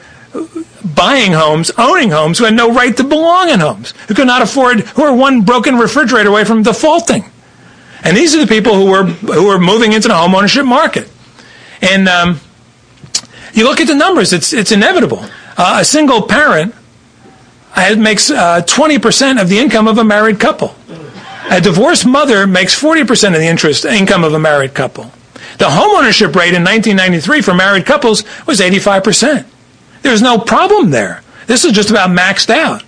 buying 0.96 1.32
homes, 1.32 1.70
owning 1.78 2.10
homes, 2.10 2.40
who 2.40 2.46
had 2.46 2.56
no 2.56 2.74
right 2.74 2.98
to 2.98 3.04
belong 3.04 3.50
in 3.50 3.60
homes, 3.60 3.94
who 4.08 4.16
could 4.16 4.26
not 4.26 4.42
afford, 4.42 4.80
who 4.80 5.04
were 5.04 5.14
one 5.14 5.44
broken 5.44 5.76
refrigerator 5.76 6.30
away 6.30 6.44
from 6.44 6.64
defaulting. 6.64 7.24
And 8.04 8.18
these 8.18 8.34
are 8.34 8.40
the 8.40 8.48
people 8.48 8.74
who 8.74 8.90
were 8.90 9.04
who 9.04 9.46
were 9.46 9.60
moving 9.60 9.94
into 9.94 10.08
the 10.08 10.16
home 10.16 10.34
ownership 10.34 10.66
market. 10.66 11.08
And 11.84 12.10
um, 12.10 12.40
you 13.54 13.66
look 13.66 13.80
at 13.80 13.86
the 13.86 13.94
numbers; 13.94 14.34
it's 14.34 14.54
it's 14.54 14.72
inevitable. 14.72 15.24
Uh, 15.56 15.78
a 15.82 15.86
single 15.86 16.24
parent 16.24 16.74
makes 17.96 18.32
uh, 18.32 18.64
twenty 18.66 18.98
percent 18.98 19.40
of 19.40 19.50
the 19.50 19.60
income 19.60 19.88
of 19.88 20.00
a 20.00 20.04
married 20.04 20.40
couple. 20.40 20.74
A 21.52 21.60
divorced 21.60 22.06
mother 22.06 22.48
makes 22.48 22.74
forty 22.74 23.04
percent 23.04 23.36
of 23.36 23.42
the 23.42 23.48
interest 23.48 23.84
income 23.84 24.24
of 24.24 24.34
a 24.34 24.40
married 24.40 24.74
couple. 24.74 25.12
The 25.58 25.66
homeownership 25.66 26.34
rate 26.34 26.54
in 26.54 26.64
1993 26.64 27.42
for 27.42 27.54
married 27.54 27.86
couples 27.86 28.24
was 28.48 28.62
85 28.62 29.04
percent. 29.04 29.48
There's 30.02 30.22
no 30.22 30.38
problem 30.40 30.92
there. 30.92 31.22
This 31.48 31.66
is 31.66 31.74
just 31.74 31.90
about 31.90 32.10
maxed 32.10 32.50
out. 32.50 32.84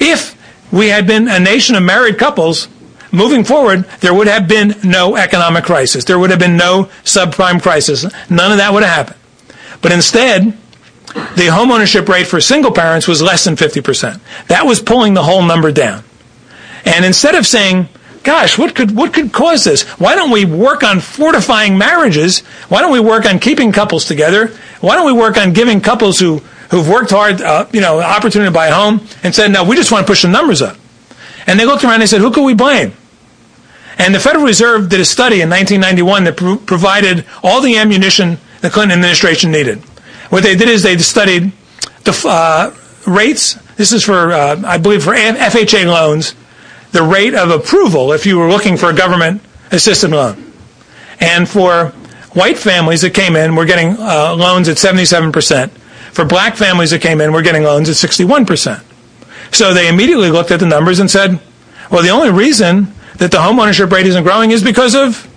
If 0.00 0.34
we 0.72 0.88
had 0.88 1.06
been 1.06 1.28
a 1.28 1.38
nation 1.38 1.76
of 1.76 1.82
married 1.82 2.18
couples, 2.18 2.68
moving 3.12 3.44
forward, 3.44 3.84
there 4.00 4.14
would 4.14 4.28
have 4.28 4.48
been 4.48 4.74
no 4.82 5.16
economic 5.16 5.64
crisis. 5.64 6.04
There 6.04 6.18
would 6.18 6.30
have 6.30 6.38
been 6.38 6.56
no 6.56 6.84
subprime 7.04 7.60
crisis. 7.60 8.04
None 8.30 8.50
of 8.50 8.58
that 8.58 8.72
would 8.72 8.82
have 8.82 8.94
happened. 8.94 9.20
But 9.82 9.92
instead, 9.92 10.56
the 11.14 11.48
homeownership 11.50 12.08
rate 12.08 12.26
for 12.26 12.40
single 12.40 12.72
parents 12.72 13.06
was 13.06 13.22
less 13.22 13.44
than 13.44 13.56
50%. 13.56 14.20
That 14.48 14.66
was 14.66 14.80
pulling 14.80 15.14
the 15.14 15.22
whole 15.22 15.42
number 15.42 15.70
down. 15.70 16.02
And 16.84 17.04
instead 17.04 17.34
of 17.34 17.46
saying, 17.46 17.88
gosh, 18.26 18.58
what 18.58 18.74
could, 18.74 18.94
what 18.94 19.14
could 19.14 19.32
cause 19.32 19.62
this? 19.64 19.84
Why 20.00 20.16
don't 20.16 20.32
we 20.32 20.44
work 20.44 20.82
on 20.82 20.98
fortifying 20.98 21.78
marriages? 21.78 22.40
Why 22.68 22.80
don't 22.80 22.92
we 22.92 23.00
work 23.00 23.24
on 23.24 23.38
keeping 23.38 23.70
couples 23.70 24.04
together? 24.04 24.48
Why 24.80 24.96
don't 24.96 25.06
we 25.06 25.12
work 25.12 25.38
on 25.38 25.52
giving 25.52 25.80
couples 25.80 26.18
who, 26.18 26.38
who've 26.70 26.88
worked 26.88 27.12
hard, 27.12 27.40
uh, 27.40 27.66
you 27.72 27.80
know, 27.80 28.00
opportunity 28.00 28.48
to 28.48 28.52
buy 28.52 28.66
a 28.66 28.74
home 28.74 29.06
and 29.22 29.32
said, 29.32 29.52
no, 29.52 29.62
we 29.62 29.76
just 29.76 29.92
want 29.92 30.04
to 30.04 30.10
push 30.10 30.22
the 30.22 30.28
numbers 30.28 30.60
up. 30.60 30.76
And 31.46 31.58
they 31.58 31.64
looked 31.64 31.84
around 31.84 31.94
and 31.94 32.02
they 32.02 32.06
said, 32.06 32.20
who 32.20 32.32
could 32.32 32.44
we 32.44 32.54
blame? 32.54 32.92
And 33.96 34.12
the 34.12 34.20
Federal 34.20 34.44
Reserve 34.44 34.88
did 34.88 34.98
a 34.98 35.04
study 35.04 35.40
in 35.40 35.48
1991 35.48 36.24
that 36.24 36.36
pro- 36.36 36.56
provided 36.56 37.24
all 37.44 37.62
the 37.62 37.78
ammunition 37.78 38.38
the 38.60 38.70
Clinton 38.70 38.98
administration 38.98 39.52
needed. 39.52 39.78
What 40.30 40.42
they 40.42 40.56
did 40.56 40.68
is 40.68 40.82
they 40.82 40.98
studied 40.98 41.52
the 42.02 42.22
uh, 42.26 42.74
rates. 43.06 43.54
This 43.76 43.92
is 43.92 44.02
for, 44.02 44.32
uh, 44.32 44.60
I 44.66 44.78
believe, 44.78 45.04
for 45.04 45.14
FHA 45.14 45.86
loans, 45.86 46.34
the 46.92 47.02
rate 47.02 47.34
of 47.34 47.50
approval 47.50 48.12
if 48.12 48.26
you 48.26 48.38
were 48.38 48.48
looking 48.48 48.76
for 48.76 48.90
a 48.90 48.94
government 48.94 49.42
assisted 49.70 50.10
loan. 50.10 50.52
And 51.20 51.48
for 51.48 51.88
white 52.32 52.58
families 52.58 53.00
that 53.02 53.14
came 53.14 53.36
in, 53.36 53.56
we're 53.56 53.66
getting 53.66 53.96
uh, 53.98 54.34
loans 54.36 54.68
at 54.68 54.76
77%. 54.76 55.70
For 56.12 56.24
black 56.24 56.56
families 56.56 56.90
that 56.90 57.00
came 57.02 57.20
in, 57.20 57.32
we're 57.32 57.42
getting 57.42 57.62
loans 57.62 57.88
at 57.88 57.96
61%. 57.96 58.82
So 59.52 59.74
they 59.74 59.88
immediately 59.88 60.30
looked 60.30 60.50
at 60.50 60.60
the 60.60 60.66
numbers 60.66 60.98
and 60.98 61.10
said, 61.10 61.40
well, 61.90 62.02
the 62.02 62.10
only 62.10 62.30
reason 62.30 62.92
that 63.16 63.30
the 63.30 63.38
homeownership 63.38 63.90
rate 63.90 64.06
isn't 64.06 64.24
growing 64.24 64.50
is 64.50 64.62
because 64.62 64.94
of 64.94 65.28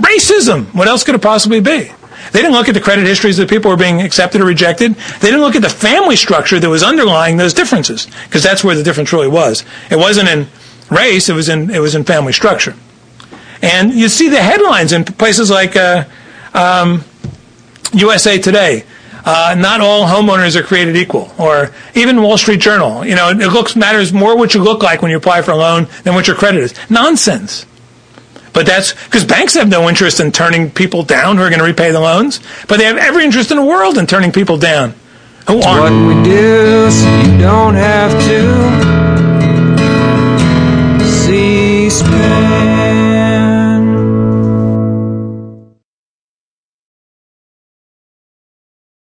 Racism. 0.00 0.74
What 0.74 0.88
else 0.88 1.04
could 1.04 1.14
it 1.14 1.22
possibly 1.22 1.60
be? 1.60 1.92
They 2.32 2.40
didn't 2.40 2.52
look 2.52 2.68
at 2.68 2.74
the 2.74 2.80
credit 2.80 3.06
histories 3.06 3.36
the 3.36 3.46
people 3.46 3.70
were 3.70 3.76
being 3.76 4.00
accepted 4.00 4.40
or 4.40 4.44
rejected. 4.44 4.94
They 4.94 5.28
didn't 5.28 5.40
look 5.40 5.56
at 5.56 5.62
the 5.62 5.70
family 5.70 6.16
structure 6.16 6.60
that 6.60 6.68
was 6.68 6.82
underlying 6.82 7.36
those 7.36 7.54
differences, 7.54 8.06
because 8.24 8.42
that's 8.42 8.62
where 8.62 8.74
the 8.74 8.82
difference 8.82 9.12
really 9.12 9.28
was. 9.28 9.64
It 9.90 9.96
wasn't 9.96 10.28
in 10.28 10.46
race; 10.90 11.28
it 11.28 11.34
was 11.34 11.48
in 11.48 11.70
it 11.70 11.78
was 11.78 11.94
in 11.94 12.04
family 12.04 12.32
structure. 12.32 12.74
And 13.62 13.92
you 13.92 14.08
see 14.08 14.28
the 14.28 14.42
headlines 14.42 14.92
in 14.92 15.04
places 15.04 15.50
like 15.50 15.76
uh, 15.76 16.04
um, 16.54 17.04
USA 17.92 18.38
Today. 18.38 18.84
Uh, 19.22 19.54
not 19.58 19.82
all 19.82 20.06
homeowners 20.06 20.56
are 20.56 20.62
created 20.62 20.96
equal, 20.96 21.30
or 21.38 21.70
even 21.94 22.22
Wall 22.22 22.38
Street 22.38 22.60
Journal. 22.60 23.04
You 23.04 23.14
know, 23.14 23.28
it 23.28 23.52
looks 23.52 23.76
matters 23.76 24.14
more 24.14 24.34
what 24.36 24.54
you 24.54 24.62
look 24.62 24.82
like 24.82 25.02
when 25.02 25.10
you 25.10 25.18
apply 25.18 25.42
for 25.42 25.50
a 25.50 25.56
loan 25.56 25.88
than 26.04 26.14
what 26.14 26.26
your 26.26 26.36
credit 26.36 26.62
is. 26.62 26.90
Nonsense. 26.90 27.66
But 28.52 28.66
that's 28.66 28.92
because 29.04 29.24
banks 29.24 29.54
have 29.54 29.68
no 29.68 29.88
interest 29.88 30.20
in 30.20 30.32
turning 30.32 30.70
people 30.70 31.02
down 31.02 31.36
who 31.36 31.42
are 31.42 31.50
going 31.50 31.60
to 31.60 31.64
repay 31.64 31.92
the 31.92 32.00
loans, 32.00 32.40
but 32.66 32.78
they 32.78 32.84
have 32.84 32.96
every 32.96 33.24
interest 33.24 33.50
in 33.50 33.56
the 33.56 33.64
world 33.64 33.96
in 33.98 34.06
turning 34.06 34.32
people 34.32 34.58
down 34.58 34.94
who 35.46 35.60
aren't. 35.60 36.06
What 36.06 36.16
we 36.16 36.22
do 36.24 36.90
so 36.90 37.20
you 37.20 37.38
don't 37.38 37.74
have 37.74 38.10
to 38.24 39.09
whisper 42.02 42.29